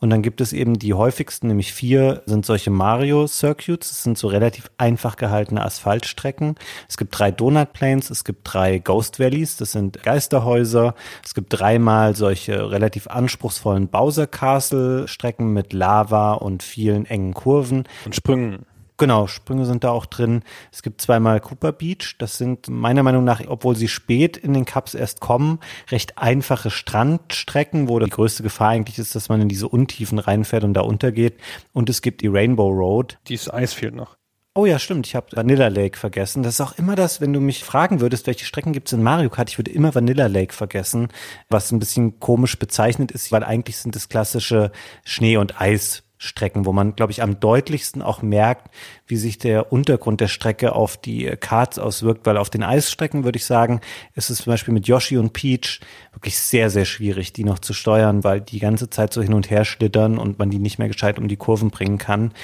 Und 0.00 0.08
dann 0.08 0.22
gibt 0.22 0.40
es 0.40 0.54
eben 0.54 0.78
die 0.78 0.94
häufigsten, 0.94 1.48
nämlich 1.48 1.74
vier 1.74 2.22
sind 2.24 2.46
solche 2.46 2.70
Mario 2.70 3.26
Circuits. 3.26 3.90
Das 3.90 4.02
sind 4.02 4.16
so 4.16 4.28
relativ 4.28 4.70
einfach 4.78 5.16
gehaltene 5.16 5.62
Asphaltstrecken. 5.62 6.54
Es 6.88 6.96
gibt 6.96 7.16
drei 7.18 7.30
Donut 7.30 7.74
Plains, 7.74 8.08
es 8.08 8.24
gibt 8.24 8.40
drei 8.44 8.78
Ghost 8.78 9.20
Valleys, 9.20 9.58
das 9.58 9.72
sind 9.72 10.02
Geisterhäuser. 10.02 10.94
Es 11.22 11.34
gibt 11.34 11.48
dreimal 11.50 12.16
solche 12.16 12.70
relativ 12.70 13.08
anspruchsvollen 13.08 13.88
Bowser 13.88 14.26
Castle 14.26 15.06
Strecken 15.06 15.52
mit 15.52 15.74
Lava 15.74 16.32
und 16.32 16.62
vielen 16.62 17.04
engen 17.04 17.34
Kurven. 17.34 17.84
Und 18.06 18.14
Sprüngen. 18.14 18.64
Genau, 19.00 19.26
Sprünge 19.28 19.64
sind 19.64 19.82
da 19.82 19.92
auch 19.92 20.04
drin. 20.04 20.42
Es 20.70 20.82
gibt 20.82 21.00
zweimal 21.00 21.40
Cooper 21.40 21.72
Beach. 21.72 22.16
Das 22.18 22.36
sind 22.36 22.68
meiner 22.68 23.02
Meinung 23.02 23.24
nach, 23.24 23.40
obwohl 23.46 23.74
sie 23.74 23.88
spät 23.88 24.36
in 24.36 24.52
den 24.52 24.66
Cups 24.66 24.92
erst 24.92 25.20
kommen, 25.20 25.58
recht 25.90 26.18
einfache 26.18 26.70
Strandstrecken, 26.70 27.88
wo 27.88 27.98
die 27.98 28.10
größte 28.10 28.42
Gefahr 28.42 28.68
eigentlich 28.68 28.98
ist, 28.98 29.14
dass 29.14 29.30
man 29.30 29.40
in 29.40 29.48
diese 29.48 29.68
Untiefen 29.68 30.18
reinfährt 30.18 30.64
und 30.64 30.74
da 30.74 30.82
untergeht. 30.82 31.38
Und 31.72 31.88
es 31.88 32.02
gibt 32.02 32.20
die 32.20 32.26
Rainbow 32.26 32.68
Road. 32.68 33.16
Dieses 33.26 33.50
Eis 33.50 33.72
fehlt 33.72 33.94
noch. 33.94 34.18
Oh 34.54 34.66
ja, 34.66 34.78
stimmt. 34.78 35.06
Ich 35.06 35.14
habe 35.14 35.28
Vanilla 35.32 35.68
Lake 35.68 35.96
vergessen. 35.96 36.42
Das 36.42 36.54
ist 36.54 36.60
auch 36.60 36.76
immer 36.76 36.94
das, 36.94 37.22
wenn 37.22 37.32
du 37.32 37.40
mich 37.40 37.64
fragen 37.64 38.02
würdest, 38.02 38.26
welche 38.26 38.44
Strecken 38.44 38.74
gibt's 38.74 38.92
in 38.92 39.02
Mario 39.02 39.30
Kart, 39.30 39.48
ich 39.48 39.56
würde 39.56 39.70
immer 39.70 39.94
Vanilla 39.94 40.26
Lake 40.26 40.52
vergessen, 40.52 41.08
was 41.48 41.72
ein 41.72 41.78
bisschen 41.78 42.20
komisch 42.20 42.58
bezeichnet 42.58 43.12
ist, 43.12 43.32
weil 43.32 43.44
eigentlich 43.44 43.78
sind 43.78 43.96
es 43.96 44.10
klassische 44.10 44.72
Schnee- 45.04 45.38
und 45.38 45.58
Eis 45.58 46.02
Strecken, 46.22 46.66
wo 46.66 46.72
man, 46.74 46.94
glaube 46.94 47.12
ich, 47.12 47.22
am 47.22 47.40
deutlichsten 47.40 48.02
auch 48.02 48.20
merkt, 48.20 48.70
wie 49.06 49.16
sich 49.16 49.38
der 49.38 49.72
Untergrund 49.72 50.20
der 50.20 50.28
Strecke 50.28 50.74
auf 50.74 50.98
die 50.98 51.24
Karts 51.40 51.78
auswirkt, 51.78 52.26
weil 52.26 52.36
auf 52.36 52.50
den 52.50 52.62
Eisstrecken 52.62 53.24
würde 53.24 53.38
ich 53.38 53.46
sagen, 53.46 53.80
ist 54.14 54.28
es 54.28 54.42
zum 54.42 54.52
Beispiel 54.52 54.74
mit 54.74 54.86
Yoshi 54.86 55.16
und 55.16 55.32
Peach 55.32 55.80
wirklich 56.12 56.38
sehr, 56.38 56.68
sehr 56.68 56.84
schwierig, 56.84 57.32
die 57.32 57.44
noch 57.44 57.58
zu 57.58 57.72
steuern, 57.72 58.22
weil 58.22 58.42
die 58.42 58.58
ganze 58.58 58.90
Zeit 58.90 59.14
so 59.14 59.22
hin 59.22 59.32
und 59.32 59.48
her 59.48 59.64
schlittern 59.64 60.18
und 60.18 60.38
man 60.38 60.50
die 60.50 60.58
nicht 60.58 60.78
mehr 60.78 60.88
gescheit 60.88 61.18
um 61.18 61.26
die 61.26 61.38
Kurven 61.38 61.70
bringen 61.70 61.96
kann. 61.96 62.34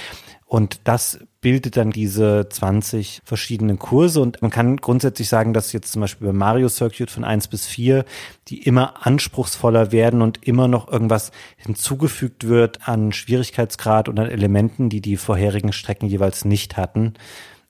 Und 0.46 0.80
das 0.84 1.18
bildet 1.46 1.76
dann 1.76 1.92
diese 1.92 2.48
20 2.48 3.22
verschiedenen 3.22 3.78
Kurse. 3.78 4.20
Und 4.20 4.42
man 4.42 4.50
kann 4.50 4.78
grundsätzlich 4.78 5.28
sagen, 5.28 5.52
dass 5.52 5.72
jetzt 5.72 5.92
zum 5.92 6.00
Beispiel 6.00 6.26
beim 6.26 6.38
Mario 6.38 6.68
Circuit 6.68 7.08
von 7.08 7.22
1 7.22 7.46
bis 7.46 7.66
4 7.66 8.04
die 8.48 8.64
immer 8.64 9.06
anspruchsvoller 9.06 9.92
werden 9.92 10.22
und 10.22 10.44
immer 10.44 10.66
noch 10.66 10.90
irgendwas 10.90 11.30
hinzugefügt 11.56 12.48
wird 12.48 12.88
an 12.88 13.12
Schwierigkeitsgrad 13.12 14.08
und 14.08 14.18
an 14.18 14.28
Elementen, 14.28 14.88
die 14.88 15.00
die 15.00 15.16
vorherigen 15.16 15.72
Strecken 15.72 16.08
jeweils 16.08 16.44
nicht 16.44 16.76
hatten. 16.76 17.14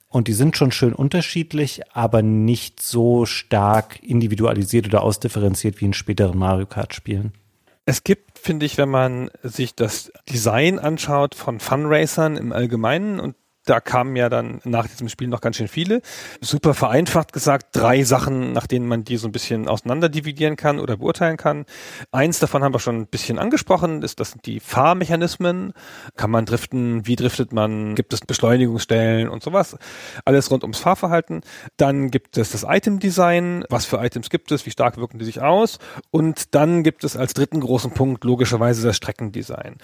Und 0.07 0.27
die 0.27 0.33
sind 0.33 0.57
schon 0.57 0.71
schön 0.71 0.93
unterschiedlich, 0.93 1.81
aber 1.93 2.23
nicht 2.23 2.81
so 2.81 3.27
stark 3.27 4.01
individualisiert 4.01 4.87
oder 4.87 5.03
ausdifferenziert 5.03 5.81
wie 5.81 5.85
in 5.85 5.93
späteren 5.93 6.39
Mario 6.39 6.65
Kart 6.65 6.95
Spielen. 6.95 7.31
Es 7.85 8.03
gibt, 8.03 8.39
finde 8.39 8.65
ich, 8.65 8.79
wenn 8.79 8.89
man 8.89 9.29
sich 9.43 9.75
das 9.75 10.11
Design 10.27 10.79
anschaut 10.79 11.35
von 11.35 11.59
Funracern 11.59 12.37
im 12.37 12.51
Allgemeinen 12.51 13.19
und 13.19 13.35
da 13.67 13.79
kamen 13.79 14.15
ja 14.15 14.29
dann 14.29 14.59
nach 14.63 14.87
diesem 14.87 15.09
Spiel 15.09 15.27
noch 15.27 15.41
ganz 15.41 15.57
schön 15.57 15.67
viele. 15.67 16.01
Super 16.41 16.73
vereinfacht 16.73 17.33
gesagt, 17.33 17.67
drei 17.73 18.03
Sachen, 18.03 18.53
nach 18.53 18.65
denen 18.65 18.87
man 18.87 19.03
die 19.03 19.17
so 19.17 19.27
ein 19.27 19.31
bisschen 19.31 19.67
auseinander 19.67 20.09
dividieren 20.09 20.55
kann 20.55 20.79
oder 20.79 20.97
beurteilen 20.97 21.37
kann. 21.37 21.65
Eins 22.11 22.39
davon 22.39 22.63
haben 22.63 22.73
wir 22.73 22.79
schon 22.79 22.97
ein 22.97 23.07
bisschen 23.07 23.37
angesprochen, 23.37 24.01
ist 24.03 24.19
das 24.19 24.31
sind 24.31 24.45
die 24.45 24.59
Fahrmechanismen. 24.59 25.73
Kann 26.15 26.31
man 26.31 26.45
driften? 26.45 27.05
Wie 27.05 27.15
driftet 27.15 27.51
man? 27.51 27.95
Gibt 27.95 28.13
es 28.13 28.21
Beschleunigungsstellen 28.21 29.27
und 29.27 29.43
sowas? 29.43 29.77
Alles 30.25 30.49
rund 30.49 30.63
ums 30.63 30.79
Fahrverhalten. 30.79 31.41
Dann 31.75 32.09
gibt 32.09 32.37
es 32.37 32.51
das 32.51 32.65
Item-Design. 32.67 33.65
Was 33.69 33.85
für 33.85 33.97
Items 33.97 34.29
gibt 34.29 34.51
es? 34.51 34.65
Wie 34.65 34.71
stark 34.71 34.97
wirken 34.97 35.19
die 35.19 35.25
sich 35.25 35.41
aus? 35.41 35.79
Und 36.09 36.55
dann 36.55 36.83
gibt 36.83 37.03
es 37.03 37.17
als 37.17 37.33
dritten 37.33 37.59
großen 37.59 37.91
Punkt 37.91 38.23
logischerweise 38.23 38.85
das 38.87 38.95
Streckendesign. 38.95 39.77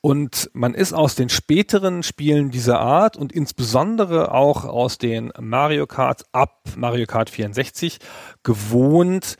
Und 0.00 0.50
man 0.52 0.74
ist 0.74 0.92
aus 0.92 1.14
den 1.14 1.28
späteren 1.28 2.02
Spielen 2.02 2.50
dieser 2.50 2.80
Art 2.80 3.16
und 3.16 3.29
und 3.30 3.36
insbesondere 3.36 4.32
auch 4.32 4.64
aus 4.64 4.98
den 4.98 5.32
Mario 5.38 5.86
Kart 5.86 6.24
ab 6.32 6.62
Mario 6.76 7.06
Kart 7.06 7.30
64 7.30 7.98
gewohnt, 8.42 9.36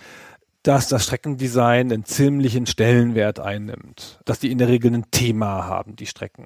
dass 0.62 0.88
das 0.88 1.04
Streckendesign 1.04 1.90
einen 1.90 2.04
ziemlichen 2.04 2.66
Stellenwert 2.66 3.40
einnimmt, 3.40 4.20
dass 4.26 4.38
die 4.38 4.52
in 4.52 4.58
der 4.58 4.68
Regel 4.68 4.92
ein 4.94 5.10
Thema 5.10 5.64
haben, 5.64 5.96
die 5.96 6.06
Strecken. 6.06 6.44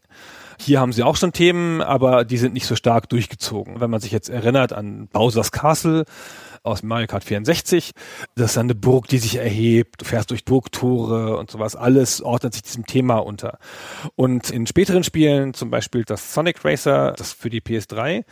Hier 0.59 0.81
haben 0.81 0.93
sie 0.93 1.03
auch 1.03 1.17
schon 1.17 1.33
Themen, 1.33 1.83
aber 1.83 2.25
die 2.25 2.39
sind 2.39 2.55
nicht 2.55 2.67
so 2.67 2.77
stark 2.77 3.09
durchgezogen. 3.09 3.81
Wenn 3.81 3.91
man 3.91 4.01
sich 4.01 4.13
jetzt 4.13 4.31
erinnert 4.31 4.73
an 4.73 5.09
Bowser's 5.09 5.53
Castle 5.53 6.05
aus 6.65 6.83
Mario 6.83 7.07
Kart 7.07 7.25
64, 7.25 7.93
das 8.35 8.53
ist 8.53 8.59
eine 8.59 8.75
Burg, 8.75 9.07
die 9.09 9.19
sich 9.19 9.37
erhebt, 9.37 10.01
du 10.01 10.05
fährst 10.07 10.31
durch 10.31 10.45
Burgtore 10.45 11.37
und 11.37 11.51
sowas, 11.51 11.77
alles 11.77 12.23
ordnet 12.23 12.55
sich 12.55 12.63
diesem 12.63 12.87
Thema 12.87 13.19
unter. 13.19 13.59
Und 14.17 14.51
in 14.51 14.67
späteren 14.67 15.05
Spielen, 15.05 15.55
zum 15.55 15.71
Beispiel 15.71 16.05
das 16.05 16.33
Sonic 16.33 16.65
Racer, 16.65 17.13
das 17.13 17.33
für 17.33 17.51
die 17.51 17.61
PS3, 17.61 18.25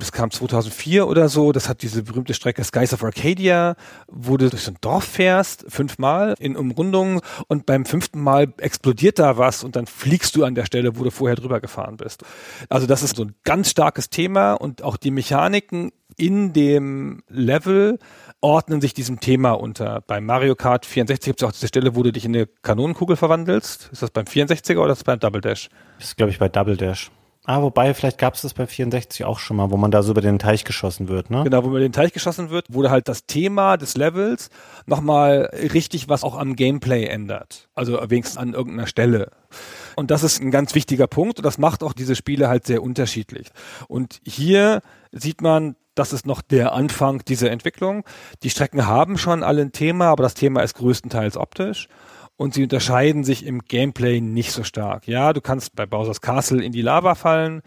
das 0.00 0.12
kam 0.12 0.30
2004 0.30 1.06
oder 1.06 1.28
so, 1.28 1.52
das 1.52 1.68
hat 1.68 1.82
diese 1.82 2.02
berühmte 2.02 2.34
Strecke 2.34 2.64
Skies 2.64 2.92
of 2.94 3.04
Arcadia, 3.04 3.76
wo 4.08 4.36
du 4.36 4.48
durch 4.48 4.62
so 4.62 4.72
ein 4.72 4.78
Dorf 4.80 5.04
fährst, 5.04 5.66
fünfmal 5.68 6.34
in 6.38 6.56
Umrundungen 6.56 7.20
und 7.48 7.66
beim 7.66 7.84
fünften 7.84 8.20
Mal 8.20 8.52
explodiert 8.56 9.18
da 9.18 9.36
was 9.36 9.62
und 9.62 9.76
dann 9.76 9.86
fliegst 9.86 10.34
du 10.34 10.44
an 10.44 10.54
der 10.54 10.64
Stelle, 10.64 10.98
wo 10.98 11.04
du 11.04 11.10
vorher 11.10 11.36
drüber 11.36 11.60
gefahren 11.60 11.98
bist. 11.98 12.24
Also 12.68 12.86
das 12.86 13.02
ist 13.02 13.16
so 13.16 13.24
ein 13.24 13.34
ganz 13.44 13.70
starkes 13.70 14.08
Thema 14.08 14.54
und 14.54 14.82
auch 14.82 14.96
die 14.96 15.10
Mechaniken 15.10 15.92
in 16.20 16.52
dem 16.52 17.22
Level 17.28 17.98
ordnen 18.42 18.80
sich 18.80 18.94
diesem 18.94 19.20
Thema 19.20 19.52
unter. 19.52 20.02
Beim 20.06 20.26
Mario 20.26 20.54
Kart 20.54 20.84
64 20.84 21.30
gibt 21.30 21.42
es 21.42 21.48
auch 21.48 21.52
diese 21.52 21.68
Stelle, 21.68 21.96
wo 21.96 22.02
du 22.02 22.12
dich 22.12 22.24
in 22.24 22.36
eine 22.36 22.46
Kanonenkugel 22.46 23.16
verwandelst. 23.16 23.88
Ist 23.90 24.02
das 24.02 24.10
beim 24.10 24.26
64er 24.26 24.78
oder 24.78 24.92
ist 24.92 25.00
das 25.00 25.04
beim 25.04 25.18
Double 25.18 25.40
Dash? 25.40 25.70
Das 25.98 26.08
ist, 26.08 26.16
glaube 26.16 26.30
ich, 26.30 26.38
bei 26.38 26.48
Double 26.48 26.76
Dash. 26.76 27.10
Ah, 27.46 27.62
wobei, 27.62 27.94
vielleicht 27.94 28.18
gab 28.18 28.34
es 28.34 28.42
das 28.42 28.52
bei 28.52 28.66
64 28.66 29.24
auch 29.24 29.38
schon 29.38 29.56
mal, 29.56 29.70
wo 29.70 29.78
man 29.78 29.90
da 29.90 30.02
so 30.02 30.12
über 30.12 30.20
den 30.20 30.38
Teich 30.38 30.64
geschossen 30.64 31.08
wird, 31.08 31.30
ne? 31.30 31.42
Genau, 31.42 31.64
wo 31.64 31.68
über 31.68 31.80
den 31.80 31.92
Teich 31.92 32.12
geschossen 32.12 32.50
wird, 32.50 32.66
wurde 32.68 32.90
halt 32.90 33.08
das 33.08 33.24
Thema 33.24 33.78
des 33.78 33.96
Levels 33.96 34.50
nochmal 34.84 35.50
richtig 35.54 36.10
was 36.10 36.22
auch 36.22 36.36
am 36.36 36.54
Gameplay 36.54 37.06
ändert. 37.06 37.68
Also 37.74 37.98
wenigstens 38.08 38.36
an 38.36 38.52
irgendeiner 38.52 38.86
Stelle. 38.86 39.30
Und 39.96 40.10
das 40.10 40.22
ist 40.22 40.40
ein 40.40 40.50
ganz 40.50 40.74
wichtiger 40.74 41.06
Punkt 41.06 41.38
und 41.38 41.46
das 41.46 41.56
macht 41.56 41.82
auch 41.82 41.94
diese 41.94 42.14
Spiele 42.14 42.48
halt 42.48 42.66
sehr 42.66 42.82
unterschiedlich. 42.82 43.48
Und 43.88 44.20
hier 44.24 44.82
sieht 45.10 45.40
man, 45.40 45.76
das 45.94 46.12
ist 46.12 46.26
noch 46.26 46.42
der 46.42 46.72
Anfang 46.72 47.24
dieser 47.24 47.50
Entwicklung. 47.50 48.04
Die 48.42 48.50
Strecken 48.50 48.86
haben 48.86 49.18
schon 49.18 49.42
alle 49.42 49.62
ein 49.62 49.72
Thema, 49.72 50.06
aber 50.06 50.22
das 50.22 50.34
Thema 50.34 50.62
ist 50.62 50.74
größtenteils 50.74 51.36
optisch 51.36 51.88
und 52.40 52.54
sie 52.54 52.62
unterscheiden 52.62 53.22
sich 53.22 53.44
im 53.44 53.64
Gameplay 53.66 54.22
nicht 54.22 54.52
so 54.52 54.64
stark. 54.64 55.06
Ja, 55.06 55.34
du 55.34 55.42
kannst 55.42 55.76
bei 55.76 55.84
Bowser's 55.84 56.22
Castle 56.22 56.64
in 56.64 56.72
die 56.72 56.80
Lava 56.80 57.14
fallen. 57.14 57.60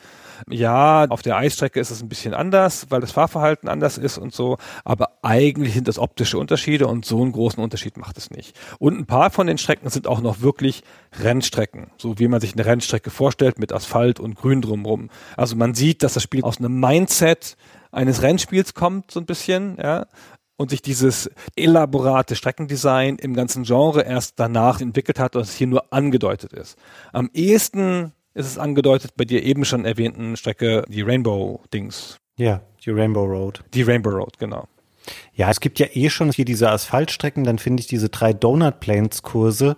Ja, 0.49 1.05
auf 1.09 1.21
der 1.21 1.37
Eisstrecke 1.37 1.79
ist 1.79 1.91
es 1.91 2.01
ein 2.01 2.09
bisschen 2.09 2.33
anders, 2.33 2.87
weil 2.89 2.99
das 2.99 3.11
Fahrverhalten 3.11 3.69
anders 3.69 3.99
ist 3.99 4.17
und 4.17 4.33
so. 4.33 4.57
Aber 4.83 5.19
eigentlich 5.21 5.75
sind 5.75 5.87
das 5.87 5.99
optische 5.99 6.39
Unterschiede 6.39 6.87
und 6.87 7.05
so 7.05 7.21
einen 7.21 7.33
großen 7.33 7.63
Unterschied 7.63 7.97
macht 7.97 8.17
es 8.17 8.31
nicht. 8.31 8.59
Und 8.79 8.97
ein 8.97 9.05
paar 9.05 9.29
von 9.29 9.45
den 9.45 9.59
Strecken 9.59 9.91
sind 9.91 10.07
auch 10.07 10.21
noch 10.21 10.41
wirklich 10.41 10.81
Rennstrecken, 11.21 11.91
so 11.97 12.17
wie 12.17 12.27
man 12.27 12.41
sich 12.41 12.53
eine 12.53 12.65
Rennstrecke 12.65 13.11
vorstellt 13.11 13.59
mit 13.59 13.71
Asphalt 13.71 14.19
und 14.19 14.33
Grün 14.33 14.63
drumherum. 14.63 15.11
Also 15.37 15.55
man 15.55 15.75
sieht, 15.75 16.01
dass 16.01 16.15
das 16.15 16.23
Spiel 16.23 16.43
aus 16.43 16.57
einem 16.57 16.79
Mindset 16.79 17.57
eines 17.93 18.21
Rennspiels 18.21 18.73
kommt, 18.73 19.11
so 19.11 19.19
ein 19.19 19.25
bisschen, 19.25 19.77
ja 19.81 20.07
und 20.55 20.69
sich 20.69 20.81
dieses 20.81 21.29
elaborate 21.55 22.35
Streckendesign 22.35 23.17
im 23.17 23.33
ganzen 23.33 23.63
Genre 23.63 24.03
erst 24.03 24.39
danach 24.39 24.81
entwickelt 24.81 25.19
hat 25.19 25.35
und 25.35 25.41
es 25.41 25.55
hier 25.55 25.67
nur 25.67 25.91
angedeutet 25.91 26.53
ist. 26.53 26.77
Am 27.11 27.29
ehesten 27.33 28.13
ist 28.33 28.47
es 28.47 28.57
angedeutet 28.57 29.11
bei 29.15 29.25
dir 29.25 29.43
eben 29.43 29.65
schon 29.65 29.85
erwähnten 29.85 30.37
Strecke, 30.37 30.83
die 30.87 31.01
Rainbow-Dings. 31.01 32.17
Ja, 32.37 32.61
die 32.83 32.91
Rainbow 32.91 33.25
Road. 33.25 33.63
Die 33.73 33.83
Rainbow 33.83 34.09
Road, 34.09 34.39
genau. 34.39 34.67
Ja, 35.33 35.49
es 35.49 35.59
gibt 35.59 35.79
ja 35.79 35.87
eh 35.91 36.09
schon 36.09 36.31
hier 36.31 36.45
diese 36.45 36.69
Asphaltstrecken, 36.69 37.43
dann 37.43 37.59
finde 37.59 37.81
ich 37.81 37.87
diese 37.87 38.09
drei 38.09 38.33
Donut 38.33 38.79
Plains 38.79 39.21
Kurse, 39.21 39.75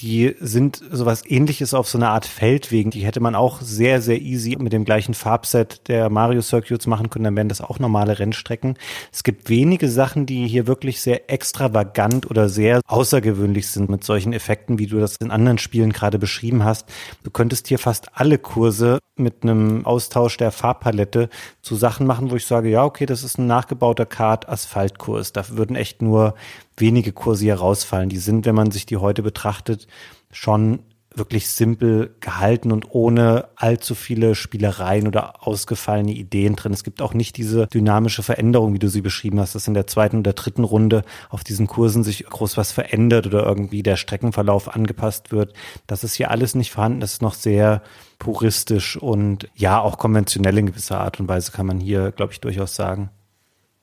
die 0.00 0.34
sind 0.40 0.82
sowas 0.90 1.22
ähnliches 1.24 1.72
auf 1.72 1.88
so 1.88 1.98
einer 1.98 2.10
Art 2.10 2.26
Feldwegen. 2.26 2.90
Die 2.90 3.04
hätte 3.04 3.20
man 3.20 3.36
auch 3.36 3.60
sehr, 3.60 4.02
sehr 4.02 4.20
easy 4.20 4.56
mit 4.58 4.72
dem 4.72 4.84
gleichen 4.84 5.14
Farbset 5.14 5.86
der 5.86 6.10
Mario 6.10 6.42
Circuits 6.42 6.88
machen 6.88 7.10
können. 7.10 7.24
Dann 7.24 7.36
wären 7.36 7.48
das 7.48 7.60
auch 7.60 7.78
normale 7.78 8.18
Rennstrecken. 8.18 8.76
Es 9.12 9.22
gibt 9.22 9.48
wenige 9.48 9.88
Sachen, 9.88 10.26
die 10.26 10.48
hier 10.48 10.66
wirklich 10.66 11.00
sehr 11.00 11.30
extravagant 11.30 12.28
oder 12.28 12.48
sehr 12.48 12.80
außergewöhnlich 12.88 13.68
sind 13.68 13.88
mit 13.88 14.02
solchen 14.02 14.32
Effekten, 14.32 14.80
wie 14.80 14.88
du 14.88 14.98
das 14.98 15.16
in 15.16 15.30
anderen 15.30 15.58
Spielen 15.58 15.92
gerade 15.92 16.18
beschrieben 16.18 16.64
hast. 16.64 16.88
Du 17.22 17.30
könntest 17.30 17.68
hier 17.68 17.78
fast 17.78 18.08
alle 18.14 18.38
Kurse 18.38 18.98
mit 19.16 19.44
einem 19.44 19.86
Austausch 19.86 20.36
der 20.38 20.50
Farbpalette 20.50 21.28
zu 21.62 21.76
Sachen 21.76 22.04
machen, 22.06 22.32
wo 22.32 22.36
ich 22.36 22.46
sage, 22.46 22.68
ja, 22.68 22.84
okay, 22.84 23.06
das 23.06 23.22
ist 23.22 23.38
ein 23.38 23.46
nachgebauter 23.46 24.06
Kart-Asphaltkurs. 24.06 25.32
Da 25.32 25.48
würden 25.50 25.76
echt 25.76 26.02
nur 26.02 26.34
wenige 26.76 27.12
Kurse 27.12 27.44
hier 27.44 27.56
rausfallen. 27.56 28.08
Die 28.08 28.18
sind, 28.18 28.46
wenn 28.46 28.54
man 28.54 28.70
sich 28.70 28.86
die 28.86 28.96
heute 28.96 29.22
betrachtet, 29.22 29.86
schon 30.30 30.80
wirklich 31.16 31.48
simpel 31.48 32.16
gehalten 32.20 32.72
und 32.72 32.86
ohne 32.90 33.48
allzu 33.56 33.94
viele 33.94 34.34
Spielereien 34.34 35.06
oder 35.06 35.46
ausgefallene 35.46 36.12
Ideen 36.12 36.56
drin. 36.56 36.72
Es 36.72 36.84
gibt 36.84 37.00
auch 37.00 37.14
nicht 37.14 37.36
diese 37.36 37.66
dynamische 37.68 38.22
Veränderung, 38.22 38.74
wie 38.74 38.78
du 38.78 38.88
sie 38.88 39.00
beschrieben 39.00 39.40
hast, 39.40 39.54
dass 39.54 39.68
in 39.68 39.74
der 39.74 39.86
zweiten 39.86 40.18
oder 40.18 40.32
dritten 40.32 40.64
Runde 40.64 41.04
auf 41.30 41.44
diesen 41.44 41.66
Kursen 41.66 42.02
sich 42.02 42.24
groß 42.24 42.56
was 42.56 42.72
verändert 42.72 43.26
oder 43.26 43.44
irgendwie 43.44 43.82
der 43.82 43.96
Streckenverlauf 43.96 44.74
angepasst 44.74 45.32
wird. 45.32 45.54
Das 45.86 46.04
ist 46.04 46.14
hier 46.14 46.30
alles 46.30 46.54
nicht 46.54 46.72
vorhanden. 46.72 47.00
Das 47.00 47.12
ist 47.12 47.22
noch 47.22 47.34
sehr 47.34 47.82
puristisch 48.18 48.96
und 48.96 49.48
ja, 49.54 49.80
auch 49.80 49.98
konventionell 49.98 50.58
in 50.58 50.66
gewisser 50.66 51.00
Art 51.00 51.20
und 51.20 51.28
Weise 51.28 51.52
kann 51.52 51.66
man 51.66 51.80
hier, 51.80 52.12
glaube 52.12 52.32
ich, 52.32 52.40
durchaus 52.40 52.74
sagen. 52.74 53.10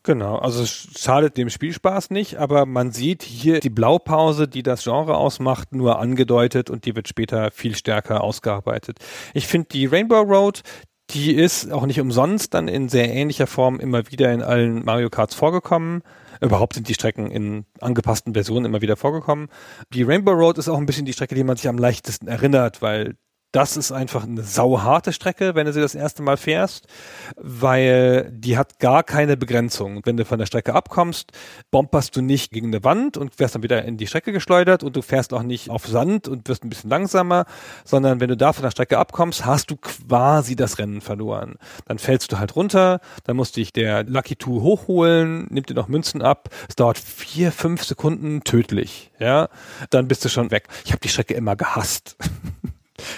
Genau, 0.04 0.38
also 0.38 0.64
es 0.64 0.88
schadet 0.98 1.38
dem 1.38 1.52
Spielspaß 1.52 2.10
nicht, 2.10 2.38
aber 2.38 2.66
man 2.66 2.92
sieht 2.92 3.22
hier 3.22 3.60
die 3.60 3.70
Blaupause, 3.70 4.48
die 4.48 4.64
das 4.64 4.84
Genre 4.84 5.16
ausmacht, 5.16 5.76
nur 5.76 6.00
angedeutet 6.00 6.72
und 6.72 6.86
die 6.86 6.96
wird 6.96 7.08
später 7.08 7.52
viel 7.52 7.76
stärker 7.76 8.22
ausgearbeitet. 8.22 8.98
Ich 9.36 9.46
finde 9.46 9.68
die 9.72 9.86
Rainbow 9.86 10.22
Road, 10.22 10.64
die 11.12 11.36
ist 11.36 11.72
auch 11.72 11.86
nicht 11.86 12.00
umsonst 12.00 12.56
dann 12.56 12.68
in 12.68 12.90
sehr 12.90 13.14
ähnlicher 13.14 13.46
Form 13.46 13.80
immer 13.80 14.10
wieder 14.10 14.32
in 14.34 14.42
allen 14.42 14.84
Mario 14.86 15.12
Karts 15.12 15.36
vorgekommen. 15.36 16.02
Überhaupt 16.40 16.74
sind 16.74 16.88
die 16.88 16.96
Strecken 16.96 17.30
in 17.30 17.66
angepassten 17.80 18.34
Versionen 18.34 18.66
immer 18.66 18.82
wieder 18.82 18.96
vorgekommen. 18.96 19.50
Die 19.94 20.02
Rainbow 20.02 20.32
Road 20.32 20.58
ist 20.58 20.68
auch 20.68 20.78
ein 20.80 20.88
bisschen 20.88 21.06
die 21.06 21.14
Strecke, 21.14 21.36
die 21.36 21.44
man 21.44 21.58
sich 21.58 21.68
am 21.68 21.78
leichtesten 21.78 22.28
erinnert, 22.28 22.82
weil 22.82 23.18
das 23.52 23.76
ist 23.76 23.92
einfach 23.92 24.24
eine 24.24 24.44
sauharte 24.44 25.12
Strecke, 25.12 25.56
wenn 25.56 25.66
du 25.66 25.74
sie 25.74 25.82
das 25.82 25.96
erste 25.96 26.24
Mal 26.24 26.38
fährst, 26.38 26.88
weil 27.36 28.32
die 28.32 28.58
hat 28.58 28.80
gar 28.80 29.04
keine 29.04 29.36
Begrenzung. 29.36 30.02
Wenn 30.06 30.16
du 30.18 30.26
von 30.26 30.40
der 30.40 30.46
Strecke 30.46 30.74
abkommst, 30.74 31.32
bomperst 31.70 32.16
du 32.16 32.22
nicht 32.22 32.52
gegen 32.52 32.68
eine 32.68 32.84
Wand 32.84 33.18
und 33.18 33.40
wirst 33.40 33.56
dann 33.56 33.64
wieder 33.64 33.84
in 33.84 33.98
die 33.98 34.08
Strecke 34.08 34.32
geschleudert 34.32 34.84
und 34.84 34.96
du 34.96 35.02
fährst 35.02 35.34
auch 35.34 35.44
nicht 35.44 35.70
auf 35.70 35.86
Sand 35.86 36.30
und 36.30 36.48
wirst 36.48 36.64
ein 36.64 36.70
bisschen 36.70 36.90
langsamer, 36.90 37.46
sondern 37.84 38.22
wenn 38.22 38.30
du 38.30 38.38
da 38.38 38.54
von 38.54 38.64
der 38.64 38.72
Strecke 38.72 38.98
abkommst, 38.98 39.46
hast 39.46 39.70
du 39.70 39.76
quasi 39.76 40.56
das 40.56 40.78
Rennen 40.78 41.02
verloren. 41.02 41.56
Dann 41.86 42.00
fällst 42.00 42.32
du 42.32 42.40
halt 42.40 42.56
runter, 42.56 43.02
dann 43.26 43.36
musst 43.36 43.58
dich 43.58 43.74
der 43.74 44.04
Lucky 44.04 44.38
Two 44.38 44.62
hochholen, 44.62 45.48
nimmt 45.50 45.70
dir 45.70 45.74
noch 45.74 45.90
Münzen 45.90 46.22
ab. 46.22 46.50
Es 46.70 46.76
dauert 46.76 46.98
vier, 46.98 47.52
fünf 47.52 47.84
Sekunden 47.84 48.44
tödlich, 48.44 49.12
ja. 49.20 49.50
Dann 49.90 50.08
bist 50.08 50.24
du 50.24 50.30
schon 50.30 50.52
weg. 50.52 50.68
Ich 50.86 50.92
habe 50.92 51.02
die 51.02 51.10
Strecke 51.10 51.34
immer 51.34 51.58
gehasst. 51.58 52.16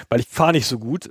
weil 0.10 0.20
ich 0.20 0.28
fahre 0.28 0.54
nicht 0.54 0.66
so 0.66 0.80
gut. 0.80 1.10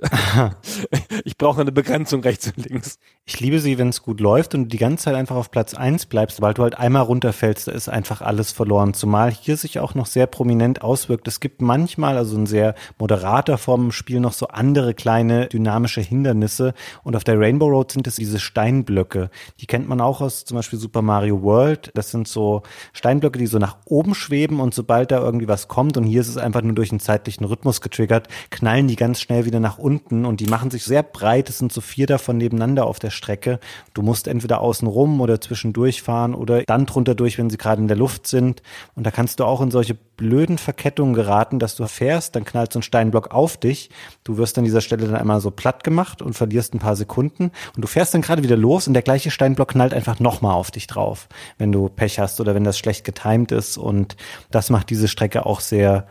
ich 1.25 1.37
brauche 1.37 1.61
eine 1.61 1.71
Begrenzung 1.71 2.21
rechts 2.21 2.47
und 2.47 2.69
links. 2.69 2.99
Ich 3.25 3.39
liebe 3.39 3.59
sie, 3.59 3.77
wenn 3.77 3.89
es 3.89 4.01
gut 4.01 4.19
läuft 4.19 4.53
und 4.53 4.63
du 4.63 4.69
die 4.69 4.77
ganze 4.77 5.05
Zeit 5.05 5.15
einfach 5.15 5.35
auf 5.35 5.51
Platz 5.51 5.73
eins 5.73 6.05
bleibst, 6.05 6.41
weil 6.41 6.53
du 6.53 6.63
halt 6.63 6.77
einmal 6.77 7.03
runterfällst, 7.03 7.67
da 7.67 7.71
ist 7.71 7.87
einfach 7.87 8.21
alles 8.21 8.51
verloren. 8.51 8.93
Zumal 8.93 9.31
hier 9.31 9.55
sich 9.55 9.79
auch 9.79 9.95
noch 9.95 10.05
sehr 10.05 10.27
prominent 10.27 10.81
auswirkt. 10.81 11.27
Es 11.27 11.39
gibt 11.39 11.61
manchmal, 11.61 12.17
also 12.17 12.35
in 12.35 12.45
sehr 12.45 12.75
moderater 12.99 13.57
Form 13.57 13.85
im 13.85 13.91
Spiel, 13.91 14.19
noch 14.19 14.33
so 14.33 14.47
andere 14.47 14.93
kleine 14.93 15.47
dynamische 15.47 16.01
Hindernisse. 16.01 16.73
Und 17.03 17.15
auf 17.15 17.23
der 17.23 17.39
Rainbow 17.39 17.67
Road 17.67 17.91
sind 17.91 18.07
es 18.07 18.15
diese 18.15 18.39
Steinblöcke. 18.39 19.29
Die 19.59 19.67
kennt 19.67 19.87
man 19.87 20.01
auch 20.01 20.21
aus 20.21 20.45
zum 20.45 20.55
Beispiel 20.55 20.79
Super 20.79 21.01
Mario 21.01 21.41
World. 21.41 21.91
Das 21.93 22.11
sind 22.11 22.27
so 22.27 22.63
Steinblöcke, 22.91 23.39
die 23.39 23.47
so 23.47 23.57
nach 23.57 23.77
oben 23.85 24.15
schweben 24.15 24.59
und 24.59 24.73
sobald 24.73 25.11
da 25.11 25.19
irgendwie 25.19 25.47
was 25.47 25.67
kommt 25.67 25.97
und 25.97 26.03
hier 26.03 26.21
ist 26.21 26.27
es 26.27 26.37
einfach 26.37 26.61
nur 26.61 26.73
durch 26.73 26.91
einen 26.91 26.99
zeitlichen 26.99 27.45
Rhythmus 27.45 27.81
getriggert, 27.81 28.27
knallen 28.63 28.87
die 28.87 28.95
ganz 28.95 29.19
schnell 29.19 29.43
wieder 29.43 29.59
nach 29.59 29.77
unten 29.77 30.23
und 30.23 30.39
die 30.39 30.45
machen 30.45 30.71
sich 30.71 30.85
sehr 30.85 31.03
breit. 31.03 31.49
Es 31.49 31.57
sind 31.57 31.73
so 31.73 31.81
vier 31.81 32.07
davon 32.07 32.37
nebeneinander 32.37 32.87
auf 32.87 32.97
der 32.97 33.09
Strecke. 33.09 33.59
Du 33.93 34.01
musst 34.01 34.25
entweder 34.25 34.61
außen 34.61 34.87
rum 34.87 35.19
oder 35.19 35.41
zwischendurch 35.41 36.01
fahren 36.01 36.33
oder 36.33 36.63
dann 36.63 36.85
drunter 36.85 37.13
durch, 37.13 37.37
wenn 37.37 37.49
sie 37.49 37.57
gerade 37.57 37.81
in 37.81 37.89
der 37.89 37.97
Luft 37.97 38.25
sind. 38.25 38.63
Und 38.95 39.05
da 39.05 39.11
kannst 39.11 39.41
du 39.41 39.43
auch 39.43 39.59
in 39.59 39.69
solche 39.69 39.95
blöden 39.95 40.57
Verkettungen 40.57 41.13
geraten, 41.13 41.59
dass 41.59 41.75
du 41.75 41.85
fährst, 41.87 42.37
dann 42.37 42.45
knallt 42.45 42.71
so 42.71 42.79
ein 42.79 42.83
Steinblock 42.83 43.31
auf 43.31 43.57
dich. 43.57 43.89
Du 44.23 44.37
wirst 44.37 44.57
an 44.57 44.63
dieser 44.63 44.79
Stelle 44.79 45.07
dann 45.07 45.17
einmal 45.17 45.41
so 45.41 45.51
platt 45.51 45.83
gemacht 45.83 46.21
und 46.21 46.31
verlierst 46.31 46.73
ein 46.73 46.79
paar 46.79 46.95
Sekunden. 46.95 47.51
Und 47.75 47.81
du 47.81 47.87
fährst 47.89 48.13
dann 48.13 48.21
gerade 48.21 48.43
wieder 48.43 48.55
los 48.55 48.87
und 48.87 48.93
der 48.93 49.03
gleiche 49.03 49.29
Steinblock 49.29 49.71
knallt 49.71 49.93
einfach 49.93 50.21
nochmal 50.21 50.53
auf 50.53 50.71
dich 50.71 50.87
drauf, 50.87 51.27
wenn 51.57 51.73
du 51.73 51.89
Pech 51.89 52.17
hast 52.17 52.39
oder 52.39 52.55
wenn 52.55 52.63
das 52.63 52.77
schlecht 52.77 53.03
getimt 53.03 53.51
ist. 53.51 53.77
Und 53.77 54.15
das 54.51 54.69
macht 54.69 54.89
diese 54.89 55.09
Strecke 55.09 55.45
auch 55.45 55.59
sehr 55.59 56.07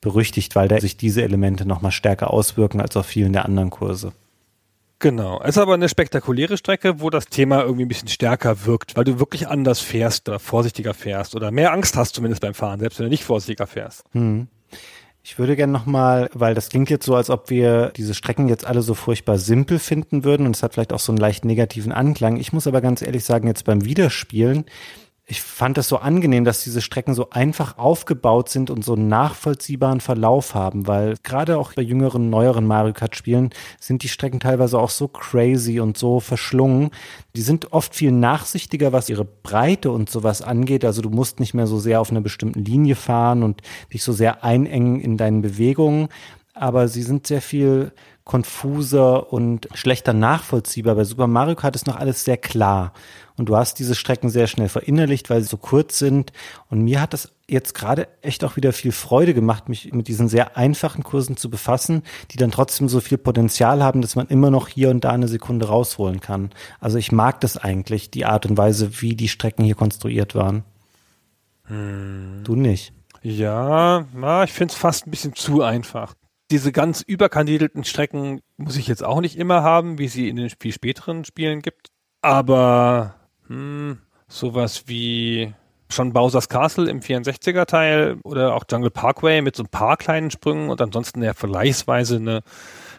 berüchtigt, 0.00 0.54
weil 0.56 0.68
da 0.68 0.80
sich 0.80 0.96
diese 0.96 1.22
Elemente 1.22 1.66
nochmal 1.66 1.92
stärker 1.92 2.30
auswirken 2.32 2.80
als 2.80 2.96
auf 2.96 3.06
vielen 3.06 3.32
der 3.32 3.44
anderen 3.44 3.70
Kurse. 3.70 4.12
Genau. 4.98 5.40
Es 5.42 5.50
ist 5.50 5.58
aber 5.58 5.74
eine 5.74 5.88
spektakuläre 5.88 6.56
Strecke, 6.56 7.00
wo 7.00 7.10
das 7.10 7.26
Thema 7.26 7.62
irgendwie 7.62 7.84
ein 7.84 7.88
bisschen 7.88 8.08
stärker 8.08 8.64
wirkt, 8.64 8.96
weil 8.96 9.04
du 9.04 9.18
wirklich 9.18 9.46
anders 9.48 9.80
fährst 9.80 10.28
oder 10.28 10.38
vorsichtiger 10.38 10.94
fährst 10.94 11.34
oder 11.34 11.50
mehr 11.50 11.72
Angst 11.72 11.96
hast 11.96 12.14
zumindest 12.14 12.40
beim 12.40 12.54
Fahren, 12.54 12.80
selbst 12.80 12.98
wenn 12.98 13.04
du 13.04 13.10
nicht 13.10 13.24
vorsichtiger 13.24 13.66
fährst. 13.66 14.04
Hm. 14.12 14.48
Ich 15.22 15.38
würde 15.38 15.56
gerne 15.56 15.72
nochmal, 15.72 16.30
weil 16.34 16.54
das 16.54 16.68
klingt 16.68 16.88
jetzt 16.88 17.04
so, 17.04 17.16
als 17.16 17.30
ob 17.30 17.50
wir 17.50 17.90
diese 17.96 18.14
Strecken 18.14 18.48
jetzt 18.48 18.64
alle 18.64 18.80
so 18.80 18.94
furchtbar 18.94 19.38
simpel 19.38 19.80
finden 19.80 20.22
würden 20.22 20.46
und 20.46 20.54
es 20.54 20.62
hat 20.62 20.74
vielleicht 20.74 20.92
auch 20.92 21.00
so 21.00 21.10
einen 21.10 21.18
leicht 21.18 21.44
negativen 21.44 21.90
Anklang. 21.90 22.36
Ich 22.36 22.52
muss 22.52 22.68
aber 22.68 22.80
ganz 22.80 23.02
ehrlich 23.02 23.24
sagen, 23.24 23.48
jetzt 23.48 23.64
beim 23.64 23.84
Wiederspielen, 23.84 24.66
ich 25.28 25.42
fand 25.42 25.76
das 25.76 25.88
so 25.88 25.96
angenehm, 25.96 26.44
dass 26.44 26.62
diese 26.62 26.80
Strecken 26.80 27.12
so 27.12 27.30
einfach 27.30 27.78
aufgebaut 27.78 28.48
sind 28.48 28.70
und 28.70 28.84
so 28.84 28.94
einen 28.94 29.08
nachvollziehbaren 29.08 30.00
Verlauf 30.00 30.54
haben, 30.54 30.86
weil 30.86 31.16
gerade 31.24 31.58
auch 31.58 31.72
bei 31.74 31.82
jüngeren, 31.82 32.30
neueren 32.30 32.64
Mario 32.64 32.92
Kart 32.92 33.16
Spielen 33.16 33.50
sind 33.80 34.04
die 34.04 34.08
Strecken 34.08 34.38
teilweise 34.38 34.78
auch 34.78 34.90
so 34.90 35.08
crazy 35.08 35.80
und 35.80 35.98
so 35.98 36.20
verschlungen. 36.20 36.90
Die 37.34 37.42
sind 37.42 37.72
oft 37.72 37.96
viel 37.96 38.12
nachsichtiger, 38.12 38.92
was 38.92 39.08
ihre 39.08 39.24
Breite 39.24 39.90
und 39.90 40.08
sowas 40.08 40.42
angeht. 40.42 40.84
Also 40.84 41.02
du 41.02 41.10
musst 41.10 41.40
nicht 41.40 41.54
mehr 41.54 41.66
so 41.66 41.80
sehr 41.80 42.00
auf 42.00 42.12
einer 42.12 42.20
bestimmten 42.20 42.64
Linie 42.64 42.94
fahren 42.94 43.42
und 43.42 43.62
dich 43.92 44.04
so 44.04 44.12
sehr 44.12 44.44
einengen 44.44 45.00
in 45.00 45.16
deinen 45.16 45.42
Bewegungen, 45.42 46.06
aber 46.54 46.86
sie 46.86 47.02
sind 47.02 47.26
sehr 47.26 47.42
viel 47.42 47.90
konfuser 48.22 49.32
und 49.32 49.68
schlechter 49.74 50.12
nachvollziehbar. 50.12 50.94
Bei 50.94 51.04
Super 51.04 51.26
Mario 51.26 51.56
Kart 51.56 51.74
ist 51.74 51.88
noch 51.88 51.96
alles 51.96 52.24
sehr 52.24 52.36
klar 52.36 52.92
und 53.36 53.48
du 53.48 53.56
hast 53.56 53.78
diese 53.78 53.94
Strecken 53.94 54.30
sehr 54.30 54.46
schnell 54.46 54.68
verinnerlicht, 54.68 55.28
weil 55.30 55.42
sie 55.42 55.48
so 55.48 55.56
kurz 55.56 55.98
sind. 55.98 56.32
Und 56.70 56.82
mir 56.82 57.00
hat 57.00 57.12
das 57.12 57.32
jetzt 57.48 57.74
gerade 57.74 58.08
echt 58.22 58.44
auch 58.44 58.56
wieder 58.56 58.72
viel 58.72 58.92
Freude 58.92 59.34
gemacht, 59.34 59.68
mich 59.68 59.92
mit 59.92 60.08
diesen 60.08 60.28
sehr 60.28 60.56
einfachen 60.56 61.02
Kursen 61.02 61.36
zu 61.36 61.50
befassen, 61.50 62.02
die 62.30 62.38
dann 62.38 62.50
trotzdem 62.50 62.88
so 62.88 63.00
viel 63.00 63.18
Potenzial 63.18 63.82
haben, 63.82 64.02
dass 64.02 64.16
man 64.16 64.26
immer 64.28 64.50
noch 64.50 64.68
hier 64.68 64.90
und 64.90 65.04
da 65.04 65.10
eine 65.10 65.28
Sekunde 65.28 65.68
rausholen 65.68 66.20
kann. 66.20 66.50
Also 66.80 66.98
ich 66.98 67.12
mag 67.12 67.40
das 67.40 67.56
eigentlich, 67.56 68.10
die 68.10 68.24
Art 68.24 68.46
und 68.46 68.56
Weise, 68.56 69.00
wie 69.00 69.14
die 69.14 69.28
Strecken 69.28 69.64
hier 69.64 69.74
konstruiert 69.74 70.34
waren. 70.34 70.64
Hm. 71.64 72.40
Du 72.44 72.56
nicht. 72.56 72.92
Ja, 73.22 74.06
na, 74.14 74.44
ich 74.44 74.52
finde 74.52 74.72
es 74.72 74.78
fast 74.78 75.06
ein 75.06 75.10
bisschen 75.10 75.34
zu 75.34 75.62
einfach. 75.62 76.14
Diese 76.50 76.70
ganz 76.70 77.02
überkandidelten 77.02 77.82
Strecken 77.82 78.40
muss 78.56 78.76
ich 78.76 78.86
jetzt 78.86 79.02
auch 79.02 79.20
nicht 79.20 79.36
immer 79.36 79.62
haben, 79.62 79.98
wie 79.98 80.06
sie 80.06 80.28
in 80.28 80.36
den 80.36 80.48
viel 80.48 80.72
späteren 80.72 81.24
Spielen 81.24 81.60
gibt. 81.60 81.88
Aber 82.22 83.15
hm, 83.48 83.98
sowas 84.28 84.84
wie 84.86 85.54
schon 85.88 86.12
Bowser's 86.12 86.48
Castle 86.48 86.90
im 86.90 87.00
64er 87.00 87.66
Teil 87.66 88.18
oder 88.24 88.54
auch 88.54 88.64
Jungle 88.70 88.90
Parkway 88.90 89.40
mit 89.40 89.56
so 89.56 89.62
ein 89.62 89.68
paar 89.68 89.96
kleinen 89.96 90.30
Sprüngen 90.30 90.70
und 90.70 90.80
ansonsten 90.80 91.22
ja 91.22 91.32
vergleichsweise 91.32 92.16
eine 92.16 92.42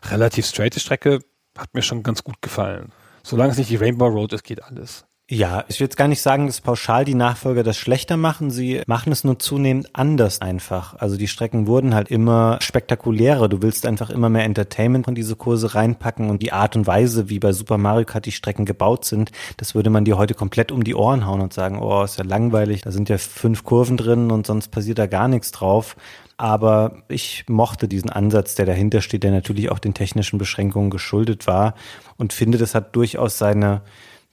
relativ 0.09 0.45
straighte 0.45 0.79
Strecke 0.79 1.19
hat 1.57 1.73
mir 1.73 1.81
schon 1.81 2.03
ganz 2.03 2.23
gut 2.23 2.41
gefallen. 2.41 2.91
Solange 3.23 3.51
es 3.51 3.57
nicht 3.57 3.69
die 3.69 3.75
Rainbow 3.75 4.07
Road 4.07 4.31
ist, 4.33 4.43
geht 4.43 4.63
alles. 4.63 5.05
Ja, 5.29 5.65
ich 5.67 5.81
will 5.81 5.87
jetzt 5.87 5.97
gar 5.97 6.07
nicht 6.07 6.21
sagen, 6.21 6.47
dass 6.47 6.61
pauschal 6.61 7.03
die 7.03 7.13
Nachfolger 7.13 7.61
das 7.61 7.75
schlechter 7.75 8.15
machen. 8.15 8.49
Sie 8.49 8.81
machen 8.87 9.11
es 9.11 9.25
nur 9.25 9.37
zunehmend 9.37 9.89
anders 9.91 10.39
einfach. 10.39 10.95
Also 10.99 11.17
die 11.17 11.27
Strecken 11.27 11.67
wurden 11.67 11.93
halt 11.93 12.09
immer 12.09 12.59
spektakulärer. 12.61 13.49
Du 13.49 13.61
willst 13.61 13.85
einfach 13.85 14.09
immer 14.09 14.29
mehr 14.29 14.45
Entertainment 14.45 15.05
in 15.09 15.15
diese 15.15 15.35
Kurse 15.35 15.75
reinpacken 15.75 16.29
und 16.29 16.41
die 16.41 16.53
Art 16.53 16.77
und 16.77 16.87
Weise, 16.87 17.27
wie 17.27 17.39
bei 17.39 17.51
Super 17.51 17.77
Mario 17.77 18.05
Kart 18.05 18.25
die 18.25 18.31
Strecken 18.31 18.63
gebaut 18.63 19.03
sind, 19.03 19.33
das 19.57 19.75
würde 19.75 19.89
man 19.89 20.05
dir 20.05 20.17
heute 20.17 20.33
komplett 20.33 20.71
um 20.71 20.85
die 20.85 20.95
Ohren 20.95 21.25
hauen 21.25 21.41
und 21.41 21.51
sagen, 21.51 21.79
oh, 21.79 22.03
ist 22.03 22.17
ja 22.17 22.23
langweilig. 22.23 22.83
Da 22.83 22.91
sind 22.91 23.09
ja 23.09 23.17
fünf 23.17 23.65
Kurven 23.65 23.97
drin 23.97 24.31
und 24.31 24.47
sonst 24.47 24.69
passiert 24.69 24.97
da 24.97 25.07
gar 25.07 25.27
nichts 25.27 25.51
drauf. 25.51 25.97
Aber 26.37 27.03
ich 27.09 27.43
mochte 27.49 27.89
diesen 27.89 28.11
Ansatz, 28.11 28.55
der 28.55 28.65
dahinter 28.65 29.01
steht, 29.01 29.23
der 29.23 29.31
natürlich 29.31 29.71
auch 29.71 29.79
den 29.79 29.93
technischen 29.93 30.37
Beschränkungen 30.37 30.89
geschuldet 30.89 31.47
war 31.47 31.73
und 32.15 32.31
finde, 32.31 32.57
das 32.57 32.75
hat 32.75 32.95
durchaus 32.95 33.37
seine 33.37 33.81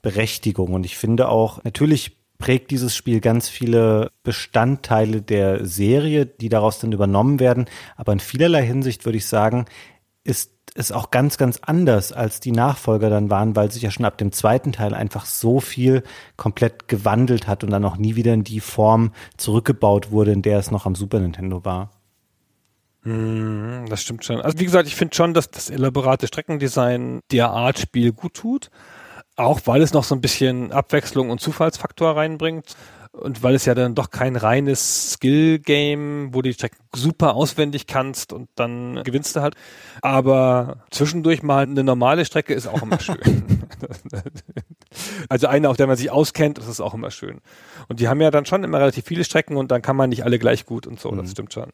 Berechtigung. 0.05 0.75
Und 0.75 0.87
ich 0.87 0.97
finde 0.97 1.29
auch, 1.29 1.65
natürlich 1.65 2.19
prägt 2.39 2.71
dieses 2.71 2.95
Spiel 2.95 3.21
ganz 3.21 3.49
viele 3.49 4.11
Bestandteile 4.23 5.23
der 5.23 5.65
Serie, 5.67 6.27
die 6.27 6.51
daraus 6.51 6.79
dann 6.79 6.93
übernommen 6.93 7.41
werden. 7.41 7.65
Aber 7.97 8.13
in 8.13 8.21
vielerlei 8.21 8.65
Hinsicht 8.65 9.07
würde 9.07 9.19
ich 9.19 9.27
sagen, 9.27 9.65
ist 10.23 10.53
es 10.75 10.93
auch 10.93 11.11
ganz, 11.11 11.39
ganz 11.39 11.61
anders, 11.63 12.13
als 12.13 12.41
die 12.41 12.53
Nachfolger 12.53 13.09
dann 13.09 13.31
waren, 13.31 13.57
weil 13.57 13.71
sich 13.71 13.83
ja 13.83 13.91
schon 13.91 14.05
ab 14.05 14.19
dem 14.19 14.31
zweiten 14.31 14.73
Teil 14.73 14.93
einfach 14.93 15.25
so 15.25 15.61
viel 15.61 16.03
komplett 16.37 16.87
gewandelt 16.87 17.47
hat 17.47 17.65
und 17.65 17.71
dann 17.71 17.85
auch 17.85 17.97
nie 17.97 18.15
wieder 18.15 18.35
in 18.35 18.45
die 18.45 18.61
Form 18.61 19.13
zurückgebaut 19.37 20.11
wurde, 20.11 20.33
in 20.33 20.43
der 20.43 20.59
es 20.59 20.71
noch 20.71 20.85
am 20.85 20.97
Super 20.97 21.21
Nintendo 21.21 21.65
war. 21.65 21.91
Hm, 23.05 23.87
das 23.89 24.03
stimmt 24.03 24.25
schon. 24.25 24.41
Also 24.41 24.59
wie 24.59 24.65
gesagt, 24.65 24.89
ich 24.89 24.97
finde 24.97 25.15
schon, 25.15 25.33
dass 25.33 25.51
das 25.51 25.71
elaborate 25.71 26.27
Streckendesign 26.27 27.21
der 27.31 27.51
Art 27.51 27.79
Spiel 27.79 28.13
gut 28.13 28.35
tut. 28.35 28.71
Auch 29.37 29.61
weil 29.65 29.83
es 29.83 29.93
noch 29.93 30.05
so 30.05 30.15
ein 30.15 30.21
bisschen 30.21 30.73
Abwechslung 30.73 31.31
und 31.31 31.41
Zufallsfaktor 31.41 32.17
reinbringt. 32.17 32.77
Und 33.13 33.45
weil 33.45 33.55
es 33.55 33.65
ja 33.65 33.77
dann 33.77 33.95
doch 33.95 34.11
kein 34.11 34.35
reines 34.35 35.13
Skill-Game, 35.13 36.35
wo 36.35 36.43
du 36.43 36.49
die 36.49 36.55
Strecken 36.55 36.79
super 36.97 37.35
auswendig 37.35 37.87
kannst 37.87 38.33
und 38.33 38.49
dann 38.57 39.05
gewinnst 39.05 39.37
du 39.37 39.41
halt. 39.41 39.55
Aber 40.03 40.79
zwischendurch 40.91 41.45
mal 41.45 41.63
eine 41.63 41.85
normale 41.85 42.25
Strecke 42.25 42.55
ist 42.55 42.67
auch 42.67 42.83
immer 42.83 42.99
schön. 42.99 43.69
also 45.29 45.47
eine, 45.47 45.69
auf 45.69 45.77
der 45.77 45.87
man 45.87 45.97
sich 45.97 46.11
auskennt, 46.11 46.59
das 46.59 46.67
ist 46.67 46.81
auch 46.81 46.95
immer 46.95 47.13
schön. 47.13 47.41
Und 47.89 48.01
die 48.01 48.09
haben 48.09 48.21
ja 48.21 48.33
dann 48.33 48.47
schon 48.47 48.65
immer 48.65 48.81
relativ 48.81 49.05
viele 49.05 49.23
Strecken 49.23 49.57
und 49.57 49.71
dann 49.71 49.81
kann 49.81 49.95
man 49.95 50.11
nicht 50.11 50.25
alle 50.25 50.41
gleich 50.41 50.67
gut 50.67 50.89
und 50.89 50.99
so, 50.99 51.13
mhm. 51.13 51.19
das 51.19 51.31
stimmt 51.31 51.53
schon. 51.53 51.71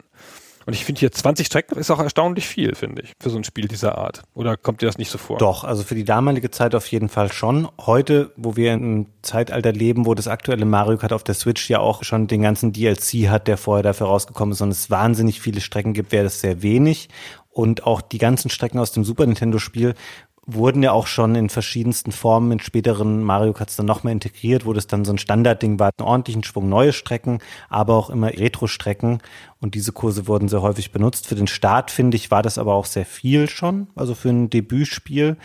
Und 0.71 0.75
ich 0.75 0.85
finde 0.85 1.01
hier 1.01 1.11
20 1.11 1.49
Strecken 1.49 1.81
ist 1.81 1.91
auch 1.91 1.99
erstaunlich 1.99 2.47
viel, 2.47 2.77
finde 2.77 3.03
ich, 3.03 3.11
für 3.21 3.29
so 3.29 3.37
ein 3.37 3.43
Spiel 3.43 3.67
dieser 3.67 3.99
Art. 3.99 4.23
Oder 4.35 4.57
kommt 4.57 4.83
dir 4.83 4.87
das 4.87 4.99
nicht 4.99 5.11
so 5.11 5.19
vor? 5.19 5.37
Doch, 5.39 5.65
also 5.65 5.83
für 5.83 5.97
die 5.97 6.05
damalige 6.05 6.53
Zeit 6.53 6.77
auf 6.77 6.87
jeden 6.87 7.09
Fall 7.09 7.33
schon. 7.33 7.67
Heute, 7.81 8.31
wo 8.37 8.55
wir 8.55 8.75
im 8.75 9.07
Zeitalter 9.23 9.73
leben, 9.73 10.07
wo 10.07 10.15
das 10.15 10.29
aktuelle 10.29 10.65
Mario 10.67 10.97
Kart 10.97 11.13
auf 11.13 11.25
der 11.25 11.35
Switch 11.35 11.69
ja 11.69 11.81
auch 11.81 12.05
schon 12.05 12.29
den 12.29 12.43
ganzen 12.43 12.73
DLC 12.73 13.29
hat, 13.29 13.49
der 13.49 13.57
vorher 13.57 13.83
dafür 13.83 14.07
rausgekommen 14.07 14.53
ist 14.53 14.61
und 14.61 14.69
es 14.69 14.91
wahnsinnig 14.91 15.41
viele 15.41 15.61
Strecken 15.61 15.93
gibt, 15.93 16.13
wäre 16.13 16.23
das 16.23 16.41
sehr 16.41 16.63
wenig. 16.63 17.09
Und 17.51 17.85
auch 17.85 18.01
die 18.01 18.19
ganzen 18.19 18.49
Strecken 18.49 18.79
aus 18.79 18.93
dem 18.93 19.03
Super 19.03 19.27
Nintendo 19.27 19.59
Spiel 19.59 19.95
wurden 20.55 20.83
ja 20.83 20.93
auch 20.93 21.07
schon 21.07 21.35
in 21.35 21.49
verschiedensten 21.49 22.13
Formen 22.13 22.53
in 22.53 22.61
späteren 22.61 23.23
Mario 23.23 23.53
Karts 23.53 23.77
dann 23.77 23.87
nochmal 23.87 24.13
integriert, 24.13 24.67
wo 24.67 24.73
das 24.73 24.87
dann 24.87 25.05
so 25.05 25.13
ein 25.13 25.19
Standardding 25.19 25.79
war, 25.79 25.91
einen 25.97 26.07
ordentlichen 26.07 26.45
Schwung 26.45 26.69
neue 26.69 26.93
Strecken, 26.93 27.39
aber 27.69 27.95
auch 27.95 28.11
immer 28.11 28.29
Retro-Strecken. 28.29 29.19
Und 29.61 29.75
diese 29.75 29.93
Kurse 29.93 30.27
wurden 30.27 30.49
sehr 30.49 30.63
häufig 30.63 30.93
benutzt. 30.93 31.27
Für 31.27 31.35
den 31.35 31.47
Start, 31.47 31.91
finde 31.91 32.17
ich, 32.17 32.31
war 32.31 32.43
das 32.43 32.59
aber 32.59 32.75
auch 32.75 32.87
sehr 32.87 33.07
viel 33.07 33.49
schon, 33.49 33.89
also 33.95 34.15
für 34.15 34.31
ein 34.31 34.51
Debütspiel. 34.51 35.37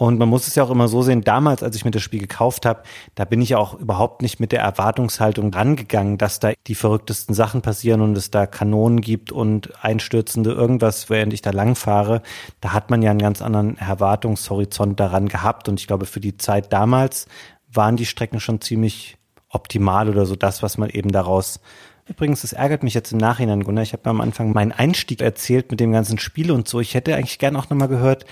Und 0.00 0.16
man 0.16 0.28
muss 0.28 0.46
es 0.46 0.54
ja 0.54 0.62
auch 0.62 0.70
immer 0.70 0.86
so 0.86 1.02
sehen, 1.02 1.22
damals, 1.22 1.64
als 1.64 1.74
ich 1.74 1.84
mir 1.84 1.90
das 1.90 2.02
Spiel 2.02 2.20
gekauft 2.20 2.66
habe, 2.66 2.84
da 3.16 3.24
bin 3.24 3.42
ich 3.42 3.48
ja 3.48 3.58
auch 3.58 3.74
überhaupt 3.74 4.22
nicht 4.22 4.38
mit 4.38 4.52
der 4.52 4.60
Erwartungshaltung 4.60 5.52
rangegangen, 5.52 6.18
dass 6.18 6.38
da 6.38 6.52
die 6.68 6.76
verrücktesten 6.76 7.34
Sachen 7.34 7.62
passieren 7.62 8.00
und 8.00 8.16
es 8.16 8.30
da 8.30 8.46
Kanonen 8.46 9.00
gibt 9.00 9.32
und 9.32 9.72
einstürzende 9.84 10.52
irgendwas, 10.52 11.10
während 11.10 11.32
ich 11.32 11.42
da 11.42 11.50
langfahre. 11.50 12.22
Da 12.60 12.72
hat 12.72 12.90
man 12.90 13.02
ja 13.02 13.10
einen 13.10 13.18
ganz 13.18 13.42
anderen 13.42 13.76
Erwartungshorizont 13.76 15.00
daran 15.00 15.26
gehabt. 15.28 15.68
Und 15.68 15.80
ich 15.80 15.88
glaube, 15.88 16.06
für 16.06 16.20
die 16.20 16.36
Zeit 16.36 16.72
damals 16.72 17.26
waren 17.68 17.96
die 17.96 18.06
Strecken 18.06 18.38
schon 18.38 18.60
ziemlich 18.60 19.16
optimal 19.48 20.08
oder 20.08 20.26
so 20.26 20.36
das, 20.36 20.62
was 20.62 20.78
man 20.78 20.90
eben 20.90 21.10
daraus 21.10 21.58
Übrigens, 22.06 22.40
das 22.40 22.54
ärgert 22.54 22.84
mich 22.84 22.94
jetzt 22.94 23.12
im 23.12 23.18
Nachhinein, 23.18 23.64
Gunnar. 23.64 23.82
Ich 23.82 23.92
habe 23.92 24.08
am 24.08 24.22
Anfang 24.22 24.52
meinen 24.54 24.72
Einstieg 24.72 25.20
erzählt 25.20 25.70
mit 25.70 25.78
dem 25.78 25.92
ganzen 25.92 26.18
Spiel 26.18 26.50
und 26.50 26.66
so. 26.66 26.80
Ich 26.80 26.94
hätte 26.94 27.14
eigentlich 27.14 27.38
gern 27.38 27.54
auch 27.54 27.68
nochmal 27.68 27.88
gehört, 27.88 28.24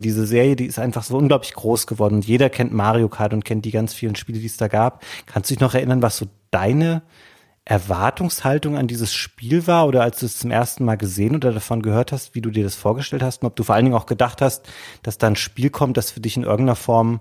diese 0.00 0.26
Serie, 0.26 0.56
die 0.56 0.66
ist 0.66 0.78
einfach 0.78 1.04
so 1.04 1.16
unglaublich 1.16 1.54
groß 1.54 1.86
geworden. 1.86 2.16
Und 2.16 2.26
jeder 2.26 2.48
kennt 2.50 2.72
Mario 2.72 3.08
Kart 3.08 3.32
und 3.32 3.44
kennt 3.44 3.64
die 3.64 3.70
ganz 3.70 3.94
vielen 3.94 4.16
Spiele, 4.16 4.38
die 4.38 4.46
es 4.46 4.56
da 4.56 4.68
gab. 4.68 5.04
Kannst 5.26 5.50
du 5.50 5.54
dich 5.54 5.60
noch 5.60 5.74
erinnern, 5.74 6.02
was 6.02 6.16
so 6.16 6.26
deine 6.50 7.02
Erwartungshaltung 7.66 8.76
an 8.76 8.86
dieses 8.86 9.12
Spiel 9.12 9.66
war? 9.66 9.86
Oder 9.86 10.02
als 10.02 10.20
du 10.20 10.26
es 10.26 10.38
zum 10.38 10.50
ersten 10.50 10.84
Mal 10.84 10.96
gesehen 10.96 11.36
oder 11.36 11.52
davon 11.52 11.82
gehört 11.82 12.12
hast, 12.12 12.34
wie 12.34 12.40
du 12.40 12.50
dir 12.50 12.64
das 12.64 12.74
vorgestellt 12.74 13.22
hast? 13.22 13.42
Und 13.42 13.48
ob 13.48 13.56
du 13.56 13.62
vor 13.62 13.74
allen 13.74 13.84
Dingen 13.84 13.96
auch 13.96 14.06
gedacht 14.06 14.40
hast, 14.40 14.68
dass 15.02 15.18
da 15.18 15.26
ein 15.26 15.36
Spiel 15.36 15.70
kommt, 15.70 15.98
das 15.98 16.10
für 16.10 16.20
dich 16.20 16.36
in 16.36 16.44
irgendeiner 16.44 16.76
Form 16.76 17.20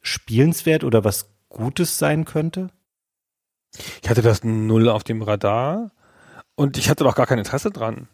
spielenswert 0.00 0.84
oder 0.84 1.04
was 1.04 1.30
Gutes 1.50 1.98
sein 1.98 2.24
könnte? 2.24 2.70
Ich 4.02 4.08
hatte 4.08 4.22
das 4.22 4.44
null 4.44 4.88
auf 4.88 5.04
dem 5.04 5.20
Radar. 5.22 5.92
Und 6.54 6.78
ich 6.78 6.88
hatte 6.88 7.04
doch 7.04 7.14
gar 7.14 7.26
kein 7.26 7.38
Interesse 7.38 7.70
dran 7.70 8.08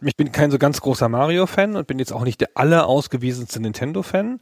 ich 0.00 0.16
bin 0.16 0.32
kein 0.32 0.50
so 0.50 0.58
ganz 0.58 0.80
großer 0.80 1.08
Mario-Fan 1.08 1.76
und 1.76 1.86
bin 1.86 1.98
jetzt 1.98 2.12
auch 2.12 2.24
nicht 2.24 2.40
der 2.40 2.50
allerausgewiesenste 2.54 3.60
Nintendo-Fan 3.60 4.40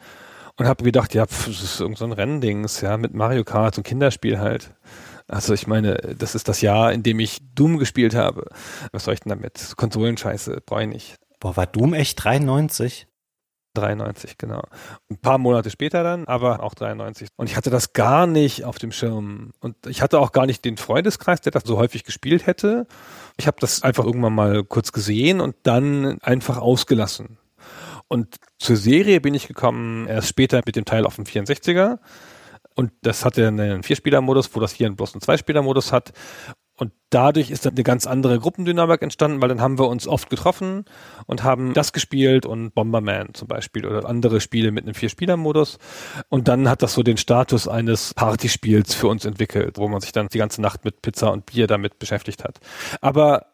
und 0.56 0.66
habe 0.66 0.84
gedacht, 0.84 1.14
ja, 1.14 1.26
pff, 1.26 1.46
das 1.46 1.62
ist 1.62 1.80
irgend 1.80 1.98
so 1.98 2.04
ein 2.04 2.12
Renndings, 2.12 2.80
ja, 2.80 2.96
mit 2.96 3.14
Mario 3.14 3.44
Kart, 3.44 3.74
so 3.74 3.80
ein 3.80 3.84
Kinderspiel 3.84 4.38
halt. 4.38 4.74
Also 5.26 5.54
ich 5.54 5.66
meine, 5.66 5.96
das 6.18 6.34
ist 6.34 6.48
das 6.48 6.60
Jahr, 6.60 6.92
in 6.92 7.02
dem 7.02 7.18
ich 7.18 7.40
Doom 7.54 7.78
gespielt 7.78 8.14
habe. 8.14 8.46
Was 8.92 9.04
soll 9.04 9.14
ich 9.14 9.20
denn 9.20 9.30
damit? 9.30 9.74
Konsolenscheiße, 9.76 10.62
brauche 10.66 10.82
ich 10.82 10.88
nicht. 10.88 11.16
Boah, 11.40 11.56
war 11.56 11.66
Doom 11.66 11.94
echt 11.94 12.22
93? 12.22 13.06
93, 13.74 14.38
genau. 14.38 14.62
Ein 15.10 15.18
paar 15.18 15.38
Monate 15.38 15.70
später 15.70 16.04
dann, 16.04 16.26
aber 16.26 16.62
auch 16.62 16.74
93. 16.74 17.28
Und 17.36 17.50
ich 17.50 17.56
hatte 17.56 17.70
das 17.70 17.92
gar 17.92 18.26
nicht 18.26 18.64
auf 18.64 18.78
dem 18.78 18.92
Schirm. 18.92 19.50
Und 19.60 19.74
ich 19.86 20.00
hatte 20.00 20.20
auch 20.20 20.32
gar 20.32 20.46
nicht 20.46 20.64
den 20.64 20.76
Freundeskreis, 20.76 21.40
der 21.40 21.52
das 21.52 21.64
so 21.64 21.76
häufig 21.76 22.04
gespielt 22.04 22.46
hätte. 22.46 22.86
Ich 23.36 23.46
habe 23.46 23.56
das 23.60 23.82
einfach 23.82 24.04
irgendwann 24.04 24.34
mal 24.34 24.64
kurz 24.64 24.92
gesehen 24.92 25.40
und 25.40 25.56
dann 25.64 26.20
einfach 26.22 26.58
ausgelassen. 26.58 27.38
Und 28.08 28.36
zur 28.58 28.76
Serie 28.76 29.20
bin 29.20 29.34
ich 29.34 29.48
gekommen 29.48 30.06
erst 30.06 30.28
später 30.28 30.60
mit 30.64 30.76
dem 30.76 30.84
Teil 30.84 31.04
auf 31.06 31.16
dem 31.16 31.24
64er. 31.24 31.98
Und 32.74 32.92
das 33.02 33.24
hatte 33.24 33.48
einen 33.48 33.82
Vierspieler-Modus, 33.82 34.54
wo 34.54 34.60
das 34.60 34.72
hier 34.72 34.90
bloß 34.90 35.14
einen 35.14 35.20
Zweispieler-Modus 35.20 35.92
hat. 35.92 36.12
Und 36.76 36.92
dadurch 37.10 37.50
ist 37.50 37.64
dann 37.64 37.74
eine 37.74 37.84
ganz 37.84 38.06
andere 38.06 38.40
Gruppendynamik 38.40 39.00
entstanden, 39.00 39.40
weil 39.40 39.48
dann 39.48 39.60
haben 39.60 39.78
wir 39.78 39.86
uns 39.86 40.08
oft 40.08 40.28
getroffen 40.28 40.84
und 41.26 41.44
haben 41.44 41.72
das 41.72 41.92
gespielt 41.92 42.46
und 42.46 42.74
Bomberman 42.74 43.32
zum 43.34 43.46
Beispiel 43.46 43.86
oder 43.86 44.08
andere 44.08 44.40
Spiele 44.40 44.72
mit 44.72 44.84
einem 44.84 44.94
Vier-Spieler-Modus. 44.94 45.78
Und 46.28 46.48
dann 46.48 46.68
hat 46.68 46.82
das 46.82 46.94
so 46.94 47.04
den 47.04 47.16
Status 47.16 47.68
eines 47.68 48.14
Partyspiels 48.14 48.94
für 48.94 49.06
uns 49.06 49.24
entwickelt, 49.24 49.78
wo 49.78 49.86
man 49.86 50.00
sich 50.00 50.10
dann 50.10 50.26
die 50.26 50.38
ganze 50.38 50.60
Nacht 50.60 50.84
mit 50.84 51.00
Pizza 51.00 51.30
und 51.30 51.46
Bier 51.46 51.68
damit 51.68 52.00
beschäftigt 52.00 52.42
hat. 52.42 52.58
Aber 53.00 53.46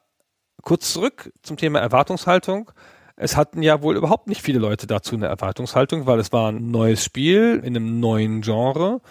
kurz 0.62 0.92
zurück 0.92 1.30
zum 1.42 1.58
Thema 1.58 1.80
Erwartungshaltung. 1.80 2.70
Es 3.16 3.36
hatten 3.36 3.62
ja 3.62 3.82
wohl 3.82 3.96
überhaupt 3.96 4.28
nicht 4.28 4.40
viele 4.40 4.58
Leute 4.58 4.86
dazu 4.86 5.14
eine 5.14 5.26
Erwartungshaltung, 5.26 6.06
weil 6.06 6.18
es 6.20 6.32
war 6.32 6.50
ein 6.50 6.70
neues 6.70 7.04
Spiel 7.04 7.60
in 7.62 7.76
einem 7.76 8.00
neuen 8.00 8.40
Genre 8.40 9.02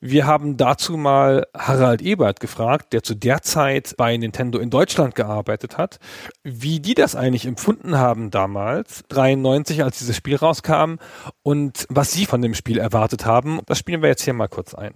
wir 0.00 0.26
haben 0.26 0.56
dazu 0.56 0.96
mal 0.96 1.46
Harald 1.56 2.02
Ebert 2.02 2.40
gefragt, 2.40 2.92
der 2.92 3.02
zu 3.02 3.14
der 3.14 3.42
Zeit 3.42 3.94
bei 3.96 4.16
Nintendo 4.16 4.58
in 4.58 4.70
Deutschland 4.70 5.14
gearbeitet 5.14 5.76
hat, 5.76 5.98
wie 6.44 6.80
die 6.80 6.94
das 6.94 7.16
eigentlich 7.16 7.46
empfunden 7.46 7.98
haben 7.98 8.30
damals, 8.30 9.04
93, 9.08 9.82
als 9.82 9.98
dieses 9.98 10.16
Spiel 10.16 10.36
rauskam 10.36 10.96
und 11.42 11.86
was 11.88 12.12
sie 12.12 12.26
von 12.26 12.42
dem 12.42 12.54
Spiel 12.54 12.78
erwartet 12.78 13.26
haben. 13.26 13.60
Das 13.66 13.78
spielen 13.78 14.02
wir 14.02 14.08
jetzt 14.08 14.22
hier 14.22 14.34
mal 14.34 14.48
kurz 14.48 14.74
ein. 14.74 14.94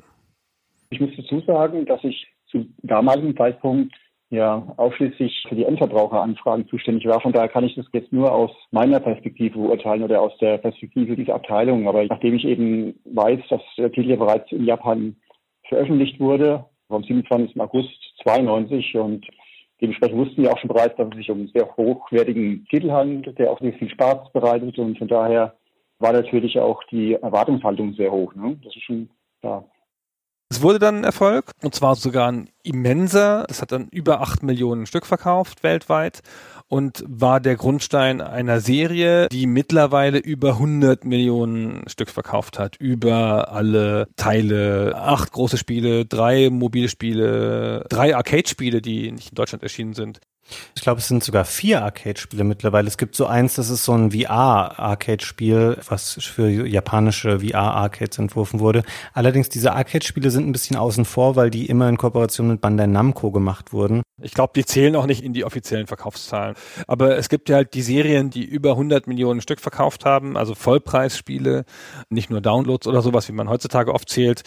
Ich 0.90 1.00
muss 1.00 1.10
dazu 1.16 1.40
sagen, 1.40 1.84
dass 1.86 2.04
ich 2.04 2.28
zu 2.46 2.66
damaligen 2.82 3.36
Zeitpunkt 3.36 3.94
ja 4.32 4.66
ausschließlich 4.78 5.44
für 5.48 5.54
die 5.54 5.64
Endverbraucheranfragen 5.64 6.66
zuständig 6.68 7.06
war. 7.06 7.20
Von 7.20 7.32
daher 7.32 7.48
kann 7.48 7.64
ich 7.64 7.74
das 7.74 7.86
jetzt 7.92 8.12
nur 8.12 8.32
aus 8.32 8.50
meiner 8.70 8.98
Perspektive 8.98 9.58
beurteilen 9.58 10.02
oder 10.02 10.22
aus 10.22 10.36
der 10.38 10.58
Perspektive 10.58 11.14
dieser 11.16 11.34
Abteilung. 11.34 11.86
Aber 11.86 12.04
nachdem 12.04 12.34
ich 12.34 12.44
eben 12.44 12.98
weiß, 13.04 13.40
dass 13.50 13.60
der 13.76 13.92
Titel 13.92 14.10
ja 14.10 14.16
bereits 14.16 14.50
in 14.50 14.64
Japan 14.64 15.16
veröffentlicht 15.68 16.18
wurde, 16.18 16.64
am 16.88 17.04
27. 17.04 17.60
August 17.60 17.90
92 18.22 18.96
und 18.96 19.26
dementsprechend 19.80 20.18
wussten 20.18 20.42
wir 20.42 20.52
auch 20.52 20.58
schon 20.58 20.68
bereits, 20.68 20.96
dass 20.96 21.08
es 21.10 21.16
sich 21.16 21.30
um 21.30 21.38
einen 21.38 21.48
sehr 21.48 21.68
hochwertigen 21.76 22.66
Titel 22.70 22.90
handelt, 22.90 23.38
der 23.38 23.50
auch 23.50 23.60
sehr 23.60 23.72
viel 23.74 23.90
Spaß 23.90 24.32
bereitet 24.32 24.78
und 24.78 24.98
von 24.98 25.08
daher 25.08 25.54
war 25.98 26.12
natürlich 26.12 26.58
auch 26.58 26.82
die 26.84 27.14
Erwartungshaltung 27.14 27.94
sehr 27.94 28.10
hoch. 28.10 28.34
Ne? 28.34 28.58
Das 28.64 28.74
ist 28.74 28.82
schon 28.82 29.08
klar. 29.40 29.66
Es 30.52 30.60
wurde 30.60 30.78
dann 30.78 30.98
ein 30.98 31.04
Erfolg 31.04 31.52
und 31.62 31.74
zwar 31.74 31.96
sogar 31.96 32.30
ein 32.30 32.50
immenser. 32.62 33.46
Das 33.48 33.62
hat 33.62 33.72
dann 33.72 33.88
über 33.88 34.20
acht 34.20 34.42
Millionen 34.42 34.84
Stück 34.84 35.06
verkauft 35.06 35.62
weltweit 35.62 36.20
und 36.68 37.02
war 37.08 37.40
der 37.40 37.56
Grundstein 37.56 38.20
einer 38.20 38.60
Serie, 38.60 39.30
die 39.30 39.46
mittlerweile 39.46 40.18
über 40.18 40.50
100 40.50 41.06
Millionen 41.06 41.88
Stück 41.88 42.10
verkauft 42.10 42.58
hat. 42.58 42.76
Über 42.76 43.50
alle 43.50 44.08
Teile. 44.16 44.92
Acht 44.94 45.32
große 45.32 45.56
Spiele, 45.56 46.04
drei 46.04 46.50
mobile 46.50 46.90
Spiele, 46.90 47.86
drei 47.88 48.14
Arcade-Spiele, 48.14 48.82
die 48.82 49.10
nicht 49.10 49.30
in 49.30 49.34
Deutschland 49.34 49.62
erschienen 49.62 49.94
sind. 49.94 50.20
Ich 50.74 50.82
glaube, 50.82 51.00
es 51.00 51.08
sind 51.08 51.22
sogar 51.22 51.44
vier 51.44 51.82
Arcade-Spiele 51.82 52.44
mittlerweile. 52.44 52.88
Es 52.88 52.98
gibt 52.98 53.16
so 53.16 53.26
eins, 53.26 53.54
das 53.54 53.70
ist 53.70 53.84
so 53.84 53.92
ein 53.92 54.12
VR-Arcade-Spiel, 54.12 55.78
was 55.88 56.14
für 56.14 56.48
japanische 56.48 57.40
VR-Arcades 57.40 58.18
entworfen 58.18 58.60
wurde. 58.60 58.82
Allerdings, 59.12 59.48
diese 59.48 59.72
Arcade-Spiele 59.72 60.30
sind 60.30 60.48
ein 60.48 60.52
bisschen 60.52 60.76
außen 60.76 61.04
vor, 61.04 61.36
weil 61.36 61.50
die 61.50 61.66
immer 61.66 61.88
in 61.88 61.98
Kooperation 61.98 62.48
mit 62.48 62.60
Bandai 62.60 62.86
Namco 62.86 63.30
gemacht 63.30 63.72
wurden. 63.72 64.02
Ich 64.20 64.34
glaube, 64.34 64.52
die 64.54 64.64
zählen 64.64 64.94
auch 64.96 65.06
nicht 65.06 65.22
in 65.22 65.32
die 65.32 65.44
offiziellen 65.44 65.86
Verkaufszahlen. 65.86 66.54
Aber 66.86 67.16
es 67.16 67.28
gibt 67.28 67.48
ja 67.48 67.56
halt 67.56 67.74
die 67.74 67.82
Serien, 67.82 68.30
die 68.30 68.44
über 68.44 68.70
100 68.70 69.06
Millionen 69.06 69.40
Stück 69.40 69.60
verkauft 69.60 70.04
haben, 70.04 70.36
also 70.36 70.54
Vollpreisspiele, 70.54 71.64
nicht 72.08 72.30
nur 72.30 72.40
Downloads 72.40 72.86
oder 72.86 73.02
sowas, 73.02 73.28
wie 73.28 73.32
man 73.32 73.48
heutzutage 73.48 73.92
oft 73.92 74.08
zählt. 74.08 74.42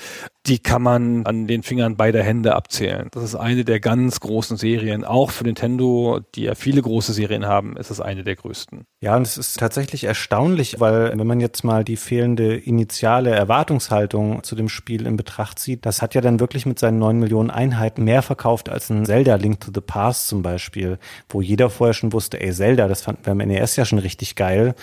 Die 0.48 0.60
kann 0.60 0.84
man 0.84 1.26
an 1.26 1.48
den 1.48 1.64
Fingern 1.64 1.96
beider 1.96 2.22
Hände 2.22 2.56
abzählen. 2.56 3.08
Das 3.12 3.24
ist 3.24 3.36
eine 3.36 3.66
der 3.66 3.80
ganz 3.80 4.20
großen 4.20 4.58
Serien, 4.58 5.04
auch 5.04 5.32
für 5.32 5.44
Nintendo, 5.44 6.20
die 6.36 6.44
ja 6.44 6.56
viele 6.56 6.84
große 6.84 7.14
Serien 7.14 7.48
haben, 7.48 7.78
ist 7.78 7.90
es 7.90 8.00
eine 8.00 8.24
der 8.24 8.36
größten. 8.36 8.86
Ja, 9.02 9.16
und 9.16 9.24
es 9.24 9.38
ist 9.38 9.58
tatsächlich 9.60 10.04
erstaunlich, 10.04 10.80
weil 10.80 11.18
wenn 11.18 11.26
man 11.26 11.40
jetzt 11.40 11.64
mal 11.64 11.84
die 11.84 11.98
fehlende 11.98 12.56
initiale 12.56 13.32
Erwartungshaltung 13.32 14.44
zu 14.44 14.56
dem 14.56 14.70
Spiel 14.70 15.08
in 15.08 15.18
Betracht 15.18 15.58
zieht, 15.58 15.86
das 15.86 16.04
hat 16.04 16.14
ja 16.14 16.22
dann 16.22 16.40
wirklich 16.40 16.68
mit 16.68 16.78
seinen 16.78 17.00
9 17.00 17.20
Millionen 17.20 17.50
Einheiten 17.50 18.04
mehr 18.04 18.22
verkauft 18.22 18.70
als 18.70 18.92
ein 18.92 19.06
Zelda 19.06 19.36
Link 19.36 19.62
to 19.62 19.72
the 19.74 19.82
Past 19.82 20.28
zum 20.28 20.44
Beispiel, 20.44 21.00
wo 21.30 21.42
jeder 21.42 21.72
vorher 21.72 21.94
schon 21.96 22.14
wusste, 22.14 22.40
ey, 22.40 22.52
Zelda, 22.52 22.88
das 22.88 23.02
fanden 23.02 23.26
wir 23.26 23.32
am 23.32 23.40
NES 23.40 23.76
ja 23.78 23.86
schon 23.86 24.00
richtig 24.00 24.36
geil. 24.36 24.76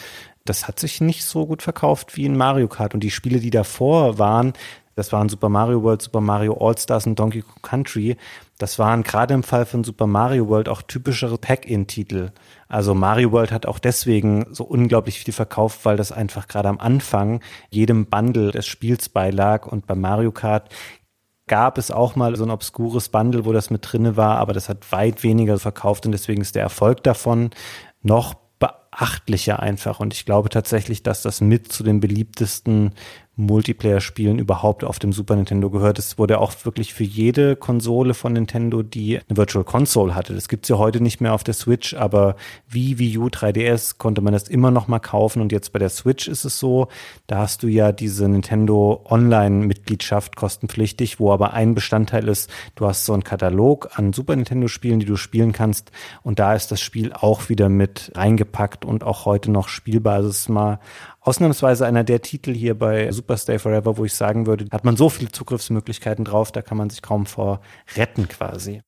Das 0.45 0.67
hat 0.67 0.81
sich 0.81 1.01
nicht 1.01 1.25
so 1.25 1.47
gut 1.47 1.63
verkauft 1.63 2.17
wie 2.17 2.25
in 2.25 2.37
Mario 2.37 2.67
Kart. 2.67 2.95
Und 2.95 3.01
die 3.01 3.13
Spiele, 3.13 3.39
die 3.39 3.51
davor 3.51 4.19
waren, 4.19 4.55
das 4.95 5.13
waren 5.13 5.29
Super 5.29 5.49
Mario 5.49 5.83
World, 5.83 6.03
Super 6.03 6.21
Mario 6.21 6.57
All-Stars 6.61 7.07
und 7.07 7.19
Donkey 7.19 7.43
Kong 7.43 7.63
Country. 7.63 8.17
Das 8.59 8.79
waren 8.79 9.03
gerade 9.03 9.35
im 9.35 9.43
Fall 9.43 9.67
von 9.67 9.85
Super 9.85 10.07
Mario 10.07 10.49
World 10.49 10.69
auch 10.69 10.83
typischere 10.83 11.39
Pack-In-Titel. 11.39 12.31
Also 12.69 12.95
Mario 12.95 13.33
World 13.33 13.53
hat 13.53 13.67
auch 13.67 13.79
deswegen 13.79 14.47
so 14.51 14.65
unglaublich 14.65 15.21
viel 15.21 15.35
verkauft, 15.35 15.85
weil 15.85 15.97
das 15.97 16.13
einfach 16.13 16.49
gerade 16.49 16.69
am 16.69 16.79
Anfang 16.79 17.41
jedem 17.71 18.07
Bundle 18.07 18.51
des 18.51 18.67
Spiels 18.67 19.09
beilag 19.09 19.67
und 19.67 19.87
bei 19.87 19.95
Mario 19.95 20.33
Kart 20.33 20.69
gab 21.47 21.77
es 21.77 21.91
auch 21.91 22.17
mal 22.17 22.35
so 22.37 22.45
ein 22.45 22.51
obskures 22.51 23.09
Bundle, 23.09 23.45
wo 23.45 23.53
das 23.53 23.71
mit 23.71 23.81
drinne 23.83 24.17
war, 24.17 24.39
aber 24.39 24.53
das 24.53 24.69
hat 24.69 24.91
weit 24.93 25.23
weniger 25.23 25.59
verkauft 25.59 26.07
und 26.07 26.13
deswegen 26.13 26.41
ist 26.41 26.55
der 26.55 26.63
Erfolg 26.63 27.03
davon 27.03 27.51
noch 28.01 28.35
beachtlicher 28.59 29.61
einfach. 29.61 30.01
Und 30.01 30.15
ich 30.15 30.25
glaube 30.25 30.49
tatsächlich, 30.49 31.03
dass 31.03 31.23
das 31.23 31.41
mit 31.41 31.73
zu 31.73 31.83
den 31.83 32.01
beliebtesten 32.01 32.95
Multiplayer-Spielen 33.37 34.39
überhaupt 34.39 34.85
auf 34.85 34.99
dem 34.99 35.13
Super 35.13 35.37
Nintendo 35.37 35.71
gehört. 35.71 35.99
Es 35.99 36.19
wurde 36.19 36.39
auch 36.39 36.53
wirklich 36.65 36.93
für 36.93 37.05
jede 37.05 37.57
Konsole 37.57 38.13
von 38.13 38.35
Nintendo, 38.35 38.83
die 38.83 39.19
eine 39.19 39.37
Virtual 39.39 39.65
Console 39.65 40.15
hatte. 40.15 40.35
Das 40.35 40.49
gibt's 40.49 40.69
ja 40.69 40.77
heute 40.77 41.03
nicht 41.03 41.23
mehr 41.23 41.33
auf 41.33 41.43
der 41.43 41.55
Switch, 41.55 41.95
aber 41.95 42.37
wie 42.69 42.99
Wii 42.99 43.19
U 43.19 43.27
3DS 43.29 43.97
konnte 43.97 44.21
man 44.21 44.35
das 44.35 44.49
immer 44.49 44.71
noch 44.71 44.87
mal 44.87 44.99
kaufen. 44.99 45.41
Und 45.41 45.51
jetzt 45.51 45.73
bei 45.73 45.79
der 45.79 45.89
Switch 45.89 46.29
ist 46.29 46.45
es 46.45 46.59
so, 46.59 46.89
da 47.27 47.39
hast 47.39 47.63
du 47.63 47.69
ja 47.69 47.91
diese 47.91 48.29
Nintendo 48.29 49.03
Online-Mitgliedschaft 49.09 50.37
kostenpflichtig, 50.37 51.19
wo 51.19 51.33
aber 51.33 51.55
ein 51.55 51.75
Bestandteil 51.75 52.29
ist, 52.29 52.51
du 52.75 52.87
hast 52.87 53.07
so 53.07 53.15
einen 53.15 53.25
Katalog 53.25 53.89
an 53.95 54.13
Super 54.13 54.37
Nintendo-Spielen, 54.37 55.01
die 55.01 55.07
du 55.07 55.17
spielen 55.17 55.53
kannst. 55.53 55.91
Und 56.23 56.39
da 56.39 56.55
ist 56.55 56.71
das 56.71 56.83
Spiel 56.83 57.15
auch 57.15 57.49
wieder 57.49 57.71
mit 57.71 58.13
reingepackt 58.15 58.85
und 58.85 59.05
auch 59.05 59.25
heute 59.25 59.51
noch 59.51 59.69
spielbar. 59.69 60.17
Also 60.17 60.29
es 60.29 60.41
ist 60.41 60.49
mal 60.51 60.81
ausnahmsweise 61.23 61.87
einer 61.87 62.05
der 62.05 62.21
Titel 62.21 62.53
hier 62.53 62.79
bei 62.79 63.11
Superstay 63.11 63.59
Forever, 63.59 63.97
wo 63.97 64.05
ich 64.05 64.15
sagen 64.15 64.47
würde, 64.47 64.67
hat 64.71 64.85
man 64.85 64.97
so 64.97 65.09
viele 65.09 65.31
Zugriffsmöglichkeiten 65.31 66.25
drauf, 66.25 66.53
da 66.53 66.63
kann 66.63 66.77
man 66.77 66.91
sich 66.91 67.03
kaum 67.03 67.27
vor 67.27 67.61
retten 67.97 68.29
quasi. 68.29 68.83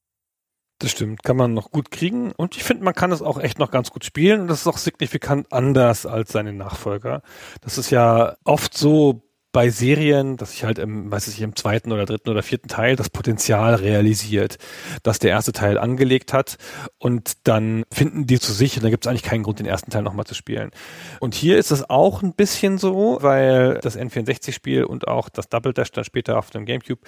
Das 0.81 0.91
stimmt, 0.91 1.23
kann 1.23 1.37
man 1.37 1.55
noch 1.55 1.71
gut 1.71 1.91
kriegen 1.93 2.33
und 2.33 2.57
ich 2.57 2.65
finde, 2.65 2.85
man 2.85 2.95
kann 2.95 3.13
es 3.13 3.23
auch 3.23 3.39
echt 3.39 3.59
noch 3.59 3.71
ganz 3.71 3.91
gut 3.91 4.05
spielen 4.05 4.43
und 4.43 4.49
das 4.49 4.63
ist 4.63 4.67
auch 4.67 4.77
signifikant 4.77 5.53
anders 5.53 6.05
als 6.05 6.33
seine 6.33 6.53
Nachfolger. 6.53 7.23
Das 7.61 7.79
ist 7.79 7.91
ja 7.91 8.37
oft 8.45 8.77
so 8.77 9.23
bei 9.55 9.71
Serien, 9.71 10.37
dass 10.37 10.51
sich 10.51 10.65
halt 10.65 10.81
im, 10.81 11.13
weiß 11.13 11.29
ich, 11.29 11.41
im 11.41 11.55
zweiten 11.55 11.93
oder 11.93 12.07
dritten 12.07 12.29
oder 12.29 12.43
vierten 12.43 12.67
Teil 12.67 12.97
das 12.97 13.09
Potenzial 13.09 13.77
realisiert, 13.77 14.59
dass 15.05 15.21
der 15.21 15.31
erste 15.31 15.53
Teil 15.53 15.79
angelegt 15.79 16.33
hat 16.33 16.59
und 16.99 17.35
dann 17.45 17.85
finden 17.93 18.27
die 18.27 18.41
zu 18.41 18.53
sich 18.53 18.77
und 18.77 18.83
da 18.83 18.91
gibt 18.91 19.07
es 19.07 19.09
eigentlich 19.09 19.23
keinen 19.23 19.45
Grund, 19.45 19.61
den 19.61 19.67
ersten 19.67 19.93
Teil 19.93 20.03
nochmal 20.03 20.27
zu 20.27 20.35
spielen. 20.35 20.73
Und 21.21 21.37
hier 21.37 21.57
ist 21.57 21.71
es 21.71 21.89
auch 21.89 22.21
ein 22.21 22.35
bisschen 22.35 22.79
so, 22.79 23.19
weil 23.21 23.79
das 23.81 23.97
N64-Spiel 23.97 24.83
und 24.83 25.07
auch 25.07 25.29
das 25.29 25.49
Double 25.49 25.73
Dash 25.73 25.93
dann 25.93 26.03
später 26.03 26.37
auf 26.37 26.51
dem 26.51 26.65
Gamecube 26.65 27.03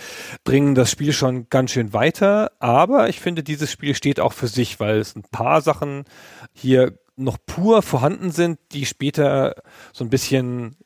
bringen 0.44 0.76
das 0.76 0.88
Spiel 0.88 1.12
schon 1.12 1.48
ganz 1.50 1.72
schön 1.72 1.92
weiter, 1.92 2.52
aber 2.60 3.08
ich 3.08 3.18
finde, 3.18 3.42
dieses 3.42 3.72
Spiel 3.72 3.96
steht 3.96 4.20
auch 4.20 4.32
für 4.32 4.46
sich, 4.46 4.78
weil 4.78 5.00
es 5.00 5.16
ein 5.16 5.24
paar 5.24 5.62
Sachen 5.62 6.04
hier 6.52 6.96
noch 7.16 7.38
pur 7.44 7.82
vorhanden 7.82 8.30
sind, 8.30 8.60
die 8.70 8.86
später 8.86 9.56
so 9.92 10.04
ein 10.04 10.10
bisschen 10.10 10.76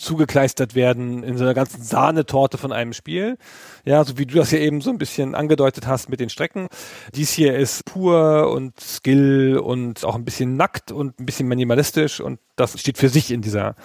zugekleistert 0.00 0.74
werden 0.74 1.22
in 1.22 1.36
so 1.36 1.44
einer 1.44 1.54
ganzen 1.54 1.82
Sahnetorte 1.82 2.58
von 2.58 2.72
einem 2.72 2.92
Spiel. 2.92 3.36
Ja, 3.84 4.04
so 4.04 4.18
wie 4.18 4.26
du 4.26 4.36
das 4.36 4.50
ja 4.50 4.58
eben 4.58 4.80
so 4.80 4.90
ein 4.90 4.98
bisschen 4.98 5.34
angedeutet 5.34 5.86
hast 5.86 6.08
mit 6.08 6.20
den 6.20 6.30
Strecken. 6.30 6.68
Dies 7.14 7.30
hier 7.30 7.56
ist 7.56 7.84
pur 7.84 8.50
und 8.50 8.78
Skill 8.80 9.58
und 9.62 10.04
auch 10.04 10.14
ein 10.14 10.24
bisschen 10.24 10.56
nackt 10.56 10.92
und 10.92 11.20
ein 11.20 11.26
bisschen 11.26 11.48
minimalistisch 11.48 12.20
und 12.20 12.40
das 12.56 12.78
steht 12.78 12.98
für 12.98 13.08
sich 13.08 13.30
in 13.30 13.42
dieser, 13.42 13.76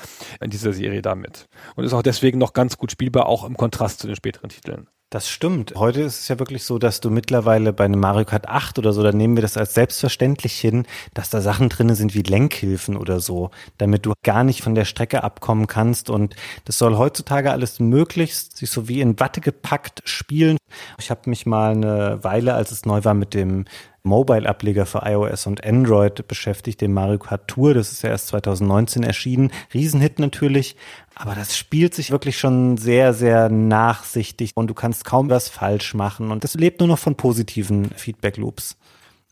in 0.42 0.50
dieser 0.50 0.74
Serie 0.74 1.02
damit. 1.02 1.48
Und 1.76 1.84
ist 1.84 1.94
auch 1.94 2.04
deswegen 2.04 2.40
noch 2.40 2.54
ganz 2.54 2.78
gut 2.78 2.92
spielbar, 2.92 3.28
auch 3.28 3.44
im 3.44 3.58
Kontrast 3.58 4.00
zu 4.00 4.08
den 4.08 4.16
späteren 4.16 4.50
Titeln. 4.50 4.88
Das 5.16 5.30
stimmt. 5.30 5.76
Heute 5.78 6.02
ist 6.02 6.20
es 6.20 6.28
ja 6.28 6.40
wirklich 6.40 6.66
so, 6.66 6.78
dass 6.78 7.00
du 7.00 7.10
mittlerweile 7.10 7.72
bei 7.72 7.86
einem 7.86 8.02
Mario 8.02 8.26
Kart 8.26 8.50
8 8.50 8.80
oder 8.80 8.92
so, 8.92 9.02
da 9.02 9.14
nehmen 9.14 9.38
wir 9.38 9.42
das 9.42 9.56
als 9.56 9.74
selbstverständlich 9.74 10.60
hin, 10.60 10.86
dass 11.14 11.30
da 11.30 11.40
Sachen 11.40 11.70
drin 11.70 11.96
sind 11.96 12.14
wie 12.16 12.22
Lenkhilfen 12.22 12.98
oder 12.98 13.22
so, 13.22 13.50
damit 13.78 14.06
du 14.06 14.12
gar 14.24 14.44
nicht 14.44 14.62
von 14.62 14.76
der 14.76 14.84
Strecke 14.84 15.24
abkommen 15.24 15.68
kannst. 15.68 16.10
Und 16.10 16.36
das 16.66 16.78
soll 16.78 16.98
heutzutage 16.98 17.54
alles 17.54 17.80
möglichst 17.80 18.58
sich 18.58 18.70
so 18.70 18.90
wie 18.90 19.00
in 19.00 19.18
Watte 19.18 19.40
gepackt 19.40 20.02
spielen. 20.04 20.58
Ich 21.00 21.10
habe 21.10 21.30
mich 21.30 21.46
mal 21.46 21.72
eine 21.72 22.22
Weile, 22.26 22.54
als 22.54 22.72
es 22.72 22.86
neu 22.86 23.06
war, 23.06 23.14
mit 23.14 23.34
dem 23.34 23.64
Mobile-Ableger 24.06 24.86
für 24.86 25.02
iOS 25.04 25.48
und 25.48 25.66
Android 25.66 26.28
beschäftigt, 26.28 26.82
dem 26.82 26.94
Mario 26.94 27.20
Kart 27.20 27.48
Tour. 27.48 27.74
Das 27.74 27.92
ist 27.92 28.04
ja 28.04 28.10
erst 28.10 28.28
2019 28.28 29.04
erschienen. 29.04 29.52
Riesenhit 29.74 30.20
natürlich. 30.20 30.76
Aber 31.16 31.36
das 31.36 31.58
spielt 31.58 31.94
sich 31.94 32.12
wirklich 32.12 32.38
schon 32.38 32.78
sehr, 32.78 33.14
sehr 33.14 33.50
nachsichtig 33.50 34.52
und 34.56 34.68
du 34.68 34.74
kannst 34.74 35.06
kaum 35.06 35.30
was 35.30 35.50
falsch 35.50 35.94
machen. 35.94 36.32
Und 36.32 36.44
das 36.44 36.54
lebt 36.56 36.80
nur 36.80 36.88
noch 36.88 37.00
von 37.00 37.16
positiven 37.16 37.90
Feedback-Loops. 37.92 38.78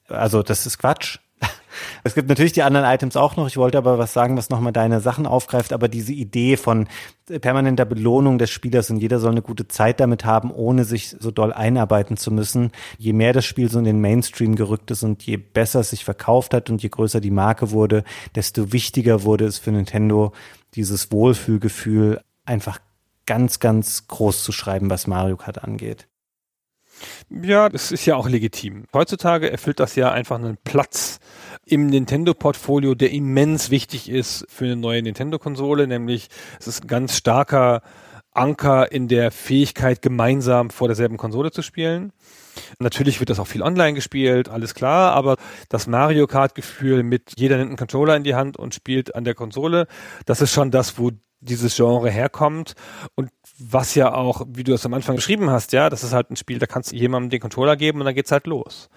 Also 0.07 0.43
das 0.43 0.65
ist 0.65 0.79
Quatsch. 0.79 1.19
Es 2.03 2.15
gibt 2.15 2.29
natürlich 2.29 2.53
die 2.53 2.63
anderen 2.63 2.85
Items 2.85 3.15
auch 3.15 3.35
noch. 3.35 3.47
Ich 3.47 3.57
wollte 3.57 3.77
aber 3.77 3.97
was 3.97 4.13
sagen, 4.13 4.37
was 4.37 4.49
nochmal 4.49 4.73
deine 4.73 4.99
Sachen 4.99 5.25
aufgreift. 5.25 5.73
Aber 5.73 5.87
diese 5.87 6.13
Idee 6.13 6.57
von 6.57 6.87
permanenter 7.41 7.85
Belohnung 7.85 8.37
des 8.37 8.49
Spielers 8.49 8.89
und 8.89 8.97
jeder 8.97 9.19
soll 9.19 9.31
eine 9.31 9.41
gute 9.41 9.67
Zeit 9.67 9.99
damit 9.99 10.25
haben, 10.25 10.51
ohne 10.51 10.83
sich 10.83 11.15
so 11.19 11.31
doll 11.31 11.53
einarbeiten 11.53 12.17
zu 12.17 12.31
müssen. 12.31 12.71
Je 12.97 13.13
mehr 13.13 13.33
das 13.33 13.45
Spiel 13.45 13.69
so 13.69 13.79
in 13.79 13.85
den 13.85 14.01
Mainstream 14.01 14.55
gerückt 14.55 14.91
ist 14.91 15.03
und 15.03 15.23
je 15.23 15.37
besser 15.37 15.81
es 15.81 15.91
sich 15.91 16.03
verkauft 16.03 16.53
hat 16.53 16.69
und 16.69 16.83
je 16.83 16.89
größer 16.89 17.21
die 17.21 17.31
Marke 17.31 17.71
wurde, 17.71 18.03
desto 18.35 18.73
wichtiger 18.73 19.23
wurde 19.23 19.45
es 19.45 19.57
für 19.57 19.71
Nintendo, 19.71 20.33
dieses 20.75 21.11
Wohlfühlgefühl 21.11 22.21
einfach 22.45 22.79
ganz, 23.25 23.59
ganz 23.59 24.07
groß 24.07 24.43
zu 24.43 24.51
schreiben, 24.51 24.89
was 24.89 25.07
Mario 25.07 25.37
Kart 25.37 25.63
angeht. 25.63 26.07
Ja, 27.29 27.69
das 27.69 27.91
ist 27.91 28.05
ja 28.05 28.15
auch 28.15 28.29
legitim. 28.29 28.85
Heutzutage 28.93 29.51
erfüllt 29.51 29.79
das 29.79 29.95
ja 29.95 30.11
einfach 30.11 30.37
einen 30.37 30.57
Platz 30.63 31.19
im 31.65 31.87
Nintendo-Portfolio, 31.87 32.95
der 32.95 33.11
immens 33.11 33.69
wichtig 33.69 34.09
ist 34.09 34.45
für 34.49 34.65
eine 34.65 34.75
neue 34.75 35.01
Nintendo-Konsole, 35.01 35.87
nämlich 35.87 36.27
es 36.59 36.67
ist 36.67 36.83
ein 36.83 36.87
ganz 36.87 37.17
starker 37.17 37.81
Anker 38.31 38.91
in 38.91 39.07
der 39.07 39.31
Fähigkeit, 39.31 40.01
gemeinsam 40.01 40.69
vor 40.69 40.87
derselben 40.87 41.17
Konsole 41.17 41.51
zu 41.51 41.61
spielen. 41.61 42.11
Natürlich 42.79 43.19
wird 43.19 43.29
das 43.29 43.39
auch 43.39 43.47
viel 43.47 43.61
online 43.61 43.93
gespielt, 43.93 44.49
alles 44.49 44.73
klar, 44.73 45.13
aber 45.13 45.37
das 45.69 45.87
Mario 45.87 46.27
Kart-Gefühl 46.27 47.03
mit 47.03 47.33
jeder 47.37 47.57
nimmt 47.57 47.69
einen 47.69 47.77
Controller 47.77 48.15
in 48.15 48.23
die 48.23 48.35
Hand 48.35 48.57
und 48.57 48.73
spielt 48.73 49.15
an 49.15 49.23
der 49.23 49.35
Konsole, 49.35 49.87
das 50.25 50.41
ist 50.41 50.51
schon 50.51 50.71
das, 50.71 50.97
wo 50.97 51.11
dieses 51.39 51.75
Genre 51.75 52.09
herkommt 52.09 52.73
und 53.15 53.29
was 53.59 53.95
ja 53.95 54.13
auch, 54.13 54.45
wie 54.47 54.63
du 54.63 54.73
es 54.73 54.85
am 54.85 54.93
Anfang 54.93 55.15
beschrieben 55.15 55.49
hast, 55.49 55.73
ja, 55.73 55.89
das 55.89 56.03
ist 56.03 56.13
halt 56.13 56.31
ein 56.31 56.35
Spiel, 56.35 56.59
da 56.59 56.65
kannst 56.65 56.91
du 56.91 56.95
jemandem 56.95 57.29
den 57.29 57.41
Controller 57.41 57.75
geben 57.75 57.99
und 57.99 58.05
dann 58.05 58.15
geht's 58.15 58.31
halt 58.31 58.47
los. 58.47 58.89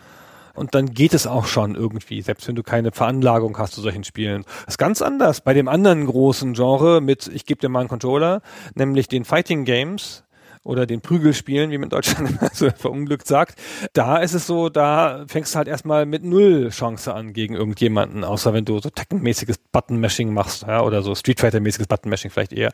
Und 0.57 0.75
dann 0.75 0.93
geht 0.93 1.15
es 1.15 1.27
auch 1.27 1.47
schon 1.47 1.75
irgendwie, 1.75 2.23
selbst 2.23 2.49
wenn 2.49 2.57
du 2.57 2.63
keine 2.63 2.91
Veranlagung 2.91 3.57
hast 3.59 3.75
zu 3.75 3.81
solchen 3.81 4.05
Spielen. 4.05 4.45
Das 4.65 4.75
ist 4.75 4.79
ganz 4.79 5.03
anders 5.03 5.41
bei 5.43 5.55
dem 5.55 5.69
anderen 5.69 6.07
großen 6.07 6.55
Genre 6.55 7.01
mit, 7.01 7.29
ich 7.29 7.47
gebe 7.47 7.61
dir 7.61 7.69
mal 7.69 7.81
einen 7.81 7.89
Controller, 7.89 8.43
nämlich 8.75 9.09
den 9.09 9.25
Fighting 9.25 9.65
Games, 9.65 10.25
oder 10.67 10.87
den 10.87 11.01
Prügelspielen, 11.01 11.71
wie 11.71 11.79
man 11.79 11.85
in 11.85 11.91
Deutschland 11.91 12.31
immer 12.41 12.51
so 12.53 12.71
verunglückt 12.71 13.27
sagt, 13.27 13.59
da 13.93 14.19
ist 14.19 14.35
es 14.35 14.47
so, 14.47 14.69
da 14.69 15.25
fängst 15.29 15.55
du 15.55 15.59
halt 15.59 15.69
erstmal 15.69 16.07
mit 16.07 16.25
null 16.25 16.71
Chance 16.71 17.15
an 17.15 17.33
gegen 17.33 17.55
irgendjemanden, 17.55 18.25
außer 18.25 18.53
wenn 18.53 18.65
du 18.65 18.79
so 18.81 18.91
Tekken-mäßiges 18.91 19.57
Button-Mashing 19.73 20.33
machst, 20.33 20.63
ja, 20.63 20.83
oder 20.83 21.03
so 21.03 21.15
Street 21.15 21.41
Fighter-mäßiges 21.41 21.87
Button-Mashing 21.87 22.31
vielleicht 22.31 22.53
eher. 22.53 22.73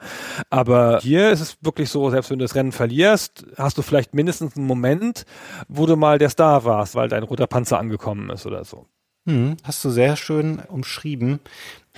Aber 0.51 1.01
hier 1.03 1.31
ist 1.31 1.41
es 1.41 1.59
wirklich 1.61 1.91
so, 1.91 2.11
selbst 2.11 2.31
wenn 2.31 2.39
du 2.39 2.45
das 2.45 2.55
Rennen 2.55 2.73
verlierst, 2.73 3.45
hast 3.57 3.79
du 3.79 3.83
vielleicht 3.83 4.15
mindestens 4.15 4.57
einen 4.57 4.67
Moment, 4.67 5.25
wo 5.69 5.87
du 5.87 5.97
mal 5.97 6.19
der 6.19 6.31
Star 6.31 6.65
warst, 6.65 6.95
weil 6.95 7.09
dein 7.09 7.23
roter 7.23 7.47
Panzer 7.47 7.79
angekommen 7.79 8.31
ist 8.31 8.47
oder 8.47 8.65
so. 8.65 8.87
Hm, 9.27 9.57
hast 9.63 9.85
du 9.85 9.91
sehr 9.91 10.17
schön 10.17 10.61
umschrieben. 10.69 11.39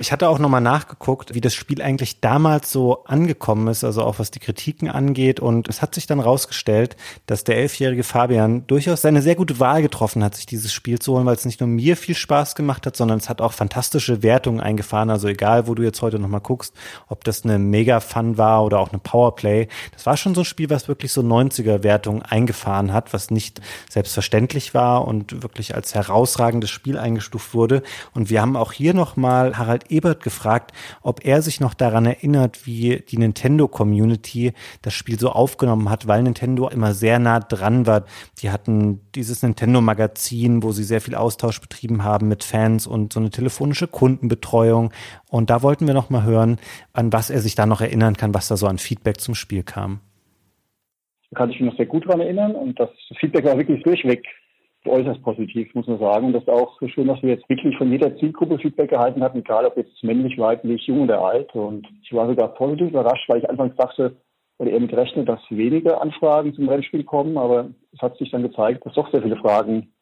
Ich 0.01 0.11
hatte 0.11 0.29
auch 0.29 0.41
nochmal 0.41 0.61
nachgeguckt, 0.61 1.35
wie 1.35 1.41
das 1.41 1.55
Spiel 1.55 1.81
eigentlich 1.81 2.21
damals 2.21 2.73
so 2.73 3.05
angekommen 3.05 3.69
ist, 3.69 3.85
also 3.85 4.03
auch 4.03 4.19
was 4.19 4.33
die 4.33 4.41
Kritiken 4.41 4.91
angeht. 4.91 5.39
Und 5.39 5.69
es 5.69 5.83
hat 5.83 5.95
sich 5.95 6.09
dann 6.09 6.19
rausgestellt, 6.19 6.97
dass 7.27 7.45
der 7.45 7.59
elfjährige 7.59 8.03
Fabian 8.03 8.67
durchaus 8.67 9.03
seine 9.03 9.23
sehr 9.23 9.37
gute 9.37 9.61
Wahl 9.61 9.83
getroffen 9.83 10.25
hat, 10.25 10.35
sich 10.35 10.47
dieses 10.47 10.73
Spiel 10.73 10.99
zu 10.99 11.13
holen, 11.13 11.27
weil 11.27 11.37
es 11.37 11.45
nicht 11.45 11.61
nur 11.61 11.69
mir 11.69 11.97
viel 11.97 12.17
Spaß 12.17 12.57
gemacht 12.57 12.87
hat, 12.87 12.97
sondern 12.97 13.19
es 13.19 13.29
hat 13.29 13.41
auch 13.41 13.53
fantastische 13.53 14.25
Wertungen 14.25 14.61
eingefahren. 14.61 15.11
Also 15.11 15.29
egal, 15.29 15.69
wo 15.69 15.77
du 15.77 15.85
jetzt 15.85 16.03
heute 16.03 16.19
nochmal 16.19 16.41
guckst, 16.41 16.75
ob 17.07 17.23
das 17.23 17.45
eine 17.45 17.61
Mega-Fun 17.61 18.37
war 18.37 18.65
oder 18.65 18.81
auch 18.81 18.91
eine 18.91 18.99
Powerplay. 18.99 19.69
Das 19.93 20.07
war 20.07 20.17
schon 20.17 20.35
so 20.35 20.41
ein 20.41 20.45
Spiel, 20.45 20.71
was 20.71 20.89
wirklich 20.89 21.13
so 21.13 21.21
90er-Wertungen 21.21 22.23
eingefahren 22.23 22.93
hat, 22.93 23.13
was 23.13 23.31
nicht 23.31 23.61
selbstverständlich 23.89 24.75
war 24.75 25.07
und 25.07 25.45
wirklich 25.45 25.77
als 25.77 25.95
herausragendes 25.95 26.71
Spiel 26.71 26.99
eingestuft 26.99 27.55
wurde. 27.55 27.85
Und 28.13 28.29
wir 28.29 28.43
haben 28.43 28.57
auch 28.57 28.73
hier 28.73 28.93
nochmal 28.93 29.57
Harald 29.57 29.84
Ebert 29.91 30.23
gefragt, 30.23 30.73
ob 31.03 31.25
er 31.25 31.43
sich 31.43 31.61
noch 31.61 31.75
daran 31.75 32.07
erinnert, 32.07 32.67
wie 32.67 33.05
die 33.09 33.19
Nintendo-Community 33.19 34.53
das 34.83 34.95
Spiel 34.95 35.19
so 35.19 35.31
aufgenommen 35.31 35.91
hat, 35.91 36.07
weil 36.07 36.23
Nintendo 36.23 36.69
immer 36.69 36.95
sehr 36.95 37.19
nah 37.19 37.41
dran 37.41 37.87
war. 37.87 38.05
Die 38.41 38.51
hatten 38.51 39.01
dieses 39.15 39.43
Nintendo-Magazin, 39.43 40.63
wo 40.63 40.73
sie 40.73 40.85
sehr 40.85 41.01
viel 41.01 41.15
Austausch 41.15 41.61
betrieben 41.61 42.05
haben 42.05 42.29
mit 42.29 42.45
Fans 42.45 42.87
und 42.87 43.13
so 43.13 43.21
eine 43.21 43.31
telefonische 43.31 43.87
Kundenbetreuung. 43.87 44.93
Und 45.31 45.51
da 45.51 45.63
wollten 45.63 45.87
wir 45.87 45.95
noch 45.95 46.11
mal 46.11 46.25
hören, 46.25 46.59
an 46.93 47.13
was 47.13 47.31
er 47.31 47.41
sich 47.41 47.55
da 47.55 47.67
noch 47.67 47.81
erinnern 47.81 48.17
kann, 48.17 48.35
was 48.35 48.49
da 48.49 48.57
so 48.57 48.67
an 48.67 48.79
Feedback 48.79 49.21
zum 49.21 49.35
Spiel 49.35 49.63
kam. 49.63 50.01
Da 51.31 51.39
kann 51.39 51.51
ich 51.51 51.61
mich 51.61 51.71
noch 51.71 51.77
sehr 51.77 51.87
gut 51.87 52.07
daran 52.07 52.21
erinnern 52.21 52.55
und 52.55 52.79
das 52.79 52.91
Feedback 53.19 53.45
war 53.45 53.59
wirklich 53.59 53.83
durchweg 53.83 54.25
äußerst 54.87 55.23
positiv, 55.23 55.75
muss 55.75 55.87
man 55.87 55.99
sagen. 55.99 56.27
Und 56.27 56.33
das 56.33 56.43
ist 56.43 56.51
auch 56.51 56.79
so 56.81 56.89
schön, 56.89 57.09
dass 57.09 57.23
wir 57.23 57.31
jetzt 57.31 57.49
wirklich 57.49 57.77
von 57.77 57.91
jeder 57.91 58.17
Zielgruppe 58.17 58.59
Feedback 58.59 58.93
erhalten 58.93 59.23
hatten, 59.23 59.39
egal 59.39 59.67
ob 59.67 59.77
jetzt 59.77 60.03
männlich, 60.03 60.39
weiblich, 60.39 60.87
jung 60.87 61.03
oder 61.03 61.25
alt. 61.25 61.55
Und 61.55 61.87
ich 62.03 62.13
war 62.13 62.29
sogar 62.29 62.49
positiv 62.55 62.89
überrascht, 62.89 63.29
weil 63.29 63.39
ich 63.39 63.49
anfangs 63.49 63.77
dachte, 63.77 64.17
oder 64.59 64.71
eher 64.71 64.81
mit 64.81 64.93
dass 64.93 65.41
weniger 65.51 66.01
Anfragen 66.01 66.55
zum 66.55 66.69
Rennspiel 66.69 67.05
kommen, 67.05 67.37
aber 67.37 67.71
es 67.93 68.01
hat 68.01 68.17
sich 68.19 68.31
dann 68.31 68.43
gezeigt, 68.43 68.87
dass 68.87 68.95
doch 68.95 69.11
sehr 69.11 69.23
viele 69.23 69.37
Fragen 69.37 69.93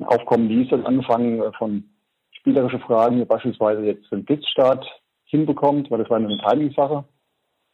aufkommen, 0.00 0.50
ist 0.50 0.72
dann 0.72 0.86
angefangen 0.86 1.42
von 1.58 1.84
spielerischen 2.32 2.80
Fragen, 2.80 3.20
wie 3.20 3.24
beispielsweise 3.24 3.84
jetzt 3.84 4.10
den 4.10 4.24
Blitzstart 4.24 4.84
hinbekommt, 5.26 5.90
weil 5.90 6.00
das 6.00 6.10
war 6.10 6.16
eine 6.16 6.36
Timing-Sache, 6.38 7.04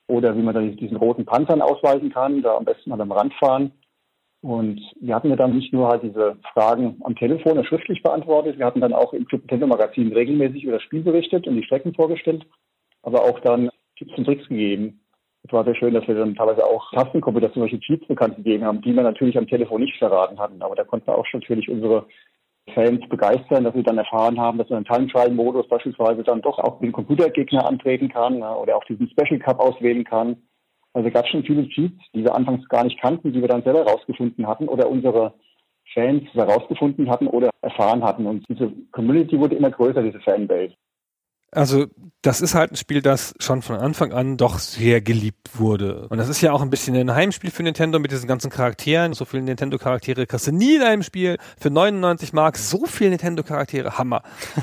oder 0.08 0.36
wie 0.36 0.42
man 0.42 0.54
dann 0.54 0.76
diesen 0.76 0.96
roten 0.96 1.24
Panzern 1.24 1.62
ausweisen 1.62 2.12
kann, 2.12 2.42
da 2.42 2.56
am 2.56 2.64
besten 2.64 2.90
mal 2.90 3.00
am 3.00 3.12
Rand 3.12 3.32
fahren, 3.34 3.72
und 4.42 4.80
wir 5.00 5.14
hatten 5.14 5.28
ja 5.28 5.36
dann 5.36 5.54
nicht 5.54 5.72
nur 5.72 5.88
halt 5.88 6.02
diese 6.02 6.36
Fragen 6.54 6.96
am 7.04 7.14
Telefon 7.14 7.52
oder 7.52 7.64
schriftlich 7.64 8.02
beantwortet, 8.02 8.58
wir 8.58 8.64
hatten 8.64 8.80
dann 8.80 8.94
auch 8.94 9.12
im 9.12 9.26
Club 9.26 9.42
Nintendo 9.42 9.66
Magazin 9.66 10.12
regelmäßig 10.12 10.64
über 10.64 10.74
das 10.74 10.82
Spiel 10.82 11.02
berichtet 11.02 11.46
und 11.46 11.56
die 11.56 11.64
Strecken 11.64 11.94
vorgestellt, 11.94 12.46
aber 13.02 13.22
auch 13.22 13.40
dann 13.40 13.70
Tipps 13.96 14.16
und 14.16 14.24
Tricks 14.24 14.48
gegeben. 14.48 15.00
Es 15.42 15.52
war 15.52 15.64
sehr 15.64 15.74
schön, 15.74 15.94
dass 15.94 16.06
wir 16.06 16.14
dann 16.14 16.34
teilweise 16.34 16.64
auch 16.64 16.90
Tastenkombinationen, 16.92 17.68
solche 17.68 17.80
Cheats 17.80 18.06
bekannt 18.06 18.36
gegeben 18.36 18.64
haben, 18.64 18.82
die 18.82 18.94
wir 18.94 19.02
natürlich 19.02 19.36
am 19.36 19.46
Telefon 19.46 19.82
nicht 19.82 19.96
verraten 19.98 20.38
hatten. 20.38 20.60
Aber 20.62 20.74
da 20.74 20.84
konnten 20.84 21.06
wir 21.06 21.16
auch 21.16 21.26
schon 21.26 21.40
natürlich 21.40 21.70
unsere 21.70 22.06
Fans 22.74 23.06
begeistern, 23.08 23.64
dass 23.64 23.74
sie 23.74 23.82
dann 23.82 23.98
erfahren 23.98 24.38
haben, 24.38 24.58
dass 24.58 24.68
man 24.68 24.80
im 24.80 24.84
Time 24.84 25.06
Trial 25.08 25.30
Modus 25.30 25.66
beispielsweise 25.68 26.22
dann 26.22 26.42
doch 26.42 26.58
auch 26.58 26.78
den 26.80 26.92
Computergegner 26.92 27.66
antreten 27.66 28.08
kann 28.08 28.42
oder 28.42 28.76
auch 28.76 28.84
diesen 28.84 29.08
Special 29.08 29.40
Cup 29.40 29.60
auswählen 29.60 30.04
kann 30.04 30.36
also 30.92 31.10
gab 31.10 31.26
schon 31.28 31.44
viele 31.44 31.68
Cheats, 31.68 32.00
die 32.14 32.24
wir 32.24 32.34
anfangs 32.34 32.68
gar 32.68 32.84
nicht 32.84 33.00
kannten, 33.00 33.32
die 33.32 33.40
wir 33.40 33.48
dann 33.48 33.62
selber 33.62 33.84
rausgefunden 33.84 34.46
hatten 34.46 34.68
oder 34.68 34.88
unsere 34.88 35.34
Fans 35.94 36.22
herausgefunden 36.34 37.10
hatten 37.10 37.26
oder 37.26 37.50
erfahren 37.62 38.02
hatten. 38.02 38.26
Und 38.26 38.48
diese 38.48 38.72
Community 38.92 39.38
wurde 39.38 39.56
immer 39.56 39.70
größer, 39.70 40.02
diese 40.02 40.20
Fanbase. 40.20 40.74
Also 41.52 41.86
das 42.22 42.42
ist 42.42 42.54
halt 42.54 42.72
ein 42.72 42.76
Spiel, 42.76 43.00
das 43.00 43.32
schon 43.38 43.62
von 43.62 43.76
Anfang 43.76 44.12
an 44.12 44.36
doch 44.36 44.58
sehr 44.58 45.00
geliebt 45.00 45.58
wurde. 45.58 46.06
Und 46.08 46.18
das 46.18 46.28
ist 46.28 46.42
ja 46.42 46.52
auch 46.52 46.60
ein 46.60 46.68
bisschen 46.68 46.94
ein 46.94 47.14
Heimspiel 47.14 47.50
für 47.50 47.62
Nintendo 47.62 47.98
mit 47.98 48.12
diesen 48.12 48.28
ganzen 48.28 48.50
Charakteren. 48.50 49.14
So 49.14 49.24
viele 49.24 49.42
Nintendo-Charaktere 49.42 50.26
kriegst 50.26 50.46
du 50.46 50.52
nie 50.52 50.76
in 50.76 50.82
einem 50.82 51.02
Spiel. 51.02 51.38
Für 51.58 51.70
99 51.70 52.34
Mark 52.34 52.58
so 52.58 52.84
viele 52.84 53.10
Nintendo-Charaktere, 53.10 53.96
Hammer. 53.96 54.22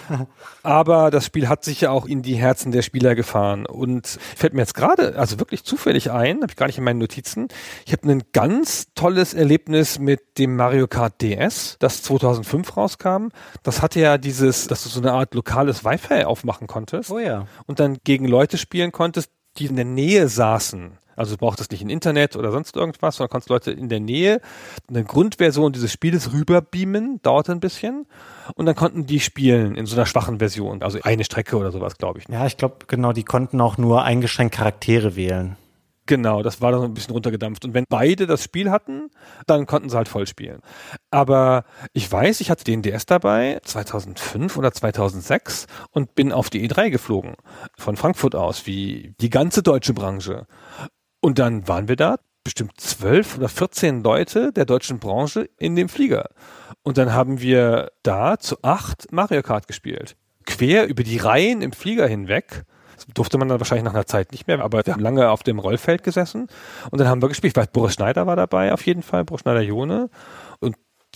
Aber 0.63 1.09
das 1.09 1.25
Spiel 1.25 1.49
hat 1.49 1.63
sich 1.63 1.81
ja 1.81 1.89
auch 1.89 2.05
in 2.05 2.21
die 2.21 2.35
Herzen 2.35 2.71
der 2.71 2.83
Spieler 2.83 3.15
gefahren. 3.15 3.65
Und 3.65 4.05
fällt 4.35 4.53
mir 4.53 4.61
jetzt 4.61 4.75
gerade, 4.75 5.17
also 5.17 5.39
wirklich 5.39 5.63
zufällig 5.63 6.11
ein, 6.11 6.41
habe 6.43 6.51
ich 6.51 6.57
gar 6.57 6.67
nicht 6.67 6.77
in 6.77 6.83
meinen 6.83 6.99
Notizen, 6.99 7.47
ich 7.85 7.91
habe 7.91 8.07
ein 8.07 8.23
ganz 8.33 8.93
tolles 8.93 9.33
Erlebnis 9.33 9.97
mit 9.97 10.37
dem 10.37 10.55
Mario 10.55 10.87
Kart 10.87 11.21
DS, 11.21 11.77
das 11.79 12.03
2005 12.03 12.77
rauskam. 12.77 13.29
Das 13.63 13.81
hatte 13.81 13.99
ja 13.99 14.19
dieses, 14.19 14.67
dass 14.67 14.83
du 14.83 14.89
so 14.89 15.01
eine 15.01 15.13
Art 15.13 15.33
lokales 15.33 15.83
Wi-Fi 15.83 16.25
aufmachen 16.25 16.67
konntest 16.67 16.76
konntest. 16.77 17.11
Oh 17.11 17.19
ja. 17.19 17.47
Und 17.65 17.79
dann 17.79 17.97
gegen 18.03 18.27
Leute 18.27 18.57
spielen 18.57 18.91
konntest, 18.91 19.31
die 19.57 19.65
in 19.65 19.75
der 19.75 19.85
Nähe 19.85 20.27
saßen. 20.27 20.91
Also 21.15 21.33
du 21.33 21.39
brauchtest 21.39 21.71
nicht 21.71 21.81
ein 21.81 21.89
Internet 21.89 22.35
oder 22.35 22.51
sonst 22.51 22.75
irgendwas, 22.75 23.15
sondern 23.15 23.31
konntest 23.31 23.49
Leute 23.49 23.71
in 23.71 23.89
der 23.89 23.99
Nähe 23.99 24.39
eine 24.87 25.03
Grundversion 25.03 25.73
dieses 25.73 25.91
Spieles 25.91 26.31
rüberbeamen, 26.31 27.19
dauerte 27.23 27.51
ein 27.51 27.59
bisschen. 27.59 28.05
Und 28.53 28.67
dann 28.67 28.75
konnten 28.75 29.07
die 29.07 29.19
spielen 29.19 29.75
in 29.75 29.87
so 29.87 29.95
einer 29.95 30.05
schwachen 30.05 30.37
Version. 30.37 30.83
Also 30.83 30.99
eine 31.01 31.23
Strecke 31.23 31.57
oder 31.57 31.71
sowas, 31.71 31.97
glaube 31.97 32.19
ich. 32.19 32.29
Ja, 32.29 32.45
ich 32.45 32.57
glaube, 32.57 32.85
genau, 32.87 33.13
die 33.13 33.23
konnten 33.23 33.59
auch 33.59 33.79
nur 33.79 34.03
eingeschränkt 34.03 34.53
Charaktere 34.53 35.15
wählen. 35.15 35.57
Genau, 36.07 36.41
das 36.41 36.61
war 36.61 36.71
dann 36.71 36.83
ein 36.83 36.93
bisschen 36.93 37.13
runtergedampft. 37.13 37.65
Und 37.65 37.73
wenn 37.73 37.83
beide 37.89 38.27
das 38.27 38.41
Spiel 38.41 38.71
hatten, 38.71 39.11
dann 39.45 39.65
konnten 39.65 39.89
sie 39.89 39.97
halt 39.97 40.07
voll 40.07 40.25
spielen. 40.25 40.61
Aber 41.11 41.65
ich 41.91 42.09
weiß, 42.09 42.39
ich 42.39 42.49
hatte 42.49 42.63
den 42.63 42.81
DS 42.81 43.05
dabei, 43.05 43.59
2005 43.63 44.57
oder 44.57 44.71
2006 44.71 45.67
und 45.91 46.15
bin 46.15 46.31
auf 46.31 46.49
die 46.49 46.67
E3 46.67 46.89
geflogen. 46.89 47.35
Von 47.77 47.97
Frankfurt 47.97 48.35
aus, 48.35 48.65
wie 48.65 49.13
die 49.19 49.29
ganze 49.29 49.61
deutsche 49.61 49.93
Branche. 49.93 50.47
Und 51.19 51.39
dann 51.39 51.67
waren 51.67 51.89
wir 51.89 51.97
da, 51.97 52.15
bestimmt 52.45 52.79
zwölf 52.79 53.37
oder 53.37 53.49
14 53.49 54.01
Leute 54.01 54.53
der 54.53 54.63
deutschen 54.63 54.99
Branche 54.99 55.49
in 55.57 55.75
dem 55.75 55.89
Flieger. 55.89 56.29
Und 56.83 56.97
dann 56.97 57.11
haben 57.11 57.41
wir 57.41 57.91
da 58.03 58.39
zu 58.39 58.55
acht 58.61 59.11
Mario 59.11 59.43
Kart 59.43 59.67
gespielt. 59.67 60.15
Quer 60.45 60.87
über 60.87 61.03
die 61.03 61.17
Reihen 61.17 61.61
im 61.61 61.73
Flieger 61.73 62.07
hinweg. 62.07 62.63
Durfte 63.13 63.37
man 63.37 63.47
dann 63.47 63.59
wahrscheinlich 63.59 63.85
nach 63.85 63.93
einer 63.93 64.05
Zeit 64.05 64.31
nicht 64.31 64.47
mehr, 64.47 64.59
aber 64.61 64.85
wir 64.85 64.93
haben 64.93 65.01
lange 65.01 65.29
auf 65.29 65.43
dem 65.43 65.59
Rollfeld 65.59 66.03
gesessen 66.03 66.47
und 66.91 66.99
dann 66.99 67.07
haben 67.07 67.21
wir 67.21 67.29
gespielt. 67.29 67.53
Ich 67.53 67.57
weiß, 67.57 67.67
Boris 67.67 67.93
Schneider 67.93 68.27
war 68.27 68.35
dabei 68.35 68.73
auf 68.73 68.85
jeden 68.85 69.01
Fall, 69.01 69.23
Boris 69.23 69.41
Schneider-Jone 69.41 70.09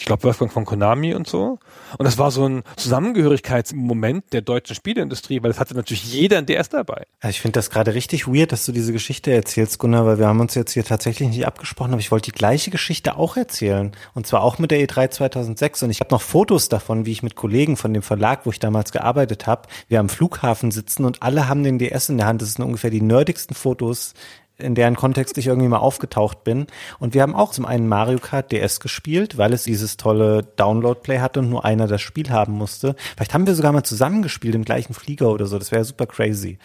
ich 0.01 0.05
glaube 0.05 0.23
Wolfgang 0.23 0.51
von 0.51 0.65
Konami 0.65 1.13
und 1.13 1.27
so. 1.27 1.59
Und 1.95 2.05
das 2.05 2.17
war 2.17 2.31
so 2.31 2.49
ein 2.49 2.63
Zusammengehörigkeitsmoment 2.75 4.33
der 4.33 4.41
deutschen 4.41 4.75
Spieleindustrie, 4.75 5.43
weil 5.43 5.51
es 5.51 5.59
hatte 5.59 5.75
natürlich 5.75 6.11
jeder 6.11 6.39
ein 6.39 6.47
DS 6.47 6.69
dabei. 6.69 7.05
Ja, 7.21 7.29
ich 7.29 7.39
finde 7.39 7.59
das 7.59 7.69
gerade 7.69 7.93
richtig 7.93 8.27
weird, 8.27 8.51
dass 8.51 8.65
du 8.65 8.71
diese 8.71 8.93
Geschichte 8.93 9.31
erzählst, 9.31 9.77
Gunnar, 9.77 10.07
weil 10.07 10.17
wir 10.17 10.25
haben 10.25 10.39
uns 10.39 10.55
jetzt 10.55 10.71
hier 10.71 10.83
tatsächlich 10.83 11.29
nicht 11.29 11.45
abgesprochen, 11.45 11.91
aber 11.91 11.99
ich 11.99 12.09
wollte 12.09 12.31
die 12.31 12.35
gleiche 12.35 12.71
Geschichte 12.71 13.15
auch 13.15 13.37
erzählen. 13.37 13.91
Und 14.15 14.25
zwar 14.25 14.41
auch 14.41 14.57
mit 14.57 14.71
der 14.71 14.79
E3 14.79 15.11
2006. 15.11 15.83
Und 15.83 15.91
ich 15.91 15.99
habe 15.99 16.09
noch 16.09 16.21
Fotos 16.21 16.67
davon, 16.67 17.05
wie 17.05 17.11
ich 17.11 17.21
mit 17.21 17.35
Kollegen 17.35 17.77
von 17.77 17.93
dem 17.93 18.01
Verlag, 18.01 18.47
wo 18.47 18.49
ich 18.49 18.57
damals 18.57 18.91
gearbeitet 18.91 19.45
habe, 19.45 19.69
wir 19.87 19.99
am 19.99 20.09
Flughafen 20.09 20.71
sitzen 20.71 21.05
und 21.05 21.21
alle 21.21 21.47
haben 21.47 21.63
den 21.63 21.77
DS 21.77 22.09
in 22.09 22.17
der 22.17 22.25
Hand. 22.25 22.41
Das 22.41 22.53
sind 22.53 22.65
ungefähr 22.65 22.89
die 22.89 23.01
nerdigsten 23.01 23.55
Fotos, 23.55 24.15
in 24.61 24.75
deren 24.75 24.95
Kontext 24.95 25.37
ich 25.37 25.47
irgendwie 25.47 25.67
mal 25.67 25.77
aufgetaucht 25.77 26.43
bin. 26.43 26.67
Und 26.99 27.13
wir 27.13 27.21
haben 27.21 27.35
auch 27.35 27.51
zum 27.51 27.65
einen 27.65 27.87
Mario 27.87 28.19
Kart 28.19 28.51
DS 28.51 28.79
gespielt, 28.79 29.37
weil 29.37 29.53
es 29.53 29.63
dieses 29.63 29.97
tolle 29.97 30.43
Download-Play 30.55 31.19
hatte 31.19 31.39
und 31.39 31.49
nur 31.49 31.65
einer 31.65 31.87
das 31.87 32.01
Spiel 32.01 32.29
haben 32.29 32.53
musste. 32.53 32.95
Vielleicht 33.15 33.33
haben 33.33 33.47
wir 33.47 33.55
sogar 33.55 33.71
mal 33.71 33.83
zusammengespielt 33.83 34.55
im 34.55 34.65
gleichen 34.65 34.93
Flieger 34.93 35.29
oder 35.29 35.45
so. 35.45 35.57
Das 35.57 35.71
wäre 35.71 35.83
super 35.83 36.05
crazy. 36.05 36.57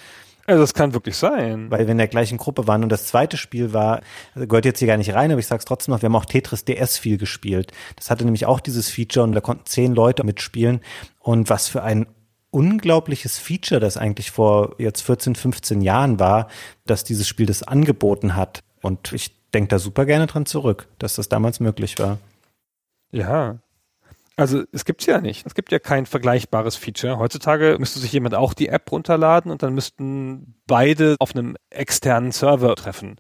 Also 0.47 0.63
das 0.63 0.75
kann 0.75 0.95
wirklich 0.95 1.17
sein. 1.17 1.71
Weil 1.71 1.87
wir 1.87 1.93
in 1.93 1.99
der 1.99 2.09
gleichen 2.09 2.39
Gruppe 2.39 2.67
waren. 2.67 2.83
Und 2.83 2.91
das 2.91 3.07
zweite 3.07 3.37
Spiel 3.37 3.73
war, 3.73 4.01
gehört 4.35 4.65
jetzt 4.65 4.79
hier 4.79 4.89
gar 4.89 4.97
nicht 4.97 5.13
rein, 5.13 5.31
aber 5.31 5.41
ich 5.41 5.47
sag's 5.47 5.65
trotzdem 5.65 5.93
noch, 5.93 6.03
wir 6.03 6.07
haben 6.07 6.17
auch 6.17 6.25
Tetris 6.25 6.65
DS 6.65 6.99
viel 6.99 7.19
gespielt. 7.19 7.73
Das 7.97 8.11
hatte 8.11 8.25
nämlich 8.25 8.47
auch 8.47 8.61
dieses 8.61 8.89
Feature 8.89 9.25
und 9.25 9.33
da 9.33 9.41
konnten 9.41 9.67
zehn 9.67 9.95
Leute 9.95 10.25
mitspielen. 10.25 10.81
Und 11.19 11.51
was 11.51 11.69
für 11.69 11.83
ein 11.83 12.07
unglaubliches 12.57 13.39
Feature, 13.39 13.81
das 13.81 13.99
eigentlich 13.99 14.31
vor 14.31 14.77
jetzt 14.79 15.03
14, 15.03 15.35
15 15.35 15.83
Jahren 15.83 16.19
war, 16.19 16.49
dass 16.87 17.05
dieses 17.05 17.29
Spiel 17.29 17.45
das 17.45 17.63
angeboten 17.63 18.35
hat. 18.35 18.63
Und 18.81 19.13
ich 19.13 19.31
denke 19.53 19.69
da 19.69 19.79
super 19.79 20.07
gerne 20.07 20.27
dran 20.27 20.47
zurück, 20.47 20.89
dass 20.99 21.17
das 21.17 21.29
damals 21.29 21.61
möglich 21.61 21.99
war. 21.99 22.19
Ja. 23.13 23.59
Also 24.37 24.65
es 24.73 24.87
gibt's 24.87 25.05
ja 25.05 25.21
nicht. 25.21 25.47
Es 25.47 25.55
gibt 25.55 25.71
ja 25.71 25.79
kein 25.79 26.07
vergleichbares 26.07 26.77
Feature. 26.77 27.19
Heutzutage 27.19 27.77
müsste 27.79 27.99
sich 27.99 28.13
jemand 28.13 28.35
auch 28.35 28.55
die 28.55 28.69
App 28.69 28.91
runterladen 28.91 29.51
und 29.51 29.63
dann 29.63 29.75
müssten 29.75 30.55
beide 30.67 31.17
auf 31.19 31.35
einem 31.35 31.57
externen 31.69 32.33
Server 32.33 32.75
treffen. 32.75 33.17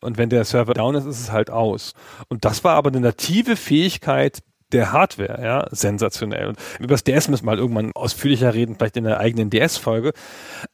Und 0.00 0.16
wenn 0.16 0.30
der 0.30 0.44
Server 0.44 0.74
down 0.74 0.94
ist, 0.94 1.06
ist 1.06 1.20
es 1.20 1.32
halt 1.32 1.50
aus. 1.50 1.94
Und 2.28 2.44
das 2.44 2.62
war 2.62 2.76
aber 2.76 2.90
eine 2.90 3.00
native 3.00 3.56
Fähigkeit 3.56 4.42
der 4.72 4.92
Hardware, 4.92 5.42
ja, 5.42 5.66
sensationell. 5.70 6.48
Und 6.48 6.58
über 6.78 6.94
das 6.94 7.04
DS 7.04 7.28
müssen 7.28 7.44
wir 7.44 7.52
mal 7.52 7.58
irgendwann 7.58 7.92
ausführlicher 7.94 8.54
reden, 8.54 8.76
vielleicht 8.76 8.96
in 8.96 9.04
der 9.04 9.18
eigenen 9.20 9.50
DS-Folge. 9.50 10.12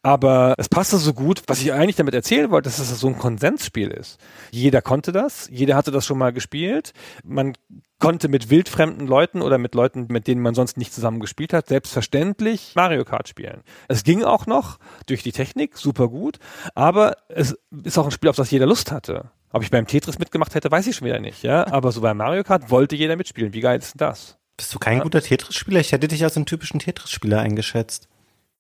Aber 0.03 0.55
es 0.59 0.69
passte 0.69 0.99
so 0.99 1.13
gut, 1.13 1.43
was 1.47 1.61
ich 1.61 1.73
eigentlich 1.73 1.97
damit 1.97 2.15
erzählen 2.15 2.51
wollte, 2.51 2.69
dass 2.69 2.79
es 2.79 3.01
so 3.01 3.09
ein 3.09 3.19
Konsensspiel 3.19 3.89
ist. 3.89 4.19
Jeder 4.51 4.83
konnte 4.83 5.13
das, 5.13 5.49
jeder 5.51 5.77
hatte 5.77 5.91
das 5.91 6.05
schon 6.07 6.19
mal 6.19 6.33
gespielt. 6.33 6.93
Man 7.25 7.55
konnte 7.99 8.29
mit 8.29 8.51
wildfremden 8.51 9.07
Leuten 9.07 9.43
oder 9.43 9.59
mit 9.59 9.75
Leuten, 9.75 10.07
mit 10.11 10.27
denen 10.27 10.43
man 10.43 10.55
sonst 10.55 10.77
nicht 10.77 10.93
zusammen 10.93 11.21
gespielt 11.21 11.53
hat, 11.53 11.69
selbstverständlich 11.69 12.73
Mario 12.75 13.05
Kart 13.05 13.29
spielen. 13.29 13.63
Es 13.89 14.05
ging 14.05 14.23
auch 14.23 14.47
noch 14.47 14.79
durch 15.07 15.23
die 15.23 15.33
Technik, 15.33 15.79
super 15.79 16.09
gut, 16.09 16.39
aber 16.75 17.17
es 17.29 17.57
ist 17.85 17.99
auch 17.99 18.05
ein 18.05 18.11
Spiel, 18.11 18.29
auf 18.29 18.37
das 18.37 18.51
jeder 18.51 18.67
Lust 18.67 18.93
hatte. 18.93 19.31
Ob 19.57 19.63
ich 19.63 19.71
beim 19.71 19.87
Tetris 19.87 20.19
mitgemacht 20.19 20.55
hätte, 20.55 20.71
weiß 20.71 20.87
ich 20.87 20.97
schon 20.97 21.07
wieder 21.07 21.19
nicht, 21.19 21.43
ja. 21.43 21.67
Aber 21.69 21.91
so 21.91 22.03
bei 22.03 22.13
Mario 22.13 22.45
Kart 22.45 22.71
wollte 22.71 22.95
jeder 22.95 23.17
mitspielen. 23.17 23.55
Wie 23.55 23.61
geil 23.61 23.79
ist 23.79 23.95
denn 23.95 24.07
das? 24.07 24.37
Bist 24.59 24.75
du 24.75 24.79
kein 24.79 24.99
ja. 24.99 25.03
guter 25.03 25.23
Tetris-Spieler? 25.23 25.81
Ich 25.81 25.93
hätte 25.93 26.09
dich 26.09 26.23
als 26.23 26.37
einen 26.37 26.45
typischen 26.45 26.79
Tetris-Spieler 26.79 27.41
eingeschätzt. 27.41 28.07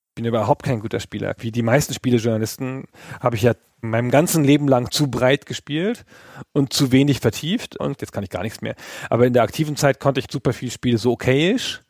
Ich 0.09 0.14
bin 0.14 0.24
überhaupt 0.24 0.62
kein 0.62 0.81
guter 0.81 0.98
Spieler. 0.98 1.35
Wie 1.39 1.52
die 1.52 1.60
meisten 1.60 1.93
Spielejournalisten 1.93 2.85
habe 3.20 3.36
ich 3.36 3.43
ja 3.43 3.52
meinem 3.82 4.10
ganzen 4.10 4.43
Leben 4.43 4.68
lang 4.68 4.90
zu 4.90 5.10
breit 5.10 5.44
gespielt 5.44 6.06
und 6.55 6.73
zu 6.73 6.93
wenig 6.93 7.20
vertieft 7.20 7.77
und 7.77 8.01
jetzt 8.01 8.12
kann 8.12 8.24
ich 8.24 8.31
gar 8.31 8.43
nichts 8.43 8.62
mehr. 8.62 8.74
Aber 9.10 9.27
in 9.27 9.35
der 9.35 9.43
aktiven 9.43 9.77
Zeit 9.77 10.01
konnte 10.01 10.20
ich 10.20 10.28
super 10.31 10.55
viel 10.55 10.70
Spiele 10.70 10.97
so 10.97 11.12
okayisch 11.12 11.82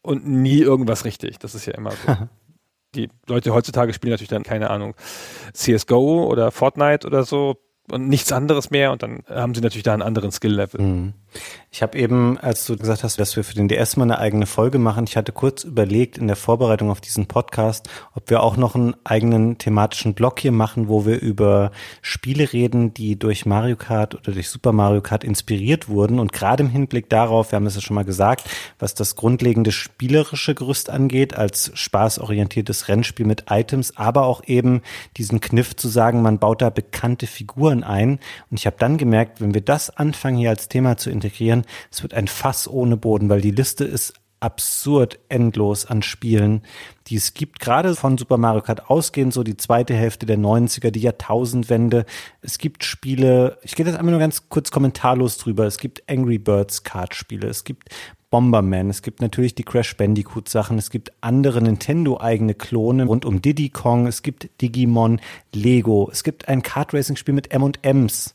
und 0.00 0.26
nie 0.26 0.58
irgendwas 0.58 1.04
richtig. 1.04 1.38
Das 1.38 1.54
ist 1.54 1.66
ja 1.66 1.74
immer 1.74 1.92
so. 1.92 2.16
die 2.96 3.08
Leute 3.28 3.54
heutzutage 3.54 3.92
spielen 3.92 4.10
natürlich 4.10 4.30
dann, 4.30 4.42
keine 4.42 4.70
Ahnung, 4.70 4.96
CSGO 5.52 6.24
oder 6.24 6.50
Fortnite 6.50 7.06
oder 7.06 7.22
so 7.22 7.56
und 7.92 8.08
nichts 8.08 8.32
anderes 8.32 8.70
mehr 8.70 8.92
und 8.92 9.02
dann 9.02 9.22
haben 9.28 9.54
sie 9.54 9.60
natürlich 9.60 9.82
da 9.82 9.92
einen 9.92 10.02
anderen 10.02 10.32
Skill-Level. 10.32 10.80
Mhm. 10.80 11.12
Ich 11.70 11.82
habe 11.82 11.98
eben, 11.98 12.38
als 12.38 12.66
du 12.66 12.76
gesagt 12.76 13.04
hast, 13.04 13.18
dass 13.18 13.36
wir 13.36 13.44
für 13.44 13.54
den 13.54 13.68
DS 13.68 13.96
mal 13.96 14.04
eine 14.04 14.18
eigene 14.18 14.46
Folge 14.46 14.78
machen, 14.78 15.04
ich 15.08 15.16
hatte 15.16 15.32
kurz 15.32 15.64
überlegt 15.64 16.18
in 16.18 16.26
der 16.26 16.36
Vorbereitung 16.36 16.90
auf 16.90 17.00
diesen 17.00 17.26
Podcast, 17.26 17.88
ob 18.14 18.28
wir 18.28 18.42
auch 18.42 18.56
noch 18.56 18.74
einen 18.74 18.94
eigenen 19.04 19.56
thematischen 19.56 20.14
Blog 20.14 20.40
hier 20.40 20.52
machen, 20.52 20.88
wo 20.88 21.06
wir 21.06 21.20
über 21.20 21.70
Spiele 22.02 22.52
reden, 22.52 22.92
die 22.92 23.18
durch 23.18 23.46
Mario 23.46 23.76
Kart 23.76 24.14
oder 24.14 24.32
durch 24.32 24.50
Super 24.50 24.72
Mario 24.72 25.00
Kart 25.00 25.24
inspiriert 25.24 25.88
wurden. 25.88 26.18
Und 26.18 26.32
gerade 26.32 26.62
im 26.62 26.68
Hinblick 26.68 27.08
darauf, 27.08 27.52
wir 27.52 27.56
haben 27.56 27.66
es 27.66 27.74
ja 27.74 27.80
schon 27.80 27.94
mal 27.94 28.04
gesagt, 28.04 28.44
was 28.78 28.94
das 28.94 29.16
grundlegende 29.16 29.72
spielerische 29.72 30.54
Gerüst 30.54 30.90
angeht, 30.90 31.34
als 31.34 31.70
spaßorientiertes 31.74 32.88
Rennspiel 32.88 33.26
mit 33.26 33.44
Items, 33.48 33.96
aber 33.96 34.24
auch 34.24 34.42
eben 34.46 34.82
diesen 35.16 35.40
Kniff 35.40 35.74
zu 35.76 35.88
sagen, 35.88 36.20
man 36.22 36.38
baut 36.38 36.60
da 36.60 36.70
bekannte 36.70 37.26
Figuren 37.26 37.81
ein. 37.82 38.18
Und 38.50 38.58
ich 38.58 38.66
habe 38.66 38.76
dann 38.78 38.98
gemerkt, 38.98 39.40
wenn 39.40 39.54
wir 39.54 39.60
das 39.60 39.90
anfangen 39.90 40.38
hier 40.38 40.50
als 40.50 40.68
Thema 40.68 40.96
zu 40.96 41.10
integrieren. 41.10 41.64
Es 41.90 42.02
wird 42.02 42.14
ein 42.14 42.28
Fass 42.28 42.68
ohne 42.68 42.96
Boden, 42.96 43.28
weil 43.28 43.40
die 43.40 43.50
Liste 43.50 43.84
ist 43.84 44.14
absurd 44.42 45.20
endlos 45.28 45.86
an 45.86 46.02
Spielen, 46.02 46.62
die 47.06 47.16
es 47.16 47.32
gibt, 47.32 47.60
gerade 47.60 47.94
von 47.94 48.18
Super 48.18 48.38
Mario 48.38 48.60
Kart 48.62 48.90
ausgehend, 48.90 49.32
so 49.32 49.44
die 49.44 49.56
zweite 49.56 49.94
Hälfte 49.94 50.26
der 50.26 50.36
90er, 50.36 50.90
die 50.90 51.00
Jahrtausendwende. 51.00 52.04
Es 52.40 52.58
gibt 52.58 52.82
Spiele, 52.82 53.58
ich 53.62 53.76
gehe 53.76 53.86
das 53.86 53.94
einmal 53.94 54.10
nur 54.10 54.20
ganz 54.20 54.48
kurz 54.48 54.72
kommentarlos 54.72 55.38
drüber. 55.38 55.66
Es 55.66 55.78
gibt 55.78 56.02
Angry 56.10 56.38
Birds 56.38 56.82
Kartspiele, 56.82 57.46
es 57.46 57.62
gibt 57.62 57.88
Bomberman, 58.32 58.88
es 58.88 59.02
gibt 59.02 59.20
natürlich 59.20 59.54
die 59.54 59.62
Crash 59.62 59.94
Bandicoot 59.94 60.48
Sachen, 60.48 60.78
es 60.78 60.88
gibt 60.88 61.12
andere 61.20 61.60
Nintendo 61.60 62.18
eigene 62.18 62.54
Klone 62.54 63.04
rund 63.04 63.26
um 63.26 63.42
Diddy 63.42 63.68
Kong, 63.68 64.06
es 64.06 64.22
gibt 64.22 64.48
Digimon, 64.62 65.20
Lego, 65.52 66.08
es 66.10 66.24
gibt 66.24 66.48
ein 66.48 66.62
Kart 66.62 66.94
Racing 66.94 67.16
Spiel 67.16 67.34
mit 67.34 67.52
M&Ms. 67.52 68.32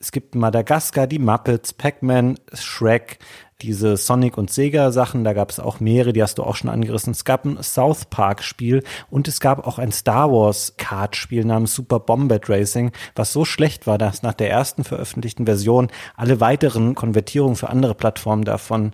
Es 0.00 0.12
gibt 0.12 0.34
Madagaskar, 0.34 1.06
die 1.06 1.18
Muppets, 1.18 1.72
Pac-Man, 1.72 2.38
Shrek, 2.52 3.18
diese 3.62 3.96
Sonic 3.96 4.36
und 4.36 4.50
Sega 4.50 4.90
Sachen, 4.90 5.24
da 5.24 5.32
gab 5.32 5.50
es 5.50 5.60
auch 5.60 5.80
mehrere, 5.80 6.12
die 6.12 6.22
hast 6.22 6.38
du 6.38 6.42
auch 6.42 6.56
schon 6.56 6.68
angerissen. 6.68 7.12
Es 7.12 7.24
gab 7.24 7.44
ein 7.44 7.62
South 7.62 8.06
Park 8.06 8.42
Spiel 8.42 8.82
und 9.08 9.28
es 9.28 9.40
gab 9.40 9.66
auch 9.66 9.78
ein 9.78 9.92
Star 9.92 10.30
Wars 10.30 10.74
Kart 10.76 11.16
Spiel 11.16 11.44
namens 11.44 11.74
Super 11.74 12.00
Bombat 12.00 12.48
Racing, 12.50 12.92
was 13.14 13.32
so 13.32 13.44
schlecht 13.44 13.86
war, 13.86 13.96
dass 13.96 14.22
nach 14.22 14.34
der 14.34 14.50
ersten 14.50 14.84
veröffentlichten 14.84 15.46
Version 15.46 15.88
alle 16.16 16.40
weiteren 16.40 16.94
Konvertierungen 16.94 17.56
für 17.56 17.70
andere 17.70 17.94
Plattformen 17.94 18.44
davon 18.44 18.92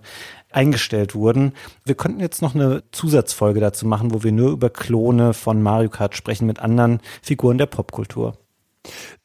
eingestellt 0.51 1.15
wurden. 1.15 1.53
Wir 1.85 1.95
könnten 1.95 2.19
jetzt 2.19 2.41
noch 2.41 2.55
eine 2.55 2.83
Zusatzfolge 2.91 3.59
dazu 3.59 3.87
machen, 3.87 4.13
wo 4.13 4.23
wir 4.23 4.31
nur 4.31 4.51
über 4.51 4.69
Klone 4.69 5.33
von 5.33 5.61
Mario 5.61 5.89
Kart 5.89 6.15
sprechen 6.15 6.47
mit 6.47 6.59
anderen 6.59 6.99
Figuren 7.21 7.57
der 7.57 7.65
Popkultur. 7.65 8.37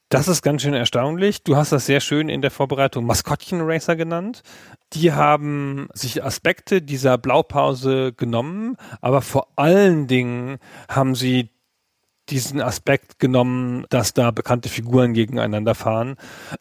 Das 0.09 0.29
ist 0.29 0.43
ganz 0.43 0.63
schön 0.63 0.75
erstaunlich. 0.75 1.43
Du 1.43 1.57
hast 1.57 1.73
das 1.73 1.87
sehr 1.87 1.99
schön 1.99 2.29
in 2.29 2.41
der 2.41 2.53
Vorbereitung 2.53 3.07
Maskottchen-Racer 3.07 3.97
genannt. 3.97 4.43
Die 4.93 5.13
haben 5.13 5.89
sich 5.95 6.23
Aspekte 6.23 6.81
dieser 6.81 7.19
Blaupause 7.19 8.13
genommen, 8.13 8.77
aber 9.01 9.21
vor 9.21 9.49
allen 9.57 10.07
Dingen 10.07 10.59
haben 10.89 11.17
sie 11.17 11.51
diesen 12.31 12.61
Aspekt 12.61 13.19
genommen, 13.19 13.87
dass 13.91 14.15
da 14.15 14.31
bekannte 14.31 14.69
Figuren 14.69 15.15
gegeneinander 15.15 15.75
fahren. 15.75 16.17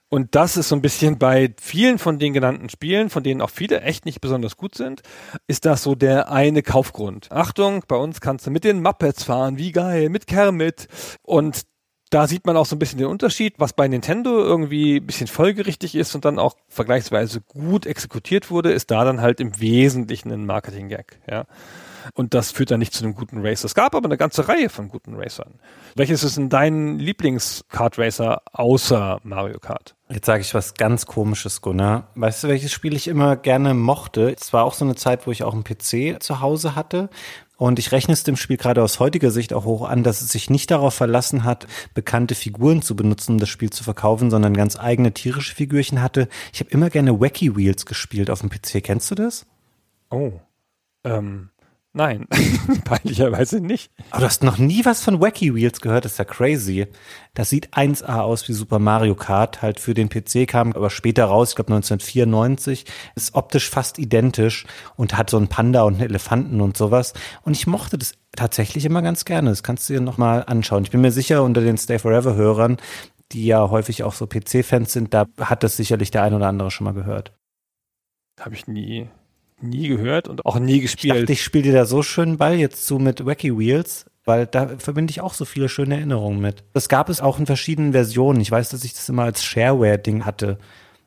Und 0.10 0.36
das 0.36 0.58
ist 0.58 0.70
so 0.70 0.76
ein 0.76 0.82
bisschen 0.82 1.18
bei 1.18 1.54
vielen 1.60 1.98
von 1.98 2.20
den 2.20 2.34
genannten 2.34 2.70
Spielen, 2.70 3.10
von 3.10 3.24
denen 3.24 3.42
auch 3.42 3.50
viele 3.50 3.82
echt 3.82 4.06
nicht 4.06 4.22
besonders 4.22 4.58
gut 4.58 4.76
sind, 4.76 5.02
ist 5.48 5.66
das 5.66 5.84
so 5.84 5.96
der 5.96 6.32
eine 6.32 6.64
Kaufgrund. 6.64 7.32
Achtung, 7.32 7.84
bei 7.88 7.96
uns 7.96 8.22
kannst 8.22 8.48
du 8.48 8.52
mit 8.52 8.64
den 8.64 8.82
Muppets 8.82 9.24
fahren, 9.24 9.58
wie 9.58 9.72
geil, 9.72 10.10
mit 10.10 10.28
Kermit. 10.28 10.88
Und 11.22 11.66
da 12.10 12.28
sieht 12.28 12.46
man 12.46 12.56
auch 12.56 12.66
so 12.66 12.76
ein 12.76 12.80
bisschen 12.80 13.00
den 13.00 13.08
Unterschied, 13.08 13.56
was 13.58 13.74
bei 13.74 13.88
Nintendo 13.88 14.40
irgendwie 14.40 14.98
ein 14.98 15.06
bisschen 15.06 15.28
folgerichtig 15.28 15.96
ist 15.96 16.16
und 16.16 16.24
dann 16.24 16.40
auch 16.40 16.56
vergleichsweise 16.70 17.42
gut 17.42 17.86
exekutiert 17.86 18.52
wurde, 18.52 18.72
ist 18.72 18.92
da 18.92 19.04
dann 19.04 19.22
halt 19.22 19.40
im 19.40 19.60
Wesentlichen 19.60 20.32
ein 20.32 20.46
Marketing-Gag, 20.46 21.20
ja. 21.30 21.46
Und 22.14 22.34
das 22.34 22.52
führt 22.52 22.72
dann 22.72 22.80
nicht 22.80 22.94
zu 22.94 23.04
einem 23.04 23.16
guten 23.16 23.46
Racer. 23.46 23.66
Es 23.66 23.76
gab 23.76 23.96
aber 23.96 24.06
eine 24.06 24.18
ganze 24.18 24.48
Reihe 24.48 24.70
von 24.70 24.90
guten 24.90 25.16
Racern. 25.16 25.56
Welches 25.96 26.24
ist 26.24 26.38
denn 26.38 26.50
dein 26.50 27.00
Lieblings-Kart-Racer 27.00 28.42
außer 28.54 29.20
Mario 29.24 29.60
Kart? 29.60 29.96
Jetzt 30.10 30.28
sage 30.28 30.42
ich 30.42 30.54
was 30.54 30.76
ganz 30.76 31.08
komisches, 31.08 31.62
Gunnar. 31.62 32.10
Weißt 32.16 32.44
du, 32.44 32.48
welches 32.48 32.72
Spiel 32.72 32.96
ich 32.96 33.08
immer 33.08 33.36
gerne 33.36 33.74
mochte? 33.74 34.36
Es 34.40 34.54
war 34.54 34.64
auch 34.64 34.74
so 34.74 34.86
eine 34.86 34.96
Zeit, 34.96 35.26
wo 35.26 35.32
ich 35.32 35.44
auch 35.44 35.54
einen 35.54 35.64
PC 35.64 36.22
zu 36.22 36.42
Hause 36.42 36.76
hatte 36.76 37.10
Und 37.58 37.80
ich 37.80 37.92
rechne 37.92 38.14
es 38.14 38.24
dem 38.24 38.36
Spiel 38.36 38.58
gerade 38.58 38.84
aus 38.84 39.00
heutiger 39.00 39.32
Sicht 39.32 39.54
auch 39.54 39.66
hoch 39.66 39.88
an, 39.88 40.04
dass 40.04 40.22
es 40.22 40.32
sich 40.32 40.50
nicht 40.50 40.72
darauf 40.72 40.94
verlassen 40.94 41.44
hat, 41.44 41.68
bekannte 41.94 42.36
Figuren 42.36 42.82
zu 42.82 42.96
benutzen, 42.96 43.34
um 43.34 43.38
das 43.40 43.50
Spiel 43.50 43.70
zu 43.70 43.84
verkaufen, 43.84 44.30
sondern 44.30 44.54
ganz 44.54 44.78
eigene 44.78 45.14
tierische 45.14 45.56
Figürchen 45.56 46.02
hatte. 46.02 46.28
Ich 46.54 46.60
habe 46.60 46.70
immer 46.72 46.90
gerne 46.90 47.20
Wacky 47.20 47.56
Wheels 47.56 47.86
gespielt 47.86 48.30
auf 48.30 48.42
dem 48.42 48.50
PC. 48.50 48.84
Kennst 48.84 49.10
du 49.12 49.16
das? 49.16 49.46
Oh. 50.10 50.34
Ähm, 51.04 51.50
nein, 51.96 52.28
peinlicherweise 52.86 53.62
nicht. 53.62 53.92
Aber 54.12 54.22
du 54.22 54.26
hast 54.28 54.44
noch 54.44 54.58
nie 54.58 54.86
was 54.86 55.04
von 55.04 55.22
Wacky 55.22 55.56
Wheels 55.56 55.82
gehört, 55.82 56.06
das 56.06 56.14
ist 56.14 56.18
ja 56.18 56.26
crazy. 56.26 56.88
Das 57.34 57.50
sieht 57.50 57.74
1A 57.74 58.20
aus 58.20 58.48
wie 58.48 58.54
Super 58.54 58.80
Mario 58.80 59.16
Kart, 59.16 59.62
halt 59.62 59.80
für 59.80 59.94
den 59.94 60.10
PC 60.10 60.48
kam, 60.48 60.74
aber 60.74 60.90
später 60.90 61.26
raus, 61.26 61.50
ich 61.50 61.56
glaube 61.56 61.74
1994, 61.74 62.86
ist 63.16 63.34
optisch 63.36 63.70
fast 63.70 63.98
identisch 63.98 64.66
und 64.96 65.18
hat 65.18 65.30
so 65.30 65.38
einen 65.38 65.48
Panda 65.48 65.84
und 65.84 65.96
einen 65.96 66.04
Elefanten 66.04 66.62
und 66.62 66.78
sowas. 66.78 67.14
Und 67.44 67.54
ich 67.54 67.68
mochte 67.68 67.98
das 67.98 68.14
tatsächlich 68.36 68.86
immer 68.86 69.02
ganz 69.02 69.26
gerne. 69.26 69.50
Das 69.50 69.64
kannst 69.64 69.90
du 69.90 69.94
dir 69.94 70.02
nochmal 70.02 70.44
anschauen. 70.46 70.84
Ich 70.84 70.92
bin 70.92 71.02
mir 71.02 71.12
sicher, 71.12 71.44
unter 71.44 71.62
den 71.62 71.78
Stay 71.78 72.00
Forever 72.00 72.36
Hörern, 72.36 72.78
die 73.32 73.46
ja 73.46 73.70
häufig 73.70 74.04
auch 74.04 74.14
so 74.14 74.28
PC-Fans 74.28 74.94
sind, 74.94 75.14
da 75.14 75.26
hat 75.40 75.64
das 75.64 75.78
sicherlich 75.78 76.12
der 76.12 76.24
ein 76.24 76.34
oder 76.34 76.48
andere 76.48 76.72
schon 76.72 76.86
mal 76.86 76.94
gehört. 76.94 77.34
Habe 78.40 78.56
ich 78.56 78.68
nie, 78.68 79.10
nie 79.62 79.88
gehört 79.88 80.28
und 80.28 80.46
auch 80.46 80.60
nie 80.60 80.82
gespielt. 80.82 81.16
Ich 81.16 81.22
dachte, 81.22 81.34
ich 81.34 81.44
spiele 81.44 81.64
dir 81.64 81.74
da 81.74 81.86
so 81.86 82.04
schönen 82.04 82.38
Ball 82.38 82.56
jetzt 82.56 82.86
zu 82.86 83.00
mit 83.00 83.26
Wacky 83.26 83.58
Wheels, 83.58 84.06
weil 84.26 84.48
da 84.48 84.78
verbinde 84.78 85.12
ich 85.12 85.22
auch 85.22 85.34
so 85.34 85.46
viele 85.46 85.70
schöne 85.70 85.96
Erinnerungen 85.96 86.40
mit. 86.40 86.64
Das 86.74 86.90
gab 86.90 87.10
es 87.10 87.22
auch 87.22 87.40
in 87.40 87.46
verschiedenen 87.46 87.94
Versionen. 87.94 88.42
Ich 88.42 88.52
weiß, 88.52 88.70
dass 88.70 88.84
ich 88.84 88.94
das 88.94 89.08
immer 89.10 89.24
als 89.24 89.44
Shareware-Ding 89.44 90.26
hatte 90.26 90.58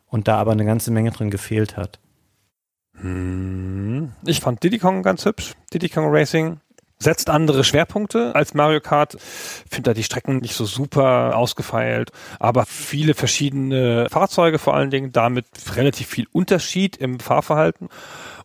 und 0.07 0.29
da 0.29 0.37
aber 0.37 0.53
eine 0.53 0.65
ganze 0.65 0.91
Menge 0.91 1.11
drin 1.11 1.31
gefehlt 1.31 1.77
hat. 1.77 1.99
Hm. 3.01 4.13
Ich 4.25 4.41
fand 4.41 4.63
Diddy 4.63 4.79
Kong 4.79 5.03
ganz 5.03 5.25
hübsch. 5.25 5.53
Diddy 5.73 5.89
Kong 5.89 6.07
Racing 6.09 6.61
setzt 6.99 7.31
andere 7.31 7.63
Schwerpunkte 7.63 8.35
als 8.35 8.55
Mario 8.55 8.81
Kart. 8.81 9.17
Finde 9.21 9.91
da 9.91 9.95
die 9.95 10.03
Strecken 10.03 10.39
nicht 10.39 10.55
so 10.55 10.65
super 10.65 11.37
ausgefeilt, 11.37 12.11
aber 12.41 12.67
viele 12.67 13.15
verschiedene 13.15 14.09
Fahrzeuge 14.11 14.59
vor 14.59 14.75
allen 14.75 14.91
Dingen, 14.91 15.13
damit 15.13 15.47
relativ 15.77 16.09
viel 16.09 16.27
Unterschied 16.33 16.97
im 16.97 17.21
Fahrverhalten 17.21 17.89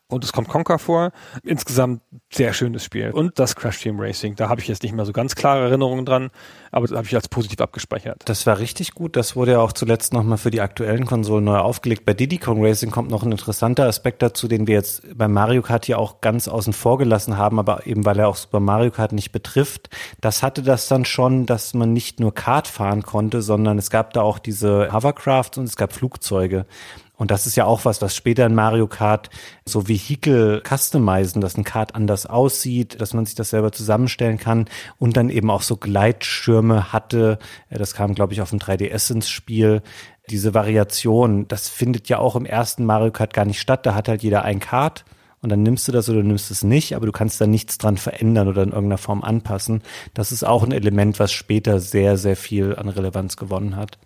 und 0.08 0.24
es 0.24 0.32
kommt 0.32 0.48
Conker 0.48 0.80
vor. 0.80 1.12
Insgesamt 1.44 2.02
sehr 2.32 2.54
schönes 2.54 2.84
Spiel. 2.84 3.12
Und 3.12 3.40
das 3.40 3.56
Crash 3.56 3.80
Team 3.80 4.00
Racing, 4.00 4.36
da 4.36 4.50
habe 4.50 4.62
ich 4.62 4.68
jetzt 4.68 4.84
nicht 4.84 4.94
mehr 4.94 5.06
so 5.06 5.14
ganz 5.14 5.36
klare 5.36 5.64
Erinnerungen 5.64 6.06
dran, 6.06 6.30
aber 6.72 6.88
das 6.88 6.96
habe 6.96 7.08
ich 7.08 7.16
als 7.16 7.28
positiv 7.28 7.60
abgespeichert. 7.62 8.22
Das 8.26 8.46
war 8.46 8.60
richtig 8.60 8.94
gut. 8.94 9.16
Das 9.16 9.36
wurde 9.36 9.54
ja 9.54 9.60
auch 9.60 9.74
zuletzt 9.74 10.14
nochmal 10.14 10.38
für 10.38 10.52
die 10.52 10.62
aktuellen 10.62 11.06
Konsolen 11.06 11.46
neu 11.46 11.58
aufgelegt. 11.58 12.06
Bei 12.06 12.14
Diddy 12.14 12.38
Kong 12.38 12.64
Racing 12.64 12.92
kommt 12.92 13.10
noch 13.10 13.24
ein 13.24 13.32
interessanter 13.32 13.88
Aspekt 13.88 14.22
dazu, 14.22 14.48
den 14.48 14.68
wir 14.68 14.76
jetzt 14.76 15.18
bei 15.18 15.28
Mario 15.28 15.62
Kart 15.62 15.86
hier 15.86 16.00
auch 16.00 16.22
ganz 16.22 16.48
außen 16.48 16.74
vor 16.74 16.98
gelassen 16.98 17.38
haben, 17.38 17.60
aber 17.60 17.88
eben 17.88 18.06
weil 18.06 18.20
er 18.20 18.28
auch 18.28 18.36
Super 18.36 18.60
Mario 18.60 18.92
Kart 18.92 19.14
nicht 19.14 19.32
betrifft. 19.32 19.90
Das 20.22 20.44
hatte 20.44 20.62
das 20.62 20.88
dann 20.88 21.06
schon, 21.06 21.46
dass 21.46 21.74
man 21.74 21.94
nicht 21.94 22.20
nur 22.20 22.34
Kart 22.34 22.68
fahren 22.68 23.04
konnte, 23.04 23.42
sondern 23.42 23.78
es 23.78 23.90
gab 23.90 24.14
da 24.14 24.22
auch 24.22 24.40
diese 24.40 24.92
Hovercrafts 24.92 25.58
und 25.58 25.66
es 25.66 25.76
gab 25.76 25.94
Flugzeuge. 25.94 26.66
Und 27.24 27.32
das 27.32 27.48
ist 27.48 27.56
ja 27.56 27.64
auch 27.64 27.86
was, 27.86 28.02
was 28.02 28.18
später 28.18 28.46
in 28.46 28.54
Mario 28.54 28.86
Kart 28.86 29.30
so 29.66 29.88
Vehikel 29.88 30.62
customizen, 30.62 31.40
dass 31.40 31.56
ein 31.56 31.64
Kart 31.64 31.96
anders 31.96 32.26
aussieht, 32.26 33.00
dass 33.00 33.14
man 33.14 33.26
sich 33.26 33.34
das 33.34 33.52
selber 33.52 33.72
zusammenstellen 33.72 34.38
kann 34.38 34.66
und 35.00 35.16
dann 35.16 35.30
eben 35.30 35.50
auch 35.50 35.62
so 35.62 35.78
Gleitschirme 35.78 36.92
hatte. 36.92 37.40
Das 37.70 37.94
kam, 37.94 38.14
glaube 38.14 38.34
ich, 38.34 38.42
auf 38.42 38.50
dem 38.50 38.60
3DS 38.60 39.14
ins 39.14 39.30
Spiel. 39.30 39.84
Diese 40.30 40.54
Variation, 40.54 41.48
das 41.48 41.70
findet 41.70 42.10
ja 42.10 42.20
auch 42.20 42.36
im 42.36 42.46
ersten 42.46 42.84
Mario 42.84 43.14
Kart 43.14 43.34
gar 43.34 43.46
nicht 43.46 43.62
statt. 43.62 43.86
Da 43.86 43.96
hat 43.96 44.10
halt 44.10 44.22
jeder 44.22 44.44
ein 44.44 44.60
Kart 44.60 45.06
und 45.40 45.48
dann 45.48 45.64
nimmst 45.64 45.88
du 45.88 45.94
das 45.94 46.10
oder 46.10 46.24
nimmst 46.24 46.52
es 46.52 46.66
nicht, 46.66 46.94
aber 46.94 47.06
du 47.06 47.14
kannst 47.14 47.40
da 47.40 47.48
nichts 47.48 47.78
dran 47.78 47.96
verändern 47.96 48.50
oder 48.50 48.64
in 48.64 48.72
irgendeiner 48.72 48.98
Form 48.98 49.24
anpassen. 49.24 49.82
Das 50.14 50.34
ist 50.34 50.44
auch 50.44 50.64
ein 50.64 50.74
Element, 50.74 51.20
was 51.20 51.32
später 51.32 51.80
sehr, 51.80 52.18
sehr 52.18 52.36
viel 52.36 52.76
an 52.76 52.90
Relevanz 52.90 53.38
gewonnen 53.38 53.78
hat. 53.78 53.98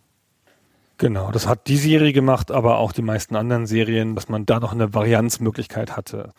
Genau, 0.97 1.31
das 1.31 1.47
hat 1.47 1.67
die 1.67 1.77
Serie 1.77 2.11
gemacht, 2.11 2.51
aber 2.51 2.79
auch 2.79 2.91
die 2.91 3.03
meisten 3.03 3.35
anderen 3.35 3.67
Serien, 3.67 4.15
dass 4.15 4.29
man 4.29 4.45
da 4.45 4.59
noch 4.59 4.73
eine 4.73 4.93
Varianzmöglichkeit 4.93 5.95
hatte. 5.95 6.31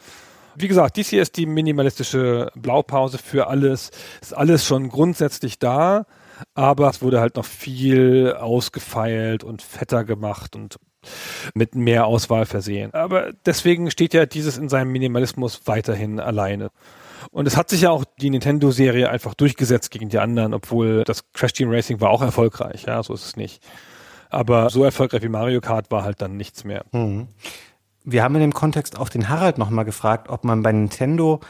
Wie 0.57 0.67
gesagt, 0.67 0.97
dies 0.97 1.09
hier 1.09 1.23
ist 1.23 1.37
die 1.37 1.47
minimalistische 1.47 2.51
Blaupause 2.57 3.19
für 3.19 3.47
alles. 3.47 3.93
Ist 4.21 4.37
alles 4.37 4.67
schon 4.67 4.89
grundsätzlich 4.89 5.61
da, 5.61 6.07
aber 6.55 6.91
es 6.91 7.01
wurde 7.01 7.21
halt 7.21 7.37
noch 7.37 7.45
viel 7.45 8.35
ausgefeilt 8.37 9.45
und 9.45 9.63
fetter 9.63 10.05
gemacht 10.05 10.57
und 10.57 10.79
mit 11.55 11.77
mehr 11.77 12.07
Auswahl 12.07 12.45
versehen. 12.45 12.93
Aber 12.95 13.33
deswegen 13.47 13.93
steht 13.93 14.15
ja 14.15 14.27
dieses 14.27 14.59
in 14.59 14.69
seinem 14.69 14.91
Minimalismus 14.91 15.61
weiterhin 15.67 16.19
alleine. 16.19 16.71
Und 17.31 17.47
es 17.47 17.57
hat 17.57 17.71
sich 17.71 17.83
ja 17.83 17.91
auch 17.91 18.05
die 18.21 18.31
Nintendo-Serie 18.31 19.09
einfach 19.09 19.35
durchgesetzt 19.35 19.93
gegen 19.93 20.09
die 20.09 20.19
anderen, 20.19 20.55
obwohl 20.55 21.05
das 21.05 21.25
Crash 21.33 21.53
Team 21.53 21.71
Racing 21.71 22.01
war 22.01 22.11
auch 22.11 22.23
erfolgreich. 22.23 22.85
Ja, 22.87 23.01
so 23.05 23.15
ist 23.15 23.25
es 23.25 23.37
nicht. 23.37 23.63
Aber 24.31 24.71
so 24.71 24.85
erfolgreich 24.85 25.23
wie 25.23 25.29
Mario 25.29 25.61
Kart 25.61 25.91
war 25.91 26.05
halt 26.05 26.21
dann 26.21 26.37
nichts 26.37 26.65
mehr. 26.65 26.85
Mhm. 26.93 27.29
Wir 28.05 28.23
haben 28.23 28.35
in 28.37 28.41
dem 28.41 28.55
Kontext 28.55 28.99
auch 28.99 29.09
den 29.09 29.29
Harald 29.29 29.59
nochmal 29.59 29.85
gefragt, 29.85 30.29
ob 30.29 30.45
man 30.45 30.63
bei 30.63 30.73
Nintendo 30.73 31.41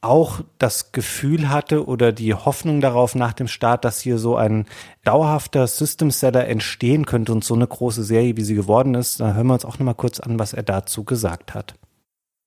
auch 0.00 0.40
das 0.58 0.92
Gefühl 0.92 1.50
hatte 1.50 1.86
oder 1.86 2.12
die 2.12 2.32
Hoffnung 2.32 2.80
darauf 2.80 3.14
nach 3.14 3.32
dem 3.32 3.48
Start, 3.48 3.84
dass 3.84 4.00
hier 4.00 4.18
so 4.18 4.36
ein 4.36 4.66
dauerhafter 5.04 5.66
System 5.66 6.10
Seller 6.10 6.46
entstehen 6.46 7.04
könnte 7.04 7.32
und 7.32 7.42
so 7.42 7.54
eine 7.54 7.66
große 7.66 8.04
Serie, 8.04 8.36
wie 8.36 8.42
sie 8.42 8.54
geworden 8.54 8.94
ist. 8.94 9.20
Da 9.20 9.34
hören 9.34 9.48
wir 9.48 9.54
uns 9.54 9.64
auch 9.64 9.78
nochmal 9.78 9.96
kurz 9.96 10.20
an, 10.20 10.38
was 10.38 10.52
er 10.52 10.62
dazu 10.62 11.04
gesagt 11.04 11.54
hat. 11.54 11.74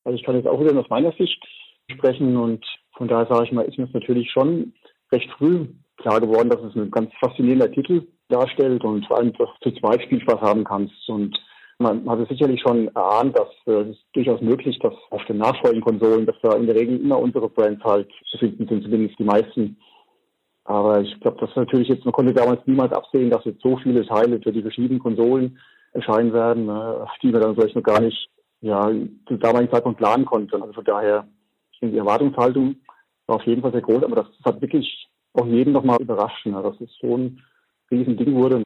Also 0.06 0.18
ich 0.18 0.24
kann 0.24 0.36
jetzt 0.36 0.48
auch 0.48 0.60
wieder 0.60 0.78
aus 0.80 0.90
meiner 0.90 1.12
Sicht 1.14 1.44
sprechen 1.92 2.38
und 2.38 2.66
von 2.96 3.08
daher 3.08 3.28
sage 3.28 3.46
ich 3.46 3.52
mal, 3.52 3.66
ist 3.66 3.78
mir 3.78 3.86
es 3.86 3.94
natürlich 3.94 4.32
schon 4.32 4.74
recht 5.12 5.30
früh 5.38 5.68
klar 5.98 6.22
geworden, 6.22 6.50
dass 6.50 6.62
es 6.62 6.76
ein 6.76 6.90
ganz 6.90 7.12
faszinierender 7.20 7.72
Titel 7.72 8.08
darstellt 8.32 8.84
und 8.84 9.08
du 9.10 9.48
zu 9.62 9.72
zweit 9.80 10.02
Spielspaß 10.04 10.42
haben 10.42 10.64
kannst. 10.64 11.08
Und 11.10 11.38
man 11.80 12.10
hat 12.10 12.20
es 12.20 12.30
sicherlich 12.30 12.62
schon 12.62 12.88
erahnt, 12.96 13.38
dass 13.38 13.50
äh, 13.68 13.82
es 13.82 13.98
ist 13.98 14.06
durchaus 14.14 14.42
möglich, 14.42 14.80
dass 14.80 14.94
auf 15.10 15.24
den 15.26 15.38
nachfolgenden 15.38 15.84
Konsolen, 15.84 16.26
dass 16.26 16.36
da 16.42 16.56
in 16.56 16.68
der 16.68 16.76
Regel 16.76 17.00
immer 17.00 17.20
unsere 17.20 17.50
Brands 17.50 17.84
halt 17.84 18.10
zu 18.30 18.38
finden 18.38 18.68
sind, 18.68 18.84
zumindest 18.84 19.20
die 19.20 19.24
meisten. 19.24 19.78
Aber 20.64 21.02
ich 21.02 21.20
glaube, 21.20 21.38
das 21.42 21.56
natürlich 21.56 21.90
jetzt, 21.90 22.06
man 22.06 22.14
konnte 22.14 22.34
damals 22.34 22.62
niemals 22.66 22.94
absehen, 22.94 23.30
dass 23.30 23.46
jetzt 23.46 23.62
so 23.62 23.78
viele 23.78 24.06
Teile 24.06 24.40
für 24.42 24.52
die 24.52 24.62
verschiedenen 24.62 25.00
Konsolen 25.00 25.58
erscheinen 25.94 26.34
werden, 26.34 26.70
äh, 26.70 27.06
die 27.22 27.34
wir 27.34 27.40
dann 27.40 27.56
vielleicht 27.56 27.76
noch 27.76 27.84
gar 27.84 28.00
nicht 28.00 28.30
ja, 28.62 28.90
zu 29.28 29.38
damaligen 29.38 29.74
Zeitpunkt 29.74 29.98
planen 29.98 30.26
konnten. 30.26 30.62
Also 30.62 30.74
von 30.74 30.86
daher, 30.86 31.28
ich 31.72 31.80
denke, 31.80 31.94
die 31.94 32.00
Erwartungshaltung 32.00 32.76
war 33.26 33.38
auf 33.38 33.44
jeden 33.44 33.62
Fall 33.62 33.72
sehr 33.72 33.82
groß, 33.82 34.04
aber 34.04 34.18
das 34.18 34.28
hat 34.46 34.62
wirklich 34.62 35.10
auch 35.34 35.46
jeden 35.48 35.74
nochmal 35.74 36.00
überrascht. 36.00 36.46
Ne? 36.46 36.62
Das 36.62 36.80
ist 36.80 37.04
ein 37.04 37.42
Riesending 37.92 38.34
wurde. 38.34 38.64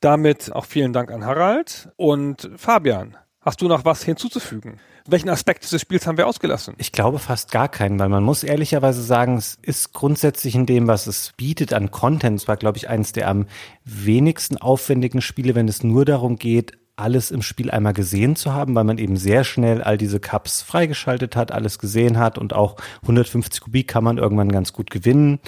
Damit 0.00 0.52
auch 0.52 0.64
vielen 0.64 0.92
Dank 0.92 1.10
an 1.10 1.24
Harald 1.24 1.90
und 1.96 2.50
Fabian. 2.56 3.16
Hast 3.40 3.60
du 3.60 3.66
noch 3.66 3.84
was 3.84 4.04
hinzuzufügen? 4.04 4.78
Welchen 5.08 5.28
Aspekt 5.28 5.70
des 5.70 5.80
Spiels 5.80 6.06
haben 6.06 6.16
wir 6.16 6.28
ausgelassen? 6.28 6.74
Ich 6.78 6.92
glaube 6.92 7.18
fast 7.18 7.50
gar 7.50 7.68
keinen, 7.68 7.98
weil 7.98 8.08
man 8.08 8.22
muss 8.22 8.44
ehrlicherweise 8.44 9.02
sagen, 9.02 9.36
es 9.36 9.58
ist 9.62 9.92
grundsätzlich 9.92 10.54
in 10.54 10.64
dem, 10.64 10.86
was 10.86 11.08
es 11.08 11.32
bietet 11.36 11.72
an 11.72 11.90
Content. 11.90 12.38
Es 12.40 12.46
war, 12.46 12.56
glaube 12.56 12.78
ich, 12.78 12.88
eines 12.88 13.10
der 13.10 13.28
am 13.28 13.46
wenigsten 13.84 14.58
aufwendigen 14.58 15.20
Spiele, 15.20 15.56
wenn 15.56 15.66
es 15.66 15.82
nur 15.82 16.04
darum 16.04 16.36
geht, 16.36 16.78
alles 16.94 17.32
im 17.32 17.42
Spiel 17.42 17.70
einmal 17.70 17.94
gesehen 17.94 18.36
zu 18.36 18.52
haben, 18.52 18.76
weil 18.76 18.84
man 18.84 18.98
eben 18.98 19.16
sehr 19.16 19.42
schnell 19.42 19.82
all 19.82 19.98
diese 19.98 20.20
Cups 20.20 20.62
freigeschaltet 20.62 21.34
hat, 21.34 21.50
alles 21.50 21.80
gesehen 21.80 22.18
hat 22.18 22.38
und 22.38 22.52
auch 22.52 22.76
150 23.02 23.60
Kubik 23.60 23.88
kann 23.88 24.04
man 24.04 24.18
irgendwann 24.18 24.52
ganz 24.52 24.72
gut 24.72 24.90
gewinnen. 24.90 25.40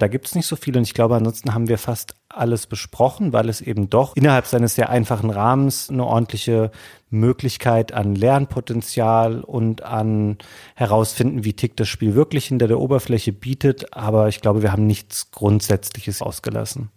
Da 0.00 0.08
gibt 0.08 0.26
es 0.26 0.34
nicht 0.34 0.46
so 0.46 0.56
viel 0.56 0.76
und 0.78 0.82
ich 0.82 0.94
glaube, 0.94 1.14
ansonsten 1.14 1.52
haben 1.52 1.68
wir 1.68 1.76
fast 1.76 2.14
alles 2.30 2.66
besprochen, 2.66 3.34
weil 3.34 3.50
es 3.50 3.60
eben 3.60 3.90
doch 3.90 4.16
innerhalb 4.16 4.46
seines 4.46 4.74
sehr 4.74 4.88
einfachen 4.88 5.28
Rahmens 5.28 5.90
eine 5.90 6.06
ordentliche 6.06 6.70
Möglichkeit 7.10 7.92
an 7.92 8.14
Lernpotenzial 8.14 9.42
und 9.42 9.82
an 9.82 10.38
herausfinden, 10.74 11.44
wie 11.44 11.52
tickt 11.52 11.80
das 11.80 11.88
Spiel 11.88 12.14
wirklich 12.14 12.46
hinter 12.46 12.66
der 12.66 12.80
Oberfläche 12.80 13.34
bietet. 13.34 13.94
Aber 13.94 14.28
ich 14.28 14.40
glaube, 14.40 14.62
wir 14.62 14.72
haben 14.72 14.86
nichts 14.86 15.32
Grundsätzliches 15.32 16.22
ausgelassen. 16.22 16.88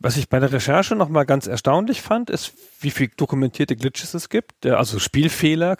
Was 0.00 0.16
ich 0.16 0.28
bei 0.28 0.40
der 0.40 0.52
Recherche 0.52 0.96
nochmal 0.96 1.26
ganz 1.26 1.46
erstaunlich 1.46 2.02
fand, 2.02 2.28
ist, 2.28 2.54
wie 2.80 2.90
viel 2.90 3.08
dokumentierte 3.16 3.76
Glitches 3.76 4.14
es 4.14 4.28
gibt, 4.30 4.66
also 4.66 4.98
Spielfehler 4.98 5.76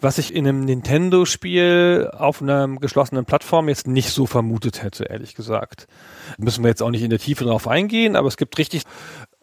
was 0.00 0.18
ich 0.18 0.34
in 0.34 0.46
einem 0.46 0.64
Nintendo-Spiel 0.64 2.10
auf 2.16 2.42
einer 2.42 2.68
geschlossenen 2.68 3.24
Plattform 3.24 3.68
jetzt 3.68 3.86
nicht 3.86 4.10
so 4.10 4.26
vermutet 4.26 4.82
hätte, 4.82 5.04
ehrlich 5.04 5.34
gesagt. 5.34 5.86
Müssen 6.38 6.64
wir 6.64 6.68
jetzt 6.68 6.82
auch 6.82 6.90
nicht 6.90 7.02
in 7.02 7.10
der 7.10 7.18
Tiefe 7.18 7.44
drauf 7.44 7.68
eingehen, 7.68 8.16
aber 8.16 8.28
es 8.28 8.36
gibt 8.36 8.56
richtig 8.58 8.84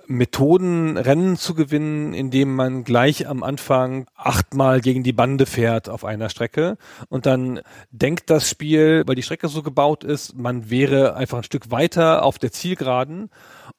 Methoden, 0.07 0.97
Rennen 0.97 1.35
zu 1.35 1.53
gewinnen, 1.53 2.13
indem 2.13 2.55
man 2.55 2.85
gleich 2.85 3.27
am 3.27 3.43
Anfang 3.43 4.07
achtmal 4.15 4.79
gegen 4.79 5.03
die 5.03 5.11
Bande 5.11 5.45
fährt 5.45 5.89
auf 5.89 6.05
einer 6.05 6.29
Strecke 6.29 6.77
und 7.09 7.25
dann 7.25 7.59
denkt 7.91 8.29
das 8.29 8.49
Spiel, 8.49 9.03
weil 9.05 9.15
die 9.15 9.23
Strecke 9.23 9.49
so 9.49 9.63
gebaut 9.63 10.05
ist, 10.05 10.37
man 10.37 10.69
wäre 10.69 11.15
einfach 11.15 11.39
ein 11.39 11.43
Stück 11.43 11.71
weiter 11.71 12.23
auf 12.23 12.39
der 12.39 12.53
Zielgeraden 12.53 13.29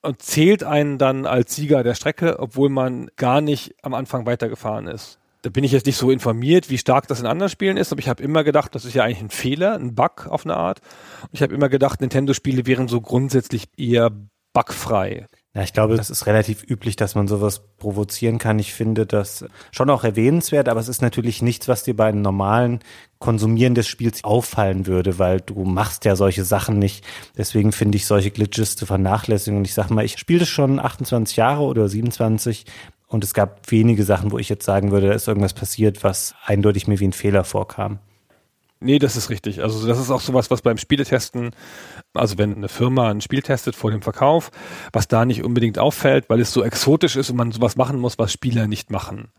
und 0.02 0.20
zählt 0.20 0.64
einen 0.64 0.98
dann 0.98 1.24
als 1.24 1.56
Sieger 1.56 1.82
der 1.82 1.94
Strecke, 1.94 2.38
obwohl 2.38 2.68
man 2.68 3.10
gar 3.16 3.40
nicht 3.40 3.74
am 3.82 3.94
Anfang 3.94 4.26
weitergefahren 4.26 4.86
ist. 4.86 5.18
Da 5.42 5.50
bin 5.50 5.64
ich 5.64 5.72
jetzt 5.72 5.86
nicht 5.86 5.96
so 5.96 6.10
informiert, 6.10 6.68
wie 6.68 6.78
stark 6.78 7.06
das 7.06 7.20
in 7.20 7.26
anderen 7.26 7.50
Spielen 7.50 7.76
ist, 7.76 7.92
aber 7.92 8.00
ich 8.00 8.08
habe 8.08 8.22
immer 8.22 8.42
gedacht, 8.42 8.74
das 8.74 8.84
ist 8.84 8.94
ja 8.94 9.04
eigentlich 9.04 9.20
ein 9.20 9.30
Fehler, 9.30 9.74
ein 9.74 9.94
Bug 9.94 10.26
auf 10.28 10.44
eine 10.44 10.56
Art. 10.56 10.80
Und 11.22 11.30
ich 11.32 11.42
habe 11.42 11.54
immer 11.54 11.68
gedacht, 11.68 12.00
Nintendo-Spiele 12.00 12.66
wären 12.66 12.88
so 12.88 13.00
grundsätzlich 13.00 13.68
eher 13.76 14.10
bugfrei. 14.52 15.26
Ja, 15.54 15.62
ich 15.62 15.72
glaube, 15.72 15.96
das 15.96 16.10
ist 16.10 16.26
relativ 16.26 16.62
üblich, 16.68 16.96
dass 16.96 17.14
man 17.14 17.26
sowas 17.26 17.62
provozieren 17.78 18.38
kann. 18.38 18.58
Ich 18.58 18.74
finde 18.74 19.06
das 19.06 19.44
schon 19.72 19.90
auch 19.90 20.04
erwähnenswert, 20.04 20.68
aber 20.68 20.78
es 20.78 20.88
ist 20.88 21.02
natürlich 21.02 21.42
nichts, 21.42 21.68
was 21.68 21.82
dir 21.82 21.96
bei 21.96 22.06
einem 22.06 22.22
normalen 22.22 22.80
Konsumieren 23.18 23.74
des 23.74 23.88
Spiels 23.88 24.24
auffallen 24.24 24.86
würde, 24.86 25.18
weil 25.18 25.40
du 25.40 25.64
machst 25.64 26.04
ja 26.04 26.16
solche 26.16 26.44
Sachen 26.44 26.78
nicht. 26.78 27.04
Deswegen 27.36 27.72
finde 27.72 27.96
ich 27.96 28.06
solche 28.06 28.30
Glitches 28.30 28.76
zu 28.76 28.86
vernachlässigen. 28.86 29.58
Und 29.58 29.64
ich 29.64 29.74
sag 29.74 29.90
mal, 29.90 30.04
ich 30.04 30.18
spiele 30.18 30.40
das 30.40 30.48
schon 30.48 30.78
28 30.78 31.36
Jahre 31.36 31.62
oder 31.62 31.88
27 31.88 32.64
und 33.08 33.24
es 33.24 33.34
gab 33.34 33.70
wenige 33.70 34.04
Sachen, 34.04 34.30
wo 34.30 34.38
ich 34.38 34.48
jetzt 34.48 34.64
sagen 34.64 34.90
würde, 34.90 35.08
da 35.08 35.14
ist 35.14 35.28
irgendwas 35.28 35.54
passiert, 35.54 36.04
was 36.04 36.34
eindeutig 36.44 36.86
mir 36.86 37.00
wie 37.00 37.08
ein 37.08 37.12
Fehler 37.12 37.44
vorkam. 37.44 37.98
Nee, 38.80 39.00
das 39.00 39.16
ist 39.16 39.28
richtig. 39.28 39.62
Also 39.62 39.86
das 39.86 39.98
ist 39.98 40.10
auch 40.10 40.20
sowas, 40.20 40.50
was 40.52 40.62
beim 40.62 40.78
Spieletesten, 40.78 41.50
also 42.14 42.38
wenn 42.38 42.54
eine 42.54 42.68
Firma 42.68 43.10
ein 43.10 43.20
Spiel 43.20 43.42
testet 43.42 43.74
vor 43.74 43.90
dem 43.90 44.02
Verkauf, 44.02 44.52
was 44.92 45.08
da 45.08 45.24
nicht 45.24 45.42
unbedingt 45.42 45.80
auffällt, 45.80 46.30
weil 46.30 46.40
es 46.40 46.52
so 46.52 46.62
exotisch 46.62 47.16
ist 47.16 47.30
und 47.30 47.36
man 47.36 47.50
sowas 47.50 47.76
machen 47.76 47.98
muss, 47.98 48.18
was 48.18 48.32
Spieler 48.32 48.68
nicht 48.68 48.90
machen. 48.90 49.32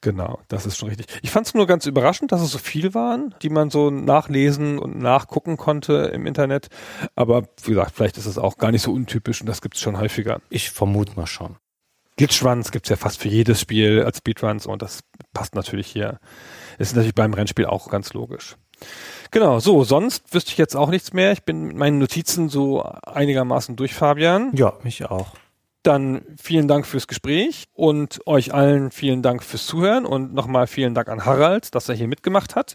Genau, 0.00 0.40
das 0.48 0.64
ist 0.64 0.76
schon 0.76 0.88
richtig. 0.88 1.06
Ich 1.22 1.30
fand 1.30 1.46
es 1.46 1.54
nur 1.54 1.66
ganz 1.66 1.86
überraschend, 1.86 2.30
dass 2.30 2.40
es 2.40 2.50
so 2.50 2.58
viel 2.58 2.94
waren, 2.94 3.34
die 3.42 3.50
man 3.50 3.70
so 3.70 3.90
nachlesen 3.90 4.78
und 4.78 4.98
nachgucken 4.98 5.56
konnte 5.56 6.10
im 6.14 6.26
Internet. 6.26 6.68
Aber 7.16 7.44
wie 7.62 7.70
gesagt, 7.70 7.92
vielleicht 7.94 8.16
ist 8.16 8.26
es 8.26 8.38
auch 8.38 8.58
gar 8.58 8.70
nicht 8.70 8.82
so 8.82 8.92
untypisch 8.92 9.40
und 9.40 9.48
das 9.48 9.60
gibt 9.60 9.74
es 9.74 9.80
schon 9.80 9.98
häufiger. 9.98 10.40
Ich 10.50 10.70
vermute 10.70 11.14
mal 11.16 11.26
schon. 11.26 11.56
Glitchruns 12.18 12.70
gibt 12.72 12.86
es 12.86 12.90
ja 12.90 12.96
fast 12.96 13.20
für 13.20 13.28
jedes 13.28 13.60
Spiel 13.60 14.02
als 14.02 14.18
Speedruns 14.18 14.66
und 14.66 14.82
das 14.82 15.00
passt 15.32 15.54
natürlich 15.54 15.86
hier. 15.86 16.18
Ist 16.78 16.94
natürlich 16.94 17.14
beim 17.14 17.32
Rennspiel 17.32 17.66
auch 17.66 17.88
ganz 17.88 18.12
logisch. 18.12 18.56
Genau, 19.30 19.60
so, 19.60 19.84
sonst 19.84 20.34
wüsste 20.34 20.50
ich 20.52 20.58
jetzt 20.58 20.76
auch 20.76 20.90
nichts 20.90 21.12
mehr. 21.12 21.32
Ich 21.32 21.44
bin 21.44 21.62
mit 21.64 21.76
meinen 21.76 21.98
Notizen 21.98 22.48
so 22.48 22.82
einigermaßen 22.82 23.76
durch, 23.76 23.94
Fabian. 23.94 24.50
Ja, 24.54 24.74
mich 24.82 25.04
auch. 25.06 25.34
Dann 25.82 26.22
vielen 26.42 26.66
Dank 26.68 26.86
fürs 26.86 27.06
Gespräch 27.06 27.68
und 27.72 28.20
euch 28.26 28.52
allen 28.52 28.90
vielen 28.90 29.22
Dank 29.22 29.44
fürs 29.44 29.66
Zuhören 29.66 30.04
und 30.04 30.34
nochmal 30.34 30.66
vielen 30.66 30.94
Dank 30.94 31.08
an 31.08 31.24
Harald, 31.24 31.74
dass 31.74 31.88
er 31.88 31.94
hier 31.94 32.08
mitgemacht 32.08 32.56
hat. 32.56 32.74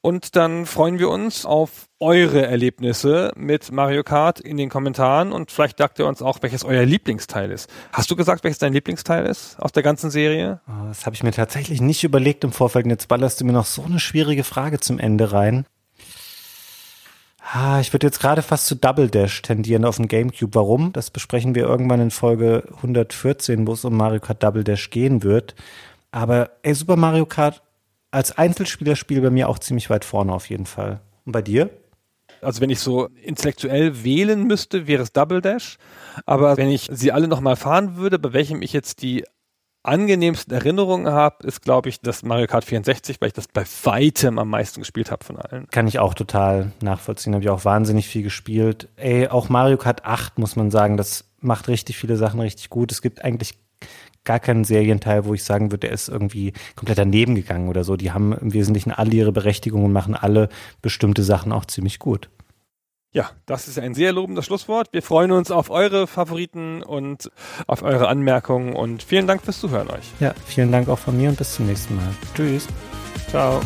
Und 0.00 0.36
dann 0.36 0.66
freuen 0.66 0.98
wir 0.98 1.10
uns 1.10 1.44
auf 1.44 1.88
eure 2.00 2.46
Erlebnisse 2.46 3.32
mit 3.36 3.70
Mario 3.70 4.02
Kart 4.02 4.40
in 4.40 4.56
den 4.56 4.68
Kommentaren 4.68 5.32
und 5.32 5.50
vielleicht 5.50 5.78
sagt 5.78 5.98
ihr 5.98 6.06
uns 6.06 6.22
auch, 6.22 6.38
welches 6.42 6.64
euer 6.64 6.84
Lieblingsteil 6.84 7.50
ist. 7.50 7.70
Hast 7.92 8.10
du 8.10 8.16
gesagt, 8.16 8.42
welches 8.44 8.58
dein 8.58 8.72
Lieblingsteil 8.72 9.26
ist 9.26 9.60
aus 9.60 9.72
der 9.72 9.82
ganzen 9.82 10.10
Serie? 10.10 10.60
Ah, 10.66 10.86
das 10.88 11.06
habe 11.06 11.14
ich 11.14 11.22
mir 11.22 11.32
tatsächlich 11.32 11.80
nicht 11.80 12.02
überlegt 12.04 12.42
im 12.44 12.52
Vorfeld. 12.52 12.86
Und 12.86 12.90
jetzt 12.90 13.08
ballerst 13.08 13.40
du 13.40 13.44
mir 13.44 13.52
noch 13.52 13.66
so 13.66 13.82
eine 13.82 14.00
schwierige 14.00 14.44
Frage 14.44 14.80
zum 14.80 14.98
Ende 14.98 15.32
rein. 15.32 15.66
Ah, 17.54 17.80
ich 17.80 17.92
würde 17.92 18.06
jetzt 18.06 18.20
gerade 18.20 18.40
fast 18.40 18.66
zu 18.66 18.76
Double 18.76 19.10
Dash 19.10 19.42
tendieren 19.42 19.84
auf 19.84 19.96
dem 19.96 20.08
Gamecube. 20.08 20.54
Warum? 20.54 20.92
Das 20.92 21.10
besprechen 21.10 21.54
wir 21.54 21.64
irgendwann 21.64 22.00
in 22.00 22.10
Folge 22.10 22.64
114, 22.76 23.66
wo 23.66 23.72
es 23.74 23.84
um 23.84 23.96
Mario 23.96 24.20
Kart 24.20 24.42
Double 24.42 24.64
Dash 24.64 24.90
gehen 24.90 25.22
wird. 25.22 25.54
Aber 26.12 26.50
ey, 26.62 26.74
Super 26.74 26.96
Mario 26.96 27.26
Kart 27.26 27.62
als 28.12 28.36
Einzelspielerspiel 28.38 29.20
bei 29.20 29.30
mir 29.30 29.48
auch 29.48 29.58
ziemlich 29.58 29.90
weit 29.90 30.04
vorne 30.04 30.32
auf 30.32 30.48
jeden 30.48 30.66
Fall. 30.66 31.00
Und 31.24 31.32
bei 31.32 31.42
dir? 31.42 31.70
Also 32.40 32.60
wenn 32.60 32.70
ich 32.70 32.80
so 32.80 33.06
intellektuell 33.22 34.04
wählen 34.04 34.44
müsste, 34.44 34.86
wäre 34.86 35.02
es 35.02 35.12
Double 35.12 35.40
Dash. 35.40 35.78
Aber 36.26 36.56
wenn 36.56 36.70
ich 36.70 36.88
sie 36.90 37.12
alle 37.12 37.28
nochmal 37.28 37.56
fahren 37.56 37.96
würde, 37.96 38.18
bei 38.18 38.32
welchem 38.32 38.62
ich 38.62 38.72
jetzt 38.72 39.02
die 39.02 39.24
angenehmsten 39.84 40.54
Erinnerungen 40.54 41.12
habe, 41.12 41.46
ist, 41.46 41.62
glaube 41.62 41.88
ich, 41.88 42.00
das 42.00 42.22
Mario 42.22 42.46
Kart 42.46 42.64
64, 42.64 43.20
weil 43.20 43.28
ich 43.28 43.32
das 43.32 43.48
bei 43.48 43.64
weitem 43.82 44.38
am 44.38 44.50
meisten 44.50 44.80
gespielt 44.80 45.10
habe 45.10 45.24
von 45.24 45.38
allen. 45.38 45.66
Kann 45.68 45.88
ich 45.88 45.98
auch 45.98 46.14
total 46.14 46.72
nachvollziehen. 46.80 47.34
Habe 47.34 47.42
ich 47.42 47.50
auch 47.50 47.64
wahnsinnig 47.64 48.06
viel 48.06 48.22
gespielt. 48.22 48.88
Ey, 48.96 49.28
auch 49.28 49.48
Mario 49.48 49.78
Kart 49.78 50.04
8 50.04 50.38
muss 50.38 50.56
man 50.56 50.70
sagen, 50.70 50.96
das 50.96 51.24
macht 51.40 51.68
richtig 51.68 51.96
viele 51.96 52.16
Sachen 52.16 52.40
richtig 52.40 52.70
gut. 52.70 52.92
Es 52.92 53.02
gibt 53.02 53.24
eigentlich 53.24 53.58
gar 54.24 54.40
keinen 54.40 54.64
Serienteil, 54.64 55.24
wo 55.24 55.34
ich 55.34 55.44
sagen 55.44 55.70
würde, 55.70 55.86
der 55.86 55.92
ist 55.92 56.08
irgendwie 56.08 56.52
komplett 56.76 56.98
daneben 56.98 57.34
gegangen 57.34 57.68
oder 57.68 57.84
so. 57.84 57.96
Die 57.96 58.12
haben 58.12 58.32
im 58.32 58.52
Wesentlichen 58.52 58.92
alle 58.92 59.12
ihre 59.12 59.32
Berechtigung 59.32 59.84
und 59.84 59.92
machen 59.92 60.14
alle 60.14 60.48
bestimmte 60.80 61.22
Sachen 61.22 61.52
auch 61.52 61.64
ziemlich 61.64 61.98
gut. 61.98 62.30
Ja, 63.14 63.30
das 63.44 63.68
ist 63.68 63.78
ein 63.78 63.92
sehr 63.92 64.12
lobendes 64.12 64.46
Schlusswort. 64.46 64.88
Wir 64.92 65.02
freuen 65.02 65.32
uns 65.32 65.50
auf 65.50 65.68
eure 65.68 66.06
Favoriten 66.06 66.82
und 66.82 67.30
auf 67.66 67.82
eure 67.82 68.08
Anmerkungen 68.08 68.74
und 68.74 69.02
vielen 69.02 69.26
Dank 69.26 69.42
fürs 69.42 69.60
Zuhören 69.60 69.90
euch. 69.90 70.04
Ja, 70.18 70.34
vielen 70.46 70.72
Dank 70.72 70.88
auch 70.88 70.98
von 70.98 71.16
mir 71.18 71.28
und 71.28 71.36
bis 71.36 71.54
zum 71.54 71.66
nächsten 71.66 71.94
Mal. 71.94 72.08
Tschüss. 72.34 72.66
Ciao. 73.28 73.60